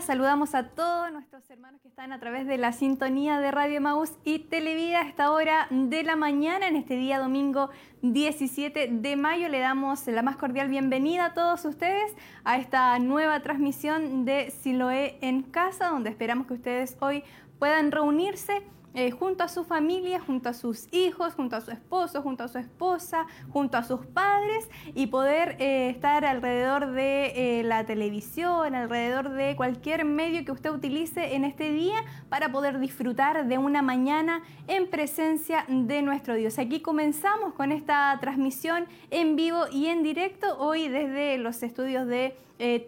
Saludamos 0.00 0.54
a 0.54 0.68
todos 0.70 1.12
nuestros 1.12 1.48
hermanos 1.50 1.80
que 1.82 1.88
están 1.88 2.12
a 2.12 2.18
través 2.18 2.46
de 2.46 2.56
la 2.56 2.72
sintonía 2.72 3.38
de 3.38 3.50
Radio 3.50 3.80
Maús 3.80 4.12
y 4.24 4.38
Televida 4.38 5.00
a 5.00 5.08
esta 5.08 5.30
hora 5.30 5.66
de 5.70 6.02
la 6.02 6.16
mañana, 6.16 6.66
en 6.66 6.76
este 6.76 6.96
día 6.96 7.18
domingo 7.18 7.68
17 8.00 8.88
de 8.90 9.16
mayo. 9.16 9.48
Le 9.48 9.60
damos 9.60 10.06
la 10.06 10.22
más 10.22 10.36
cordial 10.36 10.68
bienvenida 10.68 11.26
a 11.26 11.34
todos 11.34 11.64
ustedes 11.66 12.16
a 12.42 12.56
esta 12.56 12.98
nueva 12.98 13.40
transmisión 13.40 14.24
de 14.24 14.50
Siloé 14.50 15.18
en 15.20 15.42
Casa, 15.42 15.88
donde 15.88 16.10
esperamos 16.10 16.46
que 16.46 16.54
ustedes 16.54 16.96
hoy 17.00 17.22
puedan 17.58 17.92
reunirse 17.92 18.62
eh, 18.94 19.10
junto 19.10 19.44
a 19.44 19.48
su 19.48 19.64
familia, 19.64 20.20
junto 20.20 20.48
a 20.48 20.52
sus 20.52 20.92
hijos, 20.92 21.34
junto 21.34 21.56
a 21.56 21.60
su 21.60 21.70
esposo, 21.70 22.22
junto 22.22 22.44
a 22.44 22.48
su 22.48 22.58
esposa, 22.58 23.26
junto 23.50 23.78
a 23.78 23.84
sus 23.84 24.04
padres 24.06 24.68
y 24.94 25.06
poder 25.06 25.56
eh, 25.58 25.88
estar 25.88 26.24
alrededor 26.24 26.92
de 26.92 27.60
eh, 27.60 27.62
la 27.64 27.84
televisión, 27.84 28.74
alrededor 28.74 29.30
de 29.30 29.56
cualquier 29.56 30.04
medio 30.04 30.44
que 30.44 30.52
usted 30.52 30.70
utilice 30.70 31.34
en 31.34 31.44
este 31.44 31.72
día 31.72 32.04
para 32.28 32.52
poder 32.52 32.78
disfrutar 32.80 33.46
de 33.46 33.58
una 33.58 33.80
mañana 33.80 34.42
en 34.68 34.88
presencia 34.88 35.64
de 35.68 36.02
nuestro 36.02 36.34
Dios. 36.34 36.58
Aquí 36.58 36.80
comenzamos 36.80 37.54
con 37.54 37.72
esta 37.72 38.18
transmisión 38.20 38.86
en 39.10 39.36
vivo 39.36 39.64
y 39.72 39.86
en 39.86 40.02
directo 40.02 40.58
hoy 40.58 40.88
desde 40.88 41.38
los 41.38 41.62
estudios 41.62 42.06
de 42.06 42.36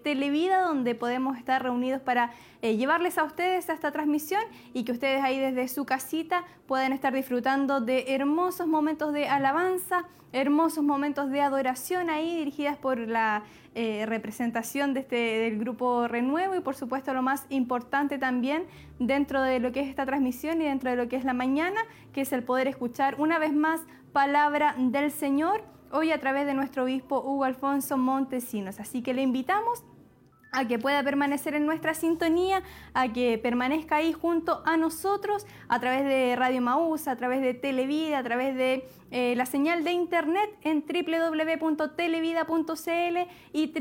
Televida 0.05 0.63
donde 0.63 0.95
podemos 0.95 1.37
estar 1.37 1.63
reunidos 1.63 2.01
para 2.01 2.31
llevarles 2.63 3.19
a 3.19 3.25
ustedes 3.25 3.69
esta 3.69 3.91
transmisión 3.91 4.43
y 4.73 4.85
que 4.85 4.93
ustedes 4.93 5.23
ahí 5.23 5.39
desde 5.39 5.67
su 5.69 5.85
casita 5.85 6.45
pueden 6.67 6.93
estar 6.93 7.13
disfrutando 7.13 7.81
de 7.81 8.15
hermosos 8.15 8.67
momentos 8.67 9.13
de 9.13 9.29
alabanza, 9.29 10.05
hermosos 10.35 10.83
momentos 10.83 11.31
de 11.31 11.41
adoración 11.41 12.11
ahí 12.11 12.37
dirigidas 12.37 12.77
por 12.77 12.99
la 12.99 13.45
eh, 13.77 14.05
representación 14.07 14.93
de 14.93 15.01
este, 15.01 15.17
del 15.17 15.59
grupo 15.59 16.09
Renuevo 16.09 16.55
y 16.57 16.61
por 16.61 16.75
supuesto 16.75 17.15
lo 17.15 17.23
más 17.23 17.47
importante 17.49 18.19
también 18.19 18.65
dentro 18.99 19.43
de 19.43 19.61
lo 19.61 19.73
que 19.73 19.81
es 19.81 19.89
esta 19.89 20.05
transmisión 20.07 20.61
y 20.61 20.65
dentro 20.65 20.91
de 20.91 20.97
lo 20.97 21.09
que 21.09 21.17
es 21.17 21.25
la 21.25 21.35
mañana, 21.35 21.81
que 22.13 22.21
es 22.21 22.33
el 22.33 22.43
poder 22.43 22.67
escuchar 22.67 23.15
una 23.21 23.39
vez 23.39 23.53
más 23.53 23.81
palabra 24.13 24.75
del 24.79 25.11
Señor 25.11 25.63
hoy 25.95 26.11
a 26.11 26.19
través 26.19 26.45
de 26.45 26.55
nuestro 26.55 26.83
obispo 26.83 27.21
Hugo 27.21 27.45
Alfonso 27.45 27.97
Montesinos. 27.97 28.81
Así 28.81 29.01
que 29.01 29.15
le 29.15 29.23
invitamos 29.23 29.85
a 30.51 30.67
que 30.67 30.79
pueda 30.79 31.03
permanecer 31.03 31.55
en 31.55 31.67
nuestra 31.67 31.95
sintonía, 31.95 32.63
a 32.95 33.13
que 33.13 33.39
permanezca 33.39 33.97
ahí 33.97 34.13
junto 34.13 34.63
a 34.65 34.77
nosotros 34.77 35.47
a 35.69 35.81
través 35.81 36.05
de 36.05 36.37
Radio 36.37 36.63
Maús, 36.63 37.09
a 37.09 37.17
través 37.17 37.43
de 37.43 37.55
Televida, 37.55 38.19
a 38.19 38.23
través 38.23 38.57
de 38.57 38.89
eh, 39.11 39.35
la 39.37 39.47
señal 39.47 39.85
de 39.85 39.93
internet 39.93 40.51
en 40.63 40.85
www.televida.cl 40.85 43.19
y 43.53 43.73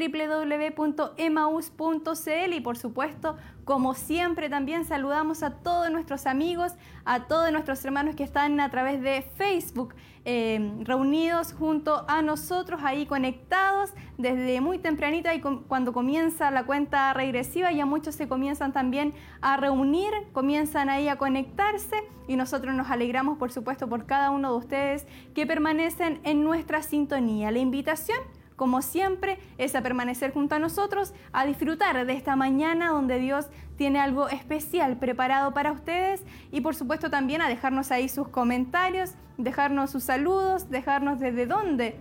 www.emaus.cl 0.75 2.53
y 2.53 2.61
por 2.61 2.77
supuesto, 2.77 3.37
como 3.65 3.93
siempre 3.93 4.49
también 4.49 4.85
saludamos 4.85 5.43
a 5.43 5.51
todos 5.51 5.89
nuestros 5.91 6.25
amigos, 6.25 6.73
a 7.05 7.27
todos 7.27 7.51
nuestros 7.51 7.83
hermanos 7.85 8.15
que 8.15 8.23
están 8.23 8.59
a 8.59 8.69
través 8.69 9.01
de 9.01 9.21
Facebook. 9.35 9.95
Eh, 10.25 10.71
reunidos 10.83 11.51
junto 11.51 12.05
a 12.07 12.21
nosotros, 12.21 12.79
ahí 12.81 13.05
conectados 13.05 13.93
desde 14.17 14.61
muy 14.61 14.79
tempranito, 14.79 15.29
y 15.33 15.41
cuando 15.41 15.91
comienza 15.91 16.49
la 16.49 16.63
cuenta 16.65 17.11
regresiva, 17.13 17.73
ya 17.73 17.85
muchos 17.85 18.15
se 18.15 18.29
comienzan 18.29 18.71
también 18.71 19.13
a 19.41 19.57
reunir, 19.57 20.13
comienzan 20.31 20.87
ahí 20.87 21.09
a 21.09 21.17
conectarse 21.17 21.97
y 22.29 22.37
nosotros 22.37 22.73
nos 22.73 22.89
alegramos, 22.89 23.37
por 23.37 23.51
supuesto, 23.51 23.89
por 23.89 24.05
cada 24.05 24.31
uno 24.31 24.53
de 24.53 24.57
ustedes 24.59 25.07
que 25.35 25.45
permanecen 25.45 26.21
en 26.23 26.41
nuestra 26.45 26.83
sintonía. 26.83 27.51
La 27.51 27.59
invitación 27.59 28.17
como 28.63 28.81
siempre, 28.81 29.39
es 29.57 29.75
a 29.75 29.81
permanecer 29.81 30.31
junto 30.31 30.55
a 30.55 30.59
nosotros, 30.59 31.13
a 31.33 31.45
disfrutar 31.45 32.05
de 32.05 32.13
esta 32.13 32.37
mañana 32.37 32.91
donde 32.91 33.19
Dios 33.19 33.47
tiene 33.75 33.99
algo 33.99 34.29
especial 34.29 34.95
preparado 34.95 35.53
para 35.53 35.73
ustedes 35.73 36.23
y 36.49 36.61
por 36.61 36.73
supuesto 36.73 37.09
también 37.09 37.41
a 37.41 37.49
dejarnos 37.49 37.91
ahí 37.91 38.07
sus 38.07 38.29
comentarios, 38.29 39.15
dejarnos 39.37 39.91
sus 39.91 40.05
saludos, 40.05 40.69
dejarnos 40.69 41.19
desde 41.19 41.45
dónde 41.45 41.97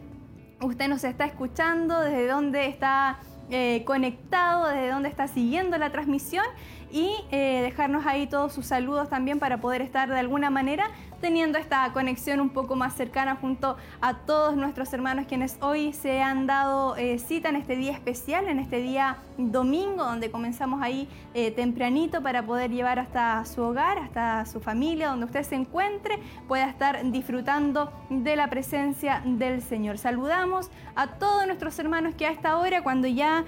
usted 0.61 0.87
nos 0.87 1.03
está 1.03 1.25
escuchando, 1.25 2.01
desde 2.01 2.29
dónde 2.29 2.69
está 2.69 3.19
eh, 3.51 3.83
conectado, 3.85 4.69
desde 4.69 4.89
dónde 4.89 5.09
está 5.09 5.27
siguiendo 5.27 5.79
la 5.79 5.91
transmisión 5.91 6.45
y 6.93 7.13
eh, 7.33 7.61
dejarnos 7.63 8.07
ahí 8.07 8.29
todos 8.29 8.53
sus 8.53 8.67
saludos 8.67 9.09
también 9.09 9.41
para 9.41 9.61
poder 9.61 9.83
estar 9.83 10.09
de 10.09 10.21
alguna 10.21 10.49
manera 10.49 10.93
teniendo 11.23 11.57
esta 11.57 11.91
conexión 11.93 12.41
un 12.41 12.51
poco 12.51 12.75
más 12.75 12.95
cercana 12.95 13.37
junto 13.37 13.77
a 14.01 14.15
todos 14.15 14.57
nuestros 14.57 14.93
hermanos 14.93 15.27
quienes 15.29 15.57
hoy 15.61 15.93
se 15.93 16.21
han 16.21 16.49
dado 16.49 16.97
eh, 16.97 17.21
cita 17.21 17.49
en 17.49 17.55
este 17.55 17.77
día 17.77 17.93
especial, 17.93 18.49
en 18.49 18.59
este 18.59 18.83
día 18.83 19.19
domingo, 19.39 20.05
donde 20.05 20.33
comenzamos 20.33 20.83
ahí 20.83 21.09
eh, 21.33 21.53
tempranito 21.53 22.23
para 22.23 22.45
poder 22.45 22.73
llevar 22.73 22.99
hasta 22.99 23.45
su 23.45 23.63
hogar, 23.63 23.99
hasta 23.99 24.45
su 24.47 24.61
familia, 24.61 25.11
donde 25.11 25.27
usted 25.27 25.45
se 25.45 25.55
encuentre, 25.55 26.19
pueda 26.49 26.69
estar 26.69 27.09
disfrutando 27.13 27.93
de 28.11 28.35
la 28.35 28.51
presencia 28.51 29.23
del 29.25 29.63
Señor. 29.63 29.99
Saludamos 29.99 30.71
a 30.97 31.07
todos 31.07 31.47
nuestros 31.47 31.79
hermanos 31.79 32.17
que 32.17 32.27
a 32.27 32.33
esta 32.33 32.59
hora, 32.59 32.83
cuando 32.83 33.07
ya 33.07 33.45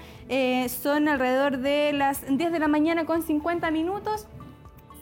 son 0.69 1.09
alrededor 1.09 1.57
de 1.57 1.91
las 1.91 2.25
10 2.25 2.53
de 2.53 2.59
la 2.59 2.69
mañana 2.69 3.05
con 3.05 3.21
50 3.21 3.69
minutos. 3.69 4.27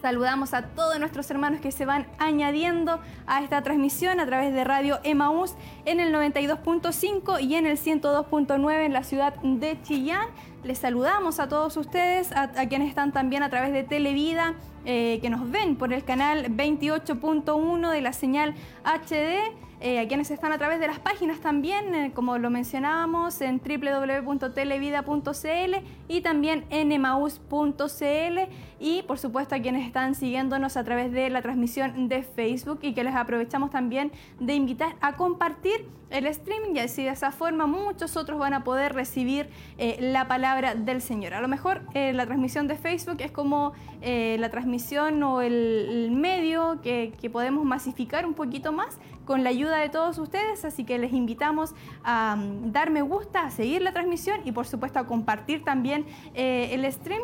Saludamos 0.04 0.54
a 0.54 0.64
todos 0.64 1.00
nuestros 1.00 1.32
hermanos 1.32 1.62
que 1.62 1.72
se 1.72 1.86
van 1.86 2.08
añadiendo 2.18 3.00
a 3.26 3.42
esta 3.42 3.64
transmisión 3.64 4.20
a 4.20 4.26
través 4.26 4.54
de 4.54 4.66
Radio 4.66 5.00
Emaús 5.06 5.56
en 5.86 6.02
el 6.02 6.14
92.5 6.14 7.42
y 7.42 7.56
en 7.56 7.66
el 7.66 7.78
102.9 7.78 8.86
en 8.86 8.92
la 8.92 9.06
ciudad 9.06 9.34
de 9.42 9.82
Chillán. 9.82 10.28
Les 10.62 10.80
saludamos 10.80 11.40
a 11.40 11.48
todos 11.48 11.78
ustedes, 11.78 12.34
a, 12.34 12.50
quienes 12.68 12.90
están 12.90 13.14
también 13.14 13.44
a 13.44 13.50
través 13.50 13.72
de 13.72 13.86
Televida, 13.86 14.56
eh, 14.84 15.20
que 15.22 15.30
nos 15.30 15.50
ven 15.50 15.78
por 15.78 15.94
el 15.94 16.04
canal 16.04 16.48
28.1 16.54 17.90
de 17.90 18.02
la 18.02 18.12
señal 18.12 18.56
HD 18.84 19.56
eh, 19.86 20.00
a 20.00 20.08
quienes 20.08 20.32
están 20.32 20.54
a 20.54 20.58
través 20.58 20.80
de 20.80 20.88
las 20.88 21.00
páginas 21.00 21.42
también, 21.42 21.94
eh, 21.94 22.14
como 22.16 22.38
lo 22.38 22.50
mencionábamos, 22.50 23.42
en 23.42 23.60
www.televida.cl 23.60 25.76
y 26.08 26.22
también 26.22 26.64
en 26.70 26.94
emaus.cl 26.94 28.40
y 28.80 29.02
por 29.02 29.20
supuesto 29.20 29.56
a 29.56 29.60
quienes 29.60 29.86
están 29.86 30.16
siguiéndonos 30.16 30.78
a 30.78 30.86
través 30.86 31.12
de 31.12 31.30
la 31.30 31.42
transmisión 31.42 32.08
de 32.08 32.24
Facebook 32.24 32.80
y 32.82 32.94
que 32.94 33.04
les 33.04 33.14
aprovechamos 33.14 33.72
también 33.72 34.14
de 34.40 34.56
invitar 34.56 34.96
a 35.02 35.18
compartir 35.18 35.86
el 36.14 36.28
streaming 36.28 36.76
y 36.76 36.80
así 36.80 37.04
de 37.04 37.10
esa 37.10 37.32
forma 37.32 37.66
muchos 37.68 38.16
otros 38.16 38.40
van 38.40 38.54
a 38.54 38.64
poder 38.64 38.94
recibir 38.94 39.50
eh, 39.78 39.98
la 40.00 40.28
palabra 40.28 40.76
del 40.76 41.02
Señor. 41.02 41.34
A 41.34 41.42
lo 41.42 41.48
mejor 41.48 41.82
la 41.94 42.26
transmisión 42.26 42.68
de 42.68 42.76
Facebook 42.76 43.18
es 43.20 43.32
como 43.32 43.74
la 44.02 44.50
transmisión 44.50 45.22
o 45.24 45.42
el, 45.42 46.10
medio 46.12 46.80
que, 46.82 47.14
podemos 47.32 47.66
masificar 47.66 48.26
un 48.26 48.34
poquito 48.34 48.72
más 48.72 49.00
con 49.26 49.44
la 49.44 49.50
ayuda 49.50 49.78
de 49.78 49.90
todos 49.90 50.18
ustedes, 50.18 50.66
así 50.66 50.84
que 50.84 50.98
les 50.98 51.14
invitamos 51.14 51.74
a 52.04 52.36
mm, 52.36 52.72
dar 52.72 52.90
me 52.90 53.02
gusta, 53.02 53.46
a 53.46 53.52
seguir 53.52 53.82
la 53.82 53.94
transmisión 53.94 54.42
y 54.44 54.52
por 54.52 54.66
supuesto 54.66 55.00
a 55.00 55.08
compartir 55.08 55.64
también 55.64 56.06
eh, 56.34 56.70
el 56.74 56.92
stream 56.92 57.22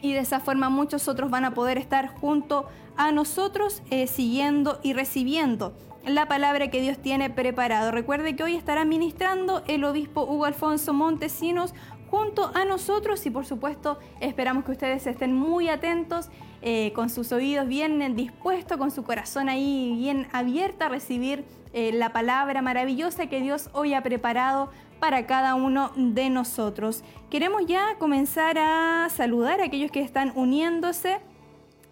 y 0.00 0.12
de 0.12 0.20
esa 0.20 0.40
forma 0.40 0.68
muchos 0.68 1.08
otros 1.08 1.30
van 1.30 1.44
a 1.44 1.54
poder 1.54 1.78
estar 1.78 2.08
junto 2.08 2.66
a 2.96 3.12
nosotros 3.12 3.82
eh, 3.90 4.06
siguiendo 4.06 4.78
y 4.82 4.92
recibiendo 4.92 5.74
la 6.06 6.28
palabra 6.28 6.68
que 6.70 6.80
Dios 6.80 6.98
tiene 6.98 7.30
preparado. 7.30 7.90
Recuerde 7.90 8.36
que 8.36 8.44
hoy 8.44 8.54
estará 8.54 8.84
ministrando 8.84 9.64
el 9.66 9.84
obispo 9.84 10.22
Hugo 10.22 10.44
Alfonso 10.44 10.92
Montesinos 10.94 11.74
junto 12.08 12.52
a 12.54 12.64
nosotros 12.64 13.26
y 13.26 13.30
por 13.30 13.44
supuesto 13.44 13.98
esperamos 14.20 14.64
que 14.64 14.70
ustedes 14.70 15.04
estén 15.06 15.34
muy 15.34 15.68
atentos, 15.68 16.28
eh, 16.62 16.92
con 16.94 17.10
sus 17.10 17.32
oídos 17.32 17.66
bien 17.66 18.14
dispuestos, 18.14 18.78
con 18.78 18.92
su 18.92 19.02
corazón 19.02 19.48
ahí 19.48 19.94
bien 19.98 20.28
abierto 20.32 20.84
a 20.84 20.88
recibir 20.88 21.44
eh, 21.72 21.90
la 21.92 22.12
palabra 22.12 22.62
maravillosa 22.62 23.26
que 23.26 23.40
Dios 23.40 23.68
hoy 23.72 23.92
ha 23.92 24.02
preparado 24.02 24.70
para 25.00 25.26
cada 25.26 25.56
uno 25.56 25.90
de 25.96 26.30
nosotros. 26.30 27.02
Queremos 27.30 27.66
ya 27.66 27.96
comenzar 27.98 28.58
a 28.58 29.08
saludar 29.10 29.60
a 29.60 29.64
aquellos 29.64 29.90
que 29.90 30.00
están 30.00 30.32
uniéndose 30.36 31.18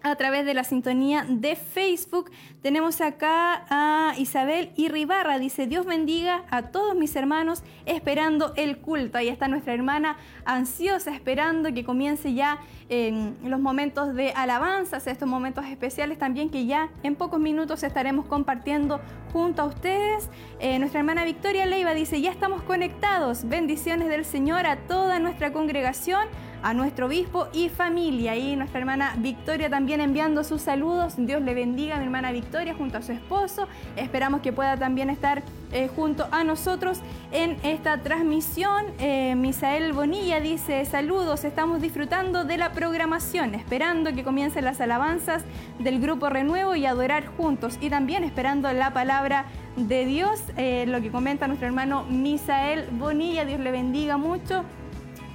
a 0.05 0.15
través 0.15 0.45
de 0.45 0.53
la 0.53 0.63
sintonía 0.63 1.25
de 1.27 1.55
Facebook. 1.55 2.29
Tenemos 2.61 3.01
acá 3.01 3.65
a 3.69 4.13
Isabel 4.19 4.71
Irribarra, 4.75 5.39
dice 5.39 5.65
Dios 5.65 5.87
bendiga 5.87 6.43
a 6.51 6.67
todos 6.67 6.95
mis 6.95 7.15
hermanos 7.15 7.63
esperando 7.87 8.53
el 8.55 8.77
culto. 8.77 9.17
Ahí 9.17 9.29
está 9.29 9.47
nuestra 9.47 9.73
hermana 9.73 10.17
ansiosa 10.45 11.13
esperando 11.13 11.73
que 11.73 11.83
comience 11.83 12.35
ya 12.35 12.59
los 12.87 13.59
momentos 13.59 14.13
de 14.13 14.31
alabanzas, 14.33 15.07
estos 15.07 15.27
momentos 15.27 15.65
especiales 15.65 16.19
también 16.19 16.51
que 16.51 16.67
ya 16.67 16.89
en 17.01 17.15
pocos 17.15 17.39
minutos 17.39 17.81
estaremos 17.81 18.27
compartiendo 18.27 19.01
junto 19.33 19.63
a 19.63 19.65
ustedes. 19.65 20.29
Eh, 20.59 20.77
nuestra 20.77 20.99
hermana 20.99 21.25
Victoria 21.25 21.65
Leiva 21.65 21.95
dice, 21.95 22.21
ya 22.21 22.29
estamos 22.29 22.61
conectados. 22.61 23.49
Bendiciones 23.49 24.07
del 24.07 24.23
Señor 24.23 24.67
a 24.67 24.77
toda 24.77 25.17
nuestra 25.17 25.51
congregación 25.51 26.27
a 26.65 26.73
nuestro 26.73 27.05
obispo 27.05 27.47
y 27.53 27.69
familia. 27.69 28.35
Y 28.35 28.55
nuestra 28.55 28.79
hermana 28.79 29.13
Victoria 29.19 29.69
también 29.69 30.01
enviando 30.01 30.43
sus 30.43 30.63
saludos. 30.63 31.13
Dios 31.15 31.43
le 31.43 31.53
bendiga 31.53 31.95
a 31.95 31.99
mi 31.99 32.05
hermana 32.05 32.31
Victoria 32.31 32.73
junto 32.73 32.97
a 32.97 33.03
su 33.03 33.11
esposo. 33.11 33.67
Esperamos 33.95 34.41
que 34.41 34.51
pueda 34.51 34.75
también 34.75 35.11
estar 35.11 35.43
eh, 35.71 35.89
junto 35.95 36.27
a 36.31 36.43
nosotros 36.43 37.01
en 37.31 37.57
esta 37.61 38.01
transmisión. 38.01 38.85
Eh, 38.97 39.35
Misael 39.35 39.93
Bonilla 39.93 40.39
dice, 40.39 40.83
saludos, 40.85 41.43
estamos 41.43 41.83
disfrutando 41.83 42.45
de 42.45 42.57
la 42.57 42.71
programación, 42.71 43.53
esperando 43.53 44.11
que 44.15 44.23
comiencen 44.23 44.65
las 44.65 44.81
alabanzas 44.81 45.43
del 45.77 46.01
grupo 46.01 46.29
Renuevo 46.29 46.75
y 46.75 46.87
adorar 46.87 47.27
juntos 47.27 47.77
y 47.79 47.91
también 47.91 48.23
esperando 48.23 48.73
la 48.73 48.91
palabra 48.91 49.45
de 49.75 50.05
Dios, 50.07 50.41
eh, 50.57 50.85
lo 50.87 50.99
que 50.99 51.11
comenta 51.11 51.45
nuestro 51.45 51.67
hermano 51.67 52.05
Misael 52.09 52.87
Bonilla, 52.93 53.45
Dios 53.45 53.59
le 53.59 53.69
bendiga 53.69 54.17
mucho 54.17 54.63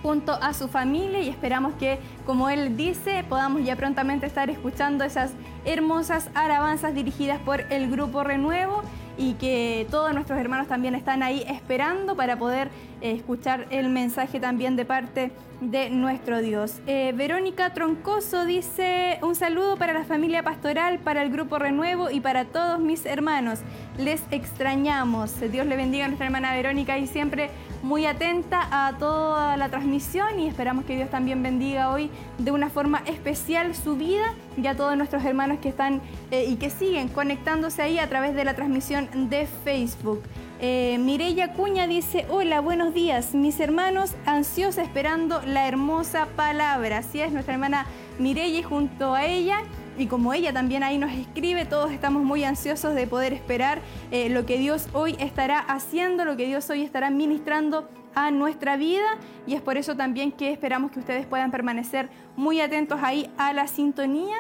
junto 0.03 0.33
a 0.33 0.55
su 0.55 0.69
familia 0.69 1.21
y 1.21 1.29
esperamos 1.29 1.75
que, 1.75 1.99
como 2.27 2.49
él 2.49 2.77
dice, 2.77 3.25
podamos 3.29 3.65
ya 3.65 3.77
prontamente 3.77 4.27
estar 4.27 4.51
escuchando 4.51 5.05
esas 5.05 5.33
hermosas 5.65 6.31
alabanzas 6.35 6.95
dirigidas 6.95 7.39
por 7.41 7.61
el 7.73 7.91
Grupo 7.91 8.25
Renuevo 8.25 8.83
y 9.19 9.35
que 9.35 9.87
todos 9.91 10.15
nuestros 10.15 10.39
hermanos 10.39 10.67
también 10.67 10.95
están 10.95 11.23
ahí 11.23 11.45
esperando 11.47 12.17
para 12.17 12.39
poder 12.39 12.71
escuchar 13.01 13.67
el 13.71 13.89
mensaje 13.89 14.41
también 14.41 14.77
de 14.77 14.85
parte 14.85 15.33
de 15.61 15.91
nuestro 15.91 16.41
Dios. 16.41 16.81
Eh, 16.87 17.13
Verónica 17.15 17.73
Troncoso 17.75 18.47
dice 18.47 19.19
un 19.23 19.35
saludo 19.35 19.77
para 19.77 19.93
la 19.93 20.05
familia 20.05 20.43
pastoral, 20.43 20.99
para 20.99 21.23
el 21.23 21.31
grupo 21.31 21.59
Renuevo 21.59 22.11
y 22.11 22.21
para 22.21 22.47
todos 22.47 22.81
mis 22.81 23.05
hermanos. 23.05 23.61
Les 23.99 24.23
extrañamos. 24.31 25.39
Dios 25.51 25.67
le 25.67 25.77
bendiga 25.77 26.07
a 26.07 26.09
nuestra 26.09 26.27
hermana 26.27 26.55
Verónica 26.55 26.99
y 26.99 27.07
siempre 27.07 27.51
muy 27.83 28.07
atenta 28.07 28.69
a 28.71 28.97
toda 28.99 29.57
la 29.57 29.69
transmisión 29.69 30.41
y 30.41 30.49
esperamos 30.49 30.85
que 30.85 30.97
Dios 30.97 31.11
también 31.11 31.43
bendiga 31.43 31.91
hoy 31.91 32.11
de 32.39 32.51
una 32.51 32.71
forma 32.71 33.03
especial 33.07 33.75
su 33.75 33.97
vida 33.97 34.35
y 34.57 34.67
a 34.67 34.77
todos 34.77 34.97
nuestros 34.97 35.25
hermanos 35.25 35.59
que 35.61 35.69
están 35.69 36.01
eh, 36.31 36.47
y 36.49 36.57
que 36.57 36.71
siguen 36.71 37.09
conectándose 37.09 37.83
ahí 37.83 37.99
a 37.99 38.09
través 38.09 38.35
de 38.35 38.45
la 38.45 38.55
transmisión 38.55 39.09
de 39.29 39.47
Facebook. 39.65 40.23
Eh, 40.63 40.99
Mireya 40.99 41.55
Cuña 41.55 41.87
dice, 41.87 42.27
hola, 42.29 42.61
buenos 42.61 42.93
días, 42.93 43.35
mis 43.35 43.59
hermanos 43.61 44.15
ansiosos 44.27 44.77
esperando 44.77 45.41
la 45.47 45.67
hermosa 45.67 46.27
palabra. 46.37 46.99
Así 46.99 47.19
es, 47.19 47.33
nuestra 47.33 47.55
hermana 47.55 47.87
Mireya 48.19 48.63
junto 48.63 49.15
a 49.15 49.25
ella. 49.25 49.63
Y 49.97 50.07
como 50.07 50.35
ella 50.35 50.53
también 50.53 50.83
ahí 50.83 50.99
nos 50.99 51.13
escribe, 51.13 51.65
todos 51.65 51.93
estamos 51.93 52.25
muy 52.25 52.45
ansiosos 52.45 52.95
de 52.95 53.07
poder 53.07 53.33
esperar 53.33 53.81
eh, 54.11 54.29
lo 54.29 54.45
que 54.45 54.59
Dios 54.59 54.89
hoy 54.93 55.17
estará 55.19 55.61
haciendo, 55.61 56.27
lo 56.27 56.37
que 56.37 56.45
Dios 56.45 56.69
hoy 56.69 56.83
estará 56.83 57.09
ministrando 57.09 57.89
a 58.15 58.31
nuestra 58.31 58.77
vida. 58.77 59.17
Y 59.47 59.55
es 59.55 59.63
por 59.63 59.79
eso 59.79 59.97
también 59.97 60.31
que 60.31 60.53
esperamos 60.53 60.91
que 60.91 60.99
ustedes 60.99 61.25
puedan 61.25 61.51
permanecer 61.51 62.11
muy 62.37 62.61
atentos 62.61 63.01
ahí 63.03 63.31
a 63.39 63.55
la 63.55 63.67
sintonía 63.67 64.37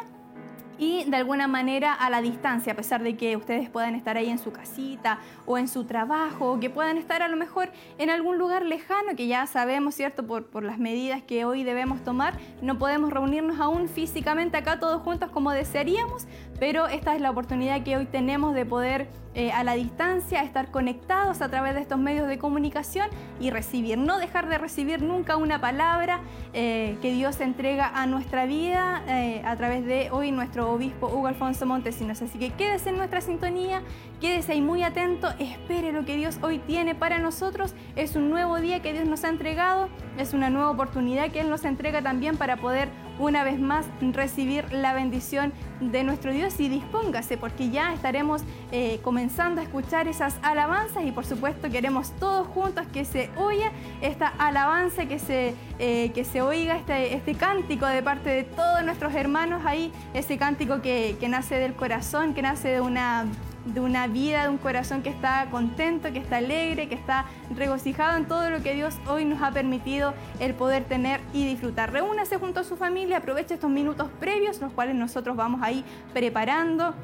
y 0.81 1.05
de 1.05 1.19
alguna 1.19 1.47
manera 1.47 1.93
a 1.93 2.09
la 2.09 2.23
distancia, 2.23 2.73
a 2.73 2.77
pesar 2.77 3.03
de 3.03 3.15
que 3.15 3.37
ustedes 3.37 3.69
puedan 3.69 3.95
estar 3.95 4.17
ahí 4.17 4.31
en 4.31 4.39
su 4.39 4.51
casita 4.51 5.19
o 5.45 5.59
en 5.59 5.69
su 5.69 5.85
trabajo, 5.85 6.53
o 6.53 6.59
que 6.59 6.71
puedan 6.71 6.97
estar 6.97 7.23
a 7.23 7.29
lo 7.29 7.37
mejor 7.37 7.71
en 7.99 8.09
algún 8.09 8.39
lugar 8.39 8.65
lejano, 8.65 9.15
que 9.15 9.27
ya 9.27 9.47
sabemos, 9.47 9.95
¿cierto? 9.95 10.27
Por, 10.27 10.47
por 10.47 10.65
las 10.65 10.79
medidas 10.79 11.23
que 11.23 11.45
hoy 11.45 11.65
debemos 11.65 12.03
tomar, 12.03 12.39
no 12.63 12.79
podemos 12.79 13.13
reunirnos 13.13 13.61
aún 13.61 13.91
físicamente 13.91 14.57
acá 14.57 14.81
todos 14.81 15.03
juntos 15.03 15.31
como 15.31 15.53
desearíamos, 15.53 16.27
pero 16.61 16.87
esta 16.87 17.15
es 17.17 17.23
la 17.23 17.31
oportunidad 17.31 17.83
que 17.83 17.97
hoy 17.97 18.05
tenemos 18.05 18.55
de 18.55 18.67
poder 18.67 19.09
eh, 19.35 19.51
a 19.53 19.65
la 19.65 19.75
distancia, 19.75 20.43
estar 20.43 20.71
conectados 20.71 21.41
a 21.41 21.49
través 21.49 21.75
de 21.75 21.81
estos 21.81 21.99
medios 21.99 22.29
de 22.29 22.37
comunicación 22.37 23.09
y 23.41 23.51
recibir, 23.51 23.97
no 23.97 24.19
dejar 24.19 24.49
de 24.49 24.59
recibir 24.59 25.03
nunca 25.03 25.37
una 25.37 25.61
palabra 25.61 26.21
eh, 26.53 26.99
que 27.01 27.13
Dios 27.13 27.41
entrega 27.41 27.91
a 27.95 28.07
nuestra 28.07 28.45
vida 28.45 29.03
eh, 29.09 29.41
a 29.45 29.57
través 29.57 29.87
de 29.87 30.11
hoy 30.11 30.33
nuestro 30.33 30.71
obispo 30.71 31.07
Hugo 31.07 31.29
Alfonso 31.29 31.65
Montesinos. 31.65 32.21
Así 32.21 32.39
que 32.39 32.51
quédese 32.51 32.91
en 32.91 32.99
nuestra 32.99 33.21
sintonía, 33.21 33.83
quédese 34.21 34.53
ahí 34.53 34.61
muy 34.61 34.83
atento, 34.83 35.29
espere 35.39 35.93
lo 35.93 36.05
que 36.05 36.17
Dios 36.17 36.41
hoy 36.43 36.59
tiene 36.59 36.95
para 36.95 37.19
nosotros. 37.19 37.75
Es 37.97 38.17
un 38.17 38.29
nuevo 38.29 38.61
día 38.61 38.83
que 38.83 38.93
Dios 38.93 39.07
nos 39.07 39.25
ha 39.25 39.29
entregado, 39.29 39.89
es 40.19 40.35
una 40.35 40.51
nueva 40.51 40.71
oportunidad 40.71 41.31
que 41.31 41.41
Él 41.41 41.49
nos 41.49 41.65
entrega 41.65 42.03
también 42.03 42.37
para 42.37 42.57
poder 42.57 42.91
una 43.21 43.45
vez 43.45 43.61
más 43.61 43.87
recibir 44.01 44.73
la 44.73 44.95
bendición 44.95 45.53
de 45.81 46.03
nuestro 46.05 46.33
Dios 46.33 46.59
y 46.59 46.69
dispóngase 46.69 47.37
porque 47.37 47.71
ya 47.71 47.93
estaremos 47.93 48.43
eh, 48.73 48.99
comenzando 49.03 49.61
a 49.61 49.65
escuchar 49.65 50.09
esas 50.09 50.39
alabanzas 50.43 51.05
y 51.05 51.13
por 51.13 51.27
supuesto 51.27 51.71
queremos 51.71 52.11
todos 52.19 52.47
juntos 52.49 52.87
que 52.93 53.05
se 53.05 53.31
oiga 53.37 53.73
esta 54.01 54.29
alabanza, 54.39 55.07
que 55.07 55.19
se, 55.19 55.55
eh, 55.79 56.11
que 56.15 56.25
se 56.25 56.41
oiga 56.41 56.77
este, 56.77 57.15
este 57.15 57.35
cántico 57.35 57.87
de 57.87 58.03
parte 58.03 58.31
de 58.31 58.45
todos 58.45 58.83
nuestros 58.85 59.15
hermanos 59.15 59.63
ahí, 59.67 59.93
ese 60.15 60.39
cántico 60.39 60.81
que, 60.81 61.17
que 61.21 61.29
nace 61.29 61.57
del 61.57 61.75
corazón, 61.75 62.33
que 62.33 62.43
nace 62.43 62.69
de 62.69 62.81
una 62.81 63.27
de 63.65 63.81
una 63.81 64.07
vida, 64.07 64.45
de 64.45 64.49
un 64.49 64.59
corazón 64.59 65.03
que 65.03 65.11
está 65.11 65.49
contento, 65.51 66.13
que 66.13 66.19
está 66.19 66.39
alegre, 66.39 66.89
que 66.89 66.95
está 66.95 67.27
regocijado 67.55 68.17
en 68.17 68.27
todo 68.27 68.51
lo 68.51 68.63
que 68.63 68.75
Dios 68.75 68.97
hoy 69.07 69.25
nos 69.25 69.43
ha 69.43 69.51
permitido 69.51 70.15
el 70.39 70.55
poder 70.55 70.85
tener 70.85 71.21
y 71.33 71.47
disfrutar. 71.47 71.93
Reúnase 71.93 72.39
junto 72.39 72.61
a 72.61 72.65
su 72.65 72.77
familia, 72.77 73.19
aproveche 73.19 73.55
estos 73.55 73.71
minutos 73.71 74.09
previos, 74.19 74.61
los 74.61 74.73
cuales 74.73 74.95
nosotros 74.95 75.37
vamos 75.37 75.61
ahí 75.63 75.85
preparando 76.13 76.95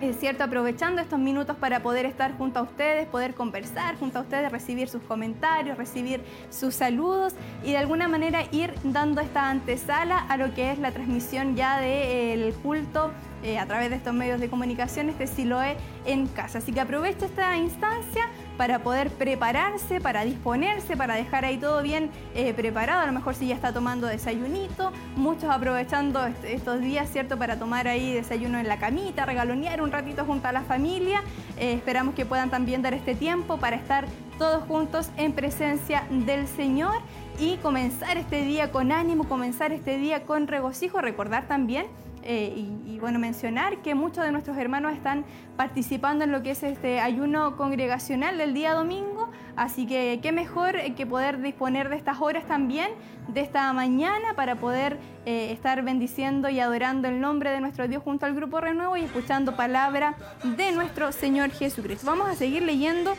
es 0.00 0.18
cierto, 0.18 0.44
aprovechando 0.44 1.00
estos 1.00 1.18
minutos 1.18 1.56
para 1.56 1.80
poder 1.82 2.06
estar 2.06 2.36
junto 2.36 2.58
a 2.58 2.62
ustedes, 2.62 3.06
poder 3.06 3.34
conversar 3.34 3.96
junto 3.98 4.18
a 4.18 4.22
ustedes, 4.22 4.52
recibir 4.52 4.88
sus 4.88 5.02
comentarios, 5.02 5.78
recibir 5.78 6.22
sus 6.50 6.74
saludos 6.74 7.34
y 7.64 7.72
de 7.72 7.78
alguna 7.78 8.08
manera 8.08 8.44
ir 8.52 8.74
dando 8.84 9.20
esta 9.20 9.48
antesala 9.48 10.18
a 10.18 10.36
lo 10.36 10.52
que 10.54 10.70
es 10.70 10.78
la 10.78 10.92
transmisión 10.92 11.56
ya 11.56 11.80
del 11.80 12.52
culto 12.54 13.10
eh, 13.42 13.58
a 13.58 13.66
través 13.66 13.90
de 13.90 13.96
estos 13.96 14.12
medios 14.12 14.40
de 14.40 14.48
comunicación, 14.48 15.08
este 15.08 15.26
Siloé 15.26 15.76
en 16.04 16.26
casa. 16.26 16.58
Así 16.58 16.72
que 16.72 16.80
aprovecho 16.80 17.26
esta 17.26 17.56
instancia 17.56 18.28
para 18.56 18.80
poder 18.80 19.10
prepararse, 19.10 20.00
para 20.00 20.24
disponerse, 20.24 20.96
para 20.96 21.14
dejar 21.14 21.44
ahí 21.44 21.58
todo 21.58 21.82
bien 21.82 22.10
eh, 22.34 22.54
preparado. 22.54 23.02
A 23.02 23.06
lo 23.06 23.12
mejor 23.12 23.34
si 23.34 23.48
ya 23.48 23.54
está 23.54 23.72
tomando 23.72 24.06
desayunito, 24.06 24.92
muchos 25.16 25.50
aprovechando 25.50 26.26
estos 26.44 26.80
días, 26.80 27.10
¿cierto? 27.10 27.38
Para 27.38 27.58
tomar 27.58 27.88
ahí 27.88 28.12
desayuno 28.12 28.58
en 28.58 28.68
la 28.68 28.78
camita, 28.78 29.26
regalonear 29.26 29.82
un 29.82 29.92
ratito 29.92 30.24
junto 30.24 30.48
a 30.48 30.52
la 30.52 30.62
familia. 30.62 31.22
Eh, 31.58 31.74
esperamos 31.74 32.14
que 32.14 32.26
puedan 32.26 32.50
también 32.50 32.82
dar 32.82 32.94
este 32.94 33.14
tiempo 33.14 33.58
para 33.58 33.76
estar 33.76 34.06
todos 34.38 34.64
juntos 34.64 35.10
en 35.16 35.32
presencia 35.32 36.04
del 36.10 36.46
Señor 36.46 36.96
y 37.38 37.56
comenzar 37.58 38.16
este 38.16 38.42
día 38.42 38.70
con 38.70 38.92
ánimo, 38.92 39.24
comenzar 39.24 39.72
este 39.72 39.98
día 39.98 40.22
con 40.24 40.46
regocijo. 40.46 41.00
Recordar 41.00 41.46
también 41.46 41.86
eh, 42.28 42.52
y, 42.86 42.98
bueno, 42.98 43.18
mencionar 43.18 43.78
que 43.82 43.94
muchos 43.94 44.24
de 44.24 44.32
nuestros 44.32 44.56
hermanos 44.56 44.92
están 44.92 45.24
participando 45.56 46.24
en 46.24 46.32
lo 46.32 46.42
que 46.42 46.50
es 46.50 46.62
este 46.62 46.98
ayuno 46.98 47.56
congregacional 47.56 48.36
del 48.36 48.52
día 48.52 48.74
domingo, 48.74 49.30
así 49.54 49.86
que 49.86 50.18
qué 50.22 50.32
mejor 50.32 50.76
que 50.96 51.06
poder 51.06 51.40
disponer 51.40 51.88
de 51.88 51.96
estas 51.96 52.20
horas 52.20 52.44
también, 52.46 52.90
de 53.28 53.40
esta 53.40 53.72
mañana, 53.72 54.34
para 54.34 54.56
poder 54.56 54.98
eh, 55.24 55.52
estar 55.52 55.82
bendiciendo 55.82 56.48
y 56.48 56.58
adorando 56.58 57.06
el 57.08 57.20
nombre 57.20 57.50
de 57.50 57.60
nuestro 57.60 57.86
Dios 57.86 58.02
junto 58.02 58.26
al 58.26 58.34
Grupo 58.34 58.60
Renuevo 58.60 58.96
y 58.96 59.04
escuchando 59.04 59.56
palabra 59.56 60.16
de 60.56 60.72
nuestro 60.72 61.12
Señor 61.12 61.50
Jesucristo. 61.50 62.06
Vamos 62.06 62.28
a 62.28 62.34
seguir 62.34 62.62
leyendo 62.62 63.14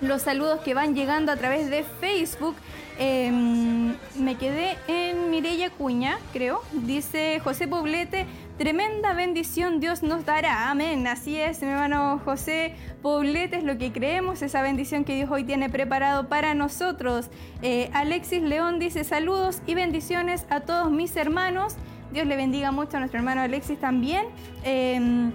los 0.00 0.22
saludos 0.22 0.60
que 0.60 0.74
van 0.74 0.94
llegando 0.94 1.32
a 1.32 1.36
través 1.36 1.70
de 1.70 1.84
Facebook. 2.00 2.56
Em, 2.98 3.94
me 4.18 4.36
quedé 4.36 4.76
en 4.88 5.30
Mireya 5.30 5.70
Cuña, 5.70 6.18
creo. 6.32 6.62
Dice 6.72 7.40
José 7.44 7.68
Poblete, 7.68 8.26
tremenda 8.58 9.12
bendición 9.12 9.80
Dios 9.80 10.02
nos 10.02 10.24
dará. 10.24 10.70
Amén. 10.70 11.06
Así 11.06 11.36
es, 11.36 11.60
mi 11.62 11.68
hermano 11.68 12.20
José 12.24 12.74
Poblete, 13.02 13.58
es 13.58 13.64
lo 13.64 13.76
que 13.76 13.92
creemos, 13.92 14.42
esa 14.42 14.62
bendición 14.62 15.04
que 15.04 15.14
Dios 15.14 15.30
hoy 15.30 15.44
tiene 15.44 15.68
preparado 15.68 16.28
para 16.28 16.54
nosotros. 16.54 17.28
Eh, 17.62 17.90
Alexis 17.92 18.42
León 18.42 18.78
dice 18.78 19.04
saludos 19.04 19.60
y 19.66 19.74
bendiciones 19.74 20.46
a 20.48 20.60
todos 20.60 20.90
mis 20.90 21.16
hermanos. 21.16 21.76
Dios 22.12 22.26
le 22.26 22.36
bendiga 22.36 22.70
mucho 22.70 22.96
a 22.96 23.00
nuestro 23.00 23.18
hermano 23.18 23.42
Alexis 23.42 23.78
también. 23.78 24.26
Em, 24.62 25.32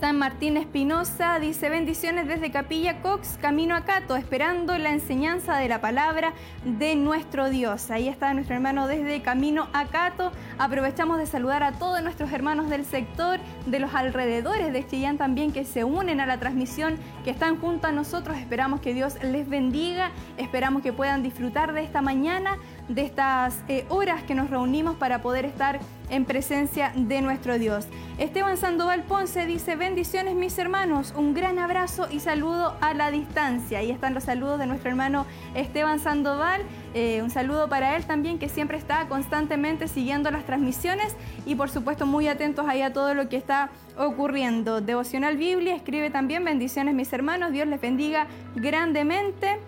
San 0.00 0.16
Martín 0.16 0.56
Espinosa 0.56 1.40
dice 1.40 1.68
bendiciones 1.68 2.28
desde 2.28 2.52
Capilla 2.52 3.02
Cox, 3.02 3.36
camino 3.40 3.74
a 3.74 3.80
Cato, 3.84 4.14
esperando 4.14 4.78
la 4.78 4.90
enseñanza 4.90 5.56
de 5.56 5.68
la 5.68 5.80
palabra 5.80 6.34
de 6.64 6.94
nuestro 6.94 7.50
Dios. 7.50 7.90
Ahí 7.90 8.06
está 8.06 8.32
nuestro 8.32 8.54
hermano 8.54 8.86
desde 8.86 9.22
Camino 9.22 9.66
a 9.72 9.86
Cato. 9.86 10.30
Aprovechamos 10.56 11.18
de 11.18 11.26
saludar 11.26 11.64
a 11.64 11.72
todos 11.72 12.00
nuestros 12.00 12.30
hermanos 12.30 12.70
del 12.70 12.84
sector, 12.84 13.40
de 13.66 13.80
los 13.80 13.92
alrededores 13.92 14.72
de 14.72 14.86
Chillán 14.86 15.18
también 15.18 15.50
que 15.50 15.64
se 15.64 15.82
unen 15.82 16.20
a 16.20 16.26
la 16.26 16.38
transmisión, 16.38 16.96
que 17.24 17.30
están 17.30 17.58
junto 17.60 17.88
a 17.88 17.92
nosotros. 17.92 18.38
Esperamos 18.38 18.80
que 18.80 18.94
Dios 18.94 19.16
les 19.20 19.48
bendiga, 19.48 20.12
esperamos 20.36 20.82
que 20.82 20.92
puedan 20.92 21.24
disfrutar 21.24 21.72
de 21.72 21.82
esta 21.82 22.02
mañana 22.02 22.56
de 22.88 23.02
estas 23.02 23.62
eh, 23.68 23.84
horas 23.88 24.22
que 24.22 24.34
nos 24.34 24.50
reunimos 24.50 24.96
para 24.96 25.20
poder 25.22 25.44
estar 25.44 25.80
en 26.10 26.24
presencia 26.24 26.92
de 26.94 27.20
nuestro 27.20 27.58
Dios. 27.58 27.86
Esteban 28.18 28.56
Sandoval 28.56 29.02
Ponce 29.02 29.46
dice, 29.46 29.76
bendiciones 29.76 30.34
mis 30.34 30.58
hermanos, 30.58 31.12
un 31.16 31.34
gran 31.34 31.58
abrazo 31.58 32.08
y 32.10 32.20
saludo 32.20 32.76
a 32.80 32.94
la 32.94 33.10
distancia. 33.10 33.80
Ahí 33.80 33.90
están 33.90 34.14
los 34.14 34.24
saludos 34.24 34.58
de 34.58 34.66
nuestro 34.66 34.90
hermano 34.90 35.26
Esteban 35.54 36.00
Sandoval. 36.00 36.62
Eh, 36.94 37.20
un 37.22 37.30
saludo 37.30 37.68
para 37.68 37.96
él 37.96 38.06
también 38.06 38.38
que 38.38 38.48
siempre 38.48 38.78
está 38.78 39.06
constantemente 39.08 39.86
siguiendo 39.86 40.30
las 40.30 40.44
transmisiones 40.44 41.14
y 41.44 41.54
por 41.54 41.68
supuesto 41.68 42.06
muy 42.06 42.26
atentos 42.26 42.66
ahí 42.66 42.82
a 42.82 42.92
todo 42.92 43.14
lo 43.14 43.28
que 43.28 43.36
está 43.36 43.70
ocurriendo. 43.96 44.80
Devocional 44.80 45.36
Biblia 45.36 45.76
escribe 45.76 46.10
también 46.10 46.44
bendiciones 46.44 46.94
mis 46.94 47.12
hermanos, 47.12 47.52
Dios 47.52 47.68
les 47.68 47.80
bendiga 47.80 48.26
grandemente. 48.56 49.58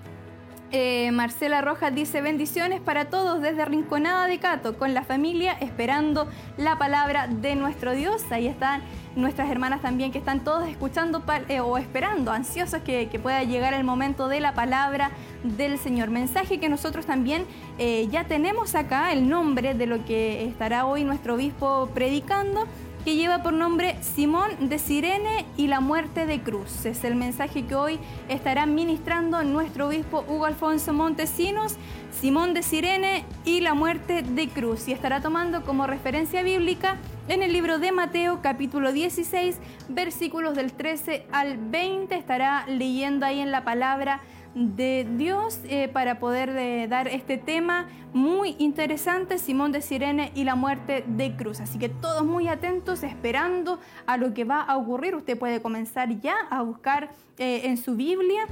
Eh, 0.73 1.11
Marcela 1.11 1.63
Rojas 1.63 1.93
dice 1.93 2.21
bendiciones 2.21 2.81
para 2.81 3.07
todos 3.07 3.43
desde 3.43 3.65
Rinconada 3.65 4.29
de 4.29 4.39
Cato, 4.39 4.79
con 4.79 4.95
la 4.95 5.03
familia, 5.03 5.53
esperando 5.61 6.29
la 6.57 6.79
palabra 6.79 7.27
de 7.27 7.57
nuestro 7.57 7.93
Dios. 7.93 8.23
Ahí 8.31 8.47
están 8.47 8.83
nuestras 9.17 9.51
hermanas 9.51 9.83
también 9.83 10.13
que 10.13 10.19
están 10.19 10.45
todos 10.45 10.69
escuchando 10.69 11.25
eh, 11.49 11.59
o 11.59 11.77
esperando, 11.77 12.31
ansiosas 12.31 12.83
que, 12.83 13.09
pueda 13.21 13.43
llegar 13.43 13.75
el 13.75 13.83
momento 13.83 14.29
de 14.29 14.39
la 14.39 14.55
palabra 14.55 15.11
del 15.43 15.77
Señor. 15.77 16.11
Mensaje 16.11 16.61
que 16.61 16.69
nosotros 16.69 17.05
también 17.05 17.47
eh, 17.79 18.07
ya 18.09 18.25
tenemos 18.25 18.77
acá, 18.77 19.13
el 19.13 19.29
nombre 19.29 19.75
de 19.75 19.87
lo 19.87 20.05
que 20.05 20.45
estará 20.45 20.87
hoy 20.87 21.03
nuestro 21.03 21.35
obispo 21.35 21.91
predicando 21.93 22.69
que 23.05 23.17
lleva 23.17 23.43
por 23.43 23.53
nombre 23.53 23.97
Simón 24.03 24.69
de 24.69 24.79
Sirene 24.79 25.47
y 25.57 25.69
la 25.69 25.81
muerte 25.81 26.27
de 26.27 26.41
Cruz. 26.41 26.85
Es 26.85 27.03
el 27.05 27.15
mensaje 27.15 27.65
que 27.65 27.75
hoy 27.75 27.99
estará 28.29 28.67
ministrando 28.67 29.43
nuestro 29.43 29.89
obispo 29.89 30.25
Hugo 30.29 30.47
Alfonso 30.47 30.93
Montesinos, 30.93 31.77
Simón 32.21 32.53
de 32.53 32.63
Sirene 32.63 33.25
y 33.45 33.61
la 33.61 33.75
muerte 33.75 34.23
de 34.23 34.49
Cruz. 34.49 34.89
Y 34.89 34.93
estará 34.93 35.21
tomando 35.21 35.65
como 35.65 35.87
referencia 35.87 36.43
bíblica 36.43 36.97
en 37.29 37.43
el 37.43 37.53
libro 37.53 37.79
de 37.79 37.93
Mateo 37.93 38.41
capítulo 38.43 38.93
16, 38.93 39.57
versículos 39.89 40.55
del 40.55 40.73
13 40.73 41.27
al 41.33 41.57
20. 41.57 42.15
Estará 42.15 42.67
leyendo 42.67 43.25
ahí 43.25 43.41
en 43.41 43.51
la 43.51 43.65
palabra 43.65 44.21
de 44.55 45.07
Dios 45.17 45.61
eh, 45.65 45.89
para 45.89 46.19
poder 46.19 46.51
eh, 46.51 46.87
dar 46.89 47.09
este 47.09 47.39
tema 47.39 47.87
muy 48.13 48.57
interesante, 48.59 49.39
Simón 49.39 49.73
de 49.73 49.81
Sirene 49.81 50.33
y 50.35 50.45
la 50.45 50.55
muerte 50.55 51.05
de 51.07 51.37
Cruz. 51.37 51.61
Así 51.61 51.79
que 51.79 51.89
todos 51.89 52.25
muy 52.25 52.49
atentos, 52.49 53.03
esperando 53.03 53.79
a 54.07 54.17
lo 54.17 54.35
que 54.35 54.45
va 54.45 54.61
a 54.63 54.77
ocurrir. 54.77 55.15
Usted 55.15 55.39
puede 55.39 55.63
comenzar 55.63 56.21
ya 56.21 56.35
a 56.51 56.63
buscar 56.63 57.11
eh, 57.39 57.63
en 57.65 57.77
su 57.77 57.97
Biblia 57.97 58.47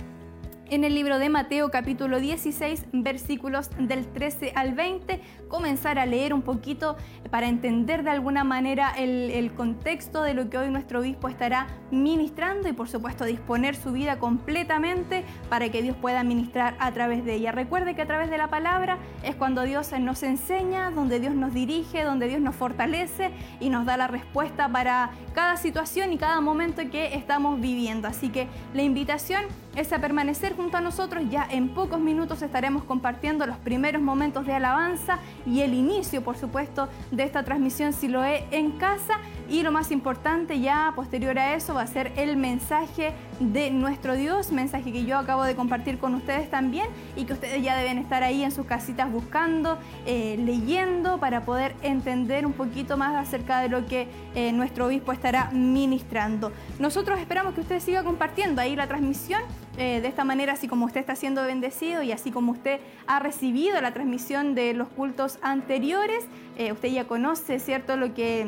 en 0.71 0.85
el 0.85 0.95
libro 0.95 1.19
de 1.19 1.29
Mateo 1.31 1.71
capítulo 1.71 2.21
16 2.21 2.87
versículos 2.93 3.71
del 3.79 4.07
13 4.07 4.53
al 4.55 4.75
20, 4.75 5.21
comenzar 5.49 5.99
a 5.99 6.07
leer 6.07 6.33
un 6.35 6.43
poquito 6.43 6.97
para 7.31 7.49
entender 7.49 8.03
de 8.03 8.11
alguna 8.11 8.45
manera 8.45 8.93
el, 8.97 9.53
contexto 9.57 10.23
de 10.23 10.35
lo 10.35 10.51
que 10.51 10.59
hoy 10.59 10.71
nuestro 10.71 11.01
obispo 11.01 11.29
estará 11.29 11.67
ministrando 11.91 12.69
y 12.69 12.73
por 12.73 12.89
supuesto 12.89 13.25
disponer 13.25 13.75
su 13.75 13.93
vida 13.93 14.19
completamente 14.19 15.25
para 15.49 15.71
que 15.71 15.83
Dios 15.83 15.97
pueda 15.97 16.23
ministrar 16.23 16.77
a 16.79 16.93
través 16.93 17.25
de 17.25 17.35
ella. 17.35 17.51
Recuerde 17.51 17.95
que 17.95 18.03
a 18.03 18.07
través 18.07 18.31
de 18.31 18.39
la 18.39 18.49
palabra 18.49 18.99
es 19.23 19.35
cuando 19.35 19.63
Dios 19.63 19.93
nos 19.99 20.23
enseña, 20.23 20.91
donde 20.91 21.19
Dios 21.19 21.35
nos 21.35 21.55
dirige, 21.55 22.05
donde 22.05 22.29
Dios 22.29 22.41
nos 22.41 22.55
fortalece 22.55 23.31
y 23.59 23.71
nos 23.71 23.87
da 23.87 23.97
la 23.97 24.07
respuesta 24.07 24.69
para 24.69 25.11
cada 25.35 25.57
situación 25.57 26.13
y 26.13 26.19
cada 26.19 26.41
momento 26.41 26.83
que 26.91 27.15
estamos 27.15 27.61
viviendo. 27.61 28.07
Así 28.07 28.29
que 28.29 28.49
la 28.75 28.83
invitación 28.83 29.45
es 29.77 29.93
a 29.93 30.01
permanecer 30.01 30.57
junto 30.57 30.77
a 30.77 30.81
nosotros. 30.81 31.25
Ya 31.31 31.47
en 31.51 31.71
pocos 31.71 32.01
minutos 32.01 32.43
estaremos 32.43 32.85
compartiendo 32.85 33.47
los 33.47 33.57
primeros 33.59 34.03
momentos 34.03 34.47
de 34.47 34.55
alabanza 34.55 35.19
y 35.49 35.63
el 35.63 35.75
inicio, 35.75 36.23
por 36.23 36.37
supuesto, 36.37 36.89
de 37.11 37.23
esta 37.23 37.43
transmisión 37.43 37.93
Siloé 37.93 38.45
en 38.51 38.73
casa. 38.73 39.15
Y 39.49 39.63
lo 39.63 39.73
más 39.73 39.91
importante 39.91 40.61
ya 40.61 40.93
posterior 40.95 41.39
a 41.39 41.55
eso 41.55 41.73
va 41.73 41.83
a 41.83 41.87
ser 41.87 42.13
el 42.17 42.37
mensaje 42.37 43.15
de 43.41 43.71
nuestro 43.71 44.15
Dios, 44.15 44.53
mensaje 44.53 44.93
que 44.93 45.05
yo 45.05 45.17
acabo 45.17 45.45
de 45.45 45.55
compartir 45.55 45.99
con 45.99 46.15
ustedes 46.15 46.51
también 46.51 46.87
y 47.17 47.25
que 47.25 47.33
ustedes 47.33 47.63
ya 47.63 47.77
deben 47.77 47.97
estar 47.97 48.23
ahí 48.23 48.43
en 48.43 48.53
sus 48.53 48.67
casitas 48.67 49.11
buscando, 49.11 49.79
eh, 50.05 50.37
leyendo 50.39 51.19
para 51.19 51.47
poder 51.47 51.75
entender 51.83 52.45
un 52.45 52.53
poquito 52.53 52.99
más 52.99 53.17
acerca 53.17 53.61
de 53.61 53.71
lo 53.71 53.87
que 53.87 54.09
eh, 54.35 54.53
nuestro 54.53 54.87
obispo 54.87 55.13
estará 55.13 55.51
ministrando. 55.51 56.53
Nosotros 56.79 57.19
esperamos 57.19 57.55
que 57.55 57.63
usted 57.63 57.81
siga 57.81 58.05
compartiendo 58.05 58.61
ahí 58.61 58.77
la 58.77 58.87
transmisión 58.87 59.41
eh, 59.79 60.01
de 60.01 60.09
esta 60.09 60.25
manera, 60.25 60.53
así 60.53 60.69
como 60.69 60.87
usted 60.87 61.01
está 61.01 61.17
siendo 61.17 61.43
bendecido 61.45 62.03
y 62.03 62.13
así 62.13 62.31
como 62.31 62.53
usted 62.53 62.81
ha 63.07 63.21
recibido 63.21 63.81
la 63.81 63.93
transmisión 63.93 64.55
de 64.55 64.75
los 64.75 64.89
cultos 64.89 65.39
anteriores, 65.43 66.27
usted 66.73 66.89
ya 66.89 67.07
conoce, 67.07 67.61
¿cierto?, 67.61 67.97
lo 67.97 68.15
que 68.15 68.47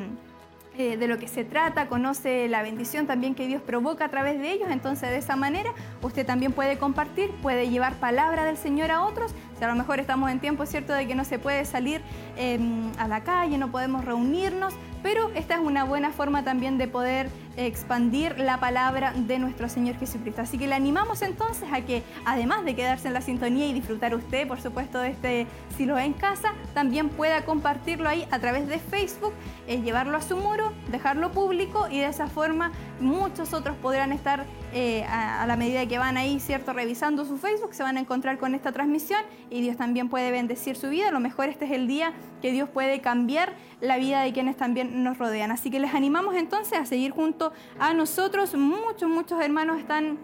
eh, 0.79 0.97
de 0.97 1.09
lo 1.09 1.19
que 1.19 1.27
se 1.27 1.45
trata, 1.45 1.89
conoce 1.89 2.49
la 2.49 2.63
bendición 2.63 3.09
también 3.09 3.35
que 3.35 3.49
Dios 3.49 3.61
provoca 3.61 4.05
a 4.05 4.09
través 4.09 4.41
de 4.41 4.53
ellos, 4.53 4.69
entonces 4.71 5.11
de 5.11 5.19
esa 5.19 5.35
manera 5.35 5.75
usted 6.01 6.25
también 6.25 6.53
puede 6.53 6.79
compartir, 6.79 7.31
puede 7.43 7.69
llevar 7.69 7.97
palabra 7.97 8.45
del 8.45 8.57
Señor 8.57 8.93
a 8.93 9.03
otros, 9.03 9.35
si 9.59 9.65
a 9.65 9.69
lo 9.69 9.75
mejor 9.75 9.99
estamos 9.99 10.31
en 10.31 10.39
tiempo, 10.39 10.65
¿cierto?, 10.65 10.93
de 10.93 11.09
que 11.09 11.17
no 11.17 11.25
se 11.25 11.41
puede 11.41 11.65
salir 11.65 12.01
em, 12.37 12.93
a 12.99 13.09
la 13.09 13.25
calle, 13.25 13.59
no 13.59 13.73
podemos 13.73 14.05
reunirnos, 14.05 14.73
pero 15.03 15.31
esta 15.35 15.55
es 15.55 15.61
una 15.61 15.83
buena 15.85 16.13
forma 16.13 16.45
también 16.45 16.79
de 16.79 16.87
poder 16.87 17.29
expandir 17.67 18.38
la 18.38 18.59
palabra 18.59 19.12
de 19.14 19.38
nuestro 19.38 19.69
Señor 19.69 19.97
Jesucristo. 19.99 20.43
Así 20.43 20.59
que 20.59 20.67
le 20.67 20.75
animamos 20.75 21.23
entonces 21.23 21.69
a 21.73 21.83
que, 21.83 22.02
además 22.25 22.64
de 22.64 22.75
quedarse 22.75 23.09
en 23.09 23.14
la 23.14 23.21
sintonía 23.21 23.67
y 23.67 23.73
disfrutar 23.73 24.14
usted, 24.14 24.49
por 24.49 24.61
supuesto, 24.61 24.99
de 24.99 25.11
este 25.11 25.47
Silo 25.76 25.99
en 25.99 26.12
casa, 26.12 26.55
también 26.75 27.09
pueda 27.09 27.45
compartirlo 27.45 28.09
ahí 28.09 28.26
a 28.31 28.38
través 28.38 28.69
de 28.69 28.79
Facebook, 28.79 29.33
eh, 29.67 29.81
llevarlo 29.81 30.17
a 30.17 30.23
su 30.23 30.37
muro, 30.37 30.73
dejarlo 30.90 31.33
público 31.33 31.88
y 31.90 31.99
de 31.99 32.07
esa 32.07 32.26
forma 32.26 32.73
muchos 33.00 33.52
otros 33.52 33.76
podrán 33.76 34.12
estar 34.12 34.45
eh, 34.73 35.05
a, 35.05 35.47
la 35.47 35.57
medida 35.57 35.87
que 35.87 35.99
van 35.99 36.17
ahí, 36.17 36.38
¿cierto? 36.38 36.73
Revisando 36.73 37.25
su 37.25 37.38
Facebook, 37.38 37.75
se 37.75 37.83
van 37.83 37.97
a 37.97 38.00
encontrar 38.00 38.38
con 38.38 38.55
esta 38.55 38.71
transmisión 38.73 39.21
y 39.50 39.62
Dios 39.62 39.76
también 39.76 40.09
puede 40.09 40.31
bendecir 40.31 40.76
su 40.76 40.88
vida. 40.88 41.09
A 41.09 41.11
lo 41.11 41.21
mejor 41.21 41.49
este 41.49 41.64
es 41.64 41.73
el 41.73 41.88
día 41.88 42.12
que 42.40 42.52
Dios 42.52 42.69
puede 42.69 43.00
cambiar 43.00 43.52
la 43.81 43.97
vida 43.97 44.23
de 44.23 44.33
quienes 44.33 44.57
también 44.57 45.03
nos 45.03 45.19
rodean. 45.19 45.51
Así 45.51 45.71
que 45.71 45.81
les 45.81 45.95
animamos 45.95 46.35
entonces 46.35 46.79
a 46.79 46.87
seguir 46.87 47.13
junto 47.13 47.53
a 47.79 47.95
nosotros. 47.95 48.55
Muchos, 48.55 49.09
muchos 49.09 49.41
hermanos 49.41 49.79
están 49.79 50.19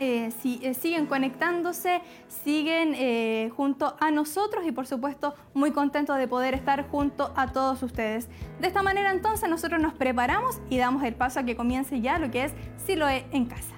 eh, 0.00 0.32
eh, 0.44 0.74
siguen 0.74 1.06
conectándose, 1.06 2.02
siguen 2.26 3.50
junto 3.50 3.96
a 4.00 4.10
nosotros 4.10 4.64
y 4.66 4.72
por 4.72 4.86
supuesto 4.86 5.34
muy 5.54 5.70
contentos 5.70 6.18
de 6.18 6.26
poder 6.26 6.54
estar 6.54 6.88
junto 6.88 7.32
a 7.36 7.52
todos 7.52 7.82
ustedes. 7.82 8.28
De 8.60 8.66
esta 8.66 8.82
manera 8.82 9.12
entonces 9.12 9.48
nosotros 9.48 9.80
nos 9.80 9.94
preparamos 9.94 10.60
y 10.68 10.78
damos 10.78 11.04
el 11.04 11.14
paso 11.14 11.40
a 11.40 11.42
que 11.44 11.54
comience 11.54 12.00
ya 12.00 12.18
lo 12.18 12.30
que 12.30 12.44
es 12.44 12.52
Siloé 12.76 13.26
en 13.30 13.46
casa. 13.46 13.74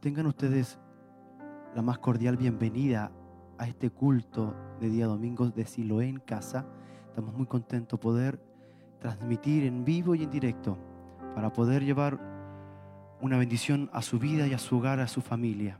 Tengan 0.00 0.26
ustedes 0.26 0.78
la 1.74 1.82
más 1.82 1.98
cordial 1.98 2.36
bienvenida 2.36 3.10
a 3.58 3.66
este 3.66 3.90
culto 3.90 4.54
de 4.80 4.88
día 4.90 5.06
domingo 5.06 5.50
de 5.50 5.66
Siloé 5.66 6.08
en 6.08 6.18
casa. 6.18 6.66
Estamos 7.08 7.34
muy 7.34 7.46
contentos 7.46 7.98
de 7.98 8.02
poder 8.02 8.40
transmitir 9.00 9.64
en 9.64 9.84
vivo 9.84 10.14
y 10.14 10.24
en 10.24 10.30
directo 10.30 10.78
para 11.34 11.52
poder 11.52 11.84
llevar 11.84 12.18
una 13.20 13.38
bendición 13.38 13.90
a 13.92 14.02
su 14.02 14.18
vida 14.18 14.46
y 14.46 14.52
a 14.52 14.58
su 14.58 14.76
hogar, 14.76 15.00
a 15.00 15.08
su 15.08 15.20
familia. 15.20 15.78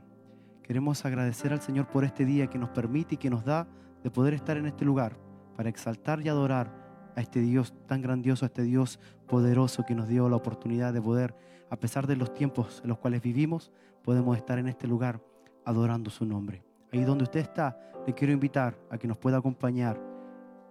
Queremos 0.63 1.05
agradecer 1.05 1.53
al 1.53 1.61
Señor 1.61 1.87
por 1.87 2.03
este 2.03 2.25
día 2.25 2.47
que 2.47 2.57
nos 2.57 2.69
permite 2.69 3.15
y 3.15 3.17
que 3.17 3.29
nos 3.29 3.45
da 3.45 3.67
de 4.03 4.11
poder 4.11 4.33
estar 4.33 4.57
en 4.57 4.65
este 4.65 4.85
lugar 4.85 5.17
para 5.55 5.69
exaltar 5.69 6.21
y 6.21 6.29
adorar 6.29 6.73
a 7.15 7.21
este 7.21 7.39
Dios 7.39 7.73
tan 7.87 8.01
grandioso, 8.01 8.45
a 8.45 8.47
este 8.47 8.63
Dios 8.63 8.99
poderoso 9.27 9.85
que 9.85 9.95
nos 9.95 10.07
dio 10.07 10.29
la 10.29 10.35
oportunidad 10.35 10.93
de 10.93 11.01
poder, 11.01 11.35
a 11.69 11.77
pesar 11.77 12.05
de 12.05 12.15
los 12.15 12.33
tiempos 12.33 12.81
en 12.83 12.89
los 12.89 12.99
cuales 12.99 13.21
vivimos, 13.21 13.71
podemos 14.03 14.37
estar 14.37 14.59
en 14.59 14.67
este 14.67 14.87
lugar 14.87 15.21
adorando 15.65 16.09
su 16.09 16.25
nombre. 16.25 16.66
Ahí 16.91 17.03
donde 17.03 17.25
usted 17.25 17.41
está, 17.41 17.77
le 18.05 18.13
quiero 18.13 18.33
invitar 18.33 18.77
a 18.89 18.97
que 18.97 19.07
nos 19.07 19.17
pueda 19.17 19.37
acompañar 19.37 20.01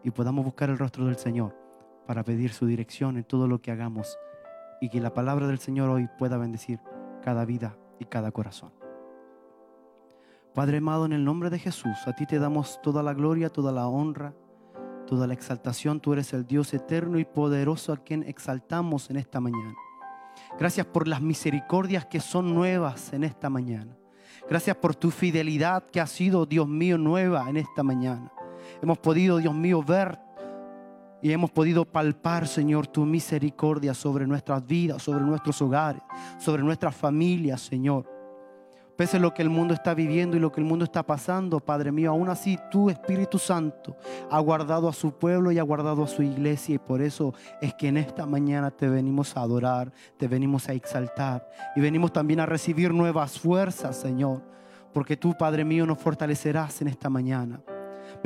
y 0.02 0.10
podamos 0.10 0.44
buscar 0.44 0.70
el 0.70 0.78
rostro 0.78 1.04
del 1.06 1.16
Señor 1.16 1.54
para 2.06 2.22
pedir 2.22 2.52
su 2.52 2.66
dirección 2.66 3.16
en 3.16 3.24
todo 3.24 3.48
lo 3.48 3.60
que 3.60 3.70
hagamos 3.70 4.18
y 4.80 4.88
que 4.88 5.00
la 5.00 5.12
palabra 5.12 5.46
del 5.46 5.58
Señor 5.58 5.90
hoy 5.90 6.08
pueda 6.18 6.38
bendecir 6.38 6.80
cada 7.22 7.44
vida 7.44 7.76
y 7.98 8.04
cada 8.06 8.30
corazón. 8.30 8.72
Padre 10.54 10.78
amado, 10.78 11.04
en 11.04 11.12
el 11.12 11.24
nombre 11.24 11.50
de 11.50 11.58
Jesús, 11.58 12.06
a 12.06 12.14
ti 12.14 12.24
te 12.24 12.38
damos 12.38 12.80
toda 12.82 13.02
la 13.02 13.12
gloria, 13.12 13.50
toda 13.50 13.72
la 13.72 13.88
honra, 13.88 14.32
toda 15.06 15.26
la 15.26 15.34
exaltación. 15.34 16.00
Tú 16.00 16.14
eres 16.14 16.32
el 16.32 16.46
Dios 16.46 16.72
eterno 16.72 17.18
y 17.18 17.26
poderoso 17.26 17.92
a 17.92 17.98
quien 17.98 18.22
exaltamos 18.22 19.10
en 19.10 19.18
esta 19.18 19.40
mañana. 19.40 19.74
Gracias 20.58 20.86
por 20.86 21.08
las 21.08 21.20
misericordias 21.20 22.06
que 22.06 22.20
son 22.20 22.54
nuevas 22.54 23.12
en 23.12 23.24
esta 23.24 23.50
mañana. 23.50 23.96
Gracias 24.48 24.76
por 24.76 24.94
tu 24.94 25.10
fidelidad 25.10 25.84
que 25.84 26.00
ha 26.00 26.06
sido, 26.06 26.46
Dios 26.46 26.68
mío, 26.68 26.98
nueva 26.98 27.48
en 27.50 27.56
esta 27.56 27.82
mañana. 27.82 28.32
Hemos 28.80 28.98
podido, 28.98 29.38
Dios 29.38 29.54
mío, 29.54 29.82
ver 29.82 30.18
y 31.20 31.32
hemos 31.32 31.50
podido 31.50 31.84
palpar, 31.84 32.46
Señor, 32.46 32.86
tu 32.86 33.04
misericordia 33.04 33.94
sobre 33.94 34.26
nuestras 34.26 34.64
vidas, 34.64 35.02
sobre 35.02 35.24
nuestros 35.24 35.60
hogares, 35.62 36.02
sobre 36.38 36.62
nuestras 36.62 36.94
familias, 36.94 37.60
Señor. 37.60 38.15
Pese 38.96 39.18
a 39.18 39.20
lo 39.20 39.34
que 39.34 39.42
el 39.42 39.50
mundo 39.50 39.74
está 39.74 39.92
viviendo 39.92 40.36
y 40.36 40.40
lo 40.40 40.50
que 40.50 40.60
el 40.60 40.66
mundo 40.66 40.84
está 40.84 41.02
pasando, 41.02 41.60
Padre 41.60 41.92
mío, 41.92 42.10
aún 42.10 42.30
así 42.30 42.58
tú, 42.70 42.88
Espíritu 42.88 43.38
Santo, 43.38 43.96
ha 44.30 44.40
guardado 44.40 44.88
a 44.88 44.92
su 44.94 45.12
pueblo 45.12 45.52
y 45.52 45.58
ha 45.58 45.62
guardado 45.62 46.04
a 46.04 46.08
su 46.08 46.22
iglesia. 46.22 46.76
Y 46.76 46.78
por 46.78 47.02
eso 47.02 47.34
es 47.60 47.74
que 47.74 47.88
en 47.88 47.98
esta 47.98 48.24
mañana 48.24 48.70
te 48.70 48.88
venimos 48.88 49.36
a 49.36 49.42
adorar, 49.42 49.92
te 50.16 50.28
venimos 50.28 50.68
a 50.70 50.72
exaltar 50.72 51.46
y 51.76 51.80
venimos 51.80 52.10
también 52.12 52.40
a 52.40 52.46
recibir 52.46 52.94
nuevas 52.94 53.38
fuerzas, 53.38 53.96
Señor. 53.96 54.42
Porque 54.94 55.18
tú, 55.18 55.34
Padre 55.38 55.62
mío, 55.62 55.84
nos 55.84 55.98
fortalecerás 55.98 56.80
en 56.80 56.88
esta 56.88 57.10
mañana. 57.10 57.60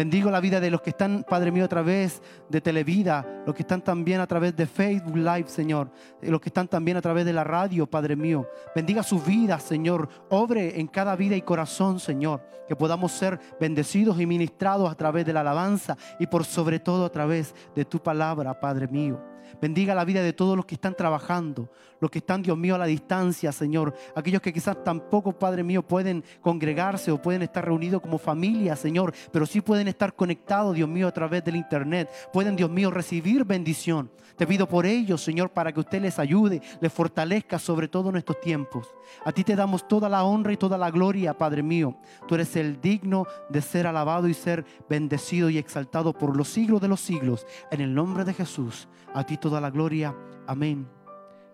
Bendigo 0.01 0.31
la 0.31 0.41
vida 0.41 0.61
de 0.61 0.71
los 0.71 0.81
que 0.81 0.89
están, 0.89 1.27
Padre 1.29 1.53
mío, 1.53 1.67
a 1.67 1.69
través 1.69 2.23
de 2.49 2.63
Televida, 2.63 3.43
los 3.45 3.55
que 3.55 3.65
están 3.65 3.83
también 3.83 4.23
a 4.23 4.27
través 4.27 4.57
de 4.57 4.65
Facebook 4.65 5.15
Live, 5.15 5.49
Señor, 5.49 5.91
los 6.23 6.41
que 6.41 6.49
están 6.49 6.69
también 6.69 6.97
a 6.97 7.03
través 7.03 7.27
de 7.27 7.35
la 7.35 7.45
radio, 7.45 7.87
Padre 7.87 8.17
mío. 8.17 8.49
Bendiga 8.75 9.03
sus 9.03 9.23
vidas, 9.27 9.63
Señor. 9.63 10.09
Obre 10.31 10.81
en 10.81 10.87
cada 10.87 11.17
vida 11.17 11.37
y 11.37 11.43
corazón, 11.43 12.01
Señor, 12.01 12.43
que 12.67 12.75
podamos 12.75 13.13
ser 13.13 13.39
bendecidos 13.61 14.19
y 14.19 14.25
ministrados 14.25 14.91
a 14.91 14.95
través 14.95 15.27
de 15.27 15.35
la 15.35 15.41
alabanza 15.41 15.99
y 16.19 16.27
por 16.29 16.47
sobre 16.47 16.79
todo 16.79 17.05
a 17.05 17.13
través 17.13 17.55
de 17.77 17.85
tu 17.85 18.03
palabra, 18.03 18.59
Padre 18.59 18.89
mío. 18.89 19.30
Bendiga 19.61 19.95
la 19.95 20.05
vida 20.05 20.23
de 20.23 20.33
todos 20.33 20.57
los 20.57 20.67
que 20.67 20.75
están 20.75 20.95
trabajando, 20.95 21.71
los 22.01 22.11
que 22.11 22.19
están, 22.19 22.43
Dios 22.43 22.57
mío, 22.57 22.75
a 22.75 22.79
la 22.79 22.87
distancia, 22.87 23.53
Señor. 23.53 23.95
Aquellos 24.15 24.41
que 24.43 24.53
quizás 24.53 24.83
tampoco, 24.85 25.33
Padre 25.33 25.63
mío, 25.63 25.83
pueden 25.83 26.25
congregarse 26.41 27.11
o 27.11 27.21
pueden 27.21 27.43
estar 27.43 27.65
reunidos 27.65 28.01
como 28.01 28.19
familia, 28.19 28.77
Señor, 28.77 29.15
pero 29.33 29.47
sí 29.47 29.61
pueden 29.61 29.89
estar 29.89 30.15
conectados, 30.15 30.75
Dios 30.75 30.89
mío, 30.89 31.09
a 31.09 31.13
través 31.13 31.45
del 31.45 31.57
Internet. 31.57 32.11
Pueden, 32.33 32.57
Dios 32.57 32.71
mío, 32.71 32.91
recibir 32.91 33.45
bendición. 33.45 34.11
Te 34.37 34.47
pido 34.47 34.67
por 34.67 34.87
ellos, 34.87 35.23
Señor, 35.23 35.51
para 35.51 35.71
que 35.71 35.81
usted 35.81 36.01
les 36.01 36.19
ayude, 36.19 36.63
les 36.81 36.91
fortalezca 36.91 37.59
sobre 37.59 37.89
todo 37.89 38.09
en 38.09 38.17
estos 38.17 38.41
tiempos. 38.41 38.89
A 39.23 39.33
ti 39.33 39.45
te 39.45 39.55
damos 39.55 39.87
toda 39.87 40.09
la 40.09 40.25
honra 40.25 40.53
y 40.53 40.57
toda 40.57 40.79
la 40.79 40.91
gloria, 40.91 41.37
Padre 41.37 41.63
mío. 41.63 41.97
Tú 42.27 42.37
eres 42.37 42.57
el 42.57 42.81
digno 42.81 43.27
de 43.51 43.61
ser 43.61 43.87
alabado 43.87 44.29
y 44.29 44.33
ser 44.35 44.65
bendecido 44.89 45.51
y 45.51 45.59
exaltado 45.59 46.15
por 46.15 46.39
los 46.39 46.49
siglos 46.49 46.81
de 46.81 46.89
los 46.89 47.01
siglos. 47.01 47.47
En 47.71 47.83
el 47.83 47.95
nombre 47.95 48.25
de 48.25 48.33
Jesús, 48.33 48.89
a 49.13 49.25
ti 49.25 49.37
toda 49.41 49.61
la 49.61 49.71
gloria. 49.71 50.15
Amén 50.47 50.87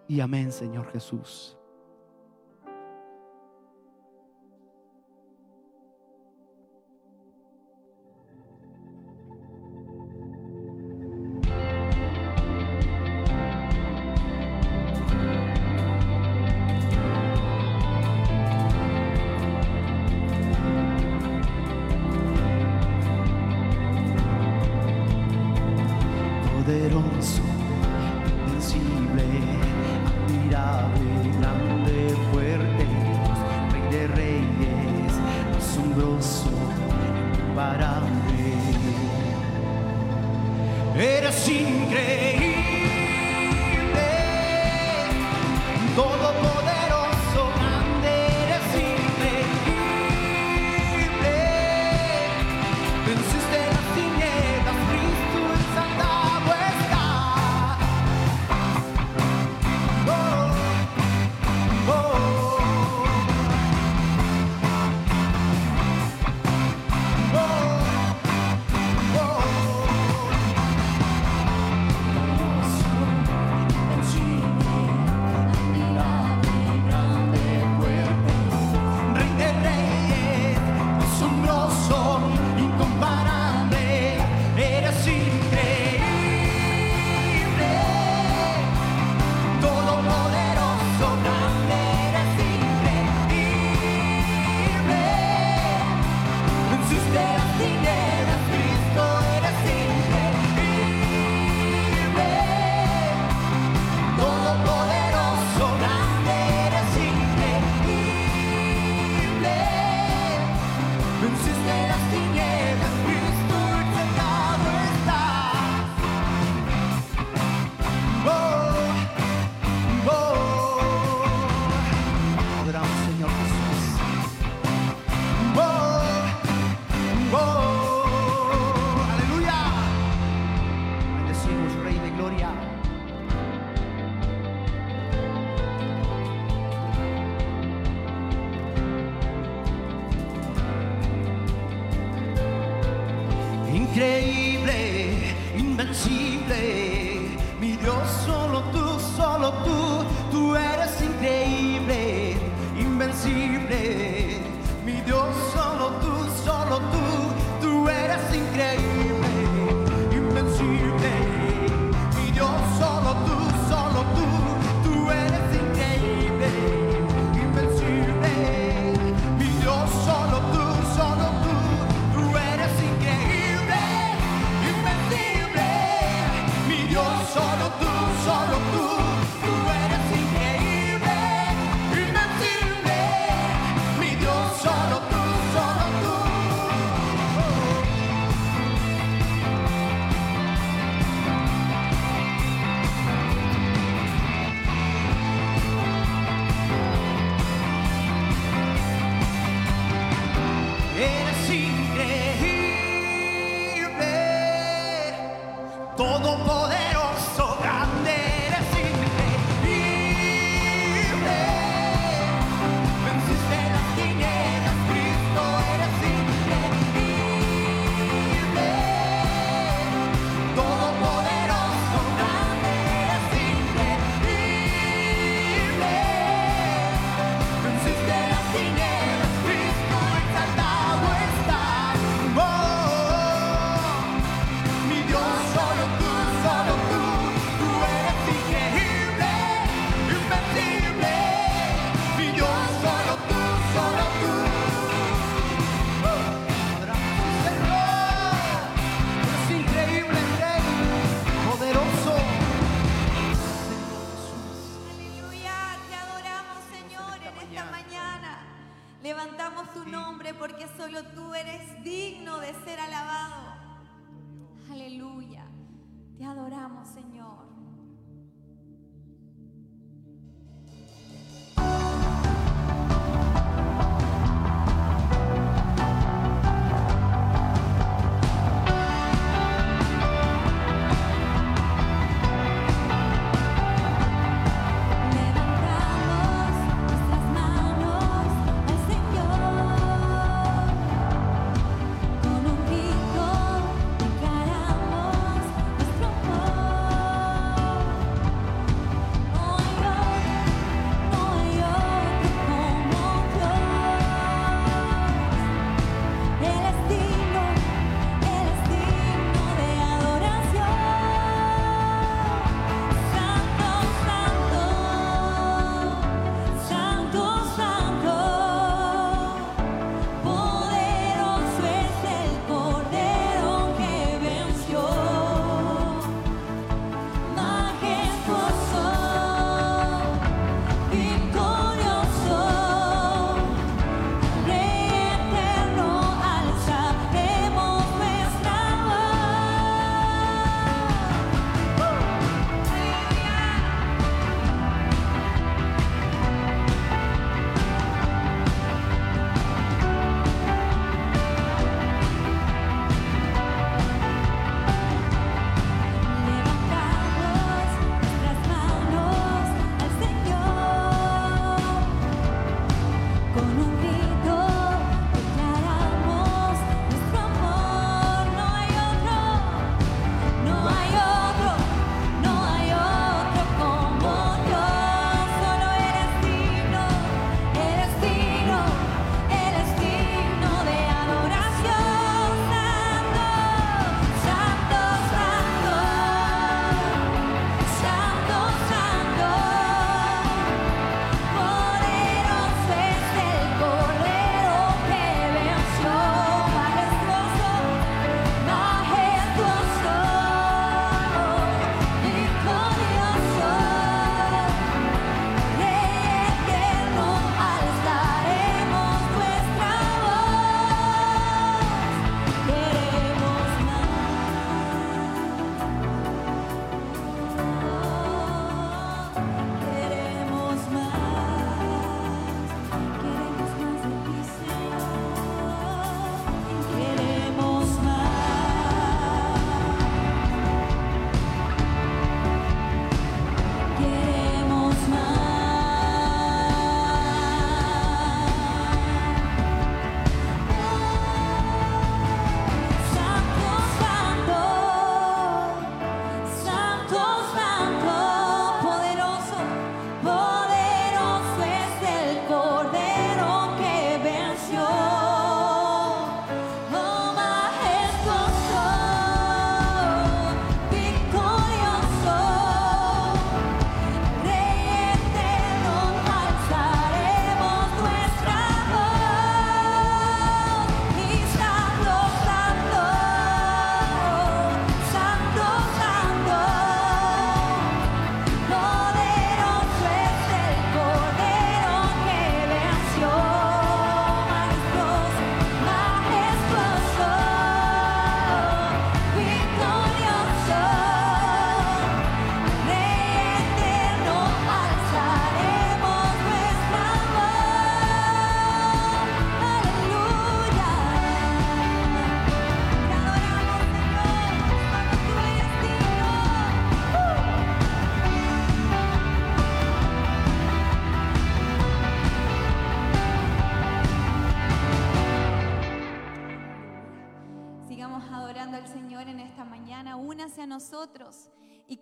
y 0.08 0.20
amén, 0.20 0.52
Señor 0.52 0.90
Jesús. 0.92 1.55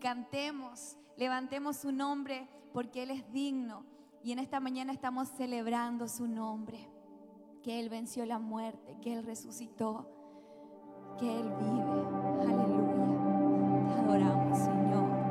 cantemos, 0.05 0.99
levantemos 1.17 1.79
su 1.79 1.91
nombre 1.91 2.47
porque 2.75 3.05
Él 3.05 3.11
es 3.11 3.33
digno. 3.33 3.87
Y 4.23 4.33
en 4.33 4.39
esta 4.39 4.61
mañana 4.61 4.93
estamos 4.93 5.29
celebrando 5.29 6.09
su 6.09 6.29
nombre, 6.29 6.91
que 7.63 7.81
Él 7.81 7.89
venció 7.89 8.27
la 8.27 8.39
muerte, 8.39 8.99
que 9.01 9.15
Él 9.15 9.25
resucitó, 9.25 10.07
que 11.19 11.41
Él 11.41 11.51
vive. 11.59 12.53
Aleluya. 12.53 13.87
Te 13.89 14.01
adoramos, 14.01 14.59
Señor. 14.59 15.24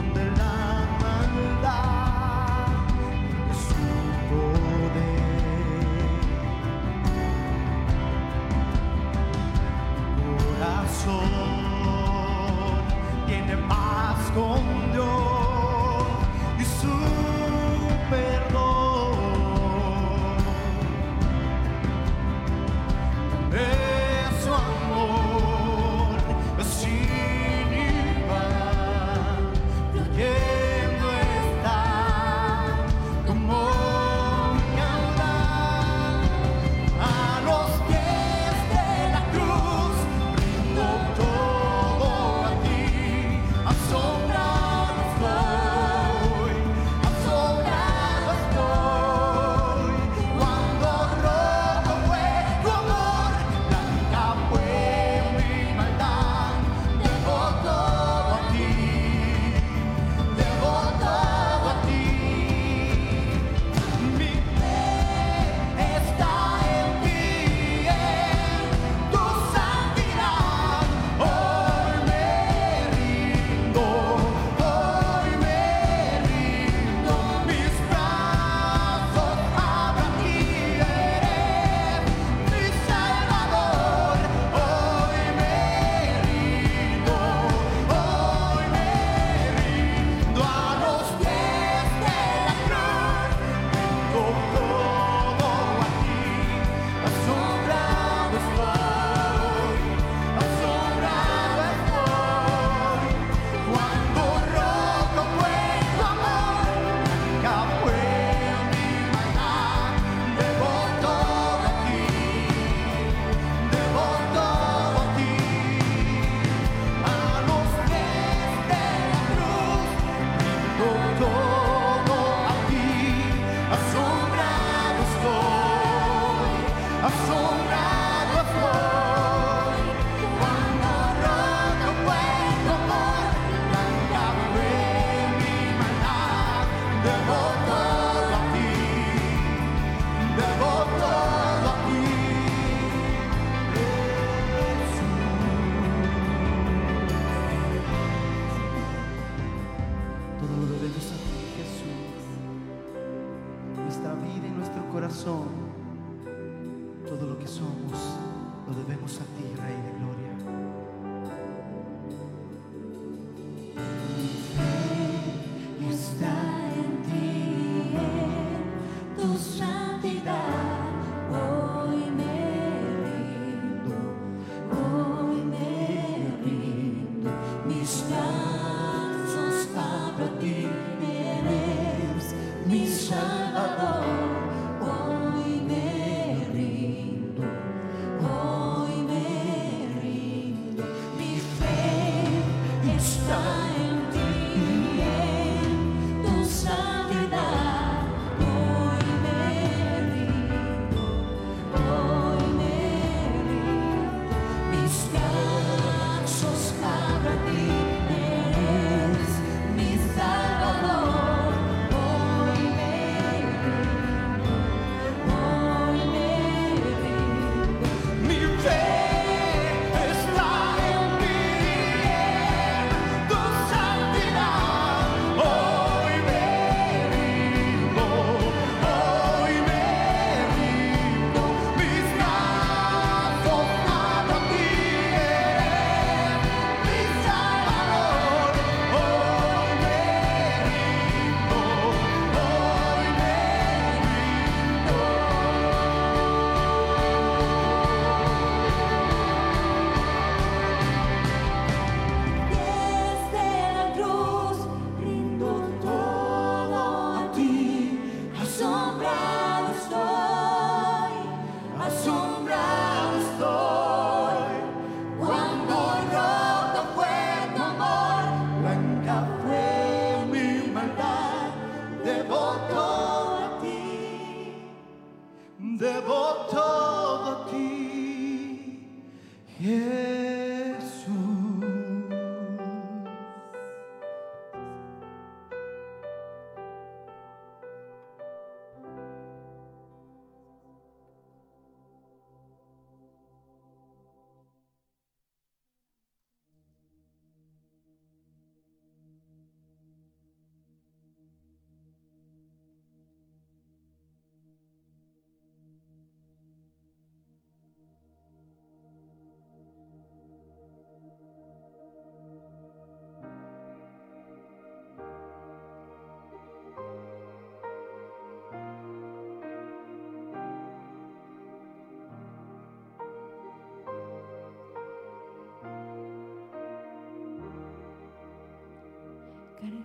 Donde 0.00 0.24
la 0.38 0.59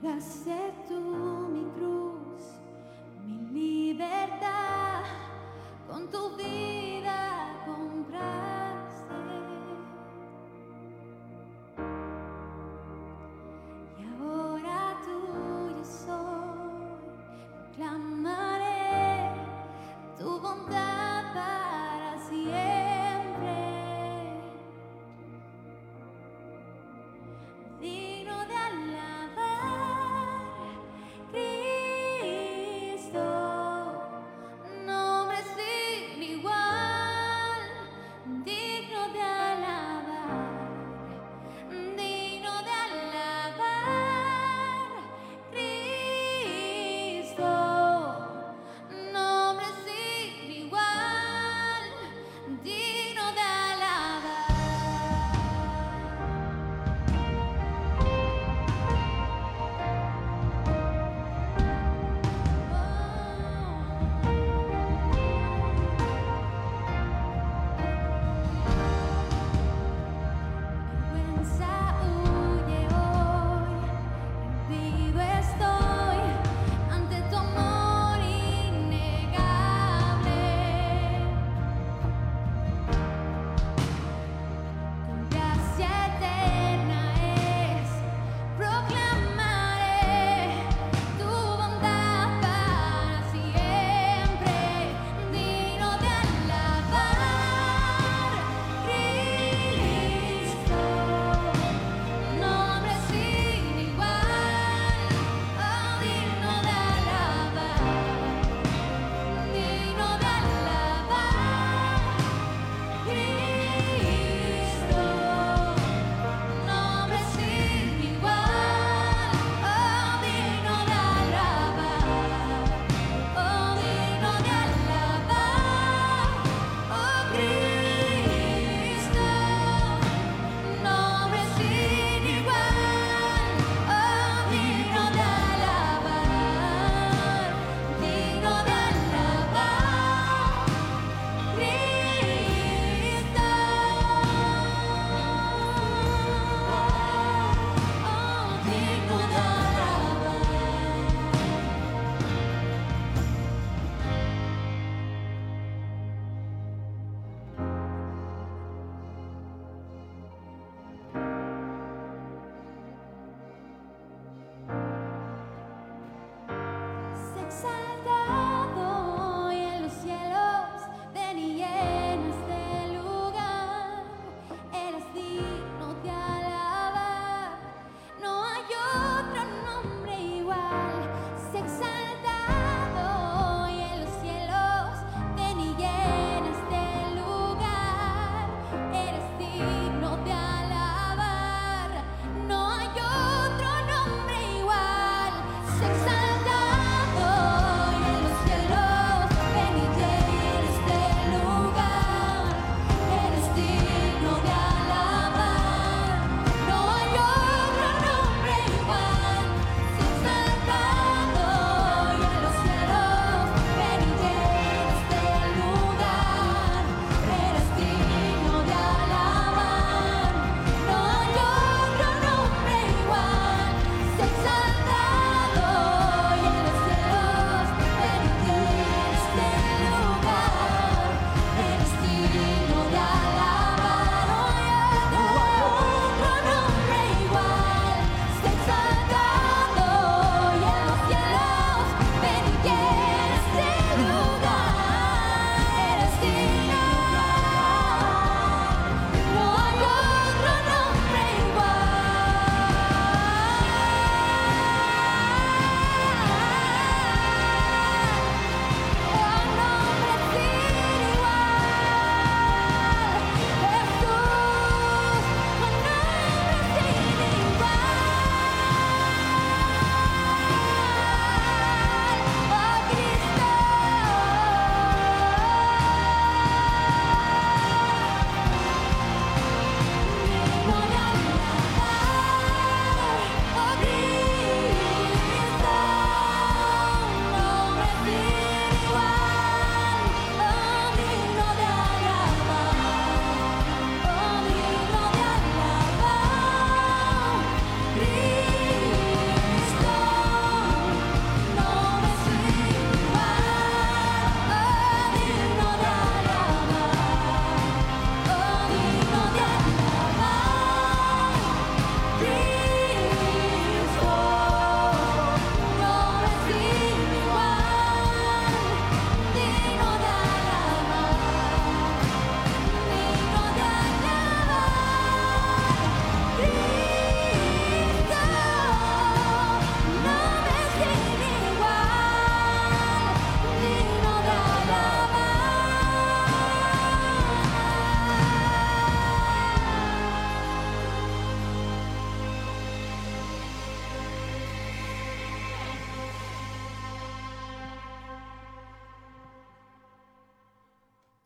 Cargaste 0.05 0.71
tú 0.87 1.34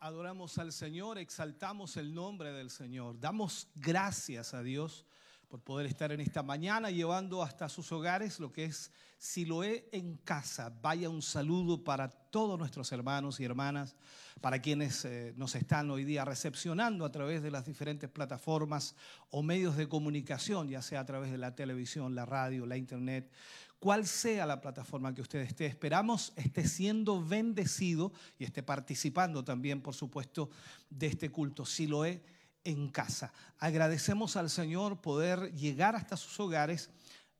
Adoramos 0.02 0.56
al 0.56 0.72
Señor, 0.72 1.18
exaltamos 1.18 1.98
el 1.98 2.14
nombre 2.14 2.52
del 2.52 2.70
Señor. 2.70 3.20
Damos 3.20 3.68
gracias 3.74 4.54
a 4.54 4.62
Dios 4.62 5.04
por 5.50 5.60
poder 5.60 5.86
estar 5.86 6.12
en 6.12 6.20
esta 6.20 6.44
mañana 6.44 6.92
llevando 6.92 7.42
hasta 7.42 7.68
sus 7.68 7.90
hogares 7.90 8.38
lo 8.38 8.52
que 8.52 8.66
es 8.66 8.92
Siloé 9.18 9.88
en 9.90 10.16
casa. 10.18 10.72
Vaya 10.80 11.10
un 11.10 11.22
saludo 11.22 11.82
para 11.82 12.08
todos 12.08 12.56
nuestros 12.56 12.92
hermanos 12.92 13.40
y 13.40 13.44
hermanas, 13.44 13.96
para 14.40 14.62
quienes 14.62 15.04
eh, 15.04 15.34
nos 15.36 15.56
están 15.56 15.90
hoy 15.90 16.04
día 16.04 16.24
recepcionando 16.24 17.04
a 17.04 17.10
través 17.10 17.42
de 17.42 17.50
las 17.50 17.66
diferentes 17.66 18.08
plataformas 18.08 18.94
o 19.30 19.42
medios 19.42 19.76
de 19.76 19.88
comunicación, 19.88 20.68
ya 20.68 20.82
sea 20.82 21.00
a 21.00 21.06
través 21.06 21.32
de 21.32 21.38
la 21.38 21.56
televisión, 21.56 22.14
la 22.14 22.24
radio, 22.24 22.64
la 22.64 22.76
internet 22.76 23.28
cual 23.80 24.06
sea 24.06 24.46
la 24.46 24.60
plataforma 24.60 25.14
que 25.14 25.22
usted 25.22 25.40
esté. 25.40 25.66
Esperamos 25.66 26.32
esté 26.36 26.68
siendo 26.68 27.24
bendecido 27.24 28.12
y 28.38 28.44
esté 28.44 28.62
participando 28.62 29.42
también, 29.42 29.80
por 29.80 29.94
supuesto, 29.94 30.50
de 30.90 31.08
este 31.08 31.30
culto, 31.30 31.64
si 31.64 31.86
lo 31.86 32.04
es 32.04 32.20
en 32.64 32.88
casa. 32.88 33.32
Agradecemos 33.58 34.36
al 34.36 34.50
Señor 34.50 35.00
poder 35.00 35.52
llegar 35.52 35.96
hasta 35.96 36.16
sus 36.16 36.38
hogares 36.40 36.90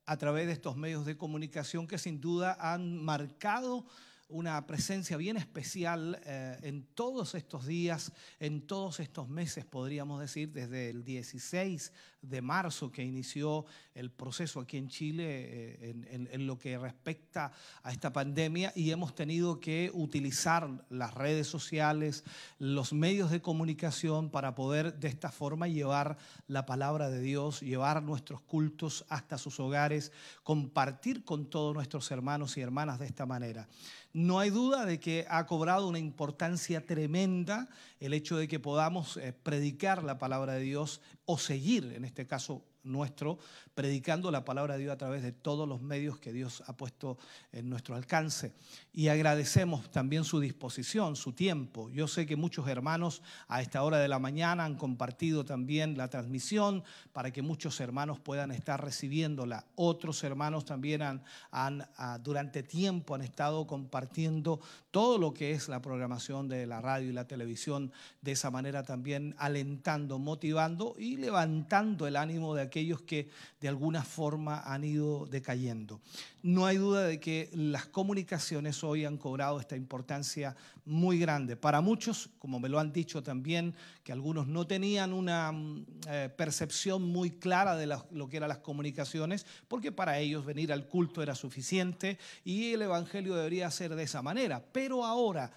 a 0.05 0.17
través 0.17 0.47
de 0.47 0.53
estos 0.53 0.75
medios 0.75 1.05
de 1.05 1.17
comunicación 1.17 1.87
que 1.87 1.97
sin 1.97 2.19
duda 2.19 2.57
han 2.59 3.03
marcado 3.03 3.85
una 4.31 4.65
presencia 4.65 5.17
bien 5.17 5.37
especial 5.37 6.19
eh, 6.25 6.57
en 6.63 6.85
todos 6.95 7.35
estos 7.35 7.65
días, 7.65 8.13
en 8.39 8.65
todos 8.65 8.99
estos 8.99 9.27
meses, 9.27 9.65
podríamos 9.65 10.21
decir, 10.21 10.51
desde 10.53 10.89
el 10.89 11.03
16 11.03 11.91
de 12.21 12.41
marzo 12.41 12.91
que 12.91 13.03
inició 13.03 13.65
el 13.93 14.11
proceso 14.11 14.59
aquí 14.59 14.77
en 14.77 14.87
Chile 14.87 15.25
eh, 15.27 16.27
en, 16.31 16.47
lo 16.47 16.57
que 16.57 16.77
respecta 16.77 17.51
a 17.83 17.91
esta 17.91 18.13
pandemia 18.13 18.71
y 18.75 18.91
hemos 18.91 19.15
tenido 19.15 19.59
que 19.59 19.91
utilizar 19.93 20.69
las 20.89 21.13
redes 21.13 21.47
sociales, 21.47 22.23
los 22.59 22.93
medios 22.93 23.31
de 23.31 23.41
comunicación 23.41 24.29
para 24.29 24.55
poder 24.55 24.99
de 24.99 25.07
esta 25.07 25.31
forma 25.31 25.67
llevar 25.67 26.17
la 26.47 26.65
palabra 26.65 27.09
de 27.09 27.21
Dios, 27.21 27.61
llevar 27.61 28.01
nuestros 28.03 28.41
cultos 28.41 29.05
hasta 29.09 29.37
sus 29.37 29.59
hogares, 29.59 30.11
compartir 30.43 31.23
con 31.23 31.49
todos 31.49 31.73
nuestros 31.73 32.09
hermanos 32.11 32.57
y 32.57 32.61
hermanas 32.61 32.99
de 32.99 33.07
esta 33.07 33.25
manera. 33.25 33.67
No 34.13 34.39
hay 34.39 34.49
duda 34.49 34.85
de 34.85 34.99
que 34.99 35.25
ha 35.29 35.45
cobrado 35.45 35.87
una 35.87 35.99
importancia 35.99 36.85
tremenda 36.85 37.69
el 38.01 38.13
hecho 38.13 38.35
de 38.35 38.47
que 38.47 38.59
podamos 38.59 39.15
eh, 39.15 39.31
predicar 39.31 40.03
la 40.03 40.17
palabra 40.17 40.53
de 40.53 40.61
Dios 40.61 40.99
o 41.25 41.37
seguir, 41.37 41.91
en 41.93 42.05
este 42.05 42.25
caso 42.27 42.63
nuestro, 42.83 43.37
predicando 43.75 44.31
la 44.31 44.43
palabra 44.43 44.75
de 44.75 44.81
Dios 44.81 44.93
a 44.93 44.97
través 44.97 45.21
de 45.21 45.31
todos 45.31 45.67
los 45.67 45.81
medios 45.81 46.17
que 46.19 46.33
Dios 46.33 46.63
ha 46.67 46.75
puesto 46.75 47.17
en 47.51 47.69
nuestro 47.69 47.95
alcance. 47.95 48.53
Y 48.91 49.07
agradecemos 49.07 49.89
también 49.91 50.23
su 50.23 50.39
disposición, 50.39 51.15
su 51.15 51.33
tiempo. 51.33 51.89
Yo 51.89 52.07
sé 52.07 52.25
que 52.25 52.35
muchos 52.35 52.67
hermanos 52.67 53.21
a 53.47 53.61
esta 53.61 53.83
hora 53.83 53.99
de 53.99 54.07
la 54.07 54.19
mañana 54.19 54.65
han 54.65 54.75
compartido 54.75 55.45
también 55.45 55.97
la 55.97 56.09
transmisión 56.09 56.83
para 57.13 57.31
que 57.31 57.41
muchos 57.41 57.79
hermanos 57.79 58.19
puedan 58.19 58.51
estar 58.51 58.83
recibiéndola. 58.83 59.65
Otros 59.75 60.23
hermanos 60.23 60.65
también 60.65 61.01
han, 61.01 61.23
han 61.51 61.87
ah, 61.97 62.19
durante 62.21 62.63
tiempo 62.63 63.15
han 63.15 63.21
estado 63.21 63.67
compartiendo 63.67 64.59
todo 64.91 65.17
lo 65.17 65.33
que 65.33 65.51
es 65.51 65.69
la 65.69 65.81
programación 65.81 66.47
de 66.47 66.67
la 66.67 66.81
radio 66.81 67.09
y 67.09 67.13
la 67.13 67.25
televisión, 67.25 67.91
de 68.21 68.33
esa 68.33 68.51
manera 68.51 68.83
también 68.83 69.33
alentando, 69.37 70.19
motivando 70.19 70.95
y 70.99 71.17
levantando 71.17 72.07
el 72.07 72.17
ánimo 72.17 72.53
de 72.53 72.61
aquellos 72.61 73.01
que 73.01 73.29
de 73.61 73.69
alguna 73.69 74.03
forma 74.03 74.59
han 74.59 74.83
ido 74.83 75.25
decayendo. 75.25 76.01
No 76.43 76.65
hay 76.65 76.77
duda 76.77 77.03
de 77.03 77.19
que 77.19 77.49
las 77.53 77.85
comunicaciones 77.85 78.83
hoy 78.83 79.05
han 79.05 79.17
cobrado 79.17 79.59
esta 79.59 79.75
importancia 79.75 80.55
muy 80.85 81.19
grande. 81.19 81.55
Para 81.55 81.81
muchos, 81.81 82.29
como 82.39 82.59
me 82.59 82.67
lo 82.67 82.79
han 82.79 82.91
dicho 82.91 83.21
también, 83.21 83.75
que 84.03 84.11
algunos 84.11 84.47
no 84.47 84.65
tenían 84.65 85.13
una 85.13 85.51
mm, 85.51 85.85
eh, 86.07 86.29
percepción 86.35 87.03
muy 87.03 87.29
clara 87.29 87.75
de 87.75 87.85
lo 87.85 88.27
que 88.27 88.37
eran 88.37 88.49
las 88.49 88.57
comunicaciones, 88.57 89.45
porque 89.67 89.91
para 89.91 90.17
ellos 90.17 90.43
venir 90.43 90.73
al 90.73 90.87
culto 90.87 91.21
era 91.21 91.35
suficiente 91.35 92.17
y 92.43 92.73
el 92.73 92.81
Evangelio 92.81 93.35
debería 93.35 93.69
ser 93.69 93.93
de 93.93 94.03
esa 94.03 94.21
manera. 94.23 94.63
Pero 94.71 95.05
ahora 95.05 95.51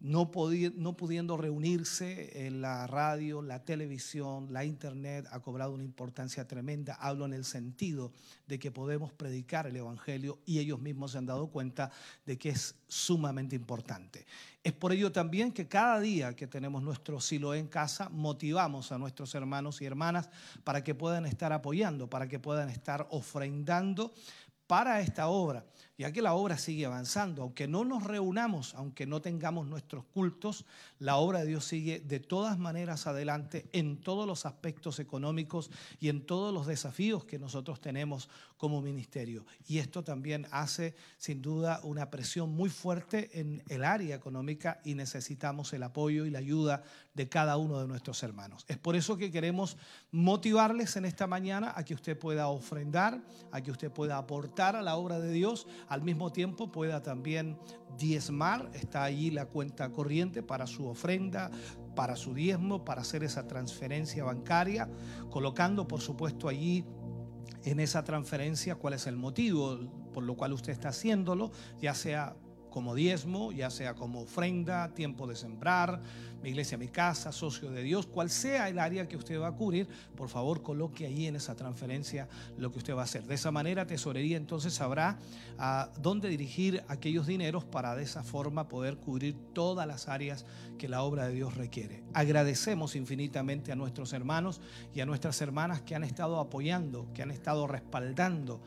no, 0.00 0.30
pudiendo 0.30 1.36
reunirse 1.36 2.46
en 2.46 2.62
la 2.62 2.86
radio, 2.86 3.42
la 3.42 3.64
televisión, 3.64 4.50
la 4.50 4.64
internet, 4.64 5.26
ha 5.30 5.40
cobrado 5.40 5.72
una 5.72 5.84
importancia 5.84 6.48
tremenda. 6.48 6.94
Hablo 6.94 7.26
en 7.26 7.34
el 7.34 7.44
sentido 7.44 8.12
de 8.46 8.58
que 8.58 8.70
podemos 8.70 9.12
predicar 9.12 9.66
el 9.66 9.76
Evangelio 9.76 10.38
y 10.46 10.58
ellos 10.58 10.80
mismos 10.80 11.12
se 11.12 11.18
han 11.18 11.26
dado 11.26 11.48
cuenta 11.48 11.90
de 12.24 12.38
que 12.38 12.48
es 12.48 12.76
sumamente 12.88 13.54
importante. 13.56 14.26
Es 14.64 14.72
por 14.72 14.92
ello 14.92 15.12
también 15.12 15.52
que 15.52 15.68
cada 15.68 16.00
día 16.00 16.34
que 16.34 16.46
tenemos 16.46 16.82
nuestro 16.82 17.20
silo 17.20 17.54
en 17.54 17.66
casa, 17.66 18.08
motivamos 18.08 18.92
a 18.92 18.98
nuestros 18.98 19.34
hermanos 19.34 19.82
y 19.82 19.84
hermanas 19.84 20.30
para 20.64 20.82
que 20.82 20.94
puedan 20.94 21.26
estar 21.26 21.52
apoyando, 21.52 22.08
para 22.08 22.26
que 22.26 22.38
puedan 22.38 22.70
estar 22.70 23.06
ofrendando 23.10 24.14
para 24.66 25.00
esta 25.00 25.28
obra 25.28 25.66
ya 26.00 26.12
que 26.12 26.22
la 26.22 26.32
obra 26.32 26.56
sigue 26.56 26.86
avanzando. 26.86 27.42
Aunque 27.42 27.68
no 27.68 27.84
nos 27.84 28.04
reunamos, 28.04 28.74
aunque 28.74 29.04
no 29.04 29.20
tengamos 29.20 29.66
nuestros 29.66 30.02
cultos, 30.06 30.64
la 30.98 31.16
obra 31.16 31.40
de 31.40 31.48
Dios 31.48 31.66
sigue 31.66 32.00
de 32.00 32.20
todas 32.20 32.58
maneras 32.58 33.06
adelante 33.06 33.66
en 33.72 33.98
todos 34.00 34.26
los 34.26 34.46
aspectos 34.46 34.98
económicos 34.98 35.70
y 36.00 36.08
en 36.08 36.24
todos 36.24 36.54
los 36.54 36.66
desafíos 36.66 37.26
que 37.26 37.38
nosotros 37.38 37.82
tenemos 37.82 38.30
como 38.56 38.80
ministerio. 38.80 39.44
Y 39.68 39.76
esto 39.76 40.02
también 40.02 40.46
hace 40.52 40.94
sin 41.18 41.42
duda 41.42 41.80
una 41.82 42.08
presión 42.08 42.48
muy 42.48 42.70
fuerte 42.70 43.38
en 43.38 43.62
el 43.68 43.84
área 43.84 44.16
económica 44.16 44.80
y 44.82 44.94
necesitamos 44.94 45.70
el 45.74 45.82
apoyo 45.82 46.24
y 46.24 46.30
la 46.30 46.38
ayuda 46.38 46.82
de 47.20 47.28
cada 47.28 47.58
uno 47.58 47.78
de 47.78 47.86
nuestros 47.86 48.22
hermanos. 48.22 48.64
Es 48.66 48.78
por 48.78 48.96
eso 48.96 49.18
que 49.18 49.30
queremos 49.30 49.76
motivarles 50.10 50.96
en 50.96 51.04
esta 51.04 51.26
mañana 51.26 51.74
a 51.76 51.84
que 51.84 51.92
usted 51.92 52.18
pueda 52.18 52.48
ofrendar, 52.48 53.22
a 53.52 53.60
que 53.60 53.70
usted 53.70 53.92
pueda 53.92 54.16
aportar 54.16 54.74
a 54.74 54.80
la 54.80 54.96
obra 54.96 55.20
de 55.20 55.30
Dios, 55.30 55.66
al 55.88 56.00
mismo 56.00 56.32
tiempo 56.32 56.72
pueda 56.72 57.02
también 57.02 57.58
diezmar. 57.98 58.70
Está 58.72 59.04
allí 59.04 59.30
la 59.30 59.44
cuenta 59.44 59.92
corriente 59.92 60.42
para 60.42 60.66
su 60.66 60.86
ofrenda, 60.86 61.50
para 61.94 62.16
su 62.16 62.32
diezmo, 62.32 62.86
para 62.86 63.02
hacer 63.02 63.22
esa 63.22 63.46
transferencia 63.46 64.24
bancaria, 64.24 64.88
colocando 65.28 65.86
por 65.86 66.00
supuesto 66.00 66.48
allí 66.48 66.86
en 67.64 67.80
esa 67.80 68.02
transferencia 68.02 68.76
cuál 68.76 68.94
es 68.94 69.06
el 69.06 69.18
motivo 69.18 69.78
por 70.14 70.24
lo 70.24 70.36
cual 70.36 70.54
usted 70.54 70.72
está 70.72 70.88
haciéndolo, 70.88 71.52
ya 71.82 71.94
sea 71.94 72.34
como 72.70 72.94
diezmo, 72.94 73.52
ya 73.52 73.70
sea 73.70 73.94
como 73.94 74.22
ofrenda, 74.22 74.94
tiempo 74.94 75.26
de 75.26 75.36
sembrar, 75.36 76.00
mi 76.42 76.50
iglesia, 76.50 76.78
mi 76.78 76.88
casa, 76.88 77.32
socio 77.32 77.70
de 77.70 77.82
Dios, 77.82 78.06
cual 78.06 78.30
sea 78.30 78.68
el 78.68 78.78
área 78.78 79.06
que 79.06 79.16
usted 79.16 79.38
va 79.38 79.48
a 79.48 79.52
cubrir, 79.52 79.88
por 80.16 80.28
favor 80.28 80.62
coloque 80.62 81.06
ahí 81.06 81.26
en 81.26 81.36
esa 81.36 81.54
transferencia 81.54 82.28
lo 82.56 82.72
que 82.72 82.78
usted 82.78 82.94
va 82.94 83.02
a 83.02 83.04
hacer. 83.04 83.24
De 83.24 83.34
esa 83.34 83.50
manera, 83.50 83.86
tesorería 83.86 84.36
entonces 84.36 84.74
sabrá 84.74 85.18
a 85.58 85.90
dónde 86.00 86.28
dirigir 86.28 86.82
aquellos 86.88 87.26
dineros 87.26 87.64
para 87.64 87.94
de 87.94 88.04
esa 88.04 88.22
forma 88.22 88.68
poder 88.68 88.96
cubrir 88.96 89.36
todas 89.52 89.86
las 89.86 90.08
áreas 90.08 90.46
que 90.78 90.88
la 90.88 91.02
obra 91.02 91.26
de 91.26 91.34
Dios 91.34 91.56
requiere. 91.56 92.02
Agradecemos 92.14 92.96
infinitamente 92.96 93.72
a 93.72 93.76
nuestros 93.76 94.12
hermanos 94.12 94.60
y 94.94 95.00
a 95.00 95.06
nuestras 95.06 95.40
hermanas 95.42 95.82
que 95.82 95.94
han 95.94 96.04
estado 96.04 96.40
apoyando, 96.40 97.06
que 97.12 97.22
han 97.22 97.30
estado 97.30 97.66
respaldando 97.66 98.60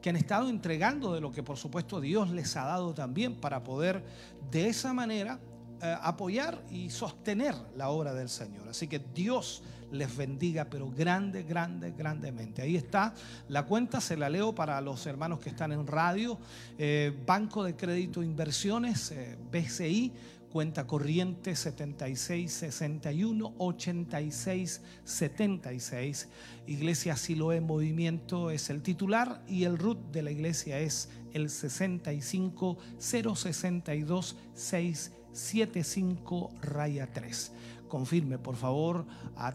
que 0.00 0.10
han 0.10 0.16
estado 0.16 0.48
entregando 0.48 1.12
de 1.14 1.20
lo 1.20 1.30
que 1.30 1.42
por 1.42 1.56
supuesto 1.56 2.00
Dios 2.00 2.30
les 2.30 2.56
ha 2.56 2.64
dado 2.64 2.94
también 2.94 3.36
para 3.36 3.62
poder 3.62 4.02
de 4.50 4.68
esa 4.68 4.92
manera 4.92 5.38
eh, 5.82 5.96
apoyar 6.02 6.62
y 6.70 6.90
sostener 6.90 7.54
la 7.76 7.88
obra 7.88 8.12
del 8.12 8.28
Señor. 8.28 8.68
Así 8.68 8.86
que 8.86 8.98
Dios 8.98 9.62
les 9.92 10.14
bendiga, 10.16 10.66
pero 10.66 10.90
grande, 10.90 11.42
grande, 11.42 11.92
grandemente. 11.92 12.62
Ahí 12.62 12.76
está 12.76 13.14
la 13.48 13.64
cuenta, 13.64 14.00
se 14.00 14.16
la 14.16 14.28
leo 14.28 14.54
para 14.54 14.80
los 14.80 15.06
hermanos 15.06 15.40
que 15.40 15.48
están 15.48 15.72
en 15.72 15.86
radio. 15.86 16.38
Eh, 16.78 17.12
Banco 17.26 17.64
de 17.64 17.76
Crédito 17.76 18.22
Inversiones, 18.22 19.10
eh, 19.10 19.36
BCI, 19.50 20.12
cuenta 20.50 20.86
corriente 20.86 21.54
76 21.54 22.52
61 22.52 23.54
86 23.58 24.82
76. 25.04 26.28
Iglesia 26.66 27.16
Siloé 27.16 27.60
Movimiento 27.60 28.50
es 28.50 28.68
el 28.70 28.82
titular 28.82 29.42
y 29.48 29.64
el 29.64 29.78
root 29.78 29.98
de 30.10 30.22
la 30.22 30.30
iglesia 30.30 30.80
es 30.80 31.08
el 31.32 31.48
65 31.50 32.78
062 32.98 34.36
6 34.54 35.12
75 35.32 36.50
raya 36.60 37.12
3. 37.12 37.52
confirme 37.88 38.38
por 38.38 38.56
favor 38.56 39.06
a 39.36 39.52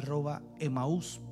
tesorería.emaús.cl. 0.00 1.26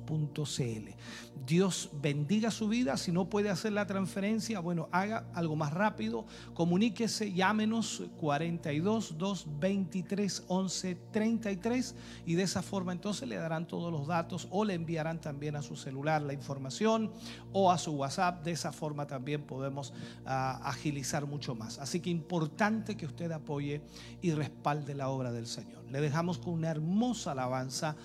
Dios 1.45 1.89
bendiga 2.01 2.49
su 2.49 2.67
vida. 2.67 2.97
Si 2.97 3.11
no 3.11 3.29
puede 3.29 3.49
hacer 3.49 3.73
la 3.73 3.85
transferencia, 3.85 4.59
bueno, 4.59 4.89
haga 4.91 5.27
algo 5.33 5.55
más 5.55 5.73
rápido. 5.73 6.25
Comuníquese, 6.53 7.33
llámenos 7.33 8.03
42 8.19 9.17
223 9.17 10.43
11 10.47 10.95
33 11.11 11.95
y 12.25 12.35
de 12.35 12.43
esa 12.43 12.61
forma 12.61 12.91
entonces 12.91 13.27
le 13.27 13.35
darán 13.35 13.67
todos 13.67 13.91
los 13.91 14.07
datos 14.07 14.47
o 14.49 14.65
le 14.65 14.73
enviarán 14.73 15.21
también 15.21 15.55
a 15.55 15.61
su 15.61 15.75
celular 15.75 16.21
la 16.21 16.33
información 16.33 17.11
o 17.53 17.71
a 17.71 17.77
su 17.77 17.91
WhatsApp. 17.91 18.43
De 18.43 18.51
esa 18.51 18.71
forma 18.71 19.05
también 19.05 19.43
podemos 19.43 19.93
ah, 20.25 20.59
agilizar 20.63 21.27
mucho 21.27 21.53
más. 21.53 21.77
Así 21.77 21.99
que 21.99 22.09
importante 22.09 22.97
que 22.97 23.05
usted 23.05 23.31
apoye 23.31 23.81
y 24.21 24.31
respalde 24.31 24.95
la 24.95 25.09
obra 25.09 25.31
del 25.31 25.45
Señor. 25.45 25.85
Le 25.91 26.01
dejamos 26.01 26.39
con 26.39 26.53
una 26.53 26.71
hermosa 26.71 27.33
alabanza 27.33 27.95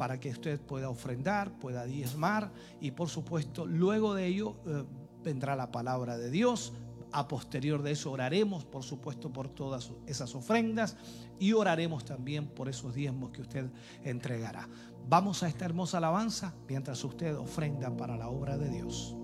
para 0.00 0.18
que 0.18 0.30
usted 0.30 0.58
pueda 0.58 0.88
ofrendar, 0.88 1.52
pueda 1.58 1.84
diezmar 1.84 2.50
y 2.80 2.92
por 2.92 3.10
supuesto 3.10 3.66
luego 3.66 4.14
de 4.14 4.28
ello 4.28 4.56
eh, 4.64 4.82
vendrá 5.22 5.54
la 5.54 5.70
palabra 5.70 6.16
de 6.16 6.30
Dios. 6.30 6.72
A 7.12 7.28
posterior 7.28 7.82
de 7.82 7.90
eso 7.90 8.10
oraremos, 8.10 8.64
por 8.64 8.82
supuesto, 8.82 9.30
por 9.30 9.50
todas 9.50 9.92
esas 10.06 10.34
ofrendas 10.34 10.96
y 11.38 11.52
oraremos 11.52 12.06
también 12.06 12.46
por 12.46 12.70
esos 12.70 12.94
diezmos 12.94 13.30
que 13.30 13.42
usted 13.42 13.70
entregará. 14.02 14.66
Vamos 15.06 15.42
a 15.42 15.48
esta 15.48 15.66
hermosa 15.66 15.98
alabanza 15.98 16.54
mientras 16.66 17.04
usted 17.04 17.36
ofrenda 17.36 17.94
para 17.94 18.16
la 18.16 18.30
obra 18.30 18.56
de 18.56 18.70
Dios. 18.70 19.19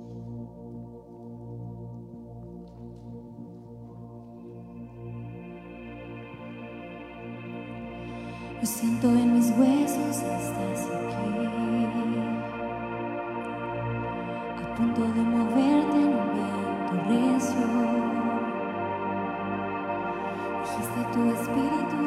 Siento 8.67 9.09
en 9.09 9.33
mis 9.33 9.51
huesos, 9.57 10.17
estás 10.17 10.87
aquí. 10.87 11.37
A 14.61 14.75
punto 14.75 15.03
de 15.03 15.23
moverte 15.23 15.97
en 15.97 16.09
un 16.09 16.29
viento 16.35 16.95
recio. 17.07 17.67
Dijiste 20.63 21.01
tu 21.13 21.21
espíritu 21.31 22.06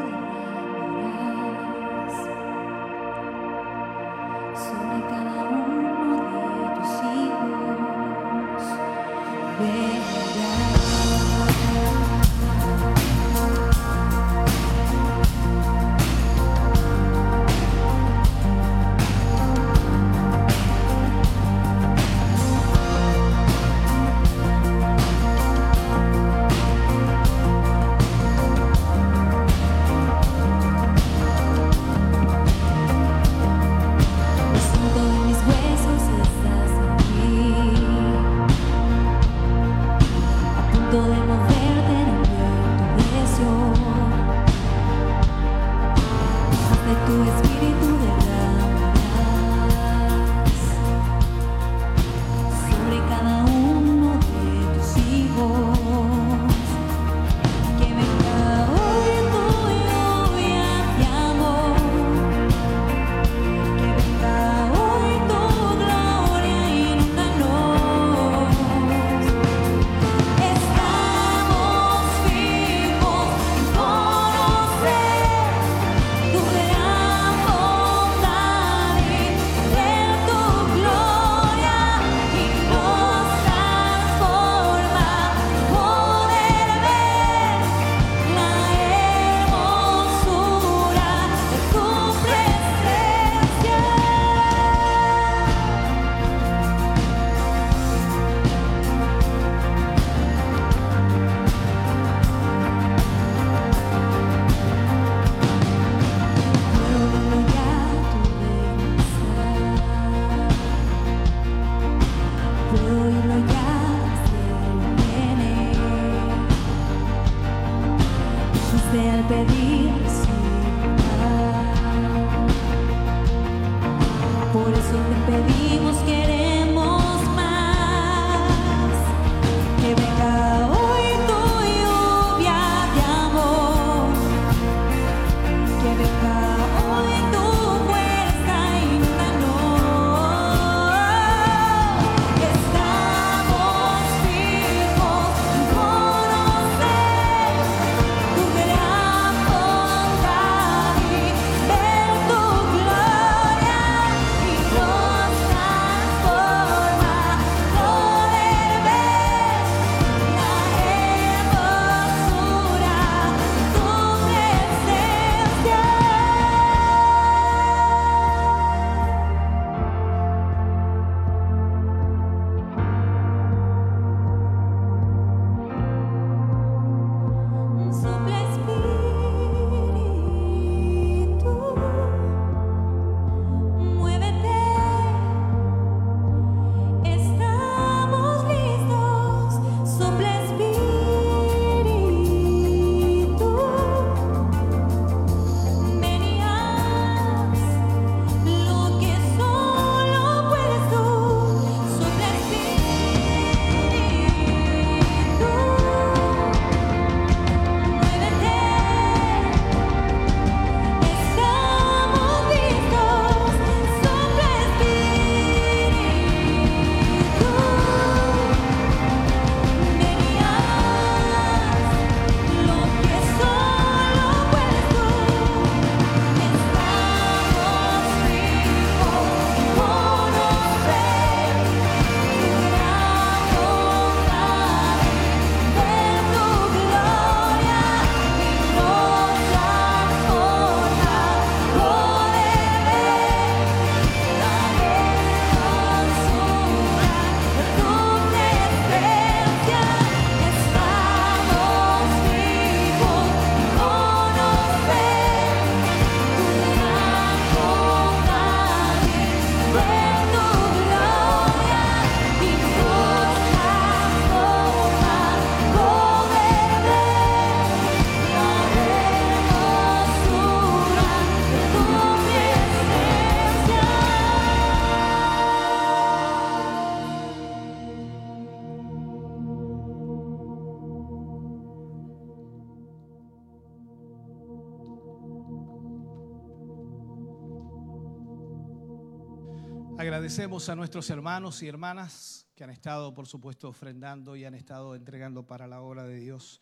A 290.68 290.76
nuestros 290.76 291.10
hermanos 291.10 291.64
y 291.64 291.70
hermanas 291.70 292.46
que 292.54 292.66
han 292.66 292.70
estado, 292.70 293.14
por 293.14 293.28
supuesto, 293.28 293.70
ofrendando 293.70 294.36
y 294.36 294.44
han 294.44 294.54
estado 294.54 294.94
entregando 294.94 295.48
para 295.48 295.68
la 295.68 295.80
obra 295.80 296.04
de 296.04 296.20
Dios 296.20 296.60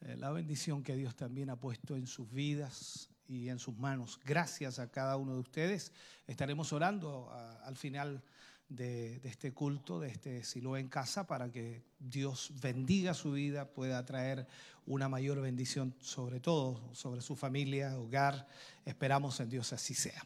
eh, 0.00 0.14
la 0.16 0.30
bendición 0.30 0.84
que 0.84 0.94
Dios 0.94 1.16
también 1.16 1.50
ha 1.50 1.56
puesto 1.56 1.96
en 1.96 2.06
sus 2.06 2.30
vidas 2.30 3.10
y 3.26 3.48
en 3.48 3.58
sus 3.58 3.76
manos. 3.76 4.20
Gracias 4.24 4.78
a 4.78 4.92
cada 4.92 5.16
uno 5.16 5.34
de 5.34 5.40
ustedes. 5.40 5.92
Estaremos 6.28 6.72
orando 6.72 7.32
al 7.64 7.76
final 7.76 8.22
de, 8.68 9.18
de 9.18 9.28
este 9.28 9.52
culto, 9.52 9.98
de 9.98 10.10
este 10.10 10.44
Silo 10.44 10.76
en 10.76 10.88
casa, 10.88 11.26
para 11.26 11.50
que 11.50 11.82
Dios 11.98 12.52
bendiga 12.62 13.12
su 13.12 13.32
vida, 13.32 13.72
pueda 13.72 14.04
traer 14.06 14.46
una 14.86 15.08
mayor 15.08 15.40
bendición 15.40 15.96
sobre 15.98 16.38
todo, 16.38 16.94
sobre 16.94 17.20
su 17.20 17.34
familia, 17.34 17.98
hogar. 17.98 18.46
Esperamos 18.84 19.40
en 19.40 19.50
Dios 19.50 19.72
así 19.72 19.94
sea. 19.94 20.24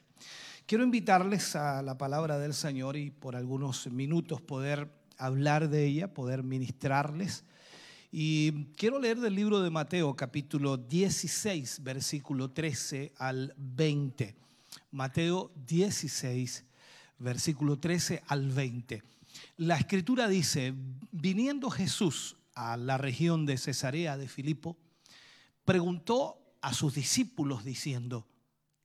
Quiero 0.66 0.82
invitarles 0.82 1.54
a 1.54 1.80
la 1.80 1.96
palabra 1.96 2.40
del 2.40 2.52
Señor 2.52 2.96
y 2.96 3.12
por 3.12 3.36
algunos 3.36 3.86
minutos 3.86 4.40
poder 4.40 4.90
hablar 5.16 5.68
de 5.68 5.86
ella, 5.86 6.12
poder 6.12 6.42
ministrarles. 6.42 7.44
Y 8.10 8.64
quiero 8.74 8.98
leer 8.98 9.20
del 9.20 9.36
libro 9.36 9.60
de 9.60 9.70
Mateo, 9.70 10.16
capítulo 10.16 10.76
16, 10.76 11.84
versículo 11.84 12.50
13 12.50 13.12
al 13.16 13.54
20. 13.56 14.34
Mateo 14.90 15.52
16, 15.68 16.64
versículo 17.20 17.78
13 17.78 18.24
al 18.26 18.50
20. 18.50 19.04
La 19.58 19.76
escritura 19.76 20.26
dice, 20.26 20.74
viniendo 21.12 21.70
Jesús 21.70 22.38
a 22.56 22.76
la 22.76 22.98
región 22.98 23.46
de 23.46 23.56
Cesarea 23.56 24.16
de 24.16 24.26
Filipo, 24.26 24.76
preguntó 25.64 26.40
a 26.60 26.74
sus 26.74 26.92
discípulos 26.92 27.64
diciendo, 27.64 28.26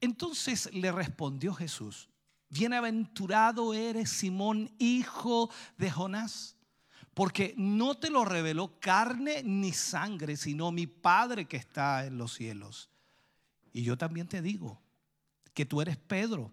Entonces 0.00 0.72
le 0.72 0.92
respondió 0.92 1.54
Jesús, 1.54 2.08
bienaventurado 2.48 3.74
eres 3.74 4.10
Simón, 4.10 4.70
hijo 4.78 5.50
de 5.76 5.90
Jonás, 5.90 6.56
porque 7.14 7.54
no 7.56 7.96
te 7.96 8.10
lo 8.10 8.24
reveló 8.24 8.78
carne 8.80 9.42
ni 9.44 9.72
sangre, 9.72 10.36
sino 10.36 10.72
mi 10.72 10.86
Padre 10.86 11.46
que 11.46 11.56
está 11.56 12.06
en 12.06 12.18
los 12.18 12.34
cielos. 12.34 12.90
Y 13.72 13.82
yo 13.82 13.96
también 13.96 14.28
te 14.28 14.42
digo 14.42 14.80
que 15.52 15.64
tú 15.64 15.80
eres 15.80 15.96
Pedro, 15.96 16.52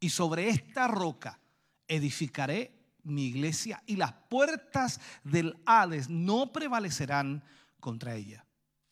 y 0.00 0.10
sobre 0.10 0.48
esta 0.48 0.88
roca 0.88 1.40
edificaré 1.86 2.72
mi 3.02 3.26
iglesia, 3.26 3.82
y 3.86 3.96
las 3.96 4.12
puertas 4.12 5.00
del 5.24 5.56
Hades 5.66 6.08
no 6.08 6.52
prevalecerán 6.52 7.42
contra 7.80 8.14
ella. 8.14 8.44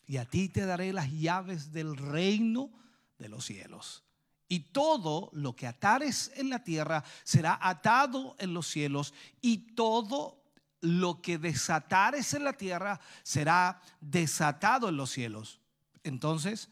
Y 0.05 0.17
a 0.17 0.25
ti 0.25 0.49
te 0.49 0.65
daré 0.65 0.93
las 0.93 1.11
llaves 1.11 1.71
del 1.71 1.97
reino 1.97 2.71
de 3.17 3.29
los 3.29 3.45
cielos. 3.45 4.03
Y 4.49 4.59
todo 4.71 5.29
lo 5.33 5.55
que 5.55 5.67
atares 5.67 6.31
en 6.35 6.49
la 6.49 6.63
tierra 6.63 7.03
será 7.23 7.59
atado 7.61 8.35
en 8.39 8.53
los 8.53 8.67
cielos, 8.67 9.13
y 9.41 9.73
todo 9.75 10.41
lo 10.81 11.21
que 11.21 11.37
desatares 11.37 12.33
en 12.33 12.43
la 12.43 12.53
tierra 12.53 12.99
será 13.23 13.81
desatado 13.99 14.89
en 14.89 14.97
los 14.97 15.11
cielos. 15.11 15.59
Entonces 16.03 16.69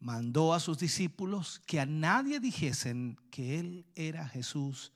mandó 0.00 0.54
a 0.54 0.60
sus 0.60 0.78
discípulos 0.78 1.60
que 1.66 1.80
a 1.80 1.86
nadie 1.86 2.40
dijesen 2.40 3.18
que 3.30 3.58
él 3.58 3.86
era 3.94 4.28
Jesús 4.28 4.92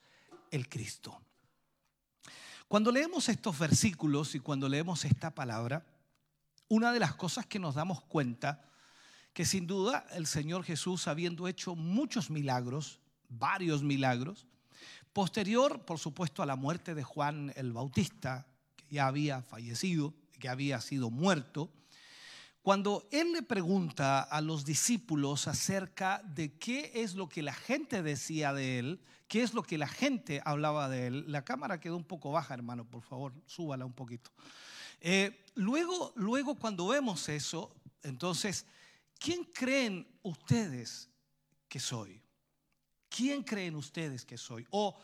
el 0.50 0.68
Cristo. 0.68 1.20
Cuando 2.68 2.92
leemos 2.92 3.28
estos 3.28 3.58
versículos 3.58 4.34
y 4.34 4.40
cuando 4.40 4.68
leemos 4.68 5.04
esta 5.04 5.34
palabra, 5.34 5.84
una 6.68 6.92
de 6.92 7.00
las 7.00 7.14
cosas 7.14 7.44
que 7.44 7.58
nos 7.58 7.74
damos 7.74 8.00
cuenta 8.02 8.64
que 9.32 9.44
sin 9.44 9.66
duda 9.66 10.06
el 10.12 10.26
Señor 10.26 10.64
Jesús, 10.64 11.08
habiendo 11.08 11.48
hecho 11.48 11.74
muchos 11.74 12.30
milagros, 12.30 13.00
varios 13.28 13.82
milagros, 13.82 14.46
posterior, 15.12 15.84
por 15.84 15.98
supuesto, 15.98 16.42
a 16.42 16.46
la 16.46 16.56
muerte 16.56 16.94
de 16.94 17.02
Juan 17.02 17.52
el 17.56 17.72
Bautista, 17.72 18.46
que 18.76 18.96
ya 18.96 19.06
había 19.06 19.42
fallecido, 19.42 20.14
que 20.38 20.48
había 20.48 20.80
sido 20.80 21.10
muerto, 21.10 21.70
cuando 22.62 23.08
él 23.10 23.32
le 23.32 23.42
pregunta 23.42 24.20
a 24.20 24.40
los 24.40 24.64
discípulos 24.64 25.48
acerca 25.48 26.22
de 26.24 26.56
qué 26.58 26.92
es 26.94 27.14
lo 27.14 27.28
que 27.28 27.42
la 27.42 27.54
gente 27.54 28.02
decía 28.02 28.52
de 28.52 28.78
él, 28.78 29.00
qué 29.26 29.42
es 29.42 29.52
lo 29.52 29.64
que 29.64 29.78
la 29.78 29.88
gente 29.88 30.40
hablaba 30.44 30.88
de 30.88 31.08
él, 31.08 31.24
la 31.26 31.44
cámara 31.44 31.80
quedó 31.80 31.96
un 31.96 32.04
poco 32.04 32.30
baja, 32.30 32.54
hermano, 32.54 32.84
por 32.84 33.02
favor, 33.02 33.32
súbala 33.46 33.84
un 33.84 33.94
poquito. 33.94 34.30
Eh, 35.00 35.44
luego, 35.54 36.12
luego 36.14 36.54
cuando 36.54 36.86
vemos 36.86 37.28
eso, 37.28 37.74
entonces, 38.04 38.66
¿quién 39.22 39.44
creen 39.44 40.06
ustedes 40.22 41.08
que 41.68 41.78
soy? 41.78 42.20
¿Quién 43.08 43.44
creen 43.44 43.76
ustedes 43.76 44.24
que 44.24 44.36
soy? 44.36 44.66
O 44.70 44.98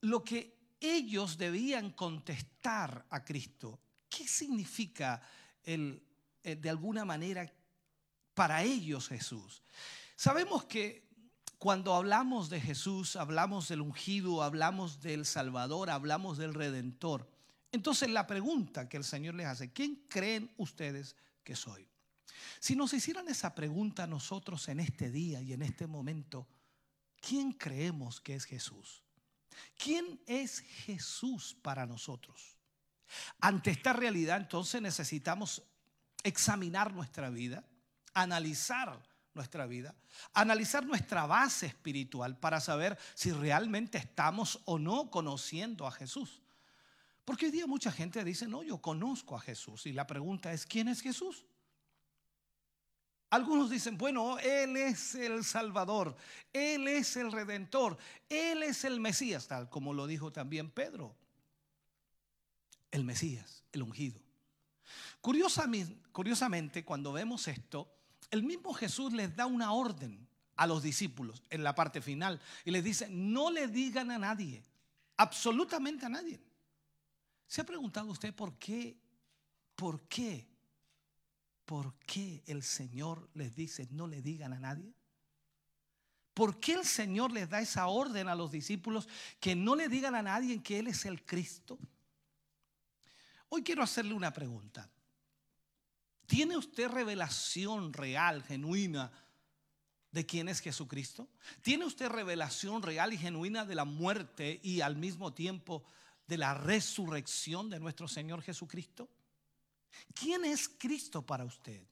lo 0.00 0.24
que 0.24 0.56
ellos 0.80 1.36
debían 1.36 1.90
contestar 1.90 3.04
a 3.10 3.24
Cristo, 3.24 3.78
¿qué 4.08 4.26
significa 4.26 5.20
el, 5.62 6.02
eh, 6.42 6.56
de 6.56 6.70
alguna 6.70 7.04
manera 7.04 7.52
para 8.32 8.62
ellos 8.62 9.08
Jesús? 9.08 9.62
Sabemos 10.16 10.64
que 10.64 11.06
cuando 11.58 11.94
hablamos 11.94 12.48
de 12.48 12.60
Jesús, 12.60 13.16
hablamos 13.16 13.68
del 13.68 13.80
ungido, 13.80 14.42
hablamos 14.42 15.00
del 15.00 15.26
Salvador, 15.26 15.90
hablamos 15.90 16.38
del 16.38 16.54
Redentor. 16.54 17.28
Entonces 17.72 18.08
la 18.08 18.26
pregunta 18.26 18.88
que 18.88 18.96
el 18.96 19.04
Señor 19.04 19.34
les 19.34 19.46
hace, 19.46 19.72
¿quién 19.72 20.06
creen 20.08 20.50
ustedes 20.56 21.16
que 21.42 21.56
soy? 21.56 21.87
Si 22.60 22.76
nos 22.76 22.92
hicieran 22.92 23.28
esa 23.28 23.54
pregunta 23.54 24.06
nosotros 24.06 24.68
en 24.68 24.80
este 24.80 25.10
día 25.10 25.40
y 25.40 25.52
en 25.52 25.62
este 25.62 25.86
momento, 25.86 26.46
¿quién 27.20 27.52
creemos 27.52 28.20
que 28.20 28.34
es 28.34 28.44
Jesús? 28.44 29.02
¿Quién 29.76 30.20
es 30.26 30.60
Jesús 30.60 31.56
para 31.62 31.86
nosotros? 31.86 32.56
Ante 33.40 33.70
esta 33.70 33.92
realidad 33.92 34.36
entonces 34.38 34.82
necesitamos 34.82 35.62
examinar 36.22 36.92
nuestra 36.92 37.30
vida, 37.30 37.64
analizar 38.14 39.02
nuestra 39.34 39.66
vida, 39.66 39.94
analizar 40.34 40.84
nuestra 40.84 41.26
base 41.26 41.66
espiritual 41.66 42.36
para 42.36 42.60
saber 42.60 42.98
si 43.14 43.32
realmente 43.32 43.98
estamos 43.98 44.60
o 44.64 44.78
no 44.78 45.10
conociendo 45.10 45.86
a 45.86 45.92
Jesús. 45.92 46.42
Porque 47.24 47.46
hoy 47.46 47.52
día 47.52 47.66
mucha 47.66 47.92
gente 47.92 48.24
dice, 48.24 48.48
no, 48.48 48.62
yo 48.62 48.78
conozco 48.78 49.36
a 49.36 49.40
Jesús. 49.40 49.86
Y 49.86 49.92
la 49.92 50.06
pregunta 50.06 50.52
es, 50.52 50.64
¿quién 50.66 50.88
es 50.88 51.02
Jesús? 51.02 51.44
Algunos 53.30 53.68
dicen, 53.68 53.98
bueno, 53.98 54.38
Él 54.38 54.76
es 54.76 55.14
el 55.14 55.44
Salvador, 55.44 56.16
Él 56.52 56.88
es 56.88 57.16
el 57.16 57.30
Redentor, 57.30 57.98
Él 58.28 58.62
es 58.62 58.84
el 58.84 59.00
Mesías, 59.00 59.46
tal 59.48 59.68
como 59.68 59.92
lo 59.92 60.06
dijo 60.06 60.32
también 60.32 60.70
Pedro. 60.70 61.14
El 62.90 63.04
Mesías, 63.04 63.64
el 63.72 63.82
ungido. 63.82 64.18
Curiosamente, 65.20 66.84
cuando 66.84 67.12
vemos 67.12 67.48
esto, 67.48 67.92
el 68.30 68.42
mismo 68.42 68.72
Jesús 68.72 69.12
les 69.12 69.36
da 69.36 69.44
una 69.44 69.72
orden 69.72 70.26
a 70.56 70.66
los 70.66 70.82
discípulos 70.82 71.42
en 71.50 71.62
la 71.62 71.74
parte 71.74 72.00
final 72.00 72.40
y 72.64 72.70
les 72.70 72.82
dice, 72.82 73.08
no 73.10 73.50
le 73.50 73.68
digan 73.68 74.10
a 74.10 74.18
nadie, 74.18 74.62
absolutamente 75.18 76.06
a 76.06 76.08
nadie. 76.08 76.40
¿Se 77.46 77.60
ha 77.60 77.64
preguntado 77.64 78.10
usted 78.10 78.34
por 78.34 78.58
qué? 78.58 78.96
¿Por 79.74 80.00
qué? 80.08 80.47
¿Por 81.68 81.92
qué 82.06 82.42
el 82.46 82.62
Señor 82.62 83.28
les 83.34 83.54
dice 83.54 83.86
no 83.90 84.06
le 84.06 84.22
digan 84.22 84.54
a 84.54 84.58
nadie? 84.58 84.90
¿Por 86.32 86.58
qué 86.58 86.72
el 86.72 86.86
Señor 86.86 87.30
les 87.30 87.50
da 87.50 87.60
esa 87.60 87.88
orden 87.88 88.26
a 88.30 88.34
los 88.34 88.50
discípulos 88.50 89.06
que 89.38 89.54
no 89.54 89.76
le 89.76 89.90
digan 89.90 90.14
a 90.14 90.22
nadie 90.22 90.62
que 90.62 90.78
Él 90.78 90.86
es 90.86 91.04
el 91.04 91.26
Cristo? 91.26 91.78
Hoy 93.50 93.62
quiero 93.62 93.82
hacerle 93.82 94.14
una 94.14 94.32
pregunta. 94.32 94.90
¿Tiene 96.24 96.56
usted 96.56 96.88
revelación 96.88 97.92
real, 97.92 98.42
genuina, 98.44 99.12
de 100.10 100.24
quién 100.24 100.48
es 100.48 100.60
Jesucristo? 100.60 101.28
¿Tiene 101.60 101.84
usted 101.84 102.08
revelación 102.08 102.82
real 102.82 103.12
y 103.12 103.18
genuina 103.18 103.66
de 103.66 103.74
la 103.74 103.84
muerte 103.84 104.58
y 104.62 104.80
al 104.80 104.96
mismo 104.96 105.34
tiempo 105.34 105.84
de 106.26 106.38
la 106.38 106.54
resurrección 106.54 107.68
de 107.68 107.78
nuestro 107.78 108.08
Señor 108.08 108.40
Jesucristo? 108.40 109.10
¿Quién 110.14 110.44
es 110.44 110.68
Cristo 110.68 111.22
para 111.22 111.44
usted? 111.44 111.82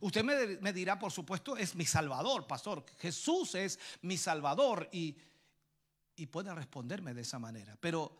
Usted 0.00 0.24
me, 0.60 0.72
dirá, 0.72 0.98
por 0.98 1.12
supuesto, 1.12 1.56
es 1.56 1.74
mi 1.74 1.84
Salvador, 1.84 2.46
pastor. 2.46 2.84
Jesús 2.98 3.54
es 3.54 3.78
mi 4.00 4.16
Salvador 4.16 4.88
y, 4.92 5.16
y 6.16 6.26
puede 6.26 6.54
responderme 6.54 7.14
de 7.14 7.22
esa 7.22 7.38
manera. 7.38 7.76
Pero 7.80 8.16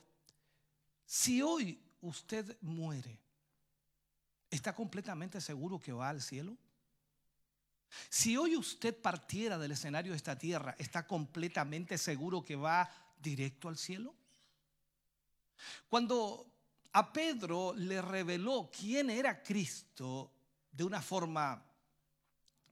si 1.07 1.43
hoy 1.43 1.81
usted 2.03 2.57
muere, 2.61 3.19
¿está 4.51 4.75
completamente 4.75 5.41
seguro 5.41 5.81
que 5.81 5.93
va 5.93 6.09
al 6.09 6.21
cielo? 6.21 6.57
Si 8.09 8.37
hoy 8.37 8.57
usted 8.57 8.97
partiera 8.97 9.59
del 9.59 9.73
escenario 9.73 10.13
de 10.13 10.17
esta 10.17 10.39
tierra, 10.39 10.75
¿está 10.79 11.07
completamente 11.07 11.99
seguro 11.99 12.43
que 12.43 12.57
va 12.57 12.91
directo 13.21 13.69
al 13.69 13.77
cielo? 13.77 14.15
Cuando 15.89 16.52
a 16.93 17.13
Pedro 17.13 17.75
le 17.75 18.03
reveló 18.03 18.71
quién 18.77 19.11
era 19.11 19.43
Cristo 19.43 20.31
de 20.71 20.85
una 20.85 21.01
forma 21.01 21.63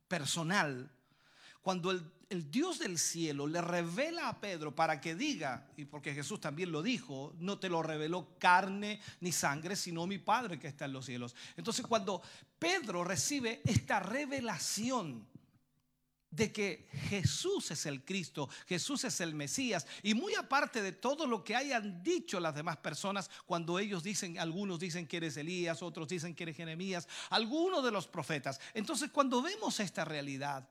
personal, 0.09 0.91
cuando 1.63 1.91
el, 1.91 2.51
Dios 2.51 2.79
del 2.79 2.99
cielo 2.99 3.47
le 3.47 3.61
revela 3.61 4.29
a 4.29 4.41
Pedro 4.41 4.75
para 4.75 5.01
que 5.01 5.15
diga, 5.15 5.69
y 5.77 5.85
porque 5.85 6.15
Jesús 6.15 6.41
también 6.41 6.71
lo 6.71 6.83
dijo, 6.83 7.35
no 7.39 7.59
te 7.59 7.69
lo 7.69 7.83
reveló 7.83 8.37
carne 8.39 9.01
ni 9.21 9.33
sangre, 9.33 9.77
sino 9.77 10.07
mi 10.07 10.19
Padre 10.19 10.59
que 10.59 10.69
está 10.69 10.85
en 10.85 10.93
los 10.93 11.07
cielos. 11.07 11.35
Entonces 11.57 11.87
cuando 11.87 12.23
Pedro 12.59 13.05
recibe 13.05 13.61
esta 13.65 14.01
revelación, 14.01 15.27
de 16.31 16.53
que 16.53 16.89
Jesús 17.09 17.71
es 17.73 17.87
el 17.87 18.05
Cristo, 18.05 18.49
Jesús 18.67 19.05
es 19.05 19.21
el 19.21 19.35
Mesías. 19.35 19.87
Y 20.03 20.15
muy 20.15 20.35
aparte 20.35 20.81
de 20.81 20.93
todo 20.93 21.27
lo 21.27 21.43
que 21.43 21.57
hayan 21.57 22.03
dicho 22.03 22.39
las 22.39 22.55
demás 22.55 22.77
personas, 22.77 23.31
cuando 23.47 23.79
ellos 23.79 24.03
dicen, 24.03 24.39
algunos 24.39 24.79
dicen 24.79 25.07
que 25.07 25.17
eres 25.17 25.37
Elías, 25.37 25.83
otros 25.83 26.09
dicen 26.09 26.35
que 26.35 26.45
eres 26.45 26.57
Jeremías, 26.57 27.09
algunos 27.31 27.83
de 27.85 27.91
los 27.91 28.07
profetas. 28.07 28.61
Entonces 28.75 29.11
cuando 29.11 29.43
vemos 29.43 29.81
esta 29.81 30.05
realidad, 30.05 30.69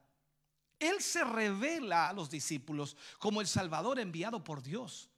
Él 0.80 1.01
se 1.01 1.26
revela 1.26 2.10
a 2.10 2.14
los 2.14 2.30
discípulos 2.30 2.95
como 3.18 3.41
el 3.41 3.47
Salvador 3.47 3.99
enviado 3.99 4.43
por 4.43 4.64
Dios, 4.64 5.10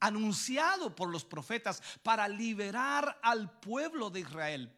anunciado 0.00 0.96
por 0.96 1.10
los 1.10 1.24
profetas 1.24 1.80
para 2.02 2.26
liberar 2.26 3.20
al 3.22 3.60
pueblo 3.60 4.10
de 4.10 4.20
Israel. 4.20 4.72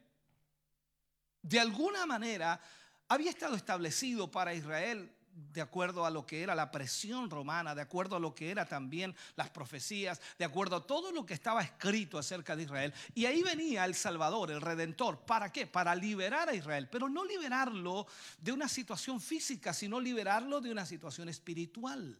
De 1.41 1.61
alguna 1.61 2.05
manera, 2.07 2.61
había 3.09 3.31
estado 3.31 3.57
establecido 3.57 4.31
para 4.31 4.55
Israel 4.55 5.13
de 5.37 5.61
acuerdo 5.61 6.07
a 6.07 6.11
lo 6.11 6.27
que 6.27 6.43
era 6.43 6.55
la 6.55 6.71
presión 6.71 7.29
romana, 7.29 7.75
de 7.75 7.83
acuerdo 7.83 8.17
a 8.17 8.21
lo 8.21 8.35
que 8.35 8.51
era 8.51 8.65
también 8.65 9.15
las 9.37 9.51
profecías, 9.51 10.21
de 10.39 10.47
acuerdo 10.47 10.77
a 10.77 10.87
todo 10.87 11.13
lo 11.13 11.27
que 11.27 11.35
estaba 11.35 11.63
escrito 11.63 12.19
acerca 12.19 12.57
de 12.57 12.63
Israel. 12.63 12.95
Y 13.15 13.27
ahí 13.27 13.43
venía 13.43 13.85
el 13.85 13.95
Salvador, 13.95 14.51
el 14.51 14.63
Redentor. 14.63 15.21
¿Para 15.27 15.53
qué? 15.53 15.67
Para 15.67 15.95
liberar 15.95 16.49
a 16.49 16.55
Israel, 16.55 16.89
pero 16.91 17.09
no 17.09 17.25
liberarlo 17.25 18.07
de 18.39 18.53
una 18.53 18.69
situación 18.69 19.21
física, 19.21 19.75
sino 19.75 20.01
liberarlo 20.01 20.61
de 20.61 20.73
una 20.73 20.87
situación 20.87 21.29
espiritual. 21.29 22.19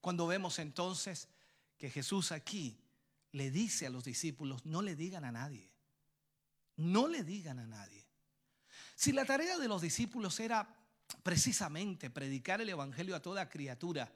Cuando 0.00 0.26
vemos 0.26 0.58
entonces 0.58 1.28
que 1.78 1.90
Jesús 1.90 2.32
aquí 2.32 2.76
le 3.30 3.52
dice 3.52 3.86
a 3.86 3.90
los 3.90 4.02
discípulos, 4.02 4.66
no 4.66 4.82
le 4.82 4.96
digan 4.96 5.24
a 5.24 5.30
nadie, 5.30 5.70
no 6.76 7.06
le 7.06 7.22
digan 7.22 7.60
a 7.60 7.66
nadie. 7.66 8.01
Si 8.94 9.12
la 9.12 9.24
tarea 9.24 9.58
de 9.58 9.68
los 9.68 9.82
discípulos 9.82 10.38
era 10.40 10.68
precisamente 11.22 12.10
predicar 12.10 12.60
el 12.60 12.68
Evangelio 12.68 13.16
a 13.16 13.22
toda 13.22 13.48
criatura, 13.48 14.12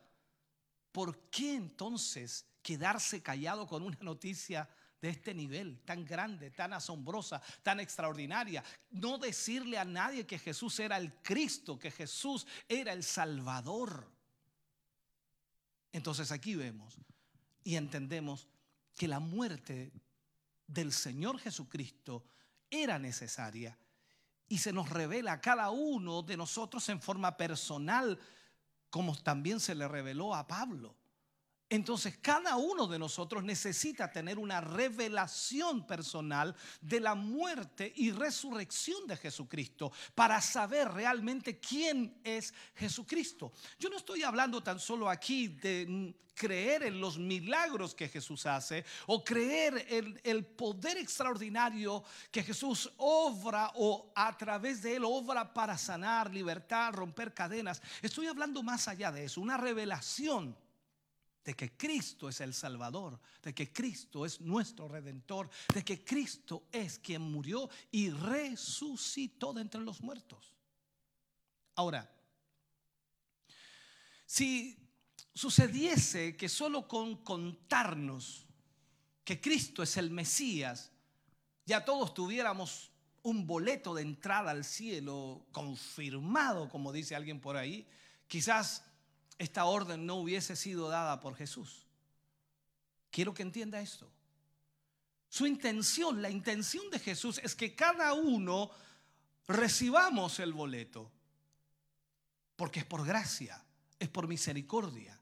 ¿por 0.92 1.28
qué 1.30 1.54
entonces 1.54 2.46
quedarse 2.62 3.22
callado 3.22 3.66
con 3.66 3.82
una 3.82 3.98
noticia 4.00 4.68
de 5.00 5.10
este 5.10 5.34
nivel, 5.34 5.80
tan 5.84 6.04
grande, 6.04 6.50
tan 6.50 6.72
asombrosa, 6.72 7.42
tan 7.62 7.80
extraordinaria? 7.80 8.62
No 8.90 9.18
decirle 9.18 9.78
a 9.78 9.84
nadie 9.84 10.26
que 10.26 10.38
Jesús 10.38 10.78
era 10.80 10.96
el 10.96 11.14
Cristo, 11.22 11.78
que 11.78 11.90
Jesús 11.90 12.46
era 12.68 12.92
el 12.92 13.04
Salvador. 13.04 14.10
Entonces 15.92 16.30
aquí 16.32 16.54
vemos 16.54 16.98
y 17.64 17.76
entendemos 17.76 18.48
que 18.94 19.08
la 19.08 19.20
muerte 19.20 19.92
del 20.66 20.92
Señor 20.92 21.38
Jesucristo 21.38 22.24
era 22.70 22.98
necesaria 22.98 23.78
y 24.48 24.58
se 24.58 24.72
nos 24.72 24.88
revela 24.88 25.32
a 25.32 25.40
cada 25.40 25.70
uno 25.70 26.22
de 26.22 26.36
nosotros 26.36 26.88
en 26.88 27.00
forma 27.00 27.36
personal, 27.36 28.18
como 28.90 29.16
también 29.16 29.60
se 29.60 29.74
le 29.74 29.88
reveló 29.88 30.34
a 30.34 30.46
Pablo. 30.46 30.94
Entonces 31.68 32.18
cada 32.22 32.56
uno 32.56 32.86
de 32.86 32.98
nosotros 32.98 33.42
necesita 33.42 34.12
tener 34.12 34.38
una 34.38 34.60
revelación 34.60 35.84
personal 35.84 36.54
de 36.80 37.00
la 37.00 37.16
muerte 37.16 37.92
y 37.96 38.12
resurrección 38.12 39.06
de 39.06 39.16
Jesucristo 39.16 39.90
para 40.14 40.40
saber 40.40 40.92
realmente 40.92 41.58
quién 41.58 42.20
es 42.22 42.54
Jesucristo. 42.76 43.52
Yo 43.80 43.88
no 43.88 43.96
estoy 43.96 44.22
hablando 44.22 44.62
tan 44.62 44.78
solo 44.78 45.10
aquí 45.10 45.48
de 45.48 46.14
creer 46.36 46.84
en 46.84 47.00
los 47.00 47.18
milagros 47.18 47.94
que 47.94 48.08
Jesús 48.08 48.46
hace 48.46 48.84
o 49.06 49.24
creer 49.24 49.86
en 49.88 50.20
el 50.22 50.44
poder 50.44 50.98
extraordinario 50.98 52.04
que 52.30 52.44
Jesús 52.44 52.92
obra 52.98 53.72
o 53.74 54.12
a 54.14 54.36
través 54.36 54.82
de 54.82 54.96
él 54.96 55.04
obra 55.04 55.52
para 55.52 55.76
sanar, 55.76 56.32
libertar, 56.32 56.94
romper 56.94 57.34
cadenas. 57.34 57.82
Estoy 58.02 58.28
hablando 58.28 58.62
más 58.62 58.86
allá 58.86 59.10
de 59.10 59.24
eso, 59.24 59.40
una 59.40 59.56
revelación 59.56 60.56
de 61.46 61.54
que 61.54 61.76
Cristo 61.76 62.28
es 62.28 62.40
el 62.40 62.52
Salvador, 62.52 63.20
de 63.40 63.54
que 63.54 63.72
Cristo 63.72 64.26
es 64.26 64.40
nuestro 64.40 64.88
Redentor, 64.88 65.48
de 65.72 65.84
que 65.84 66.04
Cristo 66.04 66.64
es 66.72 66.98
quien 66.98 67.22
murió 67.22 67.70
y 67.92 68.10
resucitó 68.10 69.52
de 69.52 69.60
entre 69.60 69.80
los 69.80 70.00
muertos. 70.00 70.52
Ahora, 71.76 72.12
si 74.26 74.76
sucediese 75.32 76.36
que 76.36 76.48
solo 76.48 76.88
con 76.88 77.22
contarnos 77.22 78.44
que 79.22 79.40
Cristo 79.40 79.84
es 79.84 79.96
el 79.98 80.10
Mesías, 80.10 80.90
ya 81.64 81.84
todos 81.84 82.12
tuviéramos 82.12 82.90
un 83.22 83.46
boleto 83.46 83.94
de 83.94 84.02
entrada 84.02 84.50
al 84.50 84.64
cielo 84.64 85.46
confirmado, 85.52 86.68
como 86.68 86.92
dice 86.92 87.14
alguien 87.14 87.40
por 87.40 87.56
ahí, 87.56 87.86
quizás 88.26 88.82
esta 89.38 89.64
orden 89.64 90.06
no 90.06 90.16
hubiese 90.16 90.56
sido 90.56 90.88
dada 90.88 91.20
por 91.20 91.34
Jesús. 91.34 91.86
Quiero 93.10 93.34
que 93.34 93.42
entienda 93.42 93.80
esto. 93.80 94.10
Su 95.28 95.46
intención, 95.46 96.22
la 96.22 96.30
intención 96.30 96.88
de 96.90 96.98
Jesús 96.98 97.40
es 97.42 97.54
que 97.54 97.74
cada 97.74 98.14
uno 98.14 98.70
recibamos 99.48 100.38
el 100.40 100.52
boleto, 100.52 101.10
porque 102.56 102.80
es 102.80 102.86
por 102.86 103.06
gracia, 103.06 103.62
es 103.98 104.08
por 104.08 104.28
misericordia. 104.28 105.18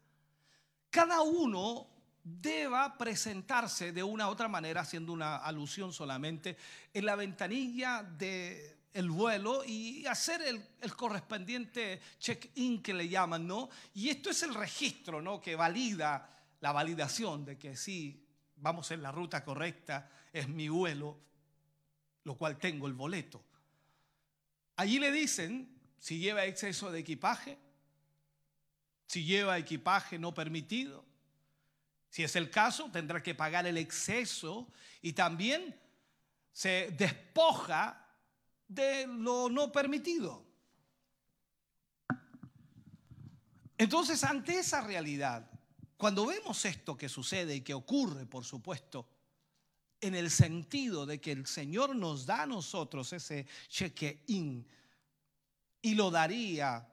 Cada 0.91 1.23
uno 1.23 1.89
deba 2.23 2.97
presentarse 2.97 3.93
de 3.93 4.03
una 4.03 4.29
u 4.29 4.31
otra 4.31 4.49
manera, 4.49 4.83
haciendo 4.83 5.13
una 5.13 5.37
alusión 5.37 5.93
solamente, 5.93 6.57
en 6.93 7.07
la 7.07 7.17
ventanilla 7.17 8.03
de 8.03 8.74
el 8.95 9.11
vuelo 9.11 9.65
y 9.65 10.07
hacer 10.07 10.41
el, 10.43 10.95
correspondiente 10.95 12.01
check-in 12.19 12.81
que 12.81 12.95
le 12.95 13.09
llaman, 13.09 13.47
¿no? 13.47 13.69
Y 13.93 14.09
esto 14.09 14.31
es 14.31 14.45
el 14.45 14.55
registro, 14.55 15.21
¿no? 15.21 15.41
Que 15.41 15.57
valida 15.57 16.31
la 16.61 16.73
validación 16.73 17.45
de 17.45 17.59
que 17.59 17.77
sí, 17.77 18.25
vamos 18.57 18.91
en 18.93 19.03
la 19.03 19.11
ruta 19.11 19.45
correcta, 19.45 20.09
es 20.33 20.49
mi 20.49 20.69
vuelo, 20.69 21.19
lo 22.23 22.37
cual 22.37 22.57
tengo 22.57 22.87
el 22.87 22.95
boleto. 22.95 23.45
Allí 24.77 25.01
le 25.01 25.11
dicen 25.11 25.77
si 25.99 26.21
lleva 26.21 26.45
exceso 26.45 26.93
de 26.93 27.01
equipaje, 27.01 27.59
si 29.09 29.25
lleva 29.25 29.59
equipaje 29.59 30.21
no 30.21 30.33
permitido. 30.33 31.05
Si 32.11 32.23
es 32.23 32.37
el 32.37 32.49
caso, 32.49 32.91
tendrá 32.93 33.21
que 33.21 33.35
pagar 33.35 33.67
el 33.67 33.77
exceso 33.77 34.71
y 35.03 35.15
también 35.15 35.77
se 36.53 36.95
despoja 36.97 38.04
de 38.69 39.07
lo 39.07 39.49
no 39.49 39.71
permitido. 39.71 40.45
Entonces, 43.77 44.23
ante 44.25 44.59
esa 44.59 44.81
realidad, 44.81 45.51
cuando 45.97 46.27
vemos 46.27 46.65
esto 46.65 46.97
que 46.97 47.09
sucede 47.09 47.57
y 47.57 47.61
que 47.63 47.75
ocurre, 47.75 48.27
por 48.27 48.45
supuesto, 48.45 49.09
en 50.01 50.15
el 50.15 50.31
sentido 50.31 51.07
de 51.07 51.21
que 51.21 51.33
el 51.33 51.47
Señor 51.47 51.97
nos 51.97 52.27
da 52.27 52.43
a 52.43 52.47
nosotros 52.47 53.13
ese 53.13 53.47
cheque-in 53.69 54.67
y 55.81 55.95
lo 55.95 56.11
daría 56.11 56.87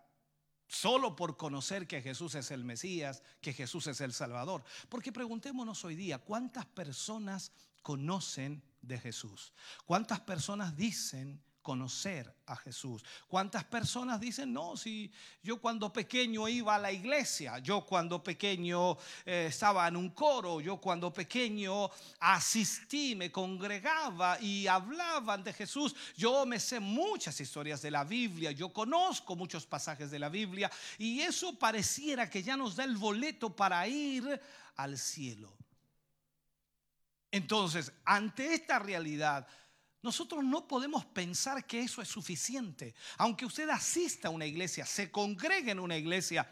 solo 0.68 1.16
por 1.16 1.36
conocer 1.36 1.88
que 1.88 2.02
Jesús 2.02 2.36
es 2.36 2.50
el 2.52 2.64
Mesías, 2.64 3.22
que 3.42 3.52
Jesús 3.52 3.88
es 3.88 4.00
el 4.00 4.14
Salvador. 4.14 4.64
Porque 4.88 5.12
preguntémonos 5.12 5.84
hoy 5.84 5.96
día, 5.96 6.20
¿cuántas 6.20 6.66
personas 6.66 7.52
conocen 7.82 8.64
de 8.82 8.98
Jesús? 8.98 9.54
¿Cuántas 9.86 10.22
personas 10.22 10.78
dicen 10.78 11.44
conocer 11.62 12.34
a 12.47 12.55
Jesús. 12.55 13.03
¿Cuántas 13.28 13.64
personas 13.64 14.20
dicen, 14.20 14.51
no, 14.51 14.76
si 14.76 15.12
yo 15.41 15.62
cuando 15.62 15.91
pequeño 15.93 16.47
iba 16.47 16.76
a 16.76 16.80
la 16.80 16.91
iglesia, 16.91 17.59
yo 17.59 17.86
cuando 17.86 18.24
pequeño 18.24 18.97
eh, 19.26 19.47
estaba 19.49 19.88
en 19.88 19.95
un 19.95 20.09
coro, 20.09 20.59
yo 20.59 20.78
cuando 20.78 21.14
pequeño 21.14 21.89
asistí, 22.20 23.16
me 23.16 23.32
congregaba 23.32 24.39
y 24.41 24.68
hablaban 24.68 25.43
de 25.43 25.53
Jesús, 25.53 25.95
yo 26.18 26.45
me 26.45 26.59
sé 26.59 26.80
muchas 26.80 27.39
historias 27.39 27.82
de 27.82 27.91
la 27.91 28.03
Biblia, 28.03 28.51
yo 28.51 28.70
conozco 28.70 29.36
muchos 29.36 29.66
pasajes 29.66 30.12
de 30.12 30.20
la 30.20 30.30
Biblia 30.30 30.72
y 30.97 31.22
eso 31.22 31.57
pareciera 31.57 32.30
que 32.30 32.43
ya 32.43 32.57
nos 32.57 32.76
da 32.76 32.84
el 32.84 32.97
boleto 32.97 33.55
para 33.55 33.88
ir 33.88 34.41
al 34.76 34.97
cielo. 34.97 35.55
Entonces, 37.32 37.93
ante 38.03 38.53
esta 38.53 38.78
realidad, 38.78 39.47
nosotros 40.02 40.43
no 40.43 40.68
podemos 40.68 41.06
pensar 41.06 41.66
que 41.66 41.82
eso 41.82 42.02
es 42.02 42.08
suficiente. 42.08 42.95
Aunque 43.18 43.45
usted 43.45 43.70
asista 43.70 44.30
a 44.30 44.32
una 44.32 44.45
iglesia, 44.45 44.86
se 44.86 45.12
congregue 45.12 45.72
en 45.72 45.80
una 45.80 45.97
iglesia, 45.97 46.49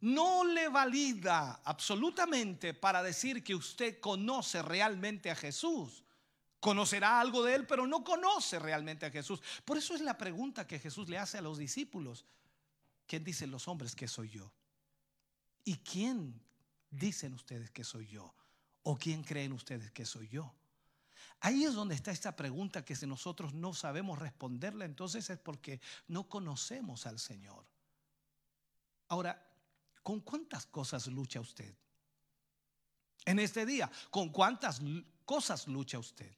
no 0.00 0.44
le 0.44 0.68
valida 0.68 1.60
absolutamente 1.64 2.72
para 2.72 3.02
decir 3.02 3.44
que 3.44 3.54
usted 3.54 4.00
conoce 4.00 4.62
realmente 4.62 5.30
a 5.30 5.36
Jesús. 5.36 6.04
Conocerá 6.60 7.20
algo 7.20 7.42
de 7.42 7.54
él, 7.54 7.66
pero 7.66 7.86
no 7.86 8.02
conoce 8.02 8.58
realmente 8.58 9.06
a 9.06 9.10
Jesús. 9.10 9.40
Por 9.64 9.76
eso 9.76 9.94
es 9.94 10.00
la 10.00 10.16
pregunta 10.16 10.66
que 10.66 10.78
Jesús 10.78 11.08
le 11.08 11.18
hace 11.18 11.38
a 11.38 11.42
los 11.42 11.58
discípulos. 11.58 12.24
¿Quién 13.06 13.22
dicen 13.22 13.50
los 13.50 13.68
hombres 13.68 13.94
que 13.94 14.08
soy 14.08 14.30
yo? 14.30 14.52
¿Y 15.64 15.76
quién 15.76 16.40
dicen 16.90 17.34
ustedes 17.34 17.70
que 17.70 17.84
soy 17.84 18.06
yo? 18.06 18.34
¿O 18.82 18.96
quién 18.96 19.22
creen 19.22 19.52
ustedes 19.52 19.90
que 19.92 20.06
soy 20.06 20.28
yo? 20.28 20.54
Ahí 21.40 21.64
es 21.64 21.74
donde 21.74 21.94
está 21.94 22.10
esta 22.10 22.34
pregunta 22.34 22.84
que 22.84 22.96
si 22.96 23.06
nosotros 23.06 23.54
no 23.54 23.72
sabemos 23.72 24.18
responderla, 24.18 24.84
entonces 24.84 25.30
es 25.30 25.38
porque 25.38 25.80
no 26.08 26.28
conocemos 26.28 27.06
al 27.06 27.18
Señor. 27.18 27.64
Ahora, 29.08 29.40
¿con 30.02 30.20
cuántas 30.20 30.66
cosas 30.66 31.06
lucha 31.06 31.40
usted? 31.40 31.74
En 33.24 33.38
este 33.38 33.64
día, 33.64 33.90
¿con 34.10 34.30
cuántas 34.30 34.80
cosas 35.24 35.68
lucha 35.68 35.98
usted? 35.98 36.34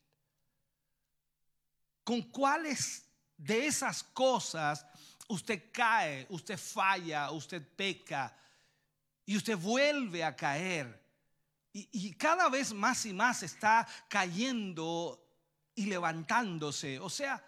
¿Con 2.05 2.22
cuáles 2.22 3.05
de 3.36 3.66
esas 3.66 4.03
cosas 4.03 4.84
usted 5.28 5.70
cae, 5.72 6.26
usted 6.28 6.59
falla, 6.59 7.30
usted 7.30 7.66
peca 7.74 8.36
y 9.24 9.36
usted 9.36 9.57
vuelve 9.57 10.24
a 10.24 10.36
caer? 10.36 11.01
Y, 11.73 12.14
cada 12.14 12.49
vez 12.49 12.73
más 12.73 13.07
y 13.07 13.12
más 13.12 13.45
está 13.45 13.87
cayendo 14.09 15.25
y 15.75 15.87
levantándose. 15.87 16.99
O 16.99 17.09
sea, 17.09 17.45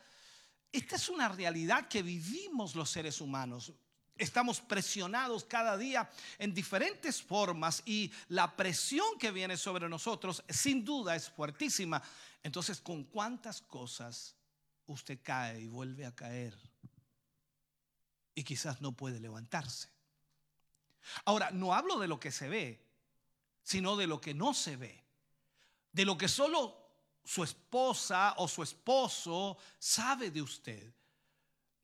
esta 0.71 0.97
es 0.97 1.09
una 1.09 1.29
realidad 1.29 1.89
que 1.89 2.03
vivimos 2.03 2.77
los 2.77 2.89
seres 2.89 3.21
humanos. 3.21 3.73
Estamos 4.17 4.61
presionados 4.61 5.45
cada 5.45 5.77
día 5.77 6.09
en 6.39 6.55
diferentes 6.55 7.21
formas 7.21 7.83
y 7.85 8.13
la 8.29 8.55
presión 8.55 9.19
que 9.19 9.33
viene 9.33 9.57
sobre 9.57 9.89
nosotros 9.89 10.45
sin 10.49 10.85
duda 10.85 11.17
es 11.17 11.29
fuertísima. 11.29 12.01
Entonces, 12.45 12.81
¿con 12.81 13.05
cuántas 13.05 13.61
cosas 13.61 14.37
usted 14.87 15.19
cae 15.21 15.63
y 15.63 15.67
vuelve 15.67 16.07
a 16.07 16.15
caer? 16.15 16.57
Y 18.37 18.45
quizás 18.45 18.81
no 18.81 18.93
puede 18.93 19.19
levantarse. 19.19 19.89
Ahora, 21.25 21.51
no 21.51 21.75
hablo 21.75 21.99
de 21.99 22.07
lo 22.07 22.21
que 22.21 22.31
se 22.31 22.49
ve, 22.49 22.92
sino 23.63 23.97
de 23.97 24.07
lo 24.07 24.21
que 24.21 24.35
no 24.35 24.55
se 24.55 24.77
ve, 24.77 25.05
de 25.93 26.05
lo 26.05 26.17
que 26.17 26.29
solo 26.29 26.77
su 27.25 27.45
esposa 27.45 28.35
o 28.39 28.49
su 28.49 28.63
esposo 28.63 29.57
sabe 29.79 30.31
de 30.31 30.43
usted, 30.43 30.93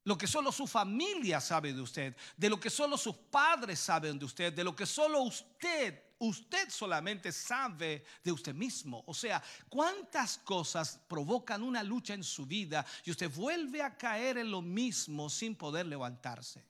lo 0.05 0.17
que 0.17 0.27
solo 0.27 0.51
su 0.51 0.67
familia 0.67 1.41
sabe 1.41 1.73
de 1.73 1.83
usted, 1.83 2.17
de 2.37 2.49
lo 2.49 2.59
que 2.59 2.71
solo 2.71 2.97
sus 2.97 3.15
padres 3.15 3.79
saben 3.79 4.19
de 4.19 4.25
usted, 4.25 4.53
de 4.55 4.65
lo 4.65 4.75
que 4.75 4.87
solo 4.87 5.21
usted, 5.21 6.03
usted 6.21 6.71
solamente 6.71 7.31
sabe 7.31 8.05
de 8.25 8.33
usted 8.33 8.55
mismo. 8.55 9.05
O 9.07 9.13
sea, 9.13 9.43
cuántas 9.69 10.39
cosas 10.39 10.99
provocan 11.09 11.63
una 11.63 11.83
lucha 11.83 12.15
en 12.15 12.25
su 12.25 12.47
vida 12.47 12.87
y 13.05 13.11
usted 13.11 13.31
vuelve 13.31 13.83
a 13.83 13.99
caer 13.99 14.39
en 14.39 14.51
lo 14.51 14.63
mismo 14.63 15.29
sin 15.29 15.55
poder 15.55 15.85
levantarse. 15.85 16.65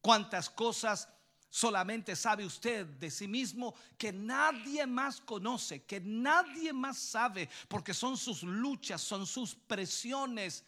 Cuántas 0.00 0.48
cosas 0.48 1.08
Solamente 1.54 2.16
sabe 2.16 2.46
usted 2.46 2.86
de 2.86 3.10
sí 3.10 3.28
mismo 3.28 3.74
que 3.98 4.10
nadie 4.10 4.86
más 4.86 5.20
conoce, 5.20 5.84
que 5.84 6.00
nadie 6.00 6.72
más 6.72 6.96
sabe, 6.96 7.50
porque 7.68 7.92
son 7.92 8.16
sus 8.16 8.42
luchas, 8.42 9.02
son 9.02 9.26
sus 9.26 9.54
presiones, 9.54 10.64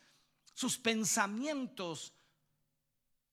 sus 0.52 0.76
pensamientos. 0.76 2.12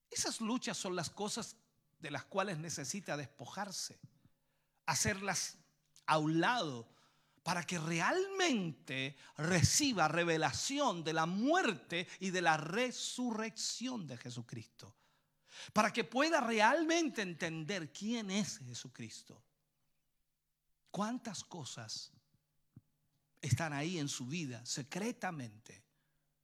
Esas 0.10 0.39
luchas 0.39 0.78
son 0.78 0.95
las 0.95 1.10
cosas 1.10 1.58
de 1.99 2.12
las 2.12 2.24
cuales 2.24 2.58
necesita 2.58 3.18
despojarse, 3.18 3.99
hacerlas 4.86 5.58
a 6.06 6.20
un 6.20 6.39
lado 6.39 6.88
para 7.43 7.66
que 7.66 7.80
realmente 7.80 9.18
reciba 9.36 10.08
revelación 10.08 11.04
de 11.04 11.12
la 11.12 11.26
muerte 11.26 12.08
y 12.22 12.30
de 12.30 12.43
la 12.43 12.56
resurrección 12.56 14.08
de 14.08 14.16
Jesucristo 14.16 14.95
para 15.74 15.91
que 15.91 16.03
pueda 16.03 16.41
realmente 16.41 17.22
entender 17.22 17.91
quién 17.91 18.32
es 18.32 18.59
Jesucristo. 18.59 19.43
¿Cuántas 20.91 21.43
cosas 21.43 22.12
están 23.41 23.74
ahí 23.74 23.97
en 23.97 24.09
su 24.09 24.28
vida 24.28 24.66
secretamente? 24.66 25.84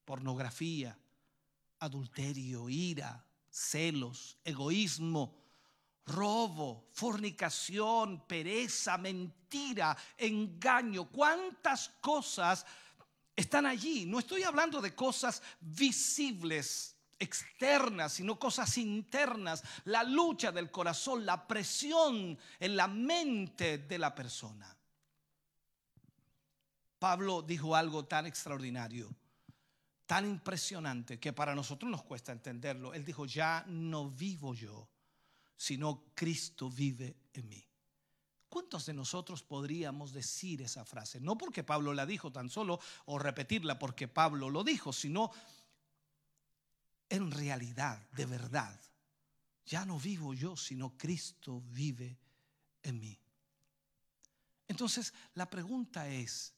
Pornografía, 0.06 0.98
adulterio, 1.80 2.70
ira, 2.70 3.26
celos, 3.50 4.38
egoísmo, 4.44 5.38
robo, 6.06 6.88
fornicación, 6.94 8.26
pereza, 8.26 8.98
mentira, 8.98 9.98
engaño. 10.18 11.10
¿Cuántas 11.10 11.90
cosas 12.02 12.66
están 13.36 13.66
allí? 13.66 14.06
No 14.06 14.20
estoy 14.20 14.44
hablando 14.44 14.82
de 14.82 14.96
cosas 14.96 15.42
visibles 15.60 16.97
externas, 17.20 18.14
sino 18.14 18.40
cosas 18.40 18.78
internas, 18.78 19.64
la 19.86 20.04
lucha 20.04 20.52
del 20.52 20.72
corazón, 20.72 21.26
la 21.26 21.48
presión 21.48 22.38
en 22.60 22.76
la 22.76 22.88
mente 22.88 23.80
de 23.80 23.98
la 23.98 24.14
persona. 24.14 24.76
Pablo 27.00 27.42
dijo 27.42 27.76
algo 27.76 28.06
tan 28.06 28.26
extraordinario, 28.26 29.14
tan 30.06 30.26
impresionante, 30.26 31.20
que 31.20 31.34
para 31.34 31.54
nosotros 31.54 31.92
nos 31.92 32.04
cuesta 32.04 32.32
entenderlo. 32.32 32.94
Él 32.94 33.06
dijo, 33.06 33.26
ya 33.26 33.64
no 33.68 34.10
vivo 34.10 34.54
yo, 34.56 34.90
sino 35.56 36.06
Cristo 36.16 36.70
vive 36.70 37.16
en 37.34 37.50
mí. 37.50 37.64
¿Cuántos 38.50 38.86
de 38.86 38.94
nosotros 38.94 39.44
podríamos 39.44 40.14
decir 40.14 40.62
esa 40.62 40.86
frase? 40.86 41.20
No 41.20 41.38
porque 41.38 41.64
Pablo 41.64 41.94
la 41.94 42.06
dijo 42.06 42.32
tan 42.32 42.50
solo 42.50 42.80
o 43.06 43.20
repetirla 43.20 43.78
porque 43.78 44.08
Pablo 44.08 44.50
lo 44.50 44.64
dijo, 44.64 44.94
sino 44.94 45.32
en 47.10 47.32
realidad, 47.32 48.10
de 48.12 48.26
verdad, 48.26 48.80
ya 49.66 49.86
no 49.86 50.00
vivo 50.00 50.34
yo, 50.34 50.56
sino 50.56 50.98
Cristo 50.98 51.62
vive 51.72 52.18
en 52.84 53.00
mí. 53.00 53.20
Entonces, 54.68 55.14
la 55.34 55.50
pregunta 55.50 56.08
es, 56.10 56.54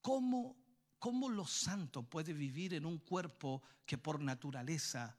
¿cómo, 0.00 0.56
cómo 0.98 1.28
lo 1.28 1.46
santo 1.46 2.02
puede 2.02 2.32
vivir 2.32 2.74
en 2.74 2.86
un 2.86 2.98
cuerpo 2.98 3.62
que 3.84 3.98
por 3.98 4.20
naturaleza 4.20 5.16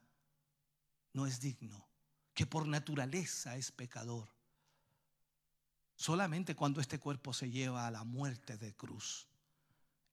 no 1.13 1.27
es 1.27 1.39
digno, 1.39 1.87
que 2.33 2.45
por 2.45 2.67
naturaleza 2.67 3.55
es 3.55 3.71
pecador? 3.71 4.29
Solamente 5.95 6.55
cuando 6.55 6.81
este 6.81 6.99
cuerpo 6.99 7.33
se 7.33 7.49
lleva 7.51 7.87
a 7.87 7.91
la 7.91 8.03
muerte 8.03 8.57
de 8.57 8.73
cruz. 8.75 9.27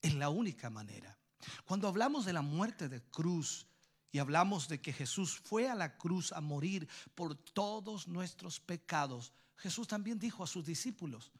Es 0.02 0.14
la 0.14 0.28
única 0.28 0.70
manera. 0.70 1.18
Cuando 1.64 1.88
hablamos 1.88 2.24
de 2.24 2.34
la 2.34 2.42
muerte 2.42 2.88
de 2.88 3.02
cruz, 3.02 3.66
y 4.12 4.18
hablamos 4.18 4.68
de 4.68 4.80
que 4.80 4.92
Jesús 4.92 5.38
fue 5.38 5.68
a 5.68 5.74
la 5.74 5.96
cruz 5.96 6.32
a 6.32 6.40
morir 6.40 6.88
por 7.14 7.36
todos 7.36 8.08
nuestros 8.08 8.58
pecados. 8.58 9.32
Jesús 9.56 9.86
también 9.86 10.18
dijo 10.18 10.42
a 10.42 10.46
sus 10.46 10.64
discípulos, 10.64 11.30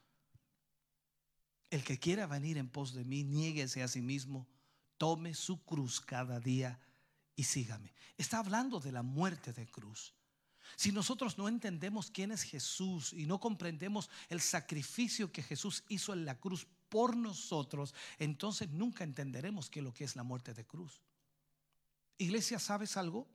el 1.69 1.83
que 1.83 1.99
quiera 1.99 2.27
venir 2.27 2.57
en 2.57 2.69
pos 2.69 2.93
de 2.93 3.05
mí, 3.05 3.23
niéguese 3.23 3.81
a 3.81 3.87
sí 3.87 4.01
mismo, 4.01 4.47
tome 4.97 5.33
su 5.33 5.63
cruz 5.63 6.01
cada 6.01 6.39
día 6.39 6.79
y 7.35 7.43
sígame. 7.43 7.93
Está 8.17 8.39
hablando 8.39 8.79
de 8.79 8.91
la 8.91 9.03
muerte 9.03 9.53
de 9.53 9.67
cruz. 9.67 10.13
Si 10.75 10.91
nosotros 10.91 11.37
no 11.37 11.47
entendemos 11.47 12.11
quién 12.11 12.31
es 12.31 12.43
Jesús 12.43 13.13
y 13.13 13.25
no 13.25 13.39
comprendemos 13.39 14.09
el 14.29 14.41
sacrificio 14.41 15.31
que 15.31 15.43
Jesús 15.43 15.83
hizo 15.89 16.13
en 16.13 16.25
la 16.25 16.39
cruz 16.39 16.67
por 16.89 17.15
nosotros, 17.15 17.93
entonces 18.19 18.69
nunca 18.69 19.03
entenderemos 19.03 19.69
qué 19.69 19.79
es 19.79 19.85
lo 19.85 19.93
que 19.93 20.03
es 20.03 20.15
la 20.15 20.23
muerte 20.23 20.53
de 20.53 20.65
cruz. 20.65 21.01
Iglesia, 22.21 22.59
¿sabes 22.59 22.97
algo? 22.97 23.27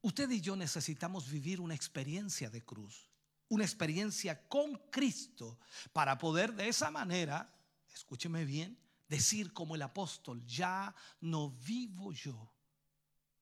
Usted 0.00 0.30
y 0.30 0.40
yo 0.40 0.56
necesitamos 0.56 1.30
vivir 1.30 1.60
una 1.60 1.74
experiencia 1.74 2.48
de 2.48 2.64
cruz, 2.64 3.10
una 3.48 3.64
experiencia 3.64 4.48
con 4.48 4.76
Cristo 4.90 5.58
para 5.92 6.16
poder 6.16 6.54
de 6.54 6.68
esa 6.68 6.90
manera, 6.90 7.54
escúcheme 7.92 8.44
bien, 8.44 8.78
decir 9.08 9.52
como 9.52 9.74
el 9.74 9.82
apóstol, 9.82 10.44
ya 10.46 10.94
no 11.20 11.50
vivo 11.50 12.12
yo, 12.12 12.54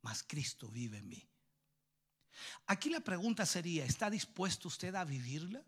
mas 0.03 0.22
Cristo 0.22 0.68
vive 0.68 0.99
en 0.99 1.09
mí. 1.09 1.28
Aquí 2.66 2.91
la 2.91 3.01
pregunta 3.01 3.47
sería, 3.47 3.84
¿está 3.84 4.11
dispuesto 4.11 4.68
usted 4.68 4.95
a 4.95 5.05
vivirla? 5.05 5.64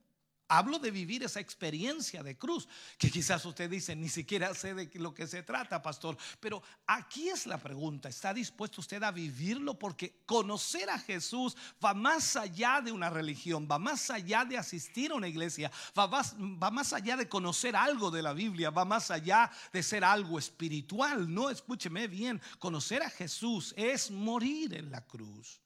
Hablo 0.49 0.79
de 0.79 0.91
vivir 0.91 1.23
esa 1.23 1.41
experiencia 1.41 2.23
de 2.23 2.39
cruz, 2.39 2.67
que 2.97 3.11
quizás 3.11 3.45
usted 3.45 3.69
dice, 3.69 3.95
ni 3.95 4.09
siquiera 4.09 4.55
sé 4.55 4.73
de 4.73 4.91
lo 4.95 5.13
que 5.13 5.27
se 5.27 5.43
trata, 5.43 5.83
pastor. 5.83 6.17
Pero 6.41 6.63
aquí 6.87 7.29
es 7.29 7.47
la 7.47 7.59
pregunta, 7.59 8.09
¿está 8.09 8.33
dispuesto 8.33 8.81
usted 8.81 9.03
a 9.03 9.11
vivirlo? 9.11 9.79
Porque 9.79 10.23
conocer 10.25 10.89
a 10.89 10.99
Jesús 10.99 11.55
va 11.85 11.93
más 11.93 12.35
allá 12.37 12.81
de 12.81 12.93
una 12.93 13.11
religión, 13.11 13.69
va 13.71 13.79
más 13.79 14.09
allá 14.09 14.47
de 14.47 14.57
asistir 14.57 15.11
a 15.11 15.17
una 15.17 15.29
iglesia, 15.29 15.71
va 15.99 16.09
más, 16.09 16.35
va 16.35 16.71
más 16.71 16.95
allá 16.95 17.19
de 17.19 17.29
conocer 17.29 17.77
algo 17.77 18.11
de 18.11 18.23
la 18.23 18.33
Biblia, 18.33 18.71
va 18.71 18.87
más 18.87 19.11
allá 19.11 19.51
de 19.71 19.83
ser 19.83 20.03
algo 20.03 20.39
espiritual. 20.39 21.33
No, 21.33 21.51
escúcheme 21.51 22.09
bien, 22.09 22.41
conocer 22.59 23.03
a 23.03 23.11
Jesús 23.11 23.75
es 23.77 24.11
morir 24.11 24.73
en 24.75 24.91
la 24.91 25.05
cruz. 25.05 25.61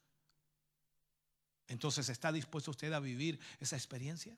Entonces, 1.68 2.08
¿está 2.08 2.32
dispuesto 2.32 2.72
usted 2.72 2.92
a 2.92 3.00
vivir 3.00 3.38
esa 3.60 3.76
experiencia? 3.76 4.36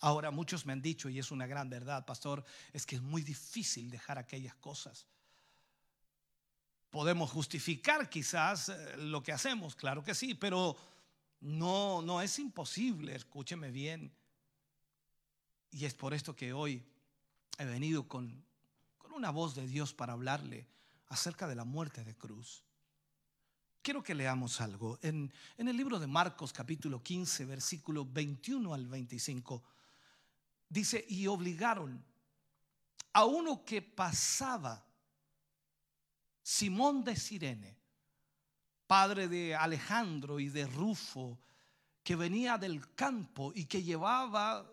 Ahora 0.00 0.30
muchos 0.30 0.66
me 0.66 0.72
han 0.72 0.82
dicho, 0.82 1.08
y 1.08 1.18
es 1.18 1.30
una 1.30 1.46
gran 1.46 1.70
verdad, 1.70 2.04
pastor, 2.04 2.44
es 2.72 2.84
que 2.84 2.96
es 2.96 3.02
muy 3.02 3.22
difícil 3.22 3.90
dejar 3.90 4.18
aquellas 4.18 4.54
cosas. 4.56 5.06
Podemos 6.90 7.30
justificar 7.30 8.08
quizás 8.08 8.68
eh, 8.68 8.96
lo 8.98 9.22
que 9.22 9.32
hacemos, 9.32 9.74
claro 9.74 10.02
que 10.02 10.14
sí, 10.14 10.34
pero 10.34 10.76
no, 11.40 12.02
no 12.02 12.20
es 12.20 12.38
imposible, 12.38 13.14
escúcheme 13.14 13.70
bien. 13.70 14.12
Y 15.70 15.84
es 15.84 15.94
por 15.94 16.14
esto 16.14 16.36
que 16.36 16.52
hoy 16.52 16.82
he 17.58 17.64
venido 17.64 18.06
con, 18.06 18.44
con 18.98 19.12
una 19.12 19.30
voz 19.30 19.54
de 19.54 19.66
Dios 19.66 19.94
para 19.94 20.12
hablarle 20.12 20.66
acerca 21.08 21.46
de 21.46 21.54
la 21.54 21.64
muerte 21.64 22.04
de 22.04 22.14
cruz. 22.14 22.62
Quiero 23.82 24.02
que 24.02 24.14
leamos 24.14 24.60
algo. 24.60 24.98
En, 25.02 25.32
en 25.56 25.68
el 25.68 25.76
libro 25.76 25.98
de 25.98 26.06
Marcos 26.06 26.52
capítulo 26.52 27.02
15, 27.02 27.44
versículo 27.44 28.04
21 28.04 28.74
al 28.74 28.86
25 28.86 29.62
Dice, 30.68 31.04
y 31.08 31.26
obligaron 31.26 32.04
a 33.12 33.24
uno 33.24 33.64
que 33.64 33.82
pasaba, 33.82 34.84
Simón 36.42 37.04
de 37.04 37.16
Sirene, 37.16 37.76
padre 38.86 39.28
de 39.28 39.54
Alejandro 39.54 40.38
y 40.38 40.48
de 40.48 40.66
Rufo, 40.66 41.40
que 42.02 42.14
venía 42.14 42.58
del 42.58 42.94
campo 42.94 43.52
y 43.54 43.64
que 43.64 43.82
llevaba 43.82 44.70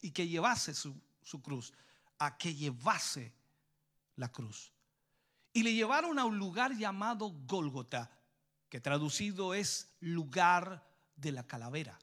y 0.00 0.10
que 0.10 0.26
llevase 0.26 0.74
su, 0.74 1.00
su 1.22 1.40
cruz, 1.40 1.72
a 2.18 2.36
que 2.36 2.54
llevase 2.54 3.32
la 4.16 4.30
cruz. 4.30 4.72
Y 5.52 5.62
le 5.62 5.74
llevaron 5.74 6.18
a 6.18 6.24
un 6.24 6.38
lugar 6.38 6.76
llamado 6.76 7.30
Gólgota, 7.46 8.10
que 8.68 8.80
traducido 8.80 9.54
es 9.54 9.94
lugar 10.00 10.84
de 11.14 11.30
la 11.30 11.46
calavera 11.46 11.98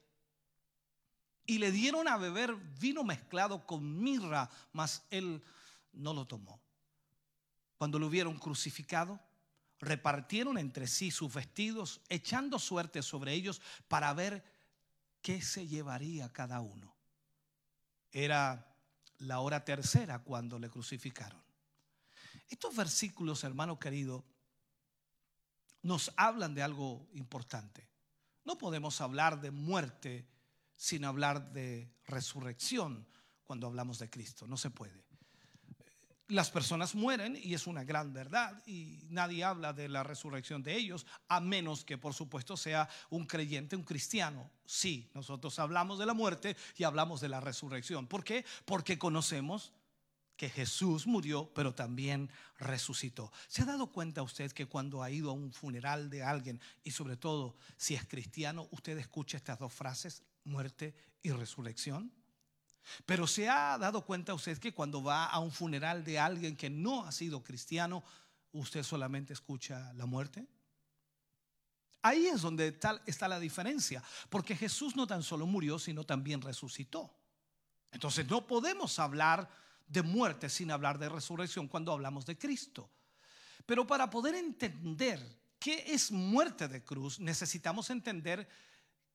y 1.50 1.58
le 1.58 1.72
dieron 1.72 2.06
a 2.06 2.16
beber 2.16 2.54
vino 2.78 3.02
mezclado 3.02 3.66
con 3.66 4.00
mirra, 4.00 4.48
mas 4.72 5.02
él 5.10 5.42
no 5.92 6.14
lo 6.14 6.24
tomó. 6.24 6.60
Cuando 7.76 7.98
lo 7.98 8.06
hubieron 8.06 8.38
crucificado, 8.38 9.18
repartieron 9.80 10.58
entre 10.58 10.86
sí 10.86 11.10
sus 11.10 11.34
vestidos, 11.34 12.02
echando 12.08 12.60
suerte 12.60 13.02
sobre 13.02 13.32
ellos 13.32 13.60
para 13.88 14.14
ver 14.14 14.44
qué 15.22 15.42
se 15.42 15.66
llevaría 15.66 16.32
cada 16.32 16.60
uno. 16.60 16.94
Era 18.12 18.72
la 19.18 19.40
hora 19.40 19.64
tercera 19.64 20.20
cuando 20.20 20.56
le 20.56 20.70
crucificaron. 20.70 21.42
Estos 22.48 22.76
versículos, 22.76 23.42
hermano 23.42 23.76
querido, 23.76 24.24
nos 25.82 26.12
hablan 26.16 26.54
de 26.54 26.62
algo 26.62 27.08
importante. 27.12 27.88
No 28.44 28.56
podemos 28.56 29.00
hablar 29.00 29.40
de 29.40 29.50
muerte 29.50 30.28
sin 30.80 31.04
hablar 31.04 31.52
de 31.52 31.92
resurrección 32.06 33.06
cuando 33.44 33.66
hablamos 33.66 33.98
de 33.98 34.08
Cristo. 34.08 34.46
No 34.46 34.56
se 34.56 34.70
puede. 34.70 35.04
Las 36.28 36.50
personas 36.50 36.94
mueren 36.94 37.36
y 37.36 37.52
es 37.52 37.66
una 37.66 37.84
gran 37.84 38.14
verdad 38.14 38.62
y 38.66 39.04
nadie 39.10 39.44
habla 39.44 39.74
de 39.74 39.90
la 39.90 40.04
resurrección 40.04 40.62
de 40.62 40.74
ellos 40.74 41.06
a 41.28 41.38
menos 41.38 41.84
que 41.84 41.98
por 41.98 42.14
supuesto 42.14 42.56
sea 42.56 42.88
un 43.10 43.26
creyente, 43.26 43.76
un 43.76 43.82
cristiano. 43.82 44.50
Sí, 44.64 45.10
nosotros 45.12 45.58
hablamos 45.58 45.98
de 45.98 46.06
la 46.06 46.14
muerte 46.14 46.56
y 46.78 46.84
hablamos 46.84 47.20
de 47.20 47.28
la 47.28 47.40
resurrección. 47.40 48.06
¿Por 48.06 48.24
qué? 48.24 48.46
Porque 48.64 48.98
conocemos 48.98 49.74
que 50.34 50.48
Jesús 50.48 51.06
murió, 51.06 51.52
pero 51.52 51.74
también 51.74 52.30
resucitó. 52.58 53.30
¿Se 53.48 53.60
ha 53.60 53.66
dado 53.66 53.88
cuenta 53.88 54.22
usted 54.22 54.50
que 54.52 54.64
cuando 54.64 55.02
ha 55.02 55.10
ido 55.10 55.28
a 55.28 55.34
un 55.34 55.52
funeral 55.52 56.08
de 56.08 56.22
alguien, 56.22 56.58
y 56.82 56.92
sobre 56.92 57.18
todo 57.18 57.54
si 57.76 57.94
es 57.94 58.06
cristiano, 58.06 58.66
usted 58.70 58.96
escucha 58.96 59.36
estas 59.36 59.58
dos 59.58 59.74
frases, 59.74 60.22
muerte 60.44 60.94
y 61.22 61.30
resurrección? 61.30 62.12
Pero 63.06 63.26
se 63.26 63.48
ha 63.48 63.78
dado 63.78 64.04
cuenta 64.04 64.34
usted 64.34 64.58
que 64.58 64.74
cuando 64.74 65.02
va 65.02 65.26
a 65.26 65.38
un 65.38 65.52
funeral 65.52 66.04
de 66.04 66.18
alguien 66.18 66.56
que 66.56 66.70
no 66.70 67.04
ha 67.04 67.12
sido 67.12 67.42
cristiano, 67.42 68.02
usted 68.52 68.82
solamente 68.82 69.32
escucha 69.32 69.92
la 69.94 70.06
muerte. 70.06 70.46
Ahí 72.02 72.26
es 72.26 72.40
donde 72.40 72.78
está 73.06 73.28
la 73.28 73.38
diferencia, 73.38 74.02
porque 74.30 74.56
Jesús 74.56 74.96
no 74.96 75.06
tan 75.06 75.22
solo 75.22 75.46
murió, 75.46 75.78
sino 75.78 76.04
también 76.04 76.40
resucitó. 76.40 77.14
Entonces 77.92 78.28
no 78.28 78.46
podemos 78.46 78.98
hablar 78.98 79.50
de 79.86 80.02
muerte 80.02 80.48
sin 80.48 80.70
hablar 80.70 80.98
de 80.98 81.08
resurrección 81.08 81.68
cuando 81.68 81.92
hablamos 81.92 82.24
de 82.24 82.38
Cristo. 82.38 82.90
Pero 83.66 83.86
para 83.86 84.08
poder 84.08 84.34
entender 84.34 85.20
qué 85.58 85.84
es 85.88 86.10
muerte 86.10 86.68
de 86.68 86.82
cruz, 86.82 87.20
necesitamos 87.20 87.90
entender 87.90 88.48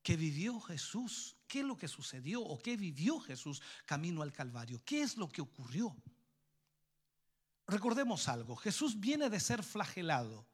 que 0.05 0.15
vivió 0.15 0.61
Jesús, 0.61 1.35
qué 1.47 1.61
es 1.61 1.65
lo 1.65 1.75
que 1.75 1.87
sucedió 1.87 2.39
o 2.39 2.59
qué 2.59 2.77
vivió 2.77 3.19
Jesús 3.19 3.59
camino 3.87 4.21
al 4.21 4.31
Calvario, 4.31 4.79
qué 4.85 5.01
es 5.01 5.17
lo 5.17 5.27
que 5.27 5.41
ocurrió. 5.41 5.95
Recordemos 7.65 8.27
algo, 8.27 8.55
Jesús 8.55 8.99
viene 8.99 9.31
de 9.31 9.39
ser 9.39 9.63
flagelado. 9.63 10.45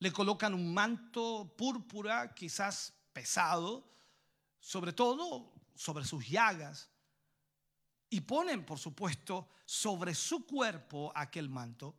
Le 0.00 0.10
colocan 0.10 0.54
un 0.54 0.74
manto 0.74 1.54
púrpura, 1.56 2.34
quizás 2.34 2.92
pesado, 3.12 3.88
sobre 4.58 4.92
todo 4.92 5.54
sobre 5.76 6.04
sus 6.04 6.28
llagas 6.28 6.90
y 8.10 8.22
ponen, 8.22 8.66
por 8.66 8.80
supuesto, 8.80 9.48
sobre 9.66 10.16
su 10.16 10.44
cuerpo 10.44 11.12
aquel 11.14 11.48
manto. 11.48 11.94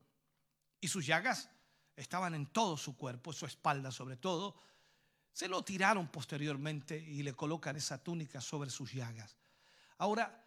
Y 0.82 0.89
sus 0.89 1.05
llagas 1.05 1.49
estaban 1.95 2.34
en 2.34 2.47
todo 2.47 2.76
su 2.76 2.97
cuerpo, 2.97 3.32
su 3.32 3.45
espalda 3.45 3.93
sobre 3.93 4.18
todo. 4.18 4.68
Se 5.32 5.47
lo 5.47 5.63
tiraron 5.63 6.07
posteriormente 6.09 6.97
y 6.97 7.23
le 7.23 7.34
colocan 7.34 7.75
esa 7.75 8.03
túnica 8.03 8.41
sobre 8.41 8.69
sus 8.69 8.91
llagas. 8.91 9.38
Ahora, 9.97 10.45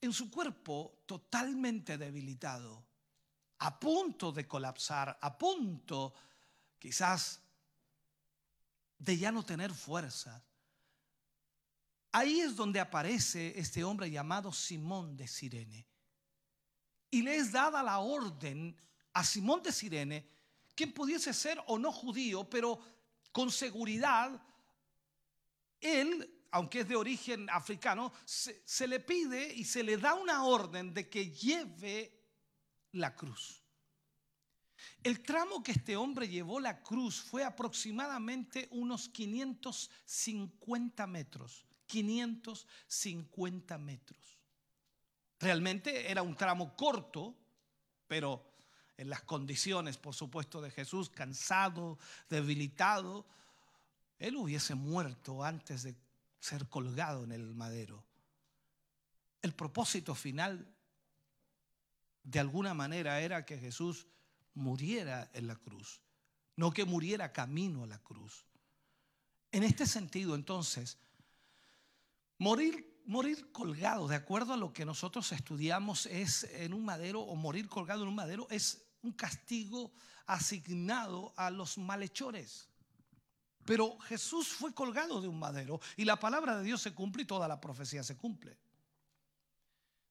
en 0.00 0.12
su 0.12 0.30
cuerpo 0.30 1.02
totalmente 1.06 1.96
debilitado, 1.96 2.84
a 3.58 3.78
punto 3.80 4.32
de 4.32 4.46
colapsar, 4.46 5.18
a 5.20 5.38
punto 5.38 6.14
quizás 6.78 7.40
de 8.98 9.16
ya 9.16 9.32
no 9.32 9.42
tener 9.42 9.72
fuerza, 9.72 10.42
Ahí 12.16 12.40
es 12.40 12.56
donde 12.56 12.80
aparece 12.80 13.52
este 13.60 13.84
hombre 13.84 14.10
llamado 14.10 14.50
Simón 14.50 15.18
de 15.18 15.28
Sirene. 15.28 15.86
Y 17.10 17.20
le 17.20 17.36
es 17.36 17.52
dada 17.52 17.82
la 17.82 17.98
orden 17.98 18.74
a 19.12 19.22
Simón 19.22 19.62
de 19.62 19.70
Sirene, 19.70 20.26
quien 20.74 20.94
pudiese 20.94 21.34
ser 21.34 21.62
o 21.66 21.78
no 21.78 21.92
judío, 21.92 22.48
pero 22.48 22.80
con 23.36 23.50
seguridad, 23.50 24.42
él, 25.78 26.48
aunque 26.52 26.80
es 26.80 26.88
de 26.88 26.96
origen 26.96 27.50
africano, 27.50 28.10
se, 28.24 28.62
se 28.64 28.88
le 28.88 28.98
pide 28.98 29.52
y 29.52 29.62
se 29.64 29.82
le 29.82 29.98
da 29.98 30.14
una 30.14 30.44
orden 30.44 30.94
de 30.94 31.10
que 31.10 31.30
lleve 31.30 32.18
la 32.92 33.14
cruz. 33.14 33.62
El 35.02 35.22
tramo 35.22 35.62
que 35.62 35.72
este 35.72 35.96
hombre 35.96 36.30
llevó 36.30 36.60
la 36.60 36.82
cruz 36.82 37.20
fue 37.20 37.44
aproximadamente 37.44 38.68
unos 38.70 39.10
550 39.10 41.06
metros. 41.06 41.66
550 41.84 43.76
metros. 43.76 44.38
Realmente 45.38 46.10
era 46.10 46.22
un 46.22 46.34
tramo 46.34 46.74
corto, 46.74 47.36
pero 48.06 48.55
en 48.96 49.10
las 49.10 49.22
condiciones, 49.22 49.98
por 49.98 50.14
supuesto, 50.14 50.60
de 50.60 50.70
Jesús, 50.70 51.10
cansado, 51.10 51.98
debilitado, 52.28 53.26
él 54.18 54.36
hubiese 54.36 54.74
muerto 54.74 55.44
antes 55.44 55.82
de 55.82 55.94
ser 56.40 56.68
colgado 56.68 57.24
en 57.24 57.32
el 57.32 57.54
madero. 57.54 58.04
El 59.42 59.52
propósito 59.52 60.14
final, 60.14 60.66
de 62.22 62.38
alguna 62.40 62.74
manera, 62.74 63.20
era 63.20 63.44
que 63.44 63.58
Jesús 63.58 64.06
muriera 64.54 65.30
en 65.34 65.46
la 65.46 65.56
cruz, 65.56 66.00
no 66.56 66.70
que 66.70 66.84
muriera 66.84 67.32
camino 67.32 67.84
a 67.84 67.86
la 67.86 67.98
cruz. 67.98 68.46
En 69.52 69.62
este 69.62 69.86
sentido, 69.86 70.34
entonces, 70.34 70.98
Morir 72.38 72.96
morir 73.06 73.52
colgado, 73.52 74.08
de 74.08 74.16
acuerdo 74.16 74.52
a 74.52 74.56
lo 74.56 74.72
que 74.72 74.84
nosotros 74.84 75.30
estudiamos, 75.32 76.06
es 76.06 76.44
en 76.44 76.74
un 76.74 76.84
madero 76.84 77.20
o 77.20 77.36
morir 77.36 77.68
colgado 77.68 78.02
en 78.02 78.08
un 78.08 78.16
madero 78.16 78.48
es 78.50 78.84
un 79.02 79.12
castigo 79.12 79.92
asignado 80.26 81.32
a 81.36 81.50
los 81.50 81.78
malhechores. 81.78 82.68
Pero 83.64 83.98
Jesús 83.98 84.48
fue 84.48 84.72
colgado 84.72 85.20
de 85.20 85.28
un 85.28 85.38
madero 85.38 85.80
y 85.96 86.04
la 86.04 86.18
palabra 86.18 86.56
de 86.56 86.64
Dios 86.64 86.80
se 86.82 86.94
cumple 86.94 87.22
y 87.22 87.26
toda 87.26 87.48
la 87.48 87.60
profecía 87.60 88.02
se 88.02 88.16
cumple. 88.16 88.56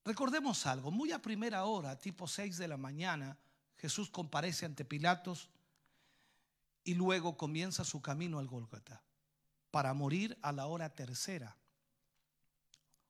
Recordemos 0.04 0.66
algo, 0.68 0.92
muy 0.92 1.12
a 1.12 1.22
primera 1.22 1.66
hora, 1.66 1.98
tipo 1.98 2.28
6 2.28 2.58
de 2.58 2.68
la 2.68 2.78
mañana, 2.78 3.38
Jesús 3.78 4.10
comparece 4.10 4.66
ante 4.66 4.86
Pilatos 4.86 5.50
y 6.84 6.94
luego 6.94 7.38
comienza 7.38 7.84
su 7.84 8.02
camino 8.02 8.40
al 8.40 8.48
Gólgota 8.48 9.02
para 9.72 9.94
morir 9.94 10.38
a 10.42 10.52
la 10.52 10.68
hora 10.68 10.94
tercera. 10.94 11.58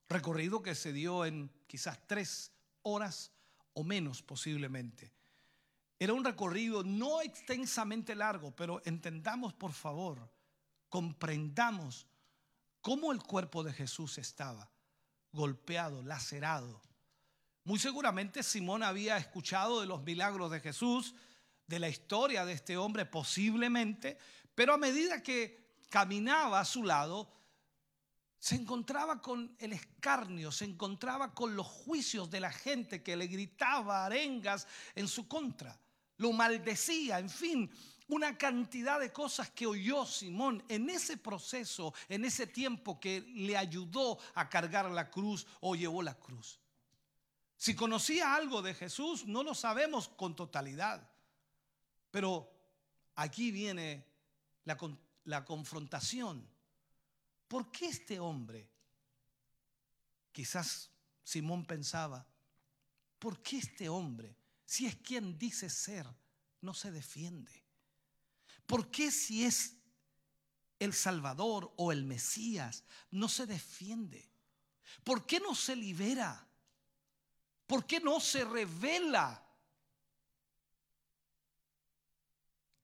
Recorrido 0.08 0.62
que 0.62 0.74
se 0.74 0.92
dio 0.92 1.24
en 1.24 1.50
quizás 1.66 1.98
tres 2.06 2.52
horas 2.82 3.30
o 3.74 3.84
menos 3.84 4.22
posiblemente. 4.22 5.12
Era 5.98 6.12
un 6.12 6.24
recorrido 6.24 6.82
no 6.84 7.22
extensamente 7.22 8.14
largo, 8.14 8.54
pero 8.54 8.82
entendamos 8.84 9.54
por 9.54 9.72
favor, 9.72 10.30
comprendamos 10.90 12.06
cómo 12.82 13.12
el 13.12 13.22
cuerpo 13.22 13.62
de 13.62 13.72
Jesús 13.72 14.18
estaba 14.18 14.70
golpeado, 15.32 16.02
lacerado. 16.02 16.82
Muy 17.64 17.78
seguramente 17.78 18.42
Simón 18.42 18.82
había 18.82 19.16
escuchado 19.16 19.80
de 19.80 19.86
los 19.86 20.02
milagros 20.02 20.50
de 20.50 20.60
Jesús, 20.60 21.14
de 21.66 21.78
la 21.78 21.88
historia 21.88 22.44
de 22.44 22.52
este 22.52 22.76
hombre 22.76 23.06
posiblemente, 23.06 24.18
pero 24.54 24.74
a 24.74 24.78
medida 24.78 25.22
que 25.22 25.78
caminaba 25.88 26.60
a 26.60 26.64
su 26.64 26.84
lado, 26.84 27.30
se 28.38 28.54
encontraba 28.54 29.20
con 29.22 29.56
el 29.58 29.72
escarnio, 29.72 30.52
se 30.52 30.66
encontraba 30.66 31.34
con 31.34 31.56
los 31.56 31.66
juicios 31.66 32.30
de 32.30 32.40
la 32.40 32.52
gente 32.52 33.02
que 33.02 33.16
le 33.16 33.26
gritaba 33.26 34.04
arengas 34.04 34.68
en 34.94 35.08
su 35.08 35.26
contra 35.26 35.80
lo 36.18 36.32
maldecía, 36.32 37.18
en 37.18 37.30
fin, 37.30 37.70
una 38.08 38.38
cantidad 38.38 39.00
de 39.00 39.12
cosas 39.12 39.50
que 39.50 39.66
oyó 39.66 40.06
Simón 40.06 40.62
en 40.68 40.88
ese 40.90 41.16
proceso, 41.16 41.92
en 42.08 42.24
ese 42.24 42.46
tiempo 42.46 43.00
que 43.00 43.20
le 43.20 43.56
ayudó 43.56 44.18
a 44.34 44.48
cargar 44.48 44.90
la 44.90 45.10
cruz 45.10 45.46
o 45.60 45.74
llevó 45.74 46.02
la 46.02 46.14
cruz. 46.14 46.60
Si 47.56 47.74
conocía 47.74 48.34
algo 48.34 48.62
de 48.62 48.74
Jesús, 48.74 49.26
no 49.26 49.42
lo 49.42 49.54
sabemos 49.54 50.08
con 50.08 50.36
totalidad, 50.36 51.10
pero 52.10 52.52
aquí 53.16 53.50
viene 53.50 54.06
la, 54.64 54.78
la 55.24 55.44
confrontación. 55.44 56.46
¿Por 57.48 57.70
qué 57.70 57.86
este 57.86 58.20
hombre? 58.20 58.68
Quizás 60.32 60.90
Simón 61.24 61.64
pensaba, 61.64 62.26
¿por 63.18 63.42
qué 63.42 63.58
este 63.58 63.88
hombre? 63.88 64.36
Si 64.66 64.86
es 64.86 64.96
quien 64.96 65.38
dice 65.38 65.70
ser, 65.70 66.06
no 66.60 66.74
se 66.74 66.90
defiende? 66.90 67.64
¿Por 68.66 68.90
qué 68.90 69.10
si 69.10 69.44
es 69.44 69.76
el 70.78 70.92
Salvador 70.92 71.72
o 71.76 71.92
el 71.92 72.04
Mesías, 72.04 72.84
no 73.10 73.28
se 73.28 73.46
defiende? 73.46 74.28
¿Por 75.04 75.24
qué 75.24 75.40
no 75.40 75.54
se 75.54 75.76
libera? 75.76 76.46
¿Por 77.66 77.86
qué 77.86 78.00
no 78.00 78.20
se 78.20 78.44
revela? 78.44 79.42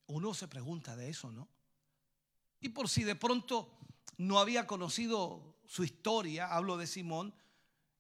Uno 0.07 0.35
se 0.35 0.47
pregunta 0.49 0.95
de 0.97 1.09
eso, 1.09 1.31
¿no? 1.33 1.49
Y 2.61 2.69
por 2.69 2.89
si 2.89 3.03
de 3.03 3.17
pronto 3.17 3.77
no 4.19 4.39
había 4.39 4.67
conocido 4.69 5.57
su 5.67 5.83
historia, 5.83 6.55
hablo 6.55 6.77
de 6.77 6.87
Simón, 6.87 7.35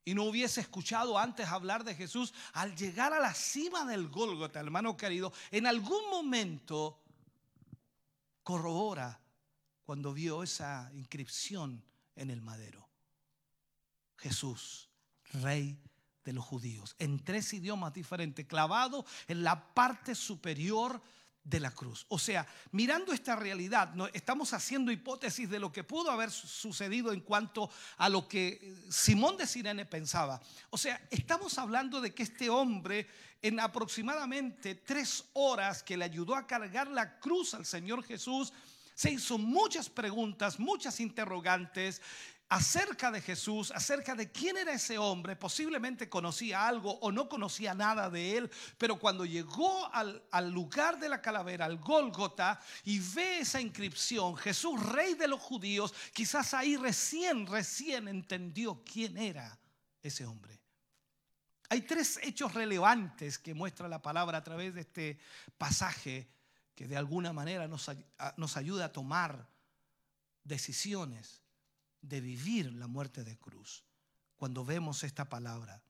y 0.04 0.14
no 0.14 0.24
hubiese 0.24 0.60
escuchado 0.60 1.18
antes 1.18 1.48
hablar 1.48 1.84
de 1.84 1.94
Jesús, 1.94 2.34
al 2.54 2.74
llegar 2.74 3.12
a 3.12 3.20
la 3.20 3.34
cima 3.34 3.84
del 3.84 4.08
Gólgota, 4.08 4.60
hermano 4.60 4.96
querido, 4.96 5.32
en 5.50 5.66
algún 5.66 6.10
momento 6.10 7.00
corrobora 8.42 9.20
cuando 9.84 10.12
vio 10.12 10.42
esa 10.42 10.90
inscripción 10.94 11.84
en 12.16 12.30
el 12.30 12.40
madero. 12.40 12.88
Jesús, 14.16 14.88
rey 15.32 15.78
de 16.24 16.32
los 16.32 16.44
judíos, 16.44 16.94
en 16.98 17.22
tres 17.24 17.52
idiomas 17.52 17.92
diferentes, 17.92 18.46
clavado 18.46 19.04
en 19.26 19.42
la 19.42 19.74
parte 19.74 20.14
superior 20.14 21.02
de 21.44 21.60
la 21.60 21.70
cruz. 21.70 22.06
O 22.08 22.18
sea, 22.18 22.46
mirando 22.70 23.12
esta 23.12 23.36
realidad, 23.36 23.92
estamos 24.12 24.52
haciendo 24.52 24.92
hipótesis 24.92 25.50
de 25.50 25.58
lo 25.58 25.72
que 25.72 25.84
pudo 25.84 26.10
haber 26.10 26.30
sucedido 26.30 27.12
en 27.12 27.20
cuanto 27.20 27.70
a 27.96 28.08
lo 28.08 28.28
que 28.28 28.48
eh, 28.48 28.74
Simón 28.90 29.36
de 29.36 29.46
Sirene 29.46 29.84
pensaba. 29.84 30.40
O 30.70 30.78
sea, 30.78 31.00
estamos 31.10 31.58
hablando 31.58 32.00
de 32.00 32.14
que 32.14 32.22
este 32.22 32.48
hombre 32.48 33.08
en 33.42 33.58
aproximadamente 33.58 34.76
tres 34.76 35.24
horas 35.32 35.82
que 35.82 35.96
le 35.96 36.04
ayudó 36.04 36.36
a 36.36 36.46
cargar 36.46 36.88
la 36.88 37.18
cruz 37.18 37.54
al 37.54 37.66
Señor 37.66 38.04
Jesús, 38.04 38.52
se 38.94 39.10
hizo 39.10 39.36
muchas 39.36 39.90
preguntas, 39.90 40.60
muchas 40.60 41.00
interrogantes, 41.00 42.00
acerca 42.52 43.10
de 43.10 43.22
Jesús, 43.22 43.70
acerca 43.70 44.14
de 44.14 44.30
quién 44.30 44.58
era 44.58 44.74
ese 44.74 44.98
hombre, 44.98 45.36
posiblemente 45.36 46.10
conocía 46.10 46.68
algo 46.68 46.98
o 46.98 47.10
no 47.10 47.26
conocía 47.26 47.72
nada 47.72 48.10
de 48.10 48.36
él, 48.36 48.50
pero 48.76 48.98
cuando 48.98 49.24
llegó 49.24 49.90
al, 49.90 50.22
lugar 50.50 50.98
de 50.98 51.08
la 51.08 51.22
calavera, 51.22 51.64
al 51.64 51.78
Gólgota, 51.78 52.60
y 52.84 52.98
ve 52.98 53.38
esa 53.38 53.58
inscripción, 53.58 54.36
Jesús, 54.36 54.84
rey 54.84 55.14
de 55.14 55.28
los 55.28 55.40
judíos, 55.40 55.94
quizás 56.12 56.52
ahí 56.52 56.76
recién, 56.76 57.46
recién 57.46 58.06
entendió 58.06 58.82
quién 58.84 59.16
era 59.16 59.58
ese 60.02 60.26
hombre. 60.26 60.60
Hay 61.70 61.80
tres 61.80 62.20
hechos 62.22 62.52
relevantes 62.52 63.38
que 63.38 63.54
muestra 63.54 63.88
la 63.88 64.02
palabra 64.02 64.36
a 64.36 64.44
través 64.44 64.74
de 64.74 64.82
este 64.82 65.18
pasaje 65.56 66.28
que 66.74 66.86
de 66.86 66.98
alguna 66.98 67.32
manera 67.32 67.66
nos, 67.66 67.90
nos 68.36 68.58
ayuda 68.58 68.86
a 68.86 68.92
tomar 68.92 69.48
decisiones 70.44 71.41
de 72.02 72.20
vivir 72.20 72.72
la 72.74 72.88
muerte 72.88 73.24
de 73.24 73.38
cruz 73.38 73.84
cuando 74.36 74.64
vemos 74.64 75.04
esta 75.04 75.28
palabra. 75.28 75.82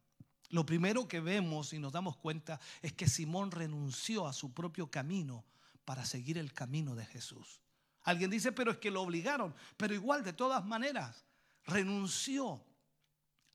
Lo 0.50 0.66
primero 0.66 1.08
que 1.08 1.20
vemos 1.20 1.72
y 1.72 1.78
nos 1.78 1.92
damos 1.92 2.18
cuenta 2.18 2.60
es 2.82 2.92
que 2.92 3.08
Simón 3.08 3.50
renunció 3.50 4.28
a 4.28 4.34
su 4.34 4.52
propio 4.52 4.90
camino 4.90 5.46
para 5.86 6.04
seguir 6.04 6.36
el 6.36 6.52
camino 6.52 6.94
de 6.94 7.06
Jesús. 7.06 7.62
Alguien 8.02 8.30
dice, 8.30 8.52
pero 8.52 8.70
es 8.70 8.78
que 8.78 8.90
lo 8.90 9.00
obligaron, 9.00 9.54
pero 9.78 9.94
igual 9.94 10.22
de 10.22 10.34
todas 10.34 10.64
maneras, 10.64 11.24
renunció 11.64 12.62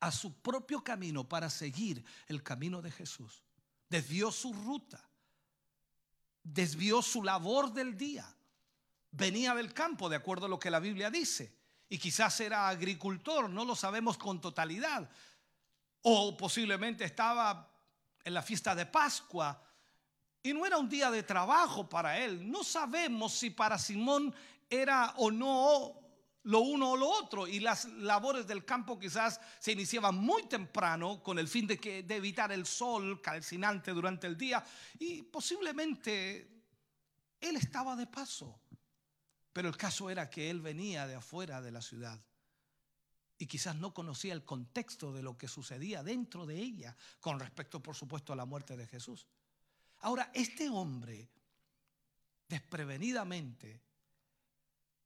a 0.00 0.10
su 0.10 0.40
propio 0.40 0.82
camino 0.82 1.28
para 1.28 1.48
seguir 1.50 2.04
el 2.26 2.42
camino 2.42 2.82
de 2.82 2.90
Jesús. 2.90 3.44
Desvió 3.88 4.32
su 4.32 4.52
ruta, 4.52 5.08
desvió 6.42 7.02
su 7.02 7.22
labor 7.22 7.72
del 7.72 7.96
día. 7.96 8.34
Venía 9.10 9.54
del 9.54 9.72
campo, 9.72 10.08
de 10.08 10.16
acuerdo 10.16 10.46
a 10.46 10.48
lo 10.48 10.58
que 10.58 10.70
la 10.70 10.80
Biblia 10.80 11.10
dice 11.10 11.57
y 11.88 11.98
quizás 11.98 12.38
era 12.40 12.68
agricultor, 12.68 13.48
no 13.48 13.64
lo 13.64 13.74
sabemos 13.74 14.18
con 14.18 14.40
totalidad. 14.40 15.08
O 16.02 16.36
posiblemente 16.36 17.04
estaba 17.04 17.68
en 18.24 18.34
la 18.34 18.42
fiesta 18.42 18.74
de 18.74 18.86
Pascua 18.86 19.62
y 20.42 20.52
no 20.52 20.66
era 20.66 20.78
un 20.78 20.88
día 20.88 21.10
de 21.10 21.22
trabajo 21.22 21.88
para 21.88 22.18
él. 22.18 22.50
No 22.50 22.62
sabemos 22.62 23.32
si 23.32 23.50
para 23.50 23.78
Simón 23.78 24.34
era 24.68 25.14
o 25.16 25.30
no 25.30 25.98
lo 26.44 26.60
uno 26.60 26.92
o 26.92 26.96
lo 26.96 27.08
otro. 27.08 27.46
Y 27.46 27.60
las 27.60 27.86
labores 27.86 28.46
del 28.46 28.64
campo 28.64 28.98
quizás 28.98 29.40
se 29.58 29.72
iniciaban 29.72 30.16
muy 30.16 30.44
temprano 30.44 31.22
con 31.22 31.38
el 31.38 31.48
fin 31.48 31.66
de, 31.66 31.76
de 31.76 32.16
evitar 32.16 32.52
el 32.52 32.66
sol 32.66 33.20
calcinante 33.20 33.92
durante 33.92 34.26
el 34.26 34.36
día. 34.36 34.62
Y 34.98 35.22
posiblemente 35.22 36.48
él 37.40 37.56
estaba 37.56 37.96
de 37.96 38.06
paso. 38.06 38.60
Pero 39.52 39.68
el 39.68 39.76
caso 39.76 40.10
era 40.10 40.30
que 40.30 40.50
él 40.50 40.60
venía 40.60 41.06
de 41.06 41.16
afuera 41.16 41.60
de 41.60 41.70
la 41.70 41.82
ciudad 41.82 42.20
y 43.38 43.46
quizás 43.46 43.76
no 43.76 43.94
conocía 43.94 44.34
el 44.34 44.44
contexto 44.44 45.12
de 45.12 45.22
lo 45.22 45.38
que 45.38 45.48
sucedía 45.48 46.02
dentro 46.02 46.44
de 46.44 46.56
ella 46.56 46.96
con 47.20 47.38
respecto, 47.38 47.80
por 47.80 47.94
supuesto, 47.94 48.32
a 48.32 48.36
la 48.36 48.44
muerte 48.44 48.76
de 48.76 48.86
Jesús. 48.86 49.26
Ahora, 50.00 50.30
este 50.34 50.68
hombre, 50.68 51.28
desprevenidamente, 52.48 53.80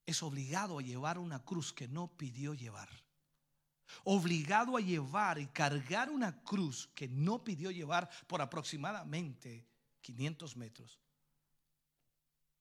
es 0.06 0.22
obligado 0.22 0.78
a 0.78 0.82
llevar 0.82 1.18
una 1.18 1.44
cruz 1.44 1.72
que 1.72 1.88
no 1.88 2.08
pidió 2.16 2.54
llevar. 2.54 2.88
Obligado 4.04 4.78
a 4.78 4.80
llevar 4.80 5.38
y 5.38 5.46
cargar 5.48 6.10
una 6.10 6.42
cruz 6.42 6.88
que 6.94 7.08
no 7.08 7.44
pidió 7.44 7.70
llevar 7.70 8.08
por 8.26 8.40
aproximadamente 8.40 9.66
500 10.00 10.56
metros. 10.56 11.01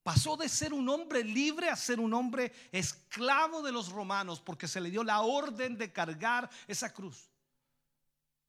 Pasó 0.04 0.36
de 0.36 0.50
ser 0.50 0.74
un 0.74 0.90
hombre 0.90 1.24
libre 1.24 1.70
a 1.70 1.76
ser 1.76 2.00
un 2.00 2.14
hombre 2.14 2.52
esclavo 2.72 3.62
de 3.62 3.72
los 3.72 3.90
romanos 3.90 4.42
porque 4.42 4.68
se 4.68 4.82
le 4.82 4.90
dio 4.90 5.04
la 5.04 5.22
orden 5.22 5.78
de 5.78 5.92
cargar 5.92 6.50
esa 6.68 6.92
cruz. 6.92 7.30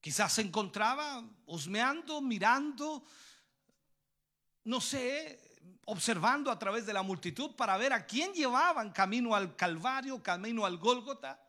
Quizás 0.00 0.32
se 0.32 0.42
encontraba 0.42 1.22
husmeando, 1.46 2.22
mirando, 2.22 3.04
no 4.64 4.80
sé, 4.80 5.52
observando 5.84 6.50
a 6.50 6.58
través 6.58 6.86
de 6.86 6.92
la 6.92 7.02
multitud 7.02 7.54
para 7.54 7.76
ver 7.76 7.92
a 7.92 8.06
quién 8.06 8.32
llevaban 8.32 8.90
camino 8.90 9.34
al 9.34 9.54
Calvario, 9.54 10.22
camino 10.22 10.64
al 10.64 10.78
Gólgota. 10.78 11.40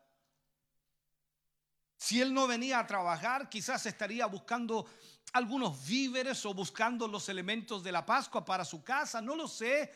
Si 1.98 2.22
él 2.22 2.34
no 2.34 2.46
venía 2.48 2.80
a 2.80 2.88
trabajar, 2.88 3.48
quizás 3.50 3.86
estaría 3.86 4.26
buscando 4.26 4.86
algunos 5.32 5.86
víveres 5.88 6.46
o 6.46 6.54
buscando 6.54 7.08
los 7.08 7.30
elementos 7.30 7.84
de 7.84 7.92
la 7.92 8.06
Pascua 8.06 8.46
para 8.46 8.66
su 8.66 8.84
casa, 8.84 9.22
no 9.22 9.36
lo 9.36 9.48
sé. 9.48 9.92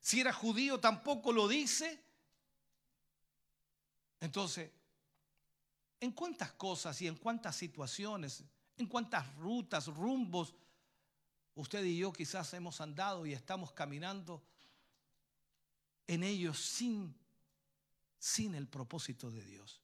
Si 0.00 0.20
era 0.20 0.32
judío 0.32 0.80
tampoco 0.80 1.32
lo 1.32 1.46
dice. 1.46 2.02
Entonces, 4.20 4.70
¿en 6.00 6.12
cuántas 6.12 6.52
cosas 6.52 7.00
y 7.02 7.06
en 7.06 7.16
cuántas 7.16 7.56
situaciones, 7.56 8.42
en 8.76 8.86
cuántas 8.86 9.32
rutas, 9.36 9.86
rumbos, 9.86 10.54
usted 11.54 11.84
y 11.84 11.98
yo 11.98 12.12
quizás 12.12 12.52
hemos 12.54 12.80
andado 12.80 13.26
y 13.26 13.32
estamos 13.32 13.72
caminando 13.72 14.42
en 16.06 16.24
ellos 16.24 16.58
sin, 16.58 17.14
sin 18.18 18.54
el 18.54 18.66
propósito 18.66 19.30
de 19.30 19.44
Dios? 19.44 19.80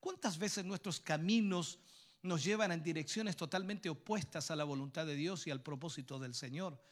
¿Cuántas 0.00 0.36
veces 0.36 0.64
nuestros 0.64 1.00
caminos 1.00 1.78
nos 2.24 2.42
llevan 2.42 2.72
en 2.72 2.82
direcciones 2.82 3.36
totalmente 3.36 3.90
opuestas 3.90 4.50
a 4.50 4.56
la 4.56 4.64
voluntad 4.64 5.04
de 5.04 5.14
Dios 5.14 5.46
y 5.46 5.50
al 5.50 5.62
propósito 5.62 6.18
del 6.18 6.34
Señor. 6.34 6.82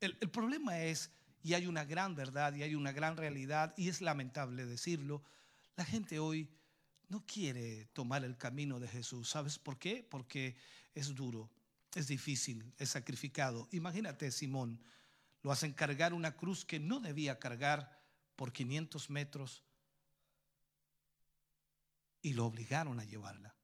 El, 0.00 0.16
problema 0.30 0.78
es, 0.78 1.10
y 1.42 1.54
hay 1.54 1.66
una 1.66 1.84
gran 1.84 2.14
verdad 2.14 2.54
y 2.54 2.62
hay 2.62 2.76
una 2.76 2.92
gran 2.92 3.16
realidad, 3.16 3.74
y 3.76 3.88
es 3.88 4.00
lamentable 4.00 4.66
decirlo, 4.66 5.24
la 5.74 5.84
gente 5.84 6.20
hoy 6.20 6.48
no 7.08 7.26
quiere 7.26 7.86
tomar 7.86 8.24
el 8.24 8.36
camino 8.36 8.78
de 8.78 8.86
Jesús. 8.86 9.28
¿Sabes 9.28 9.58
por 9.58 9.80
qué? 9.80 10.06
Porque 10.08 10.56
es 10.94 11.12
duro, 11.12 11.50
es 11.96 12.06
difícil, 12.06 12.72
es 12.78 12.90
sacrificado. 12.90 13.68
Imagínate, 13.72 14.30
Simón, 14.30 14.80
lo 15.42 15.50
hacen 15.50 15.72
cargar 15.72 16.14
una 16.14 16.36
cruz 16.36 16.64
que 16.64 16.78
no 16.78 17.00
debía 17.00 17.40
cargar 17.40 18.00
por 18.36 18.52
500 18.52 19.10
metros 19.10 19.64
y 22.22 22.34
lo 22.34 22.46
obligaron 22.46 23.00
a 23.00 23.04
llevarla. 23.04 23.57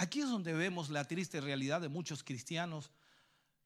Aquí 0.00 0.22
es 0.22 0.30
donde 0.30 0.54
vemos 0.54 0.88
la 0.88 1.04
triste 1.04 1.42
realidad 1.42 1.82
de 1.82 1.90
muchos 1.90 2.24
cristianos 2.24 2.90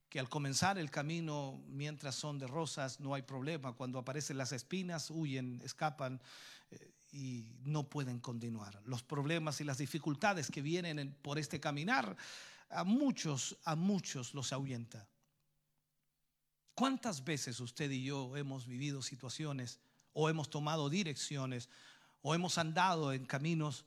que 0.09 0.19
al 0.19 0.29
comenzar 0.29 0.79
el 0.79 0.91
camino, 0.91 1.63
mientras 1.69 2.17
son 2.17 2.41
de 2.41 2.49
rosas, 2.49 2.99
no 2.99 3.15
hay 3.15 3.23
problema. 3.23 3.75
Cuando 3.75 4.01
aparecen 4.01 4.39
las 4.39 4.51
espinas, 4.51 5.13
huyen, 5.13 5.61
escapan 5.65 6.21
eh, 6.73 6.93
y 7.13 7.53
no 7.63 7.89
pueden 7.89 8.19
continuar. 8.19 8.83
Los 8.85 9.05
problemas 9.05 9.61
y 9.61 9.65
las 9.65 9.79
dificultades 9.79 10.51
que 10.51 10.61
vienen 10.61 11.17
por 11.23 11.39
este 11.39 11.61
caminar, 11.61 12.17
a 12.69 12.83
muchos, 12.83 13.57
a 13.63 13.77
muchos 13.77 14.35
los 14.35 14.53
ahuyenta. 14.53 15.07
¿Cuántas 16.75 17.23
veces 17.23 17.61
usted 17.61 17.93
y 17.93 18.03
yo 18.03 18.37
hemos 18.37 18.67
vivido 18.67 19.03
situaciones 19.03 19.79
o 20.13 20.29
hemos 20.29 20.51
tomado 20.51 20.91
direcciones 20.91 21.69
o 22.23 22.35
hemos 22.35 22.59
andado 22.59 23.13
en 23.13 23.25
caminos 23.25 23.85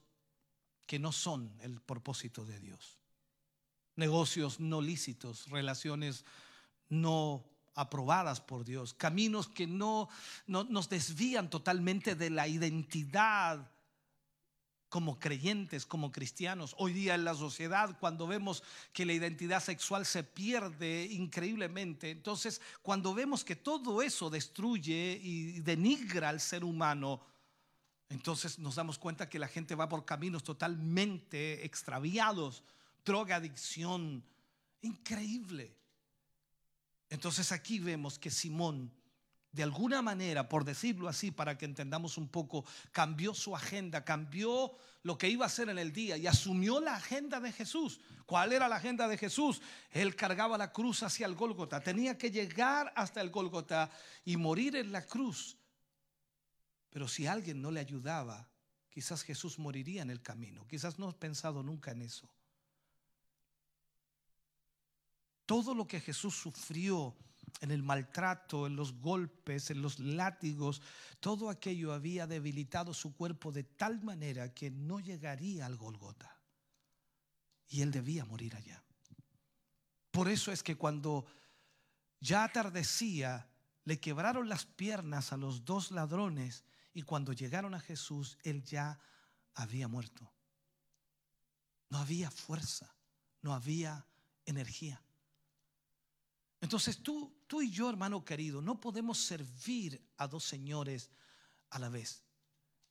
que 0.87 0.97
no 0.97 1.11
son 1.11 1.53
el 1.61 1.81
propósito 1.81 2.45
de 2.45 2.59
Dios. 2.59 2.97
Negocios 3.97 4.59
no 4.59 4.81
lícitos, 4.81 5.49
relaciones 5.49 6.23
no 6.89 7.45
aprobadas 7.75 8.41
por 8.41 8.63
Dios, 8.65 8.93
caminos 8.93 9.47
que 9.47 9.67
no, 9.67 10.09
nos 10.47 10.89
desvían 10.89 11.49
totalmente 11.49 12.15
de 12.15 12.31
la 12.31 12.47
identidad 12.47 13.69
como 14.89 15.19
creyentes, 15.19 15.85
como 15.85 16.11
cristianos. 16.11 16.73
Hoy 16.77 16.93
día 16.93 17.13
en 17.15 17.25
la 17.25 17.35
sociedad, 17.35 17.97
cuando 17.99 18.25
vemos 18.25 18.63
que 18.93 19.05
la 19.05 19.13
identidad 19.13 19.61
sexual 19.61 20.05
se 20.05 20.23
pierde 20.23 21.05
increíblemente, 21.11 22.09
entonces 22.09 22.61
cuando 22.81 23.13
vemos 23.13 23.43
que 23.43 23.57
todo 23.57 24.01
eso 24.01 24.29
destruye 24.29 25.19
y 25.21 25.59
denigra 25.59 26.29
al 26.29 26.39
ser 26.39 26.63
humano, 26.63 27.21
entonces 28.09 28.57
nos 28.59 28.75
damos 28.75 28.97
cuenta 28.97 29.29
que 29.29 29.39
la 29.39 29.47
gente 29.47 29.75
va 29.75 29.89
por 29.89 30.05
caminos 30.05 30.43
totalmente 30.43 31.65
extraviados, 31.65 32.63
droga, 33.03 33.35
adicción, 33.35 34.23
increíble. 34.81 35.75
Entonces 37.09 37.51
aquí 37.51 37.79
vemos 37.79 38.17
que 38.17 38.31
Simón, 38.31 38.91
de 39.51 39.63
alguna 39.63 40.01
manera, 40.01 40.47
por 40.47 40.63
decirlo 40.63 41.09
así, 41.09 41.31
para 41.31 41.57
que 41.57 41.65
entendamos 41.65 42.17
un 42.17 42.29
poco, 42.29 42.65
cambió 42.91 43.33
su 43.33 43.55
agenda, 43.55 44.05
cambió 44.05 44.71
lo 45.03 45.17
que 45.17 45.29
iba 45.29 45.45
a 45.45 45.47
hacer 45.47 45.69
en 45.69 45.77
el 45.77 45.91
día 45.91 46.15
y 46.17 46.27
asumió 46.27 46.79
la 46.79 46.95
agenda 46.95 47.39
de 47.41 47.51
Jesús. 47.51 47.99
¿Cuál 48.25 48.53
era 48.53 48.69
la 48.69 48.77
agenda 48.77 49.07
de 49.07 49.17
Jesús? 49.17 49.61
Él 49.91 50.15
cargaba 50.15 50.57
la 50.57 50.71
cruz 50.71 51.03
hacia 51.03 51.25
el 51.25 51.35
Gólgota, 51.35 51.81
tenía 51.81 52.17
que 52.17 52.31
llegar 52.31 52.91
hasta 52.95 53.19
el 53.19 53.31
Gólgota 53.31 53.89
y 54.23 54.37
morir 54.37 54.75
en 54.77 54.91
la 54.91 55.05
cruz 55.05 55.57
pero 56.89 57.07
si 57.07 57.27
alguien 57.27 57.61
no 57.61 57.71
le 57.71 57.79
ayudaba, 57.79 58.49
quizás 58.89 59.23
Jesús 59.23 59.59
moriría 59.59 60.01
en 60.01 60.09
el 60.09 60.21
camino. 60.21 60.67
Quizás 60.67 60.97
no 60.97 61.07
has 61.07 61.15
pensado 61.15 61.63
nunca 61.63 61.91
en 61.91 62.01
eso. 62.01 62.29
Todo 65.45 65.73
lo 65.73 65.87
que 65.87 66.01
Jesús 66.01 66.35
sufrió 66.35 67.15
en 67.61 67.71
el 67.71 67.83
maltrato, 67.83 68.67
en 68.67 68.75
los 68.75 68.93
golpes, 68.99 69.71
en 69.71 69.81
los 69.81 69.99
látigos, 69.99 70.81
todo 71.19 71.49
aquello 71.49 71.93
había 71.93 72.27
debilitado 72.27 72.93
su 72.93 73.15
cuerpo 73.15 73.51
de 73.51 73.63
tal 73.63 74.01
manera 74.03 74.53
que 74.53 74.69
no 74.69 74.99
llegaría 74.99 75.65
al 75.65 75.77
Golgota. 75.77 76.39
Y 77.69 77.81
él 77.81 77.91
debía 77.91 78.25
morir 78.25 78.55
allá. 78.55 78.83
Por 80.11 80.29
eso 80.29 80.51
es 80.51 80.63
que 80.63 80.75
cuando 80.75 81.25
ya 82.19 82.43
atardecía, 82.43 83.49
le 83.83 83.99
quebraron 83.99 84.49
las 84.49 84.65
piernas 84.65 85.31
a 85.31 85.37
los 85.37 85.63
dos 85.63 85.91
ladrones 85.91 86.63
y 86.97 87.03
cuando 87.03 87.33
llegaron 87.33 87.73
a 87.73 87.79
Jesús, 87.79 88.37
Él 88.43 88.63
ya 88.63 88.99
había 89.53 89.87
muerto. 89.87 90.31
No 91.89 91.99
había 91.99 92.31
fuerza, 92.31 92.95
no 93.41 93.53
había 93.53 94.05
energía. 94.45 95.01
Entonces 96.59 97.01
tú, 97.03 97.43
tú 97.47 97.61
y 97.61 97.69
yo, 97.69 97.89
hermano 97.89 98.25
querido, 98.25 98.61
no 98.61 98.79
podemos 98.79 99.19
servir 99.19 100.03
a 100.17 100.27
dos 100.27 100.43
señores 100.43 101.11
a 101.69 101.79
la 101.79 101.89
vez. 101.89 102.26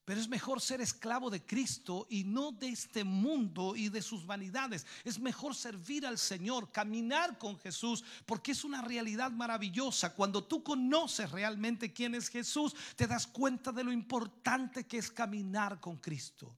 Pero 0.06 0.20
es 0.20 0.28
mejor 0.28 0.60
ser 0.60 0.80
esclavo 0.80 1.30
de 1.30 1.44
Cristo 1.44 2.06
y 2.08 2.22
no 2.22 2.52
de 2.52 2.68
este 2.68 3.02
mundo 3.02 3.74
y 3.74 3.88
de 3.88 4.00
sus 4.00 4.24
vanidades. 4.24 4.86
Es 5.02 5.18
mejor 5.18 5.52
servir 5.52 6.06
al 6.06 6.16
Señor, 6.16 6.70
caminar 6.70 7.36
con 7.38 7.58
Jesús, 7.58 8.04
porque 8.24 8.52
es 8.52 8.62
una 8.62 8.82
realidad 8.82 9.32
maravillosa. 9.32 10.14
Cuando 10.14 10.44
tú 10.44 10.62
conoces 10.62 11.32
realmente 11.32 11.92
quién 11.92 12.14
es 12.14 12.28
Jesús, 12.28 12.76
te 12.94 13.08
das 13.08 13.26
cuenta 13.26 13.72
de 13.72 13.82
lo 13.82 13.90
importante 13.90 14.86
que 14.86 14.98
es 14.98 15.10
caminar 15.10 15.80
con 15.80 15.96
Cristo. 15.96 16.56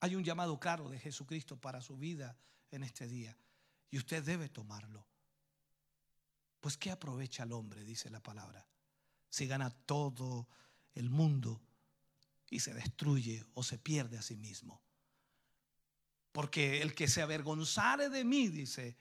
Hay 0.00 0.16
un 0.16 0.24
llamado 0.24 0.58
claro 0.58 0.88
de 0.88 0.98
Jesucristo 0.98 1.60
para 1.60 1.80
su 1.80 1.96
vida 1.96 2.36
en 2.72 2.82
este 2.82 3.06
día 3.06 3.38
y 3.88 3.98
usted 3.98 4.24
debe 4.24 4.48
tomarlo. 4.48 5.06
Pues 6.60 6.76
¿qué 6.76 6.90
aprovecha 6.90 7.44
el 7.44 7.52
hombre? 7.52 7.84
Dice 7.84 8.10
la 8.10 8.20
palabra. 8.20 8.66
Si 9.28 9.46
gana 9.46 9.70
todo 9.70 10.48
el 10.96 11.08
mundo 11.08 11.62
y 12.50 12.60
se 12.60 12.74
destruye 12.74 13.46
o 13.54 13.62
se 13.62 13.78
pierde 13.78 14.18
a 14.18 14.22
sí 14.22 14.36
mismo. 14.36 14.82
Porque 16.32 16.82
el 16.82 16.94
que 16.94 17.08
se 17.08 17.22
avergonzare 17.22 18.08
de 18.08 18.24
mí, 18.24 18.48
dice, 18.48 18.98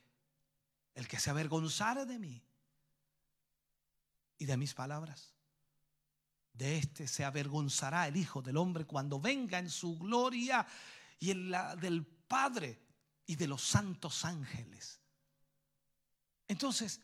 el 0.93 1.07
que 1.07 1.19
se 1.19 1.31
avergonzare 1.31 2.05
de 2.05 2.19
mí 2.19 2.43
y 4.37 4.45
de 4.45 4.57
mis 4.57 4.73
palabras, 4.73 5.33
de 6.53 6.77
este 6.77 7.07
se 7.07 7.25
avergonzará 7.25 8.07
el 8.07 8.17
Hijo 8.17 8.41
del 8.41 8.57
Hombre 8.57 8.85
cuando 8.85 9.19
venga 9.19 9.59
en 9.59 9.69
su 9.69 9.97
gloria 9.97 10.65
y 11.19 11.31
en 11.31 11.51
la 11.51 11.75
del 11.75 12.05
Padre 12.05 12.79
y 13.25 13.35
de 13.35 13.47
los 13.47 13.63
santos 13.63 14.25
ángeles. 14.25 14.99
Entonces, 16.47 16.99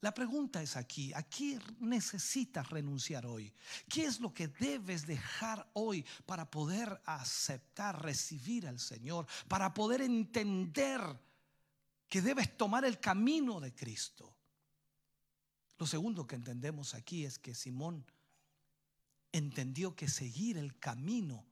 la 0.00 0.14
pregunta 0.14 0.62
es 0.62 0.76
aquí, 0.76 1.12
¿a 1.12 1.22
qué 1.24 1.58
necesitas 1.80 2.70
renunciar 2.70 3.26
hoy? 3.26 3.52
¿Qué 3.88 4.04
es 4.04 4.20
lo 4.20 4.32
que 4.32 4.46
debes 4.46 5.06
dejar 5.06 5.68
hoy 5.72 6.04
para 6.24 6.48
poder 6.48 7.00
aceptar, 7.04 8.00
recibir 8.00 8.68
al 8.68 8.78
Señor, 8.78 9.26
para 9.48 9.74
poder 9.74 10.02
entender 10.02 11.00
que 12.08 12.22
debes 12.22 12.56
tomar 12.56 12.84
el 12.84 13.00
camino 13.00 13.58
de 13.60 13.74
Cristo? 13.74 14.32
Lo 15.78 15.86
segundo 15.86 16.26
que 16.26 16.36
entendemos 16.36 16.94
aquí 16.94 17.24
es 17.24 17.38
que 17.38 17.54
Simón 17.54 18.04
entendió 19.32 19.96
que 19.96 20.08
seguir 20.08 20.58
el 20.58 20.78
camino 20.78 21.44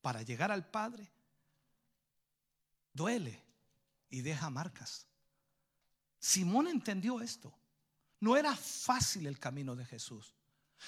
para 0.00 0.22
llegar 0.22 0.50
al 0.50 0.66
Padre 0.66 1.10
duele 2.94 3.42
y 4.08 4.22
deja 4.22 4.48
marcas. 4.48 5.06
Simón 6.22 6.68
entendió 6.68 7.20
esto. 7.20 7.52
No 8.20 8.36
era 8.36 8.54
fácil 8.54 9.26
el 9.26 9.40
camino 9.40 9.74
de 9.74 9.84
Jesús. 9.84 10.36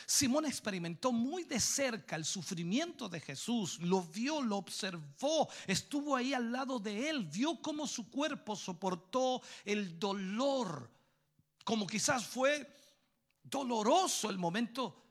Simón 0.07 0.47
experimentó 0.47 1.11
muy 1.11 1.43
de 1.43 1.59
cerca 1.59 2.15
el 2.15 2.25
sufrimiento 2.25 3.09
de 3.09 3.19
Jesús, 3.21 3.81
lo 3.81 4.03
vio, 4.03 4.41
lo 4.43 4.57
observó, 4.57 5.49
estuvo 5.67 6.15
ahí 6.15 6.35
al 6.35 6.53
lado 6.53 6.79
de 6.79 7.11
él, 7.11 7.25
vio 7.27 7.61
cómo 7.61 7.87
su 7.87 8.11
cuerpo 8.11 8.55
soportó 8.55 9.43
el 9.65 9.99
dolor, 9.99 10.91
como 11.65 11.87
quizás 11.87 12.27
fue 12.27 12.77
doloroso 13.43 14.31
el 14.31 14.39
momento 14.39 15.03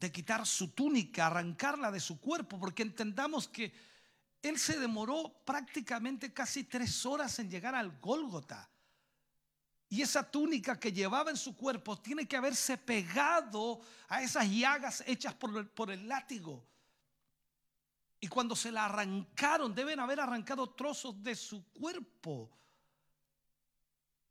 de 0.00 0.10
quitar 0.10 0.46
su 0.46 0.68
túnica, 0.68 1.26
arrancarla 1.26 1.90
de 1.90 2.00
su 2.00 2.18
cuerpo, 2.18 2.58
porque 2.58 2.82
entendamos 2.82 3.48
que 3.48 3.72
él 4.42 4.58
se 4.58 4.78
demoró 4.78 5.42
prácticamente 5.44 6.32
casi 6.32 6.64
tres 6.64 7.06
horas 7.06 7.38
en 7.38 7.50
llegar 7.50 7.74
al 7.74 7.98
Gólgota. 8.00 8.71
Y 9.92 10.00
esa 10.00 10.22
túnica 10.22 10.80
que 10.80 10.90
llevaba 10.90 11.30
en 11.30 11.36
su 11.36 11.54
cuerpo 11.54 11.98
tiene 11.98 12.26
que 12.26 12.38
haberse 12.38 12.78
pegado 12.78 13.78
a 14.08 14.22
esas 14.22 14.48
llagas 14.48 15.04
hechas 15.06 15.34
por 15.34 15.54
el, 15.54 15.68
por 15.68 15.90
el 15.90 16.08
látigo. 16.08 16.66
Y 18.18 18.26
cuando 18.26 18.56
se 18.56 18.72
la 18.72 18.86
arrancaron, 18.86 19.74
deben 19.74 20.00
haber 20.00 20.18
arrancado 20.20 20.70
trozos 20.70 21.22
de 21.22 21.36
su 21.36 21.70
cuerpo. 21.74 22.50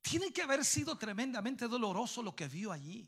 Tiene 0.02 0.34
que 0.34 0.42
haber 0.42 0.66
sido 0.66 0.98
tremendamente 0.98 1.68
doloroso 1.68 2.24
lo 2.24 2.36
que 2.36 2.48
vio 2.48 2.72
allí. 2.72 3.08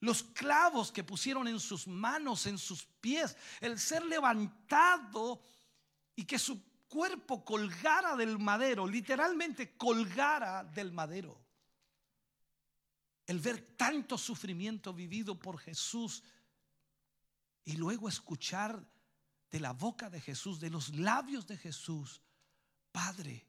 Los 0.00 0.24
clavos 0.24 0.90
que 0.90 1.04
pusieron 1.04 1.46
en 1.46 1.60
sus 1.60 1.86
manos, 1.86 2.44
en 2.46 2.58
sus 2.58 2.86
pies, 3.00 3.36
el 3.60 3.78
ser 3.78 4.04
levantado 4.04 5.44
y 6.16 6.24
que 6.24 6.40
su 6.40 6.60
cuerpo 6.88 7.44
colgara 7.44 8.16
del 8.16 8.40
madero, 8.40 8.84
literalmente 8.84 9.76
colgara 9.76 10.64
del 10.64 10.90
madero. 10.90 11.41
El 13.32 13.40
ver 13.40 13.62
tanto 13.78 14.18
sufrimiento 14.18 14.92
vivido 14.92 15.38
por 15.38 15.58
Jesús 15.58 16.22
y 17.64 17.76
luego 17.78 18.06
escuchar 18.06 18.86
de 19.50 19.58
la 19.58 19.72
boca 19.72 20.10
de 20.10 20.20
Jesús, 20.20 20.60
de 20.60 20.68
los 20.68 20.94
labios 20.96 21.46
de 21.46 21.56
Jesús, 21.56 22.20
Padre, 22.92 23.48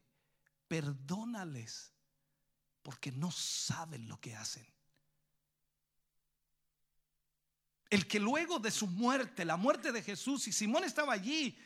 perdónales 0.68 1.92
porque 2.82 3.12
no 3.12 3.30
saben 3.30 4.08
lo 4.08 4.18
que 4.18 4.34
hacen. 4.34 4.66
El 7.90 8.08
que 8.08 8.18
luego 8.18 8.58
de 8.58 8.70
su 8.70 8.86
muerte, 8.86 9.44
la 9.44 9.58
muerte 9.58 9.92
de 9.92 10.02
Jesús, 10.02 10.48
y 10.48 10.52
Simón 10.52 10.84
estaba 10.84 11.12
allí, 11.12 11.58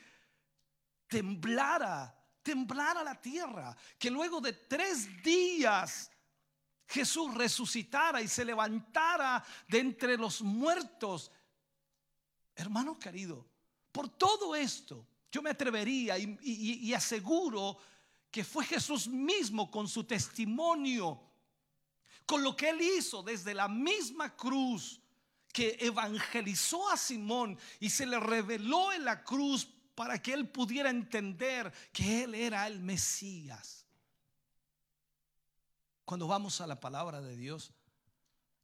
temblara, 1.07 2.21
temblara 2.43 3.05
la 3.05 3.21
tierra, 3.21 3.77
que 3.97 4.11
luego 4.11 4.41
de 4.41 4.55
tres 4.55 5.23
días 5.23 6.11
Jesús 6.89 7.35
resucitara 7.35 8.23
y 8.23 8.29
se 8.29 8.45
levantara 8.45 9.45
de 9.69 9.79
entre 9.79 10.17
los 10.17 10.41
muertos. 10.43 11.31
Hermano 12.55 12.99
querido, 12.99 13.47
por 13.93 14.09
todo 14.09 14.57
esto, 14.57 15.07
yo 15.31 15.43
me 15.43 15.51
atrevería 15.51 16.19
y, 16.19 16.39
y 16.43 16.95
aseguro 16.95 17.79
que 18.31 18.43
fue 18.43 18.65
Jesús 18.65 19.07
mismo 19.07 19.71
con 19.71 19.87
su 19.87 20.05
testimonio, 20.05 21.23
con 22.25 22.43
lo 22.43 22.57
que 22.57 22.71
él 22.71 22.81
hizo 22.81 23.23
desde 23.23 23.55
la 23.55 23.69
misma 23.69 24.35
cruz 24.35 25.01
que 25.53 25.77
evangelizó 25.81 26.89
a 26.91 26.97
Simón 26.97 27.59
y 27.81 27.91
se 27.91 28.07
le 28.07 28.19
reveló 28.21 28.93
en 28.93 29.05
la 29.05 29.23
cruz 29.23 29.69
para 29.95 30.23
que 30.23 30.33
él 30.33 30.49
pudiera 30.49 30.91
entender 30.91 31.73
que 31.93 32.25
él 32.25 32.35
era 32.35 32.67
el 32.67 32.81
Mesías. 32.81 33.78
Cuando 36.09 36.27
vamos 36.27 36.63
a 36.63 36.67
la 36.67 36.81
palabra 36.81 37.21
de 37.21 37.37
Dios, 37.37 37.71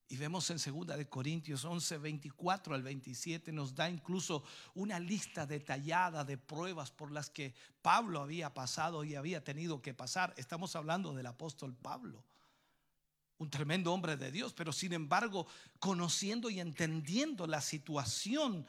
y 0.09 0.17
vemos 0.17 0.49
en 0.49 0.57
2 0.57 0.97
de 0.97 1.07
Corintios 1.11 1.63
11, 1.67 1.99
24 1.99 2.75
al 2.75 2.83
27, 2.83 3.53
nos 3.53 3.75
da 3.75 3.91
incluso 3.91 4.45
una 4.73 4.99
lista 4.99 5.45
detallada 5.45 6.25
de 6.25 6.39
pruebas 6.39 6.91
por 6.91 7.13
las 7.13 7.29
que 7.29 7.53
Pablo 7.83 8.23
había 8.23 8.55
pasado 8.55 9.05
y 9.05 9.15
había 9.15 9.45
tenido 9.45 9.83
que 9.83 9.93
pasar. 9.93 10.33
Estamos 10.39 10.75
hablando 10.75 11.13
del 11.13 11.27
apóstol 11.27 11.75
Pablo, 11.75 12.25
un 13.37 13.51
tremendo 13.51 13.93
hombre 13.93 14.17
de 14.17 14.33
Dios, 14.33 14.55
pero 14.55 14.73
sin 14.73 14.95
embargo, 14.95 15.47
conociendo 15.79 16.49
y 16.49 16.61
entendiendo 16.61 17.47
la 17.47 17.61
situación 17.61 18.67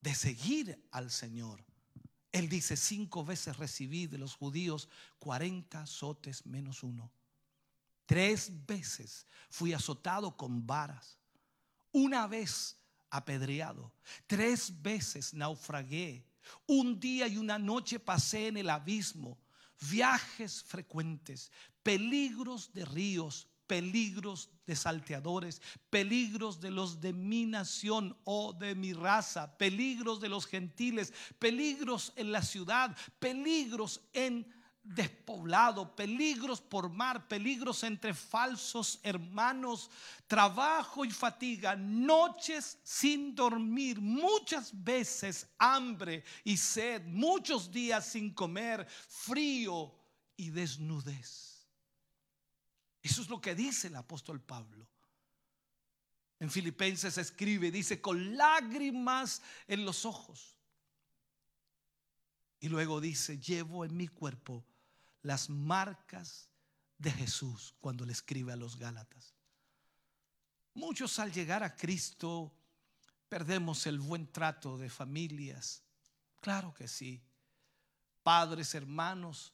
de 0.00 0.14
seguir 0.14 0.80
al 0.92 1.10
Señor. 1.10 1.64
Él 2.30 2.48
dice, 2.48 2.76
cinco 2.76 3.24
veces 3.24 3.56
recibí 3.56 4.06
de 4.06 4.18
los 4.18 4.36
judíos 4.36 4.88
40 5.18 5.82
azotes 5.82 6.46
menos 6.46 6.84
uno. 6.84 7.10
Tres 8.06 8.50
veces 8.66 9.26
fui 9.50 9.72
azotado 9.72 10.36
con 10.36 10.66
varas. 10.66 11.18
Una 11.92 12.26
vez 12.26 12.76
apedreado. 13.10 13.92
Tres 14.26 14.82
veces 14.82 15.34
naufragué. 15.34 16.26
Un 16.66 16.98
día 16.98 17.28
y 17.28 17.36
una 17.36 17.58
noche 17.58 18.00
pasé 18.00 18.48
en 18.48 18.56
el 18.56 18.70
abismo. 18.70 19.38
Viajes 19.90 20.62
frecuentes, 20.62 21.50
peligros 21.82 22.72
de 22.72 22.84
ríos, 22.84 23.48
peligros 23.66 24.50
de 24.66 24.76
salteadores, 24.76 25.60
peligros 25.90 26.60
de 26.60 26.70
los 26.70 27.00
de 27.00 27.12
mi 27.12 27.46
nación 27.46 28.16
o 28.24 28.52
de 28.52 28.74
mi 28.74 28.92
raza, 28.92 29.56
peligros 29.56 30.20
de 30.20 30.28
los 30.28 30.46
gentiles, 30.46 31.12
peligros 31.38 32.12
en 32.16 32.32
la 32.32 32.42
ciudad, 32.42 32.96
peligros 33.18 34.00
en 34.12 34.46
despoblado, 34.82 35.94
peligros 35.94 36.60
por 36.60 36.90
mar, 36.90 37.28
peligros 37.28 37.82
entre 37.84 38.14
falsos 38.14 38.98
hermanos, 39.02 39.90
trabajo 40.26 41.04
y 41.04 41.10
fatiga, 41.10 41.76
noches 41.76 42.78
sin 42.82 43.34
dormir, 43.34 44.00
muchas 44.00 44.70
veces 44.82 45.46
hambre 45.58 46.24
y 46.42 46.56
sed, 46.56 47.02
muchos 47.06 47.70
días 47.70 48.06
sin 48.06 48.34
comer, 48.34 48.86
frío 49.08 49.94
y 50.36 50.50
desnudez. 50.50 51.68
Eso 53.02 53.22
es 53.22 53.28
lo 53.28 53.40
que 53.40 53.54
dice 53.54 53.86
el 53.88 53.96
apóstol 53.96 54.40
Pablo. 54.40 54.88
En 56.40 56.50
Filipenses 56.50 57.18
escribe, 57.18 57.70
dice, 57.70 58.00
con 58.00 58.36
lágrimas 58.36 59.42
en 59.68 59.84
los 59.84 60.04
ojos. 60.04 60.56
Y 62.58 62.68
luego 62.68 63.00
dice, 63.00 63.38
llevo 63.38 63.84
en 63.84 63.96
mi 63.96 64.08
cuerpo 64.08 64.64
las 65.22 65.48
marcas 65.48 66.48
de 66.98 67.10
Jesús 67.10 67.74
cuando 67.80 68.04
le 68.04 68.12
escribe 68.12 68.52
a 68.52 68.56
los 68.56 68.76
Gálatas. 68.76 69.34
Muchos 70.74 71.18
al 71.18 71.32
llegar 71.32 71.62
a 71.62 71.76
Cristo 71.76 72.52
perdemos 73.28 73.86
el 73.86 73.98
buen 73.98 74.30
trato 74.30 74.78
de 74.78 74.88
familias. 74.88 75.82
Claro 76.40 76.72
que 76.74 76.88
sí. 76.88 77.22
Padres, 78.22 78.74
hermanos, 78.74 79.52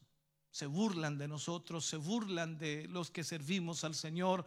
se 0.51 0.67
burlan 0.67 1.19
de 1.19 1.29
nosotros, 1.29 1.87
se 1.87 1.97
burlan 1.97 2.59
de 2.59 2.87
los 2.89 3.11
que 3.11 3.25
servimos 3.25 3.85
al 3.85 3.95
Señor 3.95 4.45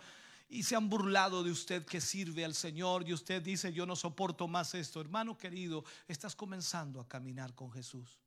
y 0.50 0.64
se 0.64 0.76
han 0.76 0.90
burlado 0.90 1.44
de 1.44 1.52
usted 1.52 1.86
que 1.86 2.02
sirve 2.02 2.44
al 2.44 2.54
Señor 2.54 3.08
y 3.08 3.14
usted 3.14 3.42
dice, 3.42 3.72
yo 3.72 3.86
no 3.86 3.96
soporto 3.96 4.48
más 4.48 4.74
esto. 4.76 5.00
Hermano 5.00 5.38
querido, 5.38 5.86
estás 6.08 6.36
comenzando 6.36 7.00
a 7.00 7.08
caminar 7.08 7.56
con 7.56 7.72
Jesús. 7.72 8.20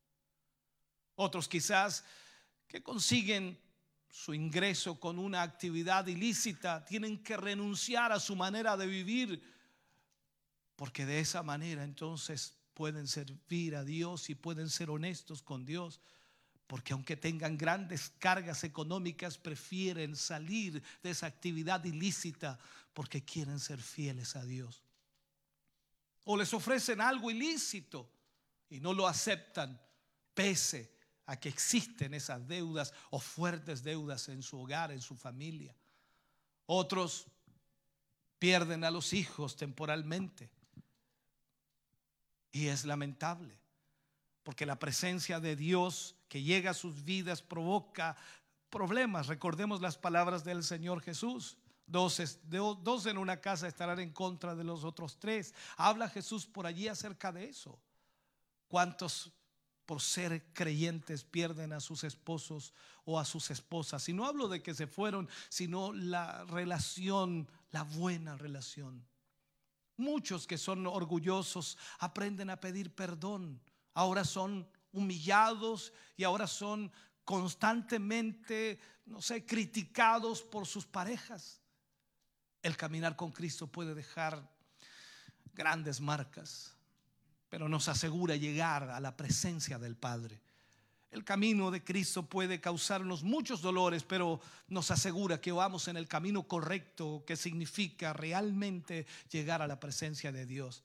Otros 1.16 1.48
quizás 1.48 2.04
que 2.66 2.82
consiguen 2.82 3.58
su 4.14 4.32
ingreso 4.32 5.00
con 5.00 5.18
una 5.18 5.42
actividad 5.42 6.06
ilícita, 6.06 6.84
tienen 6.84 7.22
que 7.22 7.36
renunciar 7.36 8.12
a 8.12 8.20
su 8.20 8.36
manera 8.36 8.76
de 8.76 8.86
vivir, 8.86 9.42
porque 10.76 11.04
de 11.04 11.18
esa 11.18 11.42
manera 11.42 11.82
entonces 11.82 12.56
pueden 12.74 13.08
servir 13.08 13.74
a 13.74 13.82
Dios 13.82 14.30
y 14.30 14.36
pueden 14.36 14.70
ser 14.70 14.90
honestos 14.90 15.42
con 15.42 15.64
Dios, 15.64 16.00
porque 16.68 16.92
aunque 16.92 17.16
tengan 17.16 17.58
grandes 17.58 18.10
cargas 18.18 18.62
económicas, 18.62 19.36
prefieren 19.36 20.14
salir 20.14 20.80
de 21.02 21.10
esa 21.10 21.26
actividad 21.26 21.84
ilícita 21.84 22.58
porque 22.92 23.24
quieren 23.24 23.58
ser 23.58 23.82
fieles 23.82 24.36
a 24.36 24.44
Dios. 24.44 24.84
O 26.24 26.36
les 26.36 26.54
ofrecen 26.54 27.00
algo 27.00 27.32
ilícito 27.32 28.08
y 28.70 28.78
no 28.78 28.94
lo 28.94 29.08
aceptan, 29.08 29.80
pese 30.34 30.93
a 31.26 31.36
que 31.38 31.48
existen 31.48 32.14
esas 32.14 32.46
deudas 32.46 32.92
o 33.10 33.18
fuertes 33.18 33.82
deudas 33.82 34.28
en 34.28 34.42
su 34.42 34.60
hogar, 34.60 34.92
en 34.92 35.00
su 35.00 35.16
familia. 35.16 35.74
Otros 36.66 37.26
pierden 38.38 38.84
a 38.84 38.90
los 38.90 39.12
hijos 39.12 39.56
temporalmente. 39.56 40.50
Y 42.52 42.68
es 42.68 42.84
lamentable, 42.84 43.58
porque 44.42 44.66
la 44.66 44.78
presencia 44.78 45.40
de 45.40 45.56
Dios 45.56 46.14
que 46.28 46.42
llega 46.42 46.70
a 46.70 46.74
sus 46.74 47.04
vidas 47.04 47.42
provoca 47.42 48.16
problemas. 48.70 49.26
Recordemos 49.26 49.80
las 49.80 49.96
palabras 49.96 50.44
del 50.44 50.62
Señor 50.62 51.00
Jesús. 51.00 51.56
Dos, 51.86 52.20
dos, 52.48 53.06
en 53.06 53.18
una 53.18 53.40
casa 53.40 53.66
estarán 53.66 53.98
en 54.00 54.12
contra 54.12 54.54
de 54.54 54.64
los 54.64 54.84
otros 54.84 55.18
tres. 55.18 55.54
Habla 55.76 56.08
Jesús 56.08 56.46
por 56.46 56.66
allí 56.66 56.88
acerca 56.88 57.32
de 57.32 57.48
eso. 57.48 57.78
¿Cuántos 58.68 59.32
por 59.86 60.00
ser 60.00 60.52
creyentes 60.52 61.24
pierden 61.24 61.72
a 61.72 61.80
sus 61.80 62.04
esposos 62.04 62.72
o 63.04 63.18
a 63.18 63.24
sus 63.24 63.50
esposas. 63.50 64.08
Y 64.08 64.12
no 64.12 64.26
hablo 64.26 64.48
de 64.48 64.62
que 64.62 64.74
se 64.74 64.86
fueron, 64.86 65.28
sino 65.48 65.92
la 65.92 66.44
relación, 66.44 67.48
la 67.70 67.82
buena 67.82 68.36
relación. 68.36 69.06
Muchos 69.96 70.46
que 70.46 70.58
son 70.58 70.86
orgullosos 70.86 71.78
aprenden 71.98 72.50
a 72.50 72.60
pedir 72.60 72.94
perdón. 72.94 73.60
Ahora 73.92 74.24
son 74.24 74.68
humillados 74.92 75.92
y 76.16 76.24
ahora 76.24 76.46
son 76.46 76.90
constantemente, 77.24 78.78
no 79.06 79.20
sé, 79.22 79.44
criticados 79.46 80.42
por 80.42 80.66
sus 80.66 80.86
parejas. 80.86 81.60
El 82.62 82.76
caminar 82.76 83.16
con 83.16 83.30
Cristo 83.30 83.66
puede 83.66 83.94
dejar 83.94 84.50
grandes 85.52 86.00
marcas, 86.00 86.73
pero 87.54 87.68
nos 87.68 87.86
asegura 87.86 88.34
llegar 88.34 88.90
a 88.90 88.98
la 88.98 89.16
presencia 89.16 89.78
del 89.78 89.94
Padre. 89.94 90.40
El 91.12 91.22
camino 91.22 91.70
de 91.70 91.84
Cristo 91.84 92.28
puede 92.28 92.60
causarnos 92.60 93.22
muchos 93.22 93.62
dolores, 93.62 94.02
pero 94.02 94.40
nos 94.66 94.90
asegura 94.90 95.40
que 95.40 95.52
vamos 95.52 95.86
en 95.86 95.96
el 95.96 96.08
camino 96.08 96.48
correcto, 96.48 97.22
que 97.24 97.36
significa 97.36 98.12
realmente 98.12 99.06
llegar 99.30 99.62
a 99.62 99.68
la 99.68 99.78
presencia 99.78 100.32
de 100.32 100.46
Dios. 100.46 100.82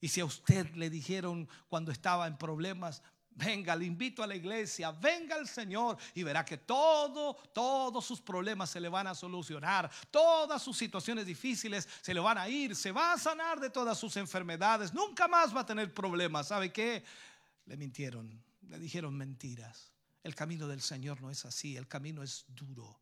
Y 0.00 0.08
si 0.08 0.18
a 0.18 0.24
usted 0.24 0.74
le 0.74 0.90
dijeron 0.90 1.48
cuando 1.68 1.92
estaba 1.92 2.26
en 2.26 2.36
problemas, 2.36 3.00
venga, 3.38 3.76
le 3.76 3.84
invito 3.84 4.22
a 4.22 4.26
la 4.26 4.34
iglesia, 4.34 4.90
venga 4.90 5.36
el 5.36 5.46
Señor 5.46 5.96
y 6.14 6.22
verá 6.22 6.44
que 6.44 6.58
todo, 6.58 7.34
todos 7.52 8.04
sus 8.04 8.20
problemas 8.20 8.68
se 8.70 8.80
le 8.80 8.88
van 8.88 9.06
a 9.06 9.14
solucionar, 9.14 9.90
todas 10.10 10.60
sus 10.60 10.76
situaciones 10.76 11.24
difíciles 11.24 11.88
se 12.02 12.12
le 12.12 12.20
van 12.20 12.36
a 12.36 12.48
ir, 12.48 12.74
se 12.74 12.90
va 12.90 13.12
a 13.12 13.18
sanar 13.18 13.60
de 13.60 13.70
todas 13.70 13.96
sus 13.96 14.16
enfermedades, 14.16 14.92
nunca 14.92 15.28
más 15.28 15.54
va 15.54 15.60
a 15.60 15.66
tener 15.66 15.94
problemas. 15.94 16.48
¿Sabe 16.48 16.72
qué? 16.72 17.04
Le 17.66 17.76
mintieron, 17.76 18.42
le 18.62 18.78
dijeron 18.78 19.16
mentiras. 19.16 19.92
El 20.24 20.34
camino 20.34 20.66
del 20.66 20.82
Señor 20.82 21.20
no 21.20 21.30
es 21.30 21.44
así, 21.44 21.76
el 21.76 21.86
camino 21.86 22.22
es 22.22 22.44
duro. 22.48 22.98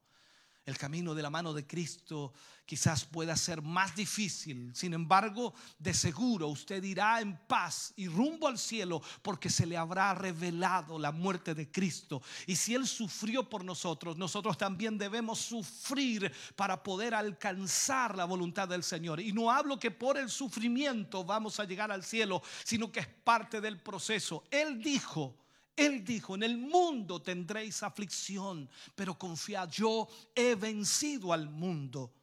El 0.66 0.78
camino 0.78 1.14
de 1.14 1.22
la 1.22 1.30
mano 1.30 1.54
de 1.54 1.64
Cristo 1.64 2.32
quizás 2.64 3.04
pueda 3.04 3.36
ser 3.36 3.62
más 3.62 3.94
difícil. 3.94 4.72
Sin 4.74 4.94
embargo, 4.94 5.54
de 5.78 5.94
seguro 5.94 6.48
usted 6.48 6.82
irá 6.82 7.20
en 7.20 7.38
paz 7.46 7.92
y 7.94 8.08
rumbo 8.08 8.48
al 8.48 8.58
cielo 8.58 9.00
porque 9.22 9.48
se 9.48 9.64
le 9.64 9.76
habrá 9.76 10.12
revelado 10.12 10.98
la 10.98 11.12
muerte 11.12 11.54
de 11.54 11.70
Cristo. 11.70 12.20
Y 12.48 12.56
si 12.56 12.74
Él 12.74 12.88
sufrió 12.88 13.48
por 13.48 13.64
nosotros, 13.64 14.16
nosotros 14.16 14.58
también 14.58 14.98
debemos 14.98 15.38
sufrir 15.38 16.32
para 16.56 16.82
poder 16.82 17.14
alcanzar 17.14 18.16
la 18.16 18.24
voluntad 18.24 18.66
del 18.66 18.82
Señor. 18.82 19.20
Y 19.20 19.32
no 19.32 19.52
hablo 19.52 19.78
que 19.78 19.92
por 19.92 20.18
el 20.18 20.28
sufrimiento 20.28 21.22
vamos 21.22 21.60
a 21.60 21.64
llegar 21.64 21.92
al 21.92 22.02
cielo, 22.02 22.42
sino 22.64 22.90
que 22.90 22.98
es 22.98 23.06
parte 23.06 23.60
del 23.60 23.78
proceso. 23.78 24.42
Él 24.50 24.82
dijo, 24.82 25.45
él 25.76 26.02
dijo, 26.04 26.34
en 26.34 26.42
el 26.42 26.56
mundo 26.56 27.20
tendréis 27.20 27.82
aflicción, 27.82 28.68
pero 28.94 29.18
confiad, 29.18 29.68
yo 29.68 30.08
he 30.34 30.54
vencido 30.54 31.34
al 31.34 31.50
mundo. 31.50 32.14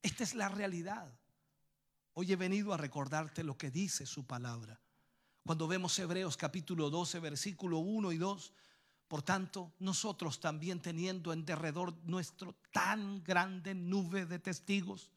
Esta 0.00 0.24
es 0.24 0.34
la 0.34 0.48
realidad. 0.48 1.14
Hoy 2.14 2.32
he 2.32 2.36
venido 2.36 2.72
a 2.72 2.78
recordarte 2.78 3.44
lo 3.44 3.56
que 3.56 3.70
dice 3.70 4.06
su 4.06 4.26
palabra. 4.26 4.80
Cuando 5.44 5.68
vemos 5.68 5.98
Hebreos 5.98 6.38
capítulo 6.38 6.88
12, 6.88 7.20
versículo 7.20 7.78
1 7.78 8.12
y 8.12 8.18
2, 8.18 8.52
por 9.08 9.22
tanto, 9.22 9.74
nosotros 9.78 10.40
también 10.40 10.80
teniendo 10.80 11.34
en 11.34 11.44
derredor 11.44 11.94
nuestro 12.04 12.54
tan 12.72 13.22
grande 13.22 13.74
nube 13.74 14.24
de 14.24 14.38
testigos, 14.38 15.10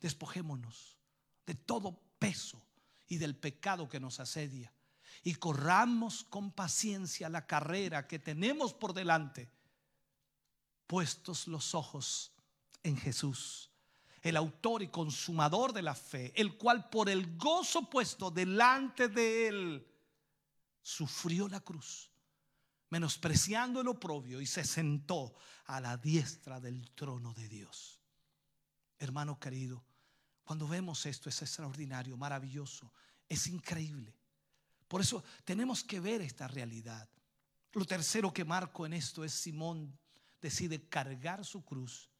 despojémonos 0.00 0.96
de 1.44 1.54
todo 1.54 2.00
peso 2.18 2.64
y 3.08 3.18
del 3.18 3.36
pecado 3.36 3.90
que 3.90 4.00
nos 4.00 4.20
asedia 4.20 4.72
y 5.22 5.34
corramos 5.36 6.24
con 6.24 6.50
paciencia 6.50 7.28
la 7.28 7.46
carrera 7.46 8.06
que 8.08 8.18
tenemos 8.18 8.74
por 8.74 8.92
delante, 8.92 9.50
puestos 10.86 11.46
los 11.46 11.74
ojos 11.74 12.32
en 12.82 12.96
Jesús, 12.96 13.70
el 14.22 14.36
autor 14.36 14.82
y 14.82 14.88
consumador 14.88 15.72
de 15.72 15.82
la 15.82 15.94
fe, 15.94 16.32
el 16.34 16.56
cual 16.56 16.88
por 16.90 17.08
el 17.08 17.36
gozo 17.36 17.88
puesto 17.88 18.30
delante 18.30 19.08
de 19.08 19.48
él 19.48 19.86
sufrió 20.82 21.48
la 21.48 21.60
cruz, 21.60 22.10
menospreciando 22.90 23.80
el 23.80 23.88
oprobio 23.88 24.40
y 24.40 24.46
se 24.46 24.64
sentó 24.64 25.34
a 25.66 25.80
la 25.80 25.96
diestra 25.96 26.60
del 26.60 26.90
trono 26.90 27.32
de 27.34 27.48
Dios. 27.48 28.00
Hermano 28.98 29.38
querido, 29.38 29.84
cuando 30.44 30.66
vemos 30.66 31.06
esto 31.06 31.28
es 31.28 31.40
extraordinario, 31.42 32.16
maravilloso, 32.16 32.92
es 33.28 33.46
increíble. 33.46 34.21
Por 34.92 35.00
eso 35.00 35.24
tenemos 35.46 35.82
que 35.82 36.00
ver 36.00 36.20
esta 36.20 36.46
realidad. 36.46 37.08
Lo 37.72 37.86
tercero 37.86 38.30
que 38.30 38.44
marco 38.44 38.84
en 38.84 38.92
esto 38.92 39.24
es 39.24 39.32
Simón 39.32 39.98
decide 40.38 40.86
cargar 40.86 41.46
su 41.46 41.64
cruz 41.64 42.10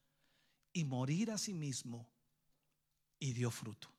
y 0.73 0.83
morir 0.83 1.33
a 1.33 1.37
sí 1.37 1.53
mismo 1.53 2.11
y 3.19 3.35
dio 3.35 3.51
fruto. 3.51 3.93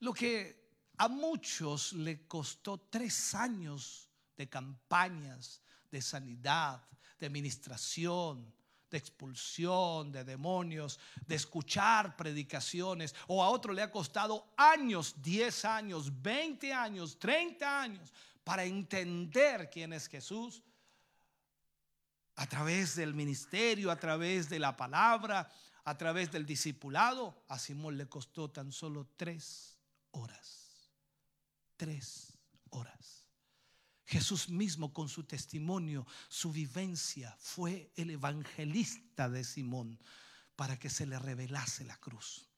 Lo 0.00 0.14
que 0.14 0.70
a 0.96 1.08
muchos 1.08 1.92
le 1.92 2.26
costó 2.26 2.78
tres 2.88 3.34
años 3.34 4.08
de 4.34 4.48
campañas 4.48 5.60
de 5.90 6.00
sanidad, 6.00 6.88
de 7.18 7.26
administración, 7.26 8.50
expulsión 8.96 10.12
de 10.12 10.24
demonios, 10.24 10.98
de 11.26 11.34
escuchar 11.34 12.16
predicaciones, 12.16 13.14
o 13.26 13.42
a 13.42 13.48
otro 13.48 13.72
le 13.72 13.82
ha 13.82 13.90
costado 13.90 14.52
años, 14.56 15.14
10 15.22 15.64
años, 15.64 16.22
20 16.22 16.72
años, 16.72 17.18
30 17.18 17.80
años, 17.80 18.12
para 18.44 18.64
entender 18.64 19.68
quién 19.70 19.92
es 19.92 20.08
Jesús, 20.08 20.62
a 22.36 22.46
través 22.46 22.94
del 22.94 23.14
ministerio, 23.14 23.90
a 23.90 23.98
través 23.98 24.48
de 24.48 24.58
la 24.58 24.76
palabra, 24.76 25.50
a 25.84 25.96
través 25.96 26.30
del 26.30 26.44
discipulado, 26.44 27.44
a 27.48 27.58
Simón 27.58 27.96
le 27.96 28.08
costó 28.08 28.50
tan 28.50 28.72
solo 28.72 29.08
tres 29.16 29.78
horas. 30.10 30.90
Tres 31.76 32.36
horas. 32.70 33.15
Jesús 34.06 34.48
mismo 34.48 34.92
con 34.92 35.08
su 35.08 35.24
testimonio, 35.24 36.06
su 36.28 36.52
vivencia, 36.52 37.36
fue 37.40 37.92
el 37.96 38.10
evangelista 38.10 39.28
de 39.28 39.42
Simón 39.42 39.98
para 40.54 40.78
que 40.78 40.88
se 40.88 41.06
le 41.06 41.18
revelase 41.18 41.84
la 41.84 41.96
cruz. 41.98 42.48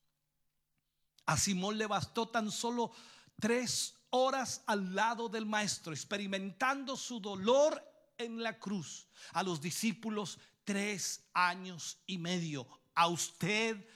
A 1.25 1.37
Simón 1.37 1.79
le 1.79 1.87
bastó 1.87 2.29
tan 2.29 2.51
solo 2.51 2.93
tres 3.41 3.95
horas 4.11 4.62
al 4.66 4.95
lado 4.95 5.29
del 5.29 5.47
maestro, 5.47 5.93
experimentando 5.93 6.97
su 6.97 7.19
dolor 7.19 7.83
en 8.19 8.43
la 8.43 8.59
cruz. 8.59 9.09
A 9.33 9.43
los 9.43 9.61
discípulos 9.61 10.39
tres 10.65 11.25
años 11.33 11.99
y 12.07 12.19
medio. 12.19 12.69
A 12.95 13.09
usted, 13.09 13.89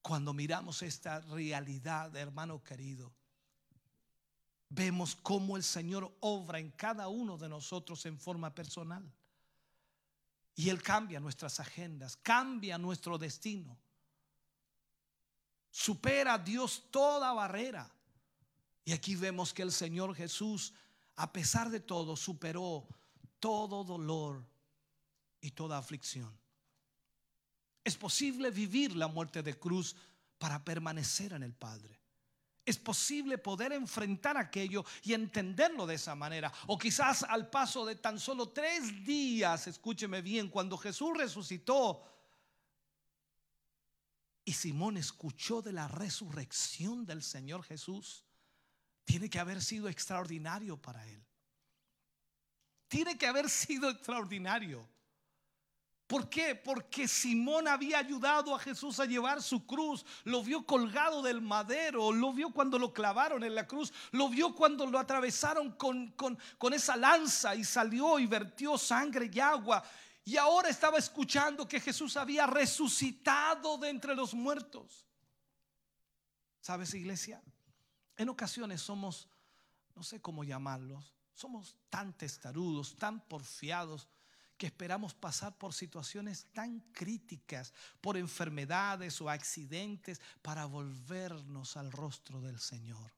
cuando 0.00 0.32
miramos 0.32 0.82
esta 0.82 1.20
realidad, 1.20 2.16
hermano 2.16 2.62
querido, 2.62 3.17
vemos 4.70 5.16
cómo 5.16 5.56
el 5.56 5.62
Señor 5.62 6.14
obra 6.20 6.58
en 6.58 6.70
cada 6.70 7.08
uno 7.08 7.38
de 7.38 7.48
nosotros 7.48 8.04
en 8.06 8.18
forma 8.18 8.54
personal. 8.54 9.10
Y 10.54 10.68
Él 10.68 10.82
cambia 10.82 11.20
nuestras 11.20 11.60
agendas, 11.60 12.16
cambia 12.16 12.78
nuestro 12.78 13.16
destino. 13.16 13.78
Supera 15.70 16.34
a 16.34 16.38
Dios 16.38 16.84
toda 16.90 17.32
barrera. 17.32 17.90
Y 18.84 18.92
aquí 18.92 19.14
vemos 19.14 19.54
que 19.54 19.62
el 19.62 19.70
Señor 19.70 20.14
Jesús, 20.14 20.72
a 21.16 21.32
pesar 21.32 21.70
de 21.70 21.80
todo, 21.80 22.16
superó 22.16 22.86
todo 23.38 23.84
dolor 23.84 24.44
y 25.40 25.50
toda 25.52 25.78
aflicción. 25.78 26.36
Es 27.84 27.96
posible 27.96 28.50
vivir 28.50 28.96
la 28.96 29.08
muerte 29.08 29.42
de 29.42 29.58
cruz 29.58 29.94
para 30.38 30.64
permanecer 30.64 31.32
en 31.32 31.42
el 31.42 31.54
Padre 31.54 31.98
es 32.68 32.78
posible 32.78 33.38
poder 33.38 33.72
enfrentar 33.72 34.36
aquello 34.36 34.84
y 35.02 35.14
entenderlo 35.14 35.86
de 35.86 35.94
esa 35.94 36.14
manera. 36.14 36.52
O 36.66 36.78
quizás 36.78 37.22
al 37.22 37.48
paso 37.48 37.86
de 37.86 37.96
tan 37.96 38.18
solo 38.20 38.50
tres 38.50 39.04
días, 39.04 39.66
escúcheme 39.66 40.22
bien, 40.22 40.48
cuando 40.48 40.76
Jesús 40.76 41.16
resucitó 41.16 42.02
y 44.44 44.52
Simón 44.52 44.96
escuchó 44.96 45.62
de 45.62 45.72
la 45.72 45.88
resurrección 45.88 47.04
del 47.04 47.22
Señor 47.22 47.62
Jesús, 47.64 48.24
tiene 49.04 49.30
que 49.30 49.38
haber 49.38 49.62
sido 49.62 49.88
extraordinario 49.88 50.76
para 50.76 51.06
él. 51.06 51.22
Tiene 52.88 53.18
que 53.18 53.26
haber 53.26 53.50
sido 53.50 53.90
extraordinario. 53.90 54.88
¿Por 56.08 56.30
qué? 56.30 56.54
Porque 56.54 57.06
Simón 57.06 57.68
había 57.68 57.98
ayudado 57.98 58.54
a 58.54 58.58
Jesús 58.58 58.98
a 58.98 59.04
llevar 59.04 59.42
su 59.42 59.66
cruz, 59.66 60.06
lo 60.24 60.42
vio 60.42 60.64
colgado 60.64 61.20
del 61.20 61.42
madero, 61.42 62.12
lo 62.12 62.32
vio 62.32 62.50
cuando 62.50 62.78
lo 62.78 62.94
clavaron 62.94 63.44
en 63.44 63.54
la 63.54 63.66
cruz, 63.66 63.92
lo 64.12 64.30
vio 64.30 64.54
cuando 64.54 64.86
lo 64.86 64.98
atravesaron 64.98 65.72
con, 65.72 66.12
con, 66.12 66.72
esa 66.72 66.96
lanza 66.96 67.54
y 67.54 67.62
salió 67.62 68.18
y 68.18 68.24
vertió 68.24 68.78
sangre 68.78 69.30
y 69.30 69.38
agua. 69.38 69.84
Y 70.24 70.38
ahora 70.38 70.70
estaba 70.70 70.96
escuchando 70.96 71.68
que 71.68 71.78
Jesús 71.78 72.16
había 72.16 72.46
resucitado 72.46 73.76
de 73.76 73.90
entre 73.90 74.14
los 74.14 74.32
muertos. 74.32 75.04
¿Sabes, 76.62 76.94
iglesia? 76.94 77.42
En 78.16 78.30
ocasiones 78.30 78.80
somos, 78.80 79.28
no 79.94 80.02
sé 80.02 80.22
cómo 80.22 80.42
llamarlos, 80.42 81.14
somos 81.34 81.76
tan 81.90 82.16
testarudos, 82.16 82.96
tan 82.96 83.20
porfiados 83.20 84.08
que 84.58 84.66
esperamos 84.66 85.14
pasar 85.14 85.56
por 85.56 85.72
situaciones 85.72 86.46
tan 86.52 86.80
críticas, 86.92 87.72
por 88.00 88.16
enfermedades 88.16 89.20
o 89.20 89.30
accidentes, 89.30 90.20
para 90.42 90.66
volvernos 90.66 91.76
al 91.76 91.92
rostro 91.92 92.40
del 92.40 92.58
Señor. 92.58 93.12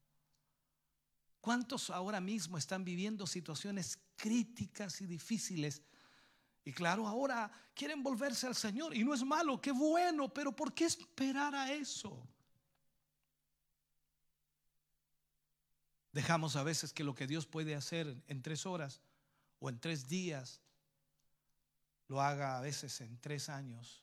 ¿Cuántos 1.40 1.88
ahora 1.88 2.20
mismo 2.20 2.58
están 2.58 2.84
viviendo 2.84 3.26
situaciones 3.26 3.98
críticas 4.16 5.00
y 5.00 5.06
difíciles 5.06 5.82
Y 6.62 6.72
claro, 6.72 7.08
ahora 7.08 7.50
quieren 7.74 8.02
volverse 8.02 8.46
al 8.46 8.54
Señor. 8.54 8.94
Y 8.94 9.02
no 9.02 9.14
es 9.14 9.24
malo, 9.24 9.58
qué 9.62 9.72
bueno, 9.72 10.28
pero 10.32 10.54
¿por 10.54 10.74
qué 10.74 10.84
esperar 10.84 11.54
a 11.54 11.72
eso? 11.72 12.22
Dejamos 16.12 16.56
a 16.56 16.62
veces 16.62 16.92
que 16.92 17.02
lo 17.02 17.14
que 17.14 17.26
Dios 17.26 17.46
puede 17.46 17.74
hacer 17.74 18.22
en 18.26 18.42
tres 18.42 18.66
horas 18.66 19.00
o 19.58 19.70
en 19.70 19.80
tres 19.80 20.06
días, 20.06 20.60
lo 22.10 22.20
haga 22.20 22.58
a 22.58 22.60
veces 22.60 23.00
en 23.02 23.20
tres 23.20 23.48
años 23.48 24.02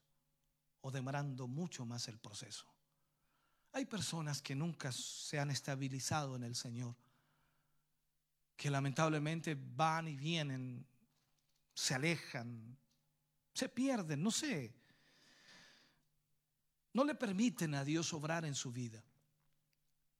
o 0.80 0.92
demorando 0.92 1.46
mucho 1.46 1.86
más 1.86 2.08
el 2.08 2.18
proceso. 2.18 2.66
Hay 3.74 3.86
personas 3.86 4.42
que 4.42 4.56
nunca 4.56 4.94
se 4.94 5.38
han 5.38 5.52
estabilizado 5.52 6.38
en 6.38 6.44
el 6.44 6.56
Señor, 6.56 6.96
que 8.56 8.70
lamentablemente 8.70 9.58
van 9.60 10.08
y 10.08 10.16
vienen, 10.16 10.88
se 11.74 11.96
alejan, 11.96 12.78
se 13.54 13.68
pierden, 13.68 14.24
no 14.24 14.32
sé. 14.32 14.74
No 16.94 17.04
le 17.04 17.14
permiten 17.14 17.76
a 17.76 17.84
Dios 17.84 18.14
obrar 18.14 18.46
en 18.46 18.56
su 18.56 18.72
vida. 18.72 19.04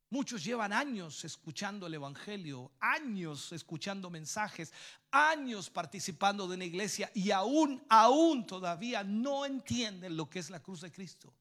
Muchos 0.10 0.44
llevan 0.44 0.72
años 0.72 1.26
escuchando 1.26 1.88
el 1.88 1.94
Evangelio, 1.94 2.72
años 2.80 3.52
escuchando 3.52 4.10
mensajes, 4.10 4.72
años 5.12 5.70
participando 5.70 6.48
de 6.48 6.56
una 6.56 6.64
iglesia 6.64 7.12
y 7.14 7.32
aún, 7.32 7.84
aún 7.90 8.48
todavía 8.48 9.04
no 9.04 9.46
entienden 9.46 10.16
lo 10.16 10.30
que 10.30 10.40
es 10.40 10.50
la 10.50 10.62
cruz 10.62 10.82
de 10.82 10.92
Cristo. 10.94 11.34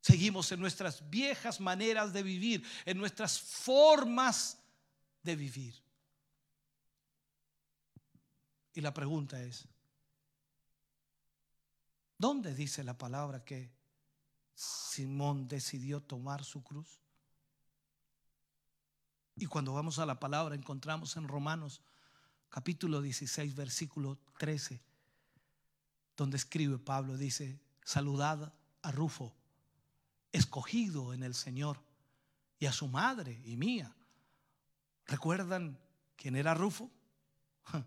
Seguimos 0.00 0.50
en 0.50 0.58
nuestras 0.58 1.08
viejas 1.08 1.60
maneras 1.60 2.12
de 2.12 2.24
vivir, 2.24 2.66
en 2.84 2.98
nuestras 2.98 3.40
formas 3.40 4.58
de 5.22 5.36
vivir. 5.36 5.80
Y 8.74 8.80
la 8.80 8.92
pregunta 8.92 9.40
es, 9.40 9.68
¿dónde 12.18 12.52
dice 12.54 12.82
la 12.82 12.98
palabra 12.98 13.44
que 13.44 13.70
Simón 14.54 15.46
decidió 15.46 16.02
tomar 16.02 16.42
su 16.42 16.64
cruz? 16.64 17.01
Y 19.42 19.46
cuando 19.46 19.72
vamos 19.72 19.98
a 19.98 20.06
la 20.06 20.20
palabra 20.20 20.54
encontramos 20.54 21.16
en 21.16 21.26
Romanos 21.26 21.80
capítulo 22.48 23.02
16, 23.02 23.56
versículo 23.56 24.16
13, 24.38 24.80
donde 26.16 26.36
escribe 26.36 26.78
Pablo, 26.78 27.16
dice, 27.16 27.60
saludad 27.82 28.54
a 28.82 28.92
Rufo, 28.92 29.34
escogido 30.30 31.12
en 31.12 31.24
el 31.24 31.34
Señor, 31.34 31.82
y 32.60 32.66
a 32.66 32.72
su 32.72 32.86
madre 32.86 33.42
y 33.44 33.56
mía. 33.56 33.92
¿Recuerdan 35.06 35.76
quién 36.14 36.36
era 36.36 36.54
Rufo? 36.54 36.88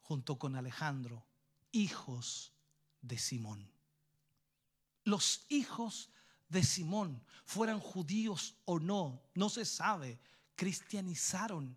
Junto 0.00 0.40
con 0.40 0.56
Alejandro, 0.56 1.24
hijos 1.70 2.52
de 3.00 3.16
Simón. 3.16 3.70
Los 5.04 5.46
hijos 5.50 6.10
de 6.48 6.64
Simón, 6.64 7.22
fueran 7.44 7.78
judíos 7.78 8.56
o 8.64 8.80
no, 8.80 9.22
no 9.36 9.48
se 9.50 9.64
sabe 9.64 10.18
cristianizaron. 10.54 11.76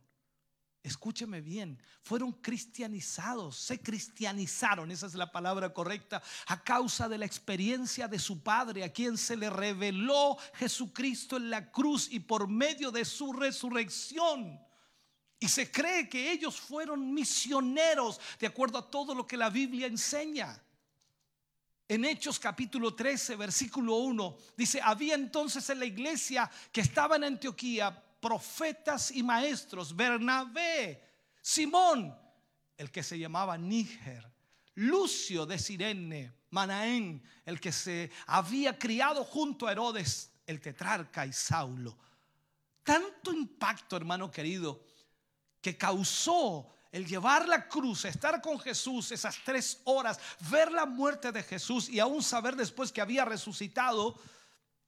Escúcheme 0.83 1.39
bien, 1.39 1.81
fueron 2.01 2.33
cristianizados, 2.33 3.55
se 3.55 3.81
cristianizaron, 3.81 4.91
esa 4.91 5.07
es 5.07 5.13
la 5.13 5.31
palabra 5.31 5.73
correcta, 5.73 6.21
a 6.47 6.61
causa 6.61 7.07
de 7.07 7.17
la 7.17 7.25
experiencia 7.25 8.09
de 8.09 8.19
su 8.19 8.43
Padre, 8.43 8.83
a 8.83 8.91
quien 8.91 9.17
se 9.17 9.37
le 9.37 9.49
reveló 9.49 10.37
Jesucristo 10.55 11.37
en 11.37 11.49
la 11.49 11.71
cruz 11.71 12.09
y 12.11 12.19
por 12.19 12.49
medio 12.49 12.91
de 12.91 13.05
su 13.05 13.31
resurrección. 13.31 14.59
Y 15.39 15.47
se 15.47 15.71
cree 15.71 16.09
que 16.09 16.31
ellos 16.31 16.59
fueron 16.59 17.13
misioneros, 17.13 18.19
de 18.37 18.47
acuerdo 18.47 18.77
a 18.77 18.91
todo 18.91 19.15
lo 19.15 19.25
que 19.25 19.37
la 19.37 19.49
Biblia 19.49 19.87
enseña. 19.87 20.61
En 21.87 22.03
Hechos 22.03 22.39
capítulo 22.39 22.93
13, 22.93 23.37
versículo 23.37 23.95
1, 23.95 24.37
dice, 24.57 24.81
había 24.81 25.15
entonces 25.15 25.69
en 25.69 25.79
la 25.79 25.85
iglesia 25.85 26.51
que 26.73 26.81
estaba 26.81 27.15
en 27.15 27.23
Antioquía 27.23 28.03
profetas 28.23 29.11
y 29.11 29.21
maestros, 29.21 29.93
Bernabé, 29.93 31.03
Simón, 31.41 32.17
el 32.77 32.89
que 32.89 33.03
se 33.03 33.19
llamaba 33.19 33.57
Níger, 33.57 34.25
Lucio 34.75 35.45
de 35.45 35.59
Sirene, 35.59 36.31
Manaén, 36.51 37.21
el 37.45 37.59
que 37.59 37.73
se 37.73 38.09
había 38.27 38.79
criado 38.79 39.25
junto 39.25 39.67
a 39.67 39.73
Herodes, 39.73 40.31
el 40.47 40.61
tetrarca 40.61 41.25
y 41.25 41.33
Saulo. 41.33 41.97
Tanto 42.81 43.33
impacto, 43.33 43.97
hermano 43.97 44.31
querido, 44.31 44.85
que 45.59 45.77
causó 45.77 46.73
el 46.93 47.05
llevar 47.05 47.49
la 47.49 47.67
cruz, 47.67 48.05
estar 48.05 48.41
con 48.41 48.57
Jesús 48.57 49.11
esas 49.11 49.37
tres 49.43 49.81
horas, 49.83 50.17
ver 50.49 50.71
la 50.71 50.85
muerte 50.85 51.33
de 51.33 51.43
Jesús 51.43 51.89
y 51.89 51.99
aún 51.99 52.23
saber 52.23 52.55
después 52.55 52.93
que 52.93 53.01
había 53.01 53.25
resucitado, 53.25 54.17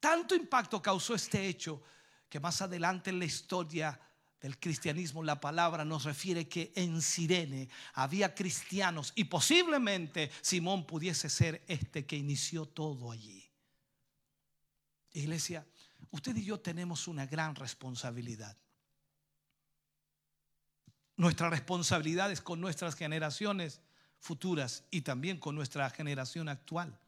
tanto 0.00 0.34
impacto 0.34 0.80
causó 0.80 1.14
este 1.14 1.46
hecho 1.46 1.82
que 2.28 2.40
más 2.40 2.62
adelante 2.62 3.10
en 3.10 3.18
la 3.18 3.24
historia 3.24 4.00
del 4.40 4.58
cristianismo 4.58 5.22
la 5.22 5.40
palabra 5.40 5.84
nos 5.84 6.04
refiere 6.04 6.48
que 6.48 6.72
en 6.76 7.00
Sirene 7.00 7.68
había 7.94 8.34
cristianos 8.34 9.12
y 9.14 9.24
posiblemente 9.24 10.30
Simón 10.40 10.86
pudiese 10.86 11.28
ser 11.30 11.64
este 11.66 12.06
que 12.06 12.16
inició 12.16 12.66
todo 12.66 13.10
allí. 13.10 13.44
Iglesia, 15.12 15.66
usted 16.10 16.36
y 16.36 16.44
yo 16.44 16.60
tenemos 16.60 17.08
una 17.08 17.26
gran 17.26 17.54
responsabilidad. 17.54 18.56
Nuestra 21.16 21.48
responsabilidad 21.48 22.30
es 22.30 22.42
con 22.42 22.60
nuestras 22.60 22.94
generaciones 22.94 23.80
futuras 24.18 24.84
y 24.90 25.00
también 25.00 25.38
con 25.38 25.54
nuestra 25.54 25.88
generación 25.88 26.50
actual. 26.50 26.98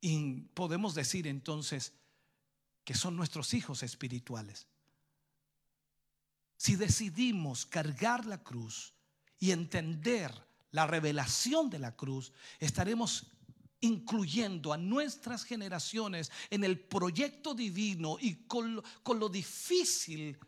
Y 0.00 0.40
podemos 0.54 0.94
decir 0.94 1.26
entonces, 1.26 1.92
que 2.84 2.94
son 2.94 3.16
nuestros 3.16 3.54
hijos 3.54 3.82
espirituales. 3.82 4.66
Si 6.56 6.76
decidimos 6.76 7.64
cargar 7.66 8.26
la 8.26 8.42
cruz 8.42 8.92
y 9.38 9.50
entender 9.50 10.32
la 10.72 10.86
revelación 10.86 11.70
de 11.70 11.78
la 11.78 11.96
cruz, 11.96 12.32
estaremos 12.58 13.26
incluyendo 13.80 14.72
a 14.72 14.76
nuestras 14.76 15.44
generaciones 15.44 16.30
en 16.50 16.64
el 16.64 16.78
proyecto 16.78 17.54
divino 17.54 18.18
y 18.20 18.46
con, 18.46 18.82
lo 19.18 19.28
difícil 19.28 20.38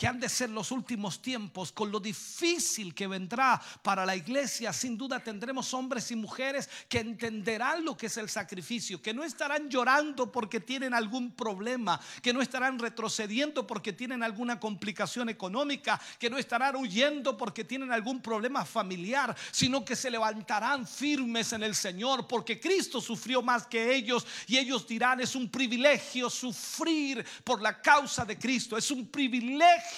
que 0.00 0.08
han 0.08 0.18
de 0.18 0.30
ser 0.30 0.48
los 0.48 0.70
últimos 0.70 1.20
tiempos, 1.20 1.72
con 1.72 1.90
lo 1.90 2.00
difícil 2.00 2.94
que 2.94 3.06
vendrá 3.06 3.60
para 3.82 4.06
la 4.06 4.16
iglesia, 4.16 4.72
sin 4.72 4.96
duda 4.96 5.22
tendremos 5.22 5.74
hombres 5.74 6.10
y 6.10 6.16
mujeres 6.16 6.70
que 6.88 7.00
entenderán 7.00 7.84
lo 7.84 7.94
que 7.98 8.06
es 8.06 8.16
el 8.16 8.30
sacrificio, 8.30 9.02
que 9.02 9.12
no 9.12 9.24
estarán 9.24 9.68
llorando 9.68 10.32
porque 10.32 10.58
tienen 10.58 10.94
algún 10.94 11.32
problema, 11.32 12.00
que 12.22 12.32
no 12.32 12.40
estarán 12.40 12.78
retrocediendo 12.78 13.66
porque 13.66 13.92
tienen 13.92 14.22
alguna 14.22 14.58
complicación 14.58 15.28
económica, 15.28 16.00
que 16.18 16.30
no 16.30 16.38
estarán 16.38 16.76
huyendo 16.76 17.36
porque 17.36 17.64
tienen 17.64 17.92
algún 17.92 18.22
problema 18.22 18.64
familiar, 18.64 19.36
sino 19.50 19.84
que 19.84 19.96
se 19.96 20.10
levantarán 20.10 20.86
firmes 20.86 21.52
en 21.52 21.62
el 21.62 21.74
Señor 21.74 22.26
porque 22.26 22.58
Cristo 22.58 23.02
sufrió 23.02 23.42
más 23.42 23.66
que 23.66 23.94
ellos 23.94 24.26
y 24.46 24.56
ellos 24.56 24.88
dirán, 24.88 25.20
es 25.20 25.34
un 25.34 25.50
privilegio 25.50 26.30
sufrir 26.30 27.22
por 27.44 27.60
la 27.60 27.82
causa 27.82 28.24
de 28.24 28.38
Cristo, 28.38 28.78
es 28.78 28.90
un 28.90 29.06
privilegio 29.06 29.89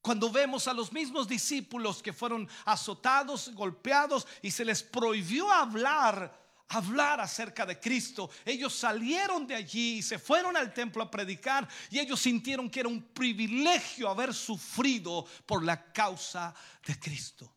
cuando 0.00 0.30
vemos 0.30 0.66
a 0.68 0.72
los 0.72 0.92
mismos 0.92 1.28
discípulos 1.28 2.02
que 2.02 2.12
fueron 2.12 2.48
azotados, 2.64 3.52
golpeados 3.54 4.26
y 4.40 4.50
se 4.50 4.64
les 4.64 4.82
prohibió 4.82 5.50
hablar, 5.52 6.34
hablar 6.68 7.20
acerca 7.20 7.66
de 7.66 7.78
Cristo. 7.78 8.30
Ellos 8.44 8.74
salieron 8.74 9.46
de 9.46 9.56
allí 9.56 9.98
y 9.98 10.02
se 10.02 10.18
fueron 10.18 10.56
al 10.56 10.72
templo 10.72 11.02
a 11.02 11.10
predicar 11.10 11.68
y 11.90 11.98
ellos 11.98 12.20
sintieron 12.20 12.70
que 12.70 12.80
era 12.80 12.88
un 12.88 13.02
privilegio 13.02 14.08
haber 14.08 14.32
sufrido 14.32 15.26
por 15.44 15.64
la 15.64 15.92
causa 15.92 16.54
de 16.86 16.98
Cristo. 16.98 17.52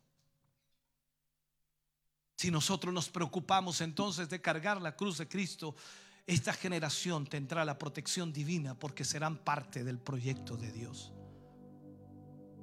Si 2.36 2.50
nosotros 2.50 2.92
nos 2.92 3.08
preocupamos 3.08 3.80
entonces 3.80 4.28
de 4.28 4.42
cargar 4.42 4.82
la 4.82 4.96
cruz 4.96 5.18
de 5.18 5.28
Cristo, 5.28 5.76
esta 6.34 6.52
generación 6.52 7.26
tendrá 7.26 7.64
la 7.64 7.78
protección 7.78 8.32
divina 8.32 8.78
porque 8.78 9.04
serán 9.04 9.38
parte 9.38 9.82
del 9.82 9.98
proyecto 9.98 10.56
de 10.56 10.70
Dios. 10.70 11.12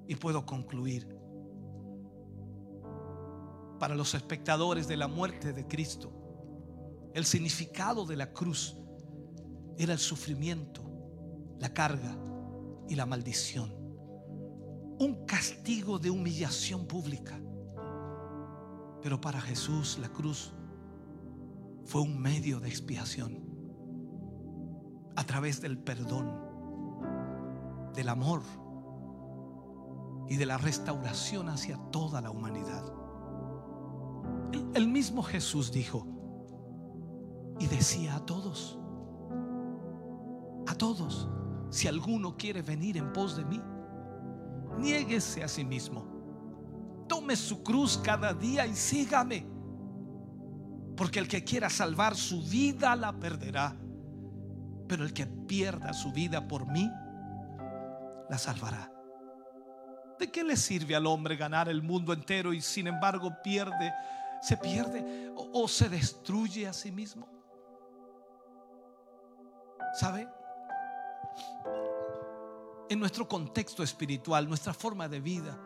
Y 0.08 0.16
puedo 0.16 0.46
concluir. 0.46 1.08
Para 3.80 3.96
los 3.96 4.14
espectadores 4.14 4.88
de 4.88 4.98
la 4.98 5.08
muerte 5.08 5.54
de 5.54 5.68
Cristo, 5.68 6.12
el 7.14 7.26
significado 7.26 8.06
de 8.06 8.16
la 8.16 8.32
cruz 8.32 8.76
era 9.78 9.94
el 9.94 10.00
sufrimiento, 10.00 10.84
la 11.60 11.74
carga 11.74 12.18
y 12.88 12.96
la 12.96 13.06
maldición. 13.06 13.74
Un 15.00 15.26
castigo 15.26 16.00
de 16.00 16.10
humillación 16.10 16.86
pública. 16.86 17.40
Pero 19.02 19.20
para 19.20 19.40
Jesús 19.40 19.98
la 20.00 20.10
cruz 20.10 20.54
fue 21.86 22.02
un 22.02 22.20
medio 22.20 22.60
de 22.60 22.68
expiación 22.70 23.49
a 25.20 25.24
través 25.26 25.60
del 25.60 25.78
perdón, 25.78 26.34
del 27.94 28.08
amor 28.08 28.42
y 30.30 30.38
de 30.38 30.46
la 30.46 30.58
restauración 30.58 31.50
hacia 31.50 31.78
toda 31.92 32.22
la 32.22 32.32
humanidad. 32.32 32.86
El, 34.74 34.88
mismo 34.88 35.22
Jesús 35.22 35.74
dijo 35.74 36.08
y 37.60 37.68
decía 37.68 38.16
a 38.16 38.26
todos, 38.26 38.80
a 40.66 40.76
todos, 40.76 41.28
si 41.70 41.90
alguno 41.90 42.38
quiere 42.38 42.62
venir 42.62 42.96
en 42.96 43.12
pos 43.12 43.36
de 43.36 43.44
mí, 43.44 43.62
niéguese 44.78 45.44
a 45.44 45.50
sí 45.50 45.66
mismo, 45.66 46.06
tome 47.10 47.36
su 47.36 47.62
cruz 47.62 47.98
cada 47.98 48.34
día 48.34 48.66
y 48.66 48.74
sígame. 48.74 49.46
Porque 50.96 51.20
el 51.20 51.28
que 51.28 51.44
quiera 51.44 51.70
salvar 51.70 52.16
su 52.16 52.42
vida 52.42 52.96
la 52.96 53.20
perderá, 53.20 53.76
pero 54.90 55.04
el 55.04 55.14
que 55.14 55.28
pierda 55.28 55.94
su 55.94 56.12
vida 56.12 56.46
por 56.48 56.66
mí, 56.66 56.92
la 58.28 58.38
salvará. 58.38 58.92
¿De 60.18 60.32
qué 60.32 60.44
le 60.44 60.58
sirve 60.58 60.96
al 60.96 61.06
hombre 61.06 61.38
ganar 61.38 61.70
el 61.70 61.84
mundo 61.84 62.12
entero 62.12 62.52
y 62.52 62.60
sin 62.60 62.88
embargo 62.88 63.32
pierde, 63.44 63.94
se 64.42 64.58
pierde 64.58 65.32
o, 65.36 65.68
se 65.68 65.88
destruye 65.88 66.68
a 66.68 66.74
sí 66.74 66.92
mismo? 66.92 67.30
¿Sabe? 69.94 70.28
En 72.90 73.00
nuestro 73.00 73.28
contexto 73.28 73.84
espiritual, 73.84 74.48
nuestra 74.48 74.74
forma 74.74 75.08
de 75.08 75.20
vida, 75.20 75.58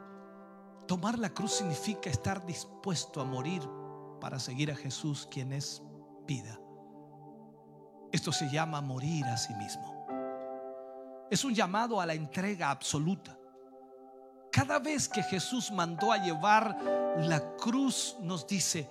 tomar 0.85 1.17
la 1.17 1.29
cruz 1.29 1.53
significa 1.53 2.09
estar 2.09 2.45
dispuesto 2.45 3.21
a 3.21 3.25
morir 3.25 3.61
para 4.19 4.37
seguir 4.37 4.69
a 4.69 4.75
Jesús, 4.75 5.27
quien 5.31 5.53
es 5.53 5.81
vida. 6.27 6.59
Esto 8.13 8.31
se 8.31 8.47
llama 8.47 8.79
morir 8.79 9.25
a 9.25 9.35
sí 9.35 9.55
mismo. 9.55 10.05
Es 11.31 11.43
un 11.43 11.55
llamado 11.55 11.99
a 11.99 12.05
la 12.05 12.13
entrega 12.13 12.69
absoluta. 12.69 13.35
Cada 14.51 14.77
vez 14.77 15.09
que 15.09 15.23
Jesús 15.23 15.71
mandó 15.71 16.11
a 16.11 16.19
llevar 16.19 16.77
la 17.17 17.55
cruz, 17.55 18.15
nos 18.21 18.45
dice, 18.45 18.87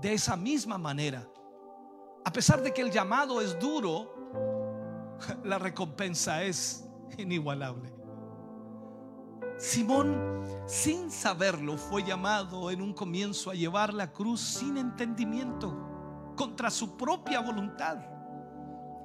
de 0.00 0.14
esa 0.14 0.34
misma 0.34 0.78
manera, 0.78 1.24
a 2.24 2.32
pesar 2.32 2.60
de 2.60 2.74
que 2.74 2.82
el 2.82 2.90
llamado 2.90 3.40
es 3.40 3.56
duro, 3.60 5.14
la 5.44 5.60
recompensa 5.60 6.42
es 6.42 6.84
inigualable. 7.16 7.92
Simón, 9.58 10.42
sin 10.66 11.08
saberlo, 11.08 11.78
fue 11.78 12.02
llamado 12.02 12.72
en 12.72 12.82
un 12.82 12.94
comienzo 12.94 13.52
a 13.52 13.54
llevar 13.54 13.94
la 13.94 14.10
cruz 14.10 14.40
sin 14.40 14.76
entendimiento, 14.76 16.34
contra 16.34 16.68
su 16.68 16.96
propia 16.96 17.38
voluntad. 17.38 18.13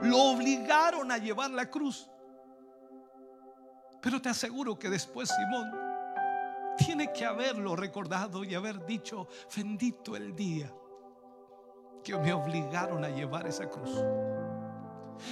Lo 0.02 0.18
obligaron 0.32 1.12
a 1.12 1.18
llevar 1.18 1.52
la 1.52 1.70
cruz. 1.70 2.10
Pero 4.02 4.22
te 4.22 4.30
aseguro 4.30 4.80
que 4.80 4.90
después 4.90 5.30
Simón 5.30 5.72
tiene 6.78 7.12
que 7.12 7.26
haberlo 7.26 7.76
recordado 7.76 8.44
y 8.44 8.56
haber 8.56 8.86
dicho, 8.86 9.28
bendito 9.56 10.16
el 10.16 10.34
día 10.36 10.74
que 12.04 12.18
me 12.18 12.32
obligaron 12.32 13.04
a 13.04 13.10
llevar 13.10 13.46
esa 13.48 13.70
cruz. 13.70 14.02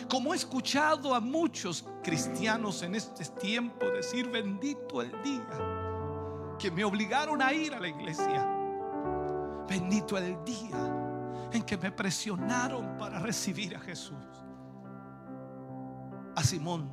Como 0.09 0.33
he 0.33 0.37
escuchado 0.37 1.15
a 1.15 1.21
muchos 1.21 1.85
cristianos 2.03 2.83
en 2.83 2.95
este 2.95 3.23
tiempo 3.39 3.85
decir, 3.89 4.29
bendito 4.29 5.01
el 5.01 5.11
día 5.23 6.57
que 6.59 6.69
me 6.71 6.83
obligaron 6.83 7.41
a 7.41 7.53
ir 7.53 7.73
a 7.73 7.79
la 7.79 7.87
iglesia. 7.87 8.45
Bendito 9.67 10.17
el 10.17 10.43
día 10.43 11.49
en 11.53 11.63
que 11.63 11.77
me 11.77 11.91
presionaron 11.91 12.97
para 12.97 13.19
recibir 13.19 13.75
a 13.75 13.79
Jesús. 13.79 14.17
A 16.37 16.43
Simón 16.43 16.87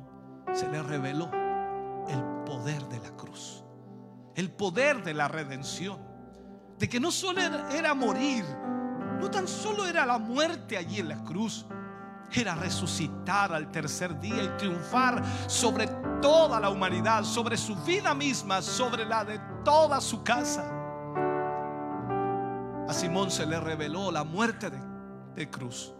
se 0.55 0.67
le 0.69 0.81
reveló 0.81 1.29
el 2.07 2.19
poder 2.47 2.83
de 2.89 2.99
la 2.99 3.11
cruz, 3.15 3.63
el 4.33 4.49
poder 4.51 5.03
de 5.03 5.13
la 5.13 5.27
redención, 5.27 5.99
de 6.79 6.89
que 6.89 6.99
no 6.99 7.11
solo 7.11 7.39
era 7.71 7.93
morir, 7.93 8.43
no 9.21 9.29
tan 9.29 9.47
solo 9.47 9.85
era 9.85 10.03
la 10.03 10.17
muerte 10.17 10.77
allí 10.77 10.99
en 10.99 11.09
la 11.09 11.23
cruz, 11.23 11.67
era 12.31 12.55
resucitar 12.55 13.53
al 13.53 13.69
tercer 13.69 14.19
día 14.19 14.45
y 14.45 14.57
triunfar 14.57 15.23
sobre 15.45 15.85
toda 16.23 16.59
la 16.59 16.71
humanidad, 16.71 17.23
sobre 17.23 17.55
su 17.55 17.75
vida 17.75 18.15
misma, 18.15 18.63
sobre 18.63 19.05
la 19.05 19.23
de 19.23 19.39
toda 19.63 20.01
su 20.01 20.23
casa. 20.23 20.63
A 22.89 22.93
Simón 22.93 23.29
se 23.29 23.45
le 23.45 23.59
reveló 23.59 24.11
la 24.11 24.23
muerte 24.23 24.71
de, 24.71 24.81
de 25.35 25.49
cruz. 25.51 25.93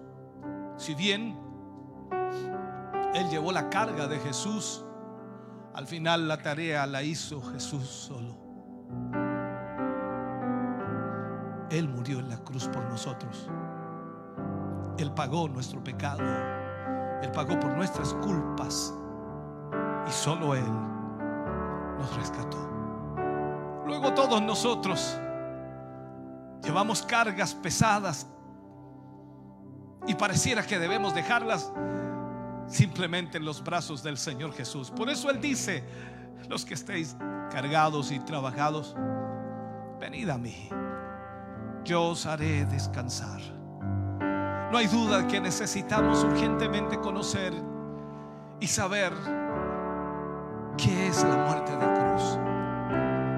Si 0.78 0.96
bien 0.96 1.46
él 3.16 3.30
llevó 3.30 3.54
la 3.54 3.70
carga 3.70 4.08
de 4.08 4.20
Jesús, 4.20 4.84
al 5.74 5.88
final 5.88 6.28
la 6.28 6.38
tarea 6.38 6.86
la 6.86 7.02
hizo 7.02 7.42
Jesús 7.42 7.88
solo. 7.88 8.36
Él 11.70 11.88
murió 11.88 12.20
en 12.20 12.30
la 12.30 12.38
cruz 12.38 12.68
por 12.68 12.84
nosotros. 12.90 13.50
Él 14.98 15.12
pagó 15.14 15.48
nuestro 15.48 15.82
pecado. 15.82 16.24
Él 17.22 17.32
pagó 17.32 17.58
por 17.60 17.76
nuestras 17.76 18.14
culpas. 18.16 18.94
Y 20.08 20.12
solo 20.12 20.54
Él 20.54 20.70
nos 21.98 22.16
rescató. 22.18 22.58
Luego 23.86 24.14
todos 24.14 24.42
nosotros 24.42 25.18
llevamos 26.64 27.02
cargas 27.02 27.54
pesadas 27.54 28.28
y 30.06 30.16
pareciera 30.16 30.66
que 30.66 30.80
debemos 30.80 31.16
dejarlas 31.16 31.72
simplemente 32.68 33.38
en 33.38 33.46
los 33.46 33.64
brazos 33.64 34.04
del 34.04 34.18
Señor 34.18 34.54
Jesús. 34.54 34.92
Por 34.92 35.10
eso 35.10 35.30
Él 35.30 35.40
dice, 35.40 35.84
los 36.50 36.66
que 36.66 36.74
estéis 36.74 37.16
cargados 37.52 38.12
y 38.12 38.20
trabajados, 38.20 38.96
venid 40.00 40.30
a 40.30 40.38
mí, 40.38 40.70
yo 41.84 42.04
os 42.04 42.26
haré 42.26 42.66
descansar. 42.66 43.42
No 44.72 44.78
hay 44.78 44.88
duda 44.88 45.28
que 45.28 45.40
necesitamos 45.40 46.24
urgentemente 46.24 47.00
conocer 47.00 47.54
y 48.60 48.68
saber 48.68 49.14
qué 50.78 51.08
es 51.08 51.24
la 51.24 51.38
muerte 51.38 51.72
de 51.72 51.86
cruz. 51.86 52.40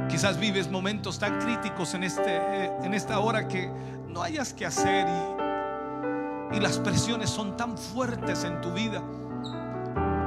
Quizás 0.10 0.40
vives 0.40 0.72
momentos 0.72 1.20
tan 1.20 1.38
críticos 1.40 1.94
en, 1.94 2.04
este, 2.04 2.66
en 2.84 2.94
esta 2.94 3.20
hora 3.20 3.48
que 3.48 3.70
no 4.08 4.24
hayas 4.24 4.54
que 4.54 4.66
hacer 4.66 5.06
y, 5.08 5.37
y 6.52 6.60
las 6.60 6.80
presiones 6.80 7.30
son 7.30 7.58
tan 7.58 7.78
fuertes 7.78 8.44
en 8.44 8.62
tu 8.62 8.72
vida. 8.72 9.02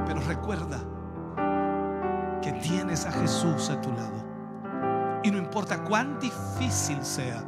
Pero 0.06 0.20
recuerda 0.20 0.78
que 2.42 2.52
tienes 2.52 3.06
a 3.06 3.12
Jesús 3.12 3.70
a 3.70 3.80
tu 3.80 3.90
lado. 3.92 5.20
Y 5.22 5.30
no 5.30 5.38
importa 5.38 5.82
cuán 5.84 6.18
difícil 6.18 7.04
sea, 7.04 7.44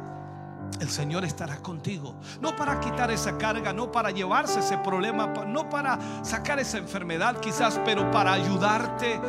el 0.79 0.89
Señor 0.89 1.23
estará 1.25 1.57
contigo. 1.57 2.15
No 2.41 2.55
para 2.55 2.79
quitar 2.79 3.11
esa 3.11 3.37
carga, 3.37 3.73
no 3.73 3.91
para 3.91 4.11
llevarse 4.11 4.59
ese 4.59 4.77
problema, 4.79 5.27
no 5.47 5.69
para 5.69 5.99
sacar 6.23 6.59
esa 6.59 6.77
enfermedad 6.77 7.37
quizás, 7.37 7.79
pero 7.85 8.09
para 8.11 8.33
ayudarte 8.33 9.19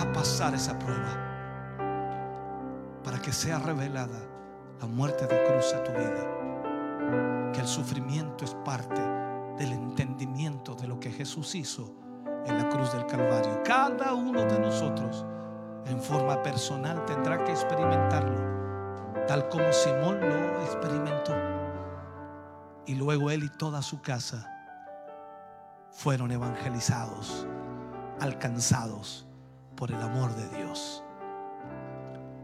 a 0.00 0.12
pasar 0.12 0.54
esa 0.54 0.78
prueba. 0.78 1.20
Para 3.02 3.18
que 3.20 3.32
sea 3.32 3.58
revelada 3.58 4.18
la 4.80 4.86
muerte 4.86 5.26
de 5.26 5.44
cruz 5.44 5.72
a 5.74 5.84
tu 5.84 5.92
vida. 5.92 6.43
Que 7.52 7.60
el 7.60 7.66
sufrimiento 7.66 8.44
es 8.44 8.54
parte 8.64 9.00
del 9.58 9.72
entendimiento 9.72 10.74
de 10.74 10.88
lo 10.88 10.98
que 10.98 11.10
Jesús 11.10 11.54
hizo 11.54 11.94
en 12.46 12.58
la 12.58 12.68
cruz 12.68 12.92
del 12.92 13.06
Calvario. 13.06 13.62
Cada 13.64 14.14
uno 14.14 14.42
de 14.42 14.58
nosotros 14.58 15.24
en 15.86 16.00
forma 16.00 16.42
personal 16.42 17.04
tendrá 17.04 17.42
que 17.44 17.52
experimentarlo 17.52 18.54
tal 19.26 19.48
como 19.48 19.72
Simón 19.72 20.20
lo 20.20 20.62
experimentó. 20.62 21.34
Y 22.86 22.94
luego 22.94 23.30
él 23.30 23.44
y 23.44 23.48
toda 23.48 23.80
su 23.82 24.02
casa 24.02 24.50
fueron 25.90 26.30
evangelizados, 26.30 27.46
alcanzados 28.20 29.26
por 29.76 29.90
el 29.90 30.00
amor 30.00 30.34
de 30.34 30.48
Dios. 30.56 31.02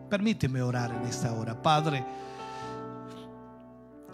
Permíteme 0.09 0.63
orar 0.63 0.91
en 0.93 1.03
esta 1.03 1.33
hora, 1.33 1.61
Padre. 1.61 2.05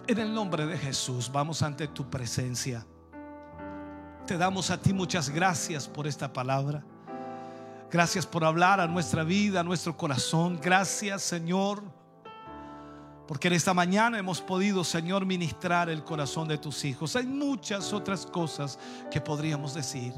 En 0.08 0.18
el 0.18 0.32
nombre 0.32 0.66
de 0.66 0.78
Jesús, 0.78 1.30
vamos 1.32 1.62
ante 1.62 1.88
tu 1.88 2.08
presencia. 2.08 2.86
Te 4.26 4.38
damos 4.38 4.70
a 4.70 4.80
ti 4.80 4.92
muchas 4.92 5.30
gracias 5.30 5.88
por 5.88 6.06
esta 6.06 6.32
palabra. 6.32 6.84
Gracias 7.90 8.26
por 8.26 8.44
hablar 8.44 8.80
a 8.80 8.86
nuestra 8.86 9.24
vida, 9.24 9.60
a 9.60 9.64
nuestro 9.64 9.96
corazón. 9.96 10.58
Gracias, 10.62 11.22
Señor 11.22 11.82
porque 13.26 13.48
en 13.48 13.54
esta 13.54 13.74
mañana 13.74 14.18
hemos 14.18 14.40
podido, 14.40 14.84
Señor, 14.84 15.26
ministrar 15.26 15.88
el 15.90 16.04
corazón 16.04 16.46
de 16.46 16.58
tus 16.58 16.84
hijos. 16.84 17.16
Hay 17.16 17.26
muchas 17.26 17.92
otras 17.92 18.24
cosas 18.24 18.78
que 19.10 19.20
podríamos 19.20 19.74
decir, 19.74 20.14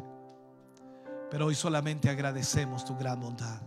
pero 1.31 1.47
hoy 1.47 1.55
solamente 1.55 2.11
agradecemos 2.11 2.85
tu 2.85 2.97
gran 2.97 3.21
bondad. 3.21 3.63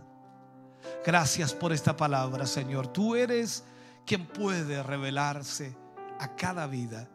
Gracias 1.04 1.52
por 1.52 1.72
esta 1.72 1.96
palabra, 1.96 2.46
Señor. 2.46 2.86
Tú 2.88 3.16
eres 3.16 3.64
quien 4.06 4.26
puede 4.26 4.82
revelarse 4.82 5.76
a 6.22 6.36
cada 6.36 6.66
vida. 6.66 7.08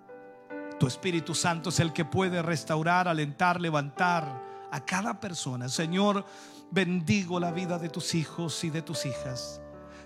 Tu 0.79 0.85
Espíritu 0.85 1.33
Santo 1.33 1.69
es 1.69 1.79
el 1.79 1.93
que 1.93 2.05
puede 2.05 2.41
restaurar, 2.41 3.07
alentar, 3.07 3.59
levantar, 3.59 4.41
a 4.71 4.81
cada 4.81 5.19
persona. 5.19 5.69
Señor, 5.69 6.25
bendigo 6.71 7.39
la 7.39 7.51
vida 7.51 7.79
de 7.79 7.89
tus 7.89 8.13
hijos 8.15 8.63
y 8.63 8.69
de 8.69 8.81
tus 8.81 9.05
hijas. 9.05 9.61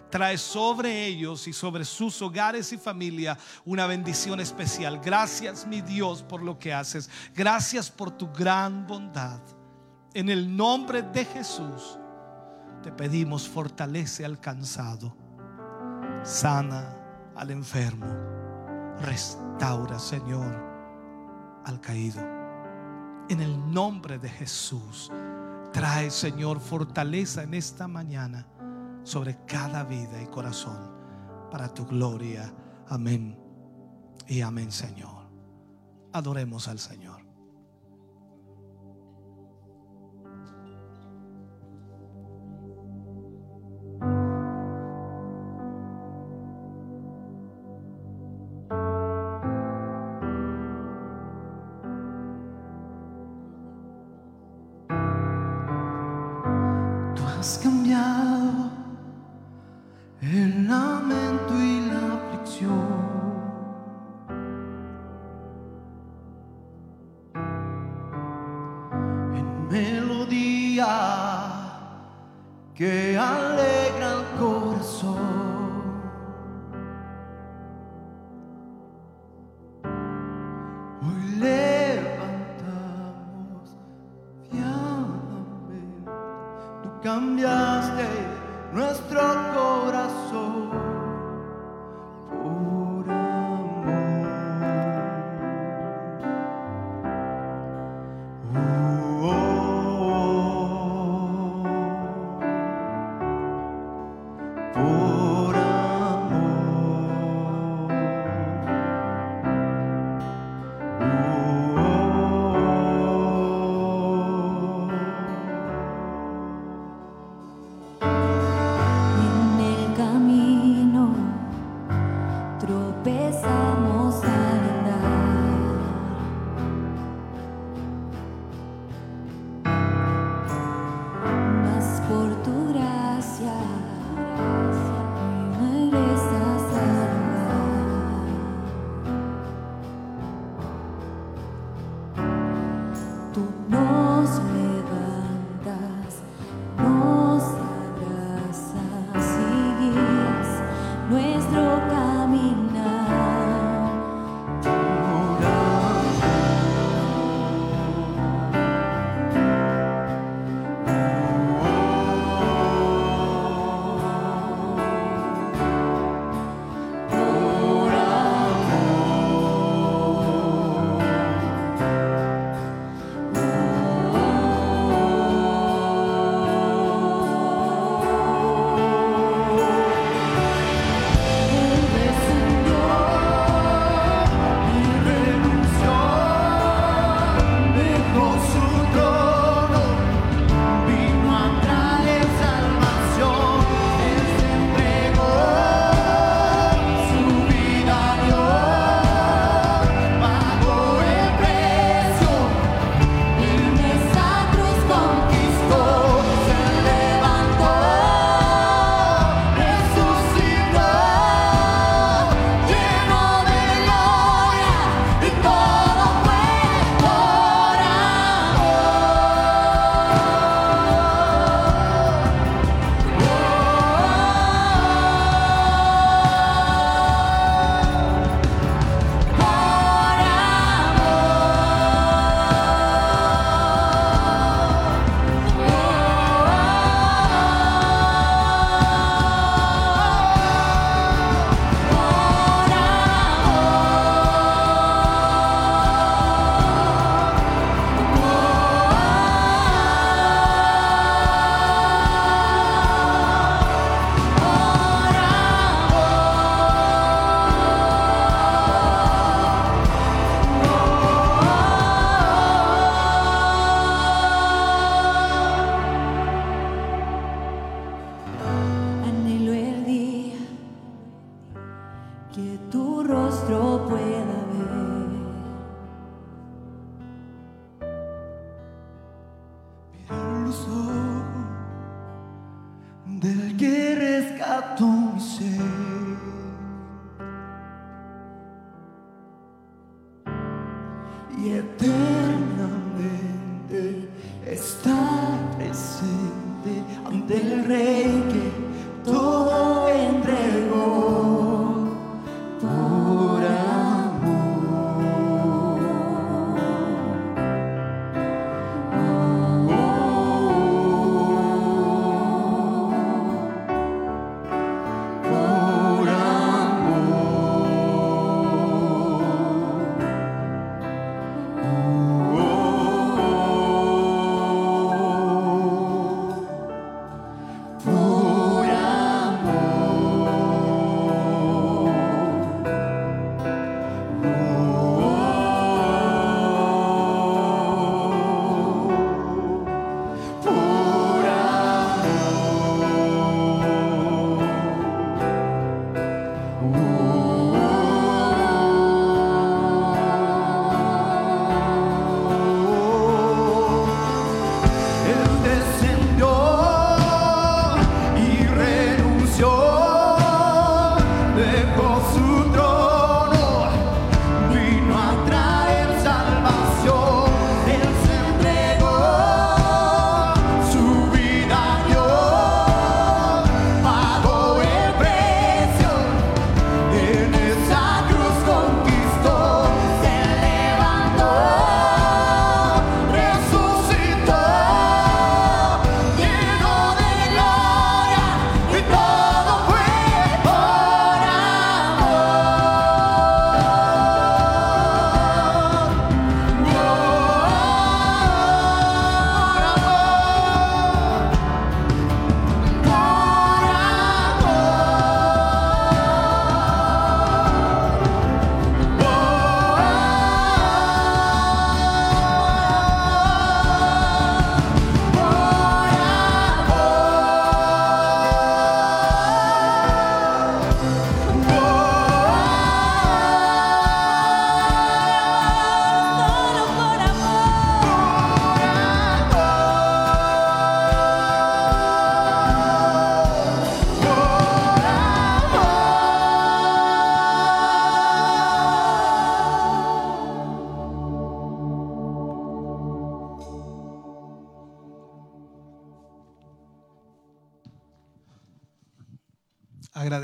Trae 0.10 0.38
sobre 0.38 1.06
ellos 1.06 1.48
y 1.48 1.54
sobre 1.54 1.86
sus 1.86 2.22
hogares 2.22 2.72
y 2.74 2.78
familia 2.78 3.38
una 3.66 3.88
bendición 3.88 4.40
especial. 4.40 5.00
Gracias, 5.00 5.66
mi 5.66 5.82
Dios, 5.82 6.22
por 6.22 6.44
lo 6.44 6.60
que 6.60 6.74
haces. 6.74 7.10
Gracias 7.34 7.90
por 7.90 8.12
tu 8.12 8.32
gran 8.32 8.86
bondad. 8.86 9.40
En 10.14 10.30
el 10.30 10.56
nombre 10.56 11.02
de 11.02 11.24
Jesús, 11.26 11.98
te 12.84 12.92
pedimos 12.92 13.48
fortalece 13.48 14.26
al 14.26 14.40
cansado, 14.40 15.16
sana 16.24 16.98
al 17.36 17.52
enfermo, 17.52 18.41
restaura, 19.02 20.00
Señor, 20.00 20.56
al 21.66 21.80
caído. 21.82 22.22
En 23.30 23.40
el 23.40 23.72
nombre 23.74 24.18
de 24.20 24.30
Jesús, 24.30 25.12
trae, 25.72 26.10
Señor, 26.10 26.60
fortaleza 26.60 27.44
en 27.44 27.54
esta 27.54 27.88
mañana 27.88 28.46
sobre 29.04 29.44
cada 29.46 29.84
vida 29.84 30.22
y 30.22 30.28
corazón 30.28 30.92
para 31.50 31.74
tu 31.74 31.86
gloria. 31.86 32.54
Amén 32.88 33.38
y 34.28 34.42
amén, 34.42 34.72
Señor. 34.72 35.30
Adoremos 36.14 36.68
al 36.68 36.80
Señor. 36.80 37.21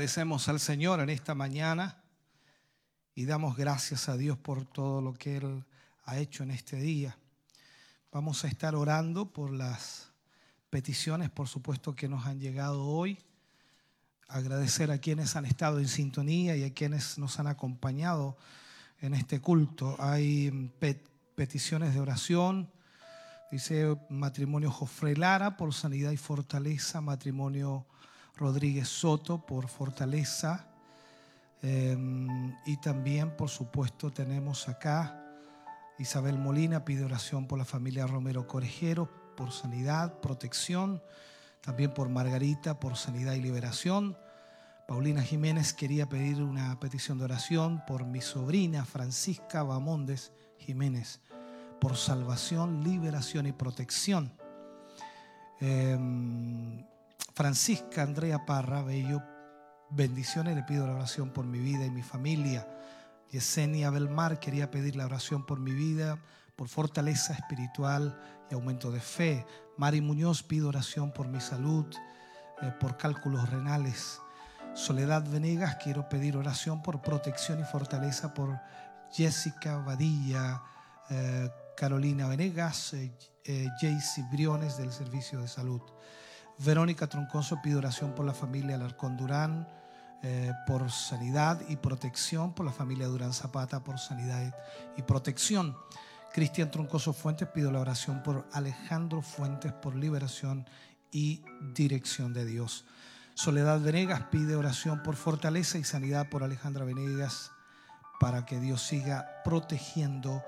Agradecemos 0.08 0.48
al 0.48 0.58
Señor 0.58 1.00
en 1.00 1.10
esta 1.10 1.34
mañana 1.34 2.02
y 3.14 3.26
damos 3.26 3.58
gracias 3.58 4.08
a 4.08 4.16
Dios 4.16 4.38
por 4.38 4.64
todo 4.64 5.02
lo 5.02 5.12
que 5.12 5.36
Él 5.36 5.66
ha 6.06 6.16
hecho 6.16 6.44
en 6.44 6.50
este 6.50 6.76
día. 6.76 7.18
Vamos 8.10 8.42
a 8.42 8.48
estar 8.48 8.74
orando 8.74 9.30
por 9.30 9.52
las 9.52 10.10
peticiones, 10.70 11.28
por 11.28 11.46
supuesto, 11.46 11.94
que 11.94 12.08
nos 12.08 12.24
han 12.24 12.40
llegado 12.40 12.86
hoy. 12.86 13.18
Agradecer 14.28 14.90
a 14.90 14.96
quienes 14.96 15.36
han 15.36 15.44
estado 15.44 15.78
en 15.78 15.88
sintonía 15.88 16.56
y 16.56 16.64
a 16.64 16.72
quienes 16.72 17.18
nos 17.18 17.38
han 17.38 17.46
acompañado 17.46 18.38
en 19.02 19.12
este 19.12 19.42
culto. 19.42 19.94
Hay 19.98 20.50
mm, 20.50 20.68
pe- 20.78 21.04
peticiones 21.34 21.92
de 21.92 22.00
oración. 22.00 22.72
Dice 23.52 23.94
matrimonio 24.08 24.70
Jofre 24.70 25.14
Lara 25.18 25.58
por 25.58 25.74
sanidad 25.74 26.12
y 26.12 26.16
fortaleza, 26.16 27.02
matrimonio 27.02 27.86
Rodríguez 28.38 28.88
Soto 28.88 29.44
por 29.44 29.68
fortaleza. 29.68 30.66
Eh, 31.60 31.96
y 32.66 32.76
también, 32.78 33.36
por 33.36 33.48
supuesto, 33.48 34.10
tenemos 34.10 34.68
acá 34.68 35.24
Isabel 35.98 36.38
Molina 36.38 36.84
pide 36.84 37.04
oración 37.04 37.48
por 37.48 37.58
la 37.58 37.64
familia 37.64 38.06
Romero 38.06 38.46
Corejero, 38.46 39.08
por 39.36 39.50
sanidad, 39.50 40.20
protección. 40.20 41.02
También 41.60 41.92
por 41.92 42.08
Margarita, 42.08 42.78
por 42.78 42.96
sanidad 42.96 43.34
y 43.34 43.42
liberación. 43.42 44.16
Paulina 44.86 45.22
Jiménez 45.22 45.74
quería 45.74 46.08
pedir 46.08 46.40
una 46.40 46.78
petición 46.78 47.18
de 47.18 47.24
oración 47.24 47.82
por 47.86 48.06
mi 48.06 48.20
sobrina 48.20 48.84
Francisca 48.84 49.62
Bamondes 49.64 50.32
Jiménez, 50.58 51.20
por 51.80 51.96
salvación, 51.96 52.84
liberación 52.84 53.46
y 53.46 53.52
protección. 53.52 54.32
Eh, 55.60 55.98
Francisca 57.38 58.02
Andrea 58.02 58.44
Parra, 58.44 58.82
bello, 58.82 59.22
bendiciones, 59.90 60.56
le 60.56 60.64
pido 60.64 60.88
la 60.88 60.94
oración 60.96 61.30
por 61.30 61.46
mi 61.46 61.60
vida 61.60 61.86
y 61.86 61.90
mi 61.90 62.02
familia. 62.02 62.66
Yesenia 63.30 63.90
Belmar 63.90 64.40
quería 64.40 64.72
pedir 64.72 64.96
la 64.96 65.04
oración 65.04 65.46
por 65.46 65.60
mi 65.60 65.70
vida, 65.70 66.20
por 66.56 66.66
fortaleza 66.66 67.34
espiritual 67.34 68.20
y 68.50 68.54
aumento 68.54 68.90
de 68.90 68.98
fe. 68.98 69.46
Mari 69.76 70.00
Muñoz 70.00 70.42
pido 70.42 70.68
oración 70.68 71.12
por 71.12 71.28
mi 71.28 71.40
salud, 71.40 71.86
eh, 72.60 72.72
por 72.80 72.96
cálculos 72.96 73.48
renales. 73.48 74.20
Soledad 74.74 75.22
Venegas 75.30 75.76
quiero 75.80 76.08
pedir 76.08 76.36
oración 76.36 76.82
por 76.82 77.02
protección 77.02 77.60
y 77.60 77.64
fortaleza 77.64 78.34
por 78.34 78.58
Jessica 79.12 79.76
Badilla, 79.76 80.60
eh, 81.08 81.48
Carolina 81.76 82.26
Venegas, 82.26 82.94
eh, 82.94 83.16
eh, 83.44 83.68
Jaycee 83.80 84.24
Briones 84.32 84.76
del 84.76 84.90
Servicio 84.90 85.40
de 85.40 85.46
Salud. 85.46 85.82
Verónica 86.58 87.06
Troncoso 87.06 87.62
pide 87.62 87.76
oración 87.76 88.14
por 88.14 88.26
la 88.26 88.34
familia 88.34 88.74
Alarcón 88.74 89.16
Durán, 89.16 89.68
eh, 90.22 90.52
por 90.66 90.90
sanidad 90.90 91.60
y 91.68 91.76
protección, 91.76 92.52
por 92.52 92.66
la 92.66 92.72
familia 92.72 93.06
Durán 93.06 93.32
Zapata, 93.32 93.84
por 93.84 94.00
sanidad 94.00 94.52
y 94.96 95.02
protección. 95.02 95.76
Cristian 96.32 96.70
Troncoso 96.70 97.12
Fuentes 97.12 97.48
pido 97.48 97.70
la 97.70 97.80
oración 97.80 98.22
por 98.24 98.48
Alejandro 98.52 99.22
Fuentes, 99.22 99.72
por 99.72 99.94
liberación 99.94 100.68
y 101.12 101.42
dirección 101.72 102.34
de 102.34 102.44
Dios. 102.44 102.84
Soledad 103.34 103.80
Venegas 103.80 104.22
pide 104.32 104.56
oración 104.56 105.04
por 105.04 105.14
fortaleza 105.14 105.78
y 105.78 105.84
sanidad 105.84 106.28
por 106.28 106.42
Alejandra 106.42 106.84
Venegas, 106.84 107.52
para 108.18 108.44
que 108.44 108.58
Dios 108.58 108.82
siga 108.82 109.42
protegiendo 109.44 110.42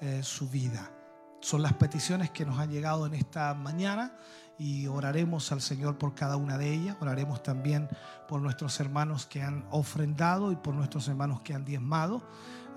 eh, 0.00 0.22
su 0.22 0.48
vida. 0.48 0.92
Son 1.40 1.60
las 1.60 1.74
peticiones 1.74 2.30
que 2.30 2.46
nos 2.46 2.58
han 2.60 2.70
llegado 2.70 3.06
en 3.06 3.14
esta 3.14 3.52
mañana 3.54 4.16
y 4.58 4.86
oraremos 4.86 5.52
al 5.52 5.60
Señor 5.60 5.98
por 5.98 6.14
cada 6.14 6.36
una 6.36 6.58
de 6.58 6.72
ellas. 6.72 6.96
Oraremos 7.00 7.42
también 7.42 7.88
por 8.28 8.40
nuestros 8.40 8.78
hermanos 8.80 9.26
que 9.26 9.42
han 9.42 9.66
ofrendado 9.70 10.52
y 10.52 10.56
por 10.56 10.74
nuestros 10.74 11.08
hermanos 11.08 11.40
que 11.42 11.54
han 11.54 11.64
diezmado. 11.64 12.22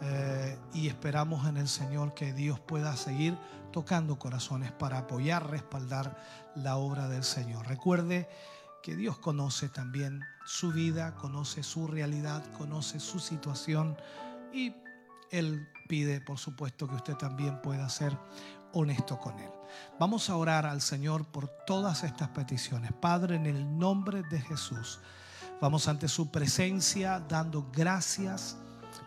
Eh, 0.02 0.58
y 0.74 0.88
esperamos 0.88 1.48
en 1.48 1.58
el 1.58 1.68
Señor 1.68 2.14
que 2.14 2.34
Dios 2.34 2.60
pueda 2.60 2.96
seguir 2.96 3.38
tocando 3.72 4.18
corazones 4.18 4.72
para 4.72 5.00
apoyar, 5.00 5.50
respaldar 5.50 6.18
la 6.56 6.78
obra 6.78 7.08
del 7.08 7.24
Señor. 7.24 7.68
Recuerde 7.68 8.30
que 8.82 8.96
Dios 8.96 9.18
conoce 9.18 9.68
también 9.68 10.22
su 10.46 10.72
vida, 10.72 11.16
conoce 11.16 11.64
su 11.64 11.88
realidad, 11.88 12.44
conoce 12.58 13.00
su 13.00 13.20
situación 13.20 13.98
y 14.54 14.74
Él 15.32 15.68
pide, 15.90 16.22
por 16.22 16.38
supuesto, 16.38 16.88
que 16.88 16.96
usted 16.96 17.16
también 17.16 17.62
pueda 17.62 17.86
hacer 17.86 18.18
honesto 18.74 19.20
con 19.20 19.38
Él. 19.38 19.59
Vamos 20.00 20.30
a 20.30 20.36
orar 20.36 20.66
al 20.66 20.82
Señor 20.82 21.26
por 21.26 21.48
todas 21.48 22.04
estas 22.04 22.30
peticiones. 22.30 22.92
Padre, 22.94 23.36
en 23.36 23.46
el 23.46 23.78
nombre 23.78 24.24
de 24.24 24.40
Jesús, 24.42 25.00
vamos 25.62 25.88
ante 25.88 26.08
su 26.08 26.32
presencia 26.32 27.20
dando 27.28 27.70
gracias, 27.74 28.58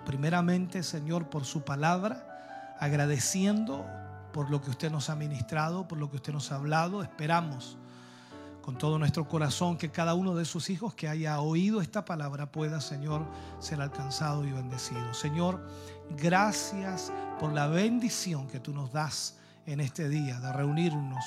primeramente, 0.04 0.82
Señor, 0.82 1.30
por 1.30 1.44
su 1.44 1.62
palabra, 1.62 2.76
agradeciendo 2.78 3.86
por 4.32 4.50
lo 4.50 4.60
que 4.60 4.70
usted 4.70 4.90
nos 4.90 5.10
ha 5.10 5.16
ministrado, 5.16 5.86
por 5.86 5.98
lo 5.98 6.10
que 6.10 6.16
usted 6.16 6.32
nos 6.32 6.52
ha 6.52 6.56
hablado. 6.56 7.02
Esperamos 7.02 7.76
con 8.62 8.78
todo 8.78 8.98
nuestro 8.98 9.28
corazón 9.28 9.76
que 9.76 9.90
cada 9.90 10.14
uno 10.14 10.34
de 10.34 10.44
sus 10.44 10.70
hijos 10.70 10.94
que 10.94 11.08
haya 11.08 11.40
oído 11.40 11.82
esta 11.82 12.04
palabra 12.04 12.50
pueda, 12.50 12.80
Señor, 12.80 13.26
ser 13.58 13.80
alcanzado 13.80 14.46
y 14.46 14.52
bendecido. 14.52 15.12
Señor, 15.12 15.66
gracias 16.16 17.12
por 17.38 17.52
la 17.52 17.66
bendición 17.66 18.46
que 18.46 18.60
tú 18.60 18.72
nos 18.72 18.92
das 18.92 19.36
en 19.66 19.80
este 19.80 20.08
día, 20.08 20.40
de 20.40 20.52
reunirnos, 20.52 21.24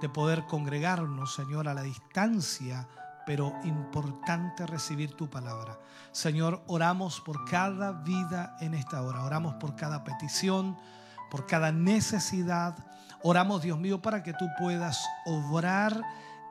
de 0.00 0.08
poder 0.08 0.46
congregarnos, 0.46 1.34
Señor, 1.34 1.68
a 1.68 1.74
la 1.74 1.82
distancia, 1.82 2.88
pero 3.26 3.52
importante 3.64 4.66
recibir 4.66 5.14
tu 5.14 5.28
palabra. 5.28 5.78
Señor, 6.12 6.62
oramos 6.68 7.20
por 7.20 7.44
cada 7.44 7.92
vida 7.92 8.56
en 8.60 8.74
esta 8.74 9.02
hora, 9.02 9.24
oramos 9.24 9.54
por 9.54 9.74
cada 9.74 10.04
petición, 10.04 10.76
por 11.30 11.46
cada 11.46 11.72
necesidad. 11.72 12.76
Oramos, 13.22 13.62
Dios 13.62 13.78
mío, 13.78 14.00
para 14.00 14.22
que 14.22 14.32
tú 14.32 14.46
puedas 14.58 15.04
obrar 15.24 16.00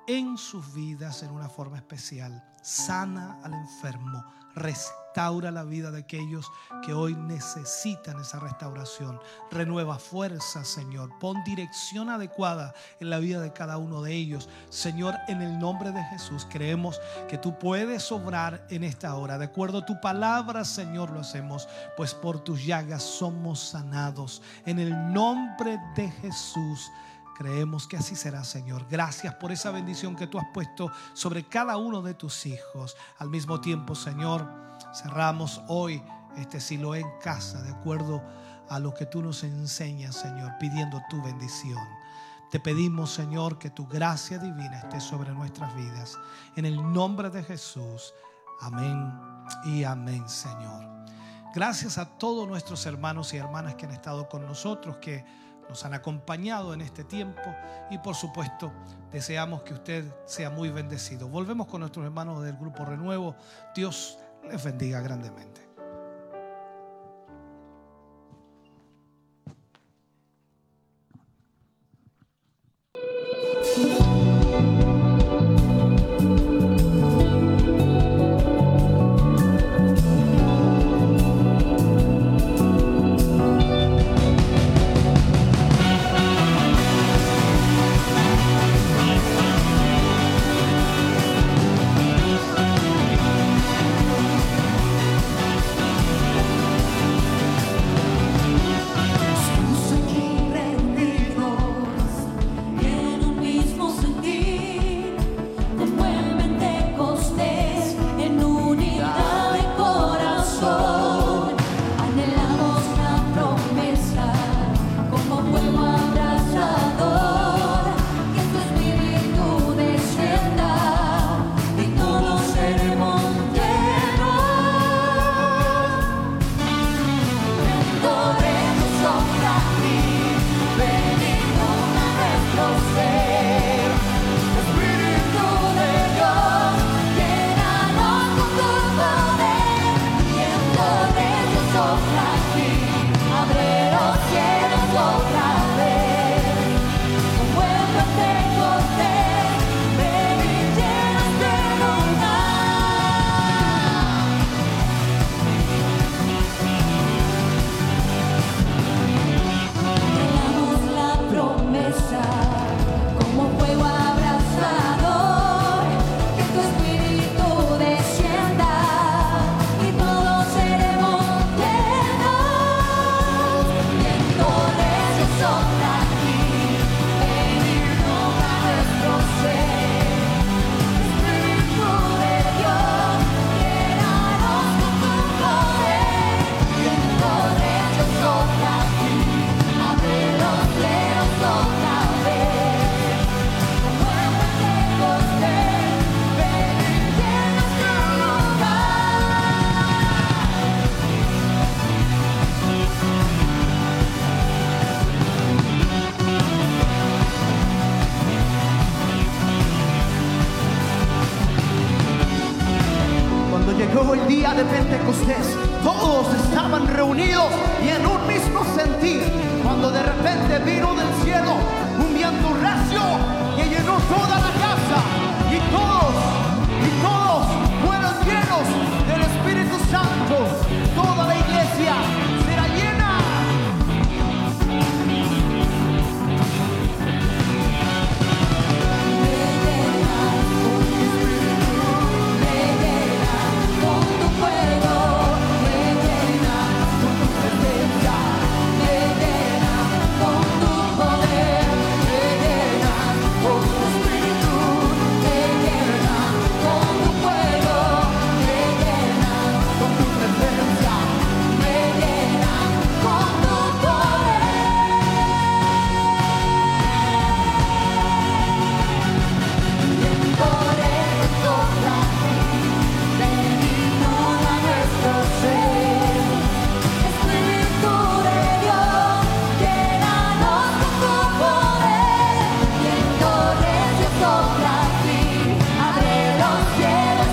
en 0.07 0.37
sus 0.37 0.73
vidas 0.73 1.23
en 1.23 1.31
una 1.31 1.49
forma 1.49 1.77
especial. 1.77 2.43
Sana 2.61 3.39
al 3.43 3.53
enfermo, 3.53 4.23
restaura 4.53 5.04
la 5.15 5.63
vida 5.63 5.91
de 5.91 5.99
aquellos 5.99 6.51
que 6.83 6.93
hoy 6.93 7.15
necesitan 7.15 8.19
esa 8.19 8.37
restauración. 8.37 9.17
Renueva 9.49 9.97
fuerza, 9.97 10.65
Señor. 10.65 11.09
Pon 11.19 11.41
dirección 11.45 12.09
adecuada 12.09 12.73
en 12.99 13.09
la 13.09 13.19
vida 13.19 13.39
de 13.39 13.53
cada 13.53 13.77
uno 13.77 14.01
de 14.01 14.13
ellos. 14.13 14.49
Señor, 14.69 15.15
en 15.29 15.41
el 15.41 15.57
nombre 15.57 15.93
de 15.93 16.03
Jesús, 16.03 16.45
creemos 16.51 16.99
que 17.29 17.37
tú 17.37 17.57
puedes 17.57 18.11
obrar 18.11 18.67
en 18.69 18.83
esta 18.83 19.15
hora. 19.15 19.37
De 19.37 19.45
acuerdo 19.45 19.79
a 19.79 19.85
tu 19.85 20.01
palabra, 20.01 20.65
Señor, 20.65 21.11
lo 21.11 21.21
hacemos, 21.21 21.69
pues 21.95 22.13
por 22.13 22.43
tus 22.43 22.65
llagas 22.65 23.01
somos 23.01 23.59
sanados. 23.59 24.41
En 24.65 24.79
el 24.79 25.13
nombre 25.13 25.79
de 25.95 26.11
Jesús. 26.11 26.91
Creemos 27.37 27.85
que 27.85 27.97
así 27.97 28.15
será, 28.15 28.45
Señor. 28.45 28.85
Gracias 28.89 29.35
por 29.35 29.51
esa 29.51 29.69
bendición 29.69 30.15
que 30.15 30.25
tú 30.25 30.39
has 30.39 30.47
puesto 30.53 30.89
sobre 31.13 31.43
cada 31.43 31.75
uno 31.75 32.01
de 32.01 32.13
tus 32.13 32.45
hijos. 32.45 32.95
Al 33.17 33.29
mismo 33.29 33.59
tiempo, 33.59 33.93
Señor, 33.93 34.65
cerramos 34.95 35.61
hoy 35.67 36.01
este 36.37 36.59
silo 36.59 36.95
en 36.95 37.07
casa, 37.21 37.61
de 37.61 37.71
acuerdo 37.71 38.21
a 38.69 38.79
lo 38.79 38.93
que 38.93 39.05
tú 39.05 39.21
nos 39.21 39.43
enseñas, 39.43 40.15
Señor, 40.15 40.53
pidiendo 40.59 41.01
tu 41.09 41.21
bendición. 41.21 41.83
Te 42.49 42.59
pedimos, 42.59 43.11
Señor, 43.11 43.57
que 43.57 43.69
tu 43.69 43.87
gracia 43.87 44.37
divina 44.37 44.79
esté 44.79 44.99
sobre 44.99 45.31
nuestras 45.31 45.75
vidas. 45.75 46.17
En 46.55 46.65
el 46.65 46.93
nombre 46.93 47.29
de 47.29 47.43
Jesús. 47.43 48.13
Amén 48.61 49.13
y 49.65 49.83
amén, 49.83 50.27
Señor. 50.29 50.85
Gracias 51.53 51.97
a 51.97 52.05
todos 52.17 52.47
nuestros 52.47 52.85
hermanos 52.85 53.33
y 53.33 53.37
hermanas 53.37 53.75
que 53.75 53.85
han 53.85 53.91
estado 53.91 54.29
con 54.29 54.45
nosotros, 54.45 54.97
que 54.97 55.25
nos 55.69 55.83
han 55.83 55.93
acompañado 55.93 56.73
en 56.73 56.81
este 56.81 57.03
tiempo 57.03 57.41
y 57.89 57.97
por 57.97 58.15
supuesto 58.15 58.71
deseamos 59.11 59.63
que 59.63 59.73
usted 59.73 60.05
sea 60.25 60.49
muy 60.49 60.69
bendecido. 60.69 61.27
Volvemos 61.27 61.67
con 61.67 61.81
nuestros 61.81 62.05
hermanos 62.05 62.43
del 62.43 62.55
Grupo 62.55 62.85
Renuevo. 62.85 63.35
Dios 63.73 64.19
les 64.49 64.63
bendiga 64.63 65.01
grandemente. 65.01 65.64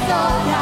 sola 0.09 0.62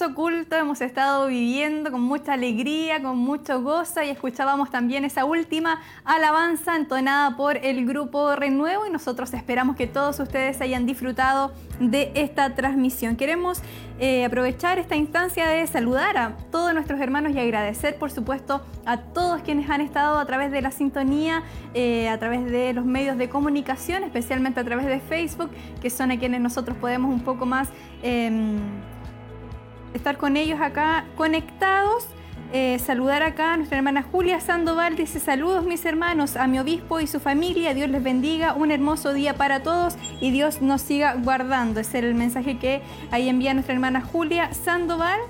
Hermoso 0.00 0.14
culto 0.14 0.54
hemos 0.54 0.80
estado 0.80 1.26
viviendo 1.26 1.90
con 1.90 2.02
mucha 2.02 2.34
alegría, 2.34 3.02
con 3.02 3.18
mucho 3.18 3.62
gozo 3.62 4.00
y 4.00 4.10
escuchábamos 4.10 4.70
también 4.70 5.04
esa 5.04 5.24
última 5.24 5.80
alabanza 6.04 6.76
entonada 6.76 7.36
por 7.36 7.56
el 7.56 7.84
grupo 7.84 8.36
Renuevo 8.36 8.86
y 8.86 8.90
nosotros 8.90 9.34
esperamos 9.34 9.74
que 9.74 9.88
todos 9.88 10.20
ustedes 10.20 10.60
hayan 10.60 10.86
disfrutado 10.86 11.52
de 11.80 12.12
esta 12.14 12.54
transmisión. 12.54 13.16
Queremos 13.16 13.60
eh, 13.98 14.24
aprovechar 14.24 14.78
esta 14.78 14.94
instancia 14.94 15.48
de 15.48 15.66
saludar 15.66 16.16
a 16.16 16.36
todos 16.52 16.72
nuestros 16.74 17.00
hermanos 17.00 17.32
y 17.34 17.40
agradecer 17.40 17.96
por 17.96 18.12
supuesto 18.12 18.62
a 18.86 18.98
todos 18.98 19.42
quienes 19.42 19.68
han 19.68 19.80
estado 19.80 20.20
a 20.20 20.26
través 20.26 20.52
de 20.52 20.62
la 20.62 20.70
sintonía, 20.70 21.42
eh, 21.74 22.08
a 22.08 22.18
través 22.20 22.44
de 22.44 22.72
los 22.72 22.84
medios 22.84 23.18
de 23.18 23.28
comunicación, 23.28 24.04
especialmente 24.04 24.60
a 24.60 24.64
través 24.64 24.86
de 24.86 25.00
Facebook, 25.00 25.50
que 25.82 25.90
son 25.90 26.12
a 26.12 26.18
quienes 26.20 26.40
nosotros 26.40 26.76
podemos 26.76 27.12
un 27.12 27.24
poco 27.24 27.46
más... 27.46 27.68
Em, 28.04 28.60
estar 29.94 30.16
con 30.16 30.36
ellos 30.36 30.60
acá 30.60 31.04
conectados. 31.16 32.06
Eh, 32.50 32.78
saludar 32.78 33.22
acá 33.22 33.52
a 33.52 33.56
nuestra 33.58 33.76
hermana 33.76 34.02
Julia 34.02 34.40
Sandoval. 34.40 34.96
Dice 34.96 35.20
saludos 35.20 35.66
mis 35.66 35.84
hermanos, 35.84 36.36
a 36.36 36.46
mi 36.46 36.58
obispo 36.58 36.98
y 37.00 37.06
su 37.06 37.20
familia. 37.20 37.74
Dios 37.74 37.90
les 37.90 38.02
bendiga. 38.02 38.54
Un 38.54 38.70
hermoso 38.70 39.12
día 39.12 39.34
para 39.34 39.62
todos 39.62 39.96
y 40.20 40.30
Dios 40.30 40.62
nos 40.62 40.80
siga 40.80 41.14
guardando. 41.14 41.80
Ese 41.80 41.98
es 41.98 42.04
el 42.04 42.14
mensaje 42.14 42.58
que 42.58 42.80
ahí 43.10 43.28
envía 43.28 43.52
nuestra 43.52 43.74
hermana 43.74 44.00
Julia 44.00 44.54
Sandoval. 44.54 45.20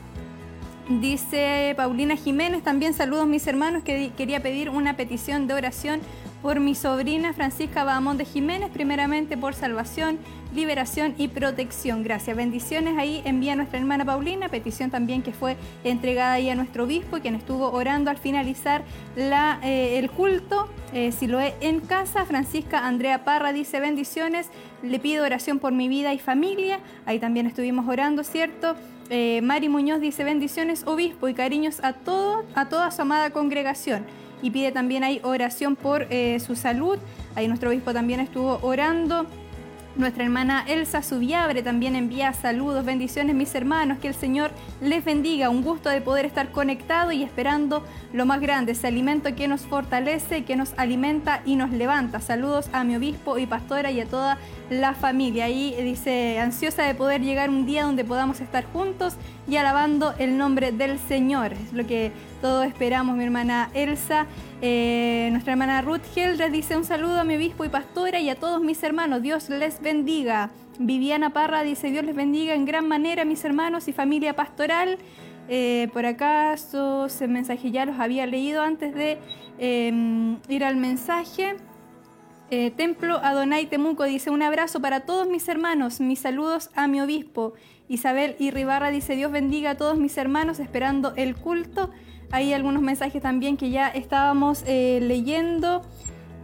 Dice 0.88 1.74
Paulina 1.76 2.16
Jiménez, 2.16 2.62
también 2.62 2.94
saludos 2.94 3.26
mis 3.26 3.46
hermanos, 3.46 3.82
que 3.82 4.10
quería 4.16 4.40
pedir 4.40 4.70
una 4.70 4.96
petición 4.96 5.46
de 5.46 5.52
oración 5.52 6.00
por 6.42 6.60
mi 6.60 6.74
sobrina 6.74 7.32
Francisca 7.32 7.84
Bahamón 7.84 8.16
de 8.16 8.24
Jiménez, 8.24 8.70
primeramente 8.70 9.36
por 9.36 9.54
salvación, 9.54 10.18
liberación 10.54 11.14
y 11.18 11.28
protección. 11.28 12.02
Gracias. 12.02 12.36
Bendiciones 12.36 12.96
ahí 12.96 13.22
envía 13.24 13.56
nuestra 13.56 13.78
hermana 13.78 14.04
Paulina, 14.04 14.48
petición 14.48 14.90
también 14.90 15.22
que 15.22 15.32
fue 15.32 15.56
entregada 15.84 16.34
ahí 16.34 16.48
a 16.48 16.54
nuestro 16.54 16.84
obispo, 16.84 17.18
quien 17.18 17.34
estuvo 17.34 17.70
orando 17.70 18.10
al 18.10 18.18
finalizar 18.18 18.82
eh, 19.16 19.98
el 19.98 20.10
culto. 20.10 20.68
Eh, 20.92 21.12
si 21.12 21.26
lo 21.26 21.40
es 21.40 21.54
en 21.60 21.80
casa, 21.80 22.24
Francisca 22.24 22.86
Andrea 22.86 23.24
Parra 23.24 23.52
dice 23.52 23.80
bendiciones, 23.80 24.48
le 24.82 24.98
pido 24.98 25.24
oración 25.24 25.58
por 25.58 25.72
mi 25.72 25.88
vida 25.88 26.14
y 26.14 26.18
familia. 26.18 26.78
Ahí 27.04 27.18
también 27.18 27.46
estuvimos 27.46 27.86
orando, 27.88 28.24
¿cierto? 28.24 28.74
Eh, 29.10 29.40
Mari 29.42 29.68
Muñoz 29.68 30.00
dice 30.00 30.22
bendiciones, 30.22 30.86
obispo, 30.86 31.28
y 31.28 31.34
cariños 31.34 31.80
a, 31.82 31.94
todo, 31.94 32.44
a 32.54 32.68
toda 32.68 32.90
su 32.90 33.02
amada 33.02 33.30
congregación 33.30 34.04
y 34.42 34.50
pide 34.50 34.72
también 34.72 35.04
ahí 35.04 35.20
oración 35.22 35.76
por 35.76 36.06
eh, 36.10 36.40
su 36.40 36.56
salud. 36.56 36.98
Ahí 37.34 37.48
nuestro 37.48 37.70
obispo 37.70 37.92
también 37.92 38.20
estuvo 38.20 38.58
orando. 38.62 39.26
Nuestra 39.98 40.22
hermana 40.22 40.64
Elsa 40.68 41.02
Subiabre 41.02 41.60
también 41.60 41.96
envía 41.96 42.32
saludos, 42.32 42.84
bendiciones 42.84 43.34
mis 43.34 43.52
hermanos, 43.56 43.98
que 43.98 44.06
el 44.06 44.14
Señor 44.14 44.52
les 44.80 45.04
bendiga, 45.04 45.50
un 45.50 45.62
gusto 45.64 45.88
de 45.90 46.00
poder 46.00 46.24
estar 46.24 46.52
conectado 46.52 47.10
y 47.10 47.24
esperando 47.24 47.84
lo 48.12 48.24
más 48.24 48.40
grande, 48.40 48.72
ese 48.72 48.86
alimento 48.86 49.34
que 49.34 49.48
nos 49.48 49.62
fortalece, 49.62 50.44
que 50.44 50.54
nos 50.54 50.72
alimenta 50.76 51.42
y 51.44 51.56
nos 51.56 51.72
levanta. 51.72 52.20
Saludos 52.20 52.70
a 52.72 52.84
mi 52.84 52.94
obispo 52.94 53.38
y 53.38 53.46
pastora 53.46 53.90
y 53.90 54.00
a 54.00 54.06
toda 54.06 54.38
la 54.70 54.94
familia. 54.94 55.46
Ahí 55.46 55.74
dice, 55.82 56.38
ansiosa 56.38 56.84
de 56.84 56.94
poder 56.94 57.20
llegar 57.20 57.50
un 57.50 57.66
día 57.66 57.82
donde 57.82 58.04
podamos 58.04 58.40
estar 58.40 58.64
juntos 58.72 59.16
y 59.48 59.56
alabando 59.56 60.14
el 60.18 60.38
nombre 60.38 60.70
del 60.70 61.00
Señor. 61.00 61.54
Es 61.54 61.72
lo 61.72 61.84
que 61.88 62.12
todos 62.40 62.66
esperamos, 62.66 63.16
mi 63.16 63.24
hermana 63.24 63.70
Elsa. 63.74 64.26
Eh, 64.62 65.28
nuestra 65.32 65.52
hermana 65.52 65.82
Ruth 65.82 66.02
Heldred 66.14 66.52
dice 66.52 66.76
un 66.76 66.84
saludo 66.84 67.20
a 67.20 67.24
mi 67.24 67.36
obispo 67.36 67.64
y 67.64 67.68
pastora 67.68 68.20
y 68.20 68.28
a 68.30 68.36
todos 68.36 68.60
mis 68.62 68.82
hermanos. 68.82 69.22
Dios 69.22 69.48
les 69.48 69.80
bendiga. 69.80 70.50
Viviana 70.78 71.30
Parra 71.30 71.62
dice 71.62 71.90
Dios 71.90 72.04
les 72.04 72.14
bendiga 72.14 72.54
en 72.54 72.64
gran 72.64 72.86
manera 72.86 73.24
mis 73.24 73.44
hermanos 73.44 73.88
y 73.88 73.92
familia 73.92 74.36
pastoral. 74.36 74.98
Eh, 75.48 75.88
por 75.92 76.06
acaso, 76.06 77.06
ese 77.06 77.26
mensaje 77.26 77.70
ya 77.70 77.86
los 77.86 77.98
había 77.98 78.26
leído 78.26 78.62
antes 78.62 78.94
de 78.94 79.18
em, 79.58 80.38
ir 80.48 80.64
al 80.64 80.76
mensaje. 80.76 81.56
Eh, 82.50 82.70
Templo 82.70 83.18
Adonai 83.22 83.66
Temuco 83.66 84.04
dice 84.04 84.30
un 84.30 84.42
abrazo 84.42 84.80
para 84.80 85.00
todos 85.00 85.28
mis 85.28 85.48
hermanos, 85.48 86.00
mis 86.00 86.20
saludos 86.20 86.70
a 86.74 86.86
mi 86.86 87.00
obispo. 87.00 87.54
Isabel 87.88 88.36
Irribarra 88.38 88.90
dice 88.90 89.16
Dios 89.16 89.32
bendiga 89.32 89.70
a 89.70 89.76
todos 89.76 89.98
mis 89.98 90.16
hermanos 90.16 90.60
esperando 90.60 91.12
el 91.16 91.34
culto. 91.34 91.90
Hay 92.30 92.52
algunos 92.52 92.82
mensajes 92.82 93.22
también 93.22 93.56
que 93.56 93.70
ya 93.70 93.88
estábamos 93.88 94.62
eh, 94.66 94.98
leyendo. 95.02 95.82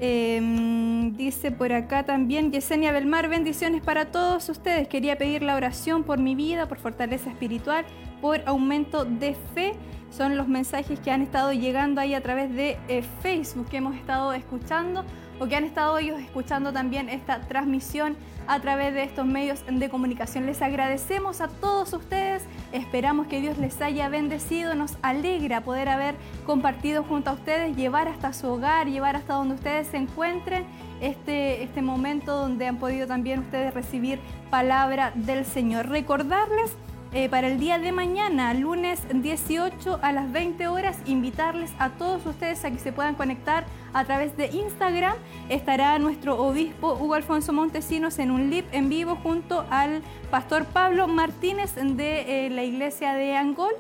Em, 0.01 1.13
dice 1.13 1.53
por 1.53 1.73
acá 1.73 2.05
también 2.05 2.51
Yesenia 2.51 2.91
Belmar, 2.91 3.29
bendiciones 3.29 3.83
para 3.83 4.07
todos 4.07 4.49
ustedes. 4.49 4.89
Quería 4.89 5.19
pedir 5.19 5.43
la 5.43 5.55
oración 5.55 6.03
por 6.03 6.19
mi 6.19 6.35
vida, 6.35 6.67
por 6.69 6.79
fortaleza 6.79 7.31
espiritual, 7.31 7.85
por 8.21 8.41
aumento 8.47 9.05
de 9.05 9.37
fe. 9.55 9.75
Son 10.11 10.37
los 10.37 10.49
mensajes 10.49 10.99
que 11.01 11.11
han 11.11 11.23
estado 11.23 11.53
llegando 11.53 12.01
ahí 12.01 12.15
a 12.15 12.23
través 12.23 12.53
de 12.55 12.79
eh, 12.89 13.03
Facebook 13.21 13.69
que 13.69 13.77
hemos 13.77 13.95
estado 13.97 14.33
escuchando 14.33 15.05
o 15.39 15.47
que 15.47 15.57
han 15.57 15.65
estado 15.65 15.99
ellos 15.99 16.21
escuchando 16.21 16.73
también 16.73 17.09
esta 17.09 17.41
transmisión 17.43 18.17
a 18.47 18.61
través 18.61 18.95
de 18.95 19.03
estos 19.03 19.27
medios 19.27 19.65
de 19.67 19.89
comunicación. 19.89 20.47
Les 20.47 20.63
agradecemos 20.63 21.41
a 21.41 21.49
todos 21.49 21.93
ustedes, 21.93 22.45
esperamos 22.73 23.27
que 23.27 23.41
Dios 23.41 23.59
les 23.59 23.81
haya 23.81 24.09
bendecido, 24.09 24.75
nos 24.75 24.97
alegra 25.03 25.63
poder 25.63 25.89
haber 25.89 26.15
compartido 26.47 27.03
junto 27.05 27.31
a 27.31 27.35
ustedes, 27.35 27.77
llevar 27.77 28.09
hasta 28.09 28.33
su 28.33 28.49
hogar, 28.49 28.89
llevar 28.89 29.17
hasta 29.17 29.35
donde 29.35 29.55
ustedes 29.55 29.89
se 29.89 29.97
encuentren 29.97 30.65
este, 31.01 31.63
este 31.63 31.83
momento 31.83 32.37
donde 32.37 32.67
han 32.67 32.79
podido 32.79 33.07
también 33.07 33.41
ustedes 33.41 33.75
recibir 33.75 34.21
palabra 34.51 35.13
del 35.15 35.45
Señor. 35.45 35.89
Recordarles 35.89 36.77
eh, 37.15 37.29
para 37.29 37.47
el 37.47 37.61
día 37.61 37.79
de 37.79 37.93
mañana, 37.93 38.53
lunes 38.55 39.01
18 39.13 40.01
a 40.03 40.11
las 40.11 40.33
20 40.33 40.67
horas, 40.67 40.99
invitarles 41.07 41.73
a 41.79 41.91
todos 41.91 42.27
ustedes 42.27 42.65
a 42.65 42.73
que 42.73 42.79
se 42.81 42.93
puedan 42.93 43.15
conectar 43.15 43.65
a 43.93 44.05
través 44.05 44.37
de 44.37 44.47
Instagram. 44.47 45.15
Estará 45.49 45.97
nuestro 46.01 46.43
obispo 46.43 46.95
Hugo 46.95 47.15
Alfonso 47.15 47.53
Montesinos 47.53 48.19
en 48.19 48.33
un 48.33 48.51
live 48.51 48.67
en 48.73 48.89
vivo 48.89 49.17
junto 49.23 49.65
al 49.71 50.03
pastor 50.33 50.65
Pablo 50.65 51.07
Martínez 51.07 51.77
de 51.77 52.47
eh, 52.47 52.51
la 52.51 52.65
iglesia 52.65 53.15
de 53.15 53.37
Angol. 53.37 53.73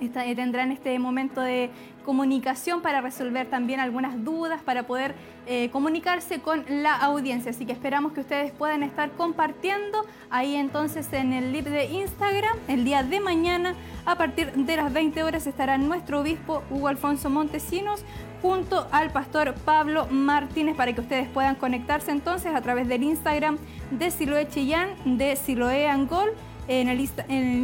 Eh, 0.00 0.34
tendrán 0.34 0.72
este 0.72 0.98
momento 0.98 1.40
de 1.40 1.70
comunicación 2.04 2.82
para 2.82 3.00
resolver 3.00 3.48
también 3.48 3.80
algunas 3.80 4.24
dudas, 4.24 4.62
para 4.62 4.86
poder 4.86 5.14
eh, 5.46 5.70
comunicarse 5.70 6.40
con 6.40 6.64
la 6.68 6.94
audiencia. 6.94 7.50
Así 7.50 7.66
que 7.66 7.72
esperamos 7.72 8.12
que 8.12 8.20
ustedes 8.20 8.52
puedan 8.52 8.82
estar 8.82 9.10
compartiendo 9.12 10.04
ahí 10.30 10.54
entonces 10.54 11.12
en 11.12 11.32
el 11.32 11.52
live 11.52 11.70
de 11.70 11.86
Instagram 11.86 12.56
el 12.68 12.84
día 12.84 13.02
de 13.02 13.20
mañana. 13.20 13.74
A 14.04 14.16
partir 14.16 14.52
de 14.52 14.76
las 14.76 14.92
20 14.92 15.22
horas 15.24 15.46
estará 15.46 15.78
nuestro 15.78 16.20
obispo 16.20 16.62
Hugo 16.70 16.88
Alfonso 16.88 17.28
Montesinos 17.28 18.04
junto 18.40 18.86
al 18.92 19.10
pastor 19.10 19.54
Pablo 19.64 20.06
Martínez 20.08 20.76
para 20.76 20.92
que 20.92 21.00
ustedes 21.00 21.28
puedan 21.28 21.56
conectarse 21.56 22.12
entonces 22.12 22.54
a 22.54 22.60
través 22.60 22.86
del 22.86 23.02
Instagram 23.02 23.58
de 23.90 24.10
Siloé 24.12 24.46
Chillán, 24.48 24.90
de 25.04 25.34
Siloé 25.34 25.88
Angol 25.88 26.30
en 26.68 26.88
el, 26.88 27.00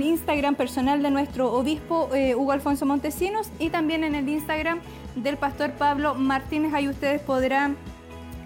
Instagram 0.02 0.54
personal 0.54 1.02
de 1.02 1.10
nuestro 1.10 1.52
obispo 1.52 2.08
eh, 2.14 2.34
Hugo 2.34 2.52
Alfonso 2.52 2.86
Montesinos 2.86 3.50
y 3.58 3.70
también 3.70 4.04
en 4.04 4.14
el 4.14 4.28
Instagram 4.28 4.80
del 5.16 5.36
pastor 5.36 5.72
Pablo 5.72 6.14
Martínez. 6.14 6.72
Ahí 6.74 6.88
ustedes 6.88 7.20
podrán 7.20 7.76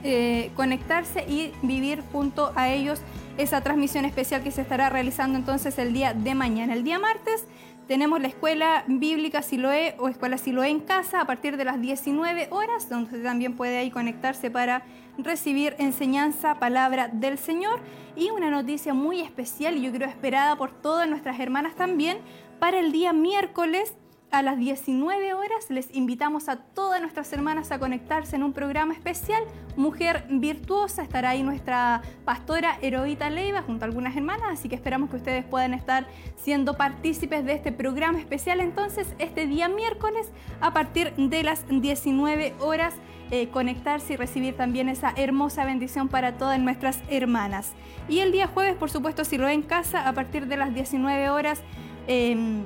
eh, 0.03 0.51
conectarse 0.55 1.25
y 1.29 1.53
vivir 1.63 2.03
junto 2.13 2.53
a 2.55 2.71
ellos 2.71 3.01
esa 3.39 3.61
transmisión 3.61 4.05
especial 4.05 4.43
que 4.43 4.51
se 4.51 4.63
estará 4.63 4.89
realizando 4.89 5.39
entonces 5.39 5.79
el 5.79 5.93
día 5.93 6.15
de 6.15 6.35
mañana. 6.35 6.73
El 6.73 6.85
día 6.85 6.99
martes 6.99 7.45
tenemos 7.87 8.21
la 8.21 8.29
Escuela 8.29 8.85
Bíblica 8.89 9.43
Siloé 9.43 9.95
o 9.99 10.09
Escuela 10.09 10.39
Siloé 10.39 10.71
en 10.71 10.81
casa 10.81 11.21
a 11.21 11.27
partir 11.27 11.57
de 11.57 11.65
las 11.65 11.81
19 11.81 12.49
horas, 12.51 12.89
donde 12.89 13.21
también 13.21 13.55
puede 13.55 13.79
ahí 13.79 13.91
conectarse 13.91 14.51
para 14.51 14.83
recibir 15.19 15.75
enseñanza, 15.79 16.59
palabra 16.59 17.09
del 17.09 17.39
Señor 17.39 17.81
y 18.17 18.31
una 18.31 18.51
noticia 18.51 18.95
muy 18.95 19.21
especial 19.21 19.77
y 19.77 19.83
yo 19.83 19.93
creo 19.93 20.09
esperada 20.09 20.57
por 20.57 20.71
todas 20.71 21.09
nuestras 21.09 21.39
hermanas 21.41 21.75
también 21.75 22.19
para 22.59 22.79
el 22.79 22.93
día 22.93 23.13
miércoles 23.13 23.95
a 24.31 24.43
las 24.43 24.59
19 24.59 25.35
horas 25.35 25.71
les 25.71 25.95
invitamos 25.95 26.49
a 26.49 26.57
todas 26.57 27.01
nuestras 27.01 27.33
hermanas 27.33 27.71
a 27.71 27.79
conectarse 27.79 28.37
en 28.37 28.43
un 28.43 28.53
programa 28.53 28.93
especial. 28.93 29.43
Mujer 29.77 30.27
Virtuosa 30.29 31.03
estará 31.03 31.31
ahí 31.31 31.43
nuestra 31.43 32.03
pastora 32.25 32.77
Heroíta 32.83 33.31
Leiva 33.31 33.63
junto 33.63 33.85
a 33.85 33.89
algunas 33.89 34.17
hermanas, 34.17 34.49
así 34.51 34.69
que 34.69 34.75
esperamos 34.75 35.11
que 35.11 35.17
ustedes 35.17 35.45
puedan 35.45 35.75
estar 35.75 36.07
siendo 36.37 36.77
partícipes 36.77 37.45
de 37.45 37.53
este 37.53 37.73
programa 37.73 38.19
especial. 38.19 38.61
Entonces, 38.61 39.07
este 39.19 39.47
día 39.47 39.69
miércoles 39.69 40.31
a 40.61 40.73
partir 40.73 41.15
de 41.17 41.43
las 41.43 41.65
19 41.69 42.55
horas 42.61 42.95
eh, 43.31 43.49
conectarse 43.49 44.15
y 44.15 44.17
recibir 44.17 44.57
también 44.57 44.89
esa 44.89 45.13
hermosa 45.17 45.65
bendición 45.65 46.09
para 46.09 46.39
todas 46.39 46.61
nuestras 46.61 47.01
hermanas. 47.09 47.73
Y 48.09 48.21
el 48.21 48.33
día 48.33 48.47
jueves, 48.47 48.77
por 48.77 48.91
supuesto, 48.91 49.25
si 49.25 49.37
lo 49.39 49.49
en 49.49 49.63
casa, 49.63 50.09
a 50.09 50.13
partir 50.13 50.47
de 50.47 50.57
las 50.57 50.75
19 50.75 51.29
horas, 51.31 51.61
em, 52.07 52.65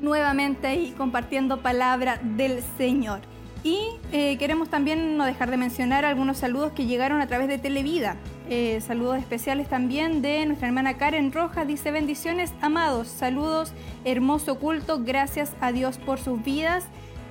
nuevamente 0.00 0.66
ahí 0.66 0.94
compartiendo 0.96 1.60
palabra 1.60 2.18
del 2.22 2.62
Señor. 2.76 3.20
Y 3.64 3.78
eh, 4.12 4.36
queremos 4.36 4.68
también 4.68 5.16
no 5.16 5.24
dejar 5.24 5.50
de 5.50 5.56
mencionar 5.56 6.04
algunos 6.04 6.36
saludos 6.36 6.72
que 6.72 6.84
llegaron 6.84 7.22
a 7.22 7.26
través 7.26 7.48
de 7.48 7.56
Televida. 7.56 8.16
Eh, 8.50 8.82
saludos 8.82 9.16
especiales 9.16 9.70
también 9.70 10.20
de 10.20 10.44
nuestra 10.44 10.68
hermana 10.68 10.98
Karen 10.98 11.32
Rojas. 11.32 11.66
Dice 11.66 11.90
bendiciones, 11.90 12.52
amados. 12.60 13.08
Saludos, 13.08 13.72
hermoso 14.04 14.58
culto. 14.58 15.00
Gracias 15.02 15.54
a 15.62 15.72
Dios 15.72 15.96
por 15.96 16.20
sus 16.20 16.44
vidas. 16.44 16.84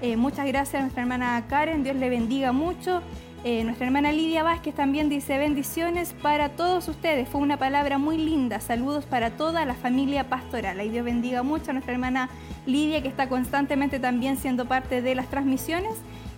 Eh, 0.03 0.17
muchas 0.17 0.45
gracias 0.45 0.75
a 0.75 0.81
nuestra 0.81 1.03
hermana 1.03 1.45
Karen. 1.47 1.85
Dios 1.85 1.95
le 1.95 2.09
bendiga 2.09 2.51
mucho. 2.51 3.01
Eh, 3.45 3.63
nuestra 3.63 3.85
hermana 3.85 4.11
Lidia 4.11 4.43
Vázquez 4.43 4.75
también 4.75 5.07
dice 5.07 5.38
bendiciones 5.38 6.13
para 6.21 6.49
todos 6.49 6.89
ustedes. 6.89 7.30
Fue 7.30 7.39
una 7.39 7.55
palabra 7.55 7.97
muy 7.97 8.17
linda. 8.17 8.59
Saludos 8.59 9.05
para 9.05 9.38
toda 9.38 9.63
la 9.63 9.75
familia 9.75 10.27
pastoral. 10.27 10.81
Y 10.81 10.89
Dios 10.89 11.05
bendiga 11.05 11.41
mucho 11.41 11.69
a 11.69 11.73
nuestra 11.75 11.93
hermana 11.93 12.30
Lidia 12.65 13.01
que 13.01 13.07
está 13.07 13.30
constantemente 13.30 13.97
también 13.97 14.35
siendo 14.35 14.65
parte 14.65 15.01
de 15.01 15.15
las 15.15 15.30
transmisiones. 15.30 15.93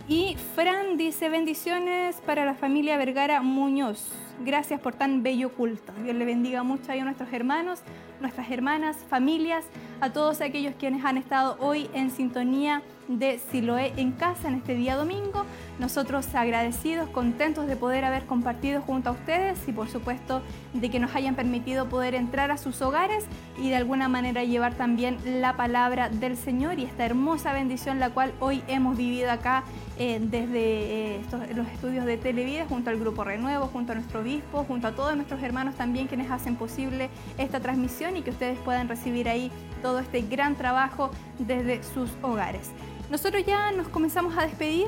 Y 0.07 0.37
Fran 0.53 0.95
dice 0.97 1.29
bendiciones 1.29 2.17
para 2.17 2.45
la 2.45 2.53
familia 2.53 2.97
Vergara 2.97 3.41
Muñoz. 3.41 4.24
Gracias 4.43 4.81
por 4.81 4.93
tan 4.93 5.23
bello 5.23 5.53
culto. 5.53 5.93
Dios 6.03 6.15
le 6.15 6.25
bendiga 6.25 6.61
mucho 6.63 6.91
a 6.91 6.95
nuestros 6.95 7.31
hermanos, 7.31 7.79
nuestras 8.19 8.51
hermanas, 8.51 8.97
familias, 9.09 9.65
a 10.01 10.09
todos 10.09 10.41
aquellos 10.41 10.75
quienes 10.77 11.05
han 11.05 11.17
estado 11.17 11.55
hoy 11.61 11.89
en 11.93 12.11
sintonía 12.11 12.81
de 13.07 13.39
Siloé 13.39 13.93
en 13.95 14.11
casa 14.11 14.49
en 14.49 14.55
este 14.55 14.75
día 14.75 14.97
domingo. 14.97 15.45
Nosotros 15.79 16.35
agradecidos, 16.35 17.09
contentos 17.09 17.65
de 17.67 17.77
poder 17.77 18.03
haber 18.03 18.25
compartido 18.25 18.81
junto 18.81 19.09
a 19.09 19.13
ustedes 19.13 19.59
y 19.67 19.71
por 19.71 19.87
supuesto 19.87 20.41
de 20.73 20.89
que 20.89 20.99
nos 20.99 21.15
hayan 21.15 21.35
permitido 21.35 21.87
poder 21.87 22.13
entrar 22.13 22.51
a 22.51 22.57
sus 22.57 22.81
hogares 22.81 23.25
y 23.57 23.69
de 23.69 23.75
alguna 23.77 24.09
manera 24.09 24.43
llevar 24.43 24.73
también 24.73 25.17
la 25.23 25.55
palabra 25.55 26.09
del 26.09 26.35
Señor 26.35 26.77
y 26.79 26.83
esta 26.83 27.05
hermosa 27.05 27.53
bendición 27.53 27.99
la 27.99 28.09
cual 28.09 28.33
hoy 28.41 28.63
hemos 28.67 28.97
vivido 28.97 29.31
acá 29.31 29.63
eh, 29.97 30.19
desde 30.21 31.15
eh, 31.15 31.21
los 31.55 31.67
estudios 31.67 32.05
de 32.05 32.17
Televida 32.17 32.65
junto 32.67 32.89
al 32.89 32.99
Grupo 32.99 33.23
Renuevo, 33.23 33.67
junto 33.67 33.93
a 33.93 33.95
nuestro 33.95 34.21
obispo, 34.21 34.65
junto 34.65 34.87
a 34.87 34.91
todos 34.91 35.15
nuestros 35.15 35.41
hermanos 35.41 35.75
también 35.75 36.07
quienes 36.07 36.29
hacen 36.29 36.55
posible 36.55 37.09
esta 37.37 37.59
transmisión 37.59 38.17
y 38.17 38.21
que 38.21 38.31
ustedes 38.31 38.59
puedan 38.59 38.89
recibir 38.89 39.29
ahí 39.29 39.51
todo 39.81 39.99
este 39.99 40.21
gran 40.21 40.55
trabajo 40.55 41.11
desde 41.39 41.83
sus 41.83 42.09
hogares. 42.21 42.71
Nosotros 43.09 43.45
ya 43.45 43.71
nos 43.71 43.87
comenzamos 43.87 44.37
a 44.37 44.41
despedir. 44.43 44.87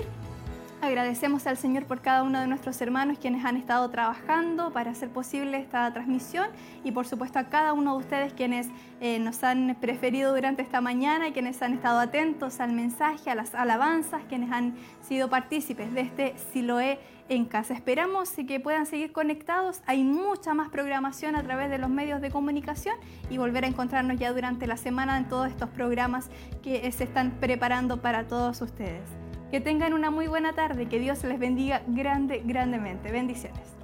Agradecemos 0.79 1.47
al 1.47 1.57
Señor 1.57 1.85
por 1.85 2.01
cada 2.01 2.21
uno 2.21 2.39
de 2.39 2.45
nuestros 2.45 2.79
hermanos 2.81 3.17
quienes 3.19 3.43
han 3.45 3.57
estado 3.57 3.89
trabajando 3.89 4.71
para 4.71 4.91
hacer 4.91 5.09
posible 5.09 5.57
esta 5.57 5.91
transmisión 5.91 6.47
y 6.83 6.91
por 6.91 7.07
supuesto 7.07 7.39
a 7.39 7.45
cada 7.45 7.73
uno 7.73 7.93
de 7.93 8.03
ustedes 8.03 8.33
quienes 8.33 8.67
eh, 9.01 9.17
nos 9.17 9.43
han 9.43 9.75
preferido 9.81 10.35
durante 10.35 10.61
esta 10.61 10.79
mañana 10.79 11.29
y 11.29 11.31
quienes 11.31 11.63
han 11.63 11.73
estado 11.73 11.99
atentos 11.99 12.59
al 12.59 12.73
mensaje, 12.73 13.31
a 13.31 13.35
las 13.35 13.55
alabanzas, 13.55 14.21
quienes 14.29 14.51
han 14.51 14.75
sido 15.07 15.29
partícipes 15.29 15.93
de 15.93 16.01
este 16.01 16.35
Siloé 16.51 16.99
en 17.29 17.45
casa. 17.45 17.73
Esperamos 17.73 18.31
que 18.31 18.59
puedan 18.59 18.85
seguir 18.85 19.11
conectados. 19.11 19.81
Hay 19.85 20.03
mucha 20.03 20.53
más 20.53 20.69
programación 20.69 21.35
a 21.35 21.43
través 21.43 21.69
de 21.69 21.77
los 21.77 21.89
medios 21.89 22.21
de 22.21 22.29
comunicación 22.29 22.95
y 23.29 23.37
volver 23.37 23.63
a 23.63 23.67
encontrarnos 23.67 24.19
ya 24.19 24.31
durante 24.33 24.67
la 24.67 24.77
semana 24.77 25.17
en 25.17 25.27
todos 25.29 25.47
estos 25.47 25.69
programas 25.69 26.29
que 26.61 26.91
se 26.91 27.05
están 27.05 27.31
preparando 27.39 28.01
para 28.01 28.27
todos 28.27 28.61
ustedes. 28.61 29.03
Que 29.51 29.61
tengan 29.61 29.93
una 29.93 30.11
muy 30.11 30.27
buena 30.27 30.53
tarde, 30.53 30.87
que 30.87 30.99
Dios 30.99 31.23
les 31.23 31.39
bendiga 31.39 31.81
grande, 31.87 32.41
grandemente. 32.45 33.11
Bendiciones. 33.11 33.76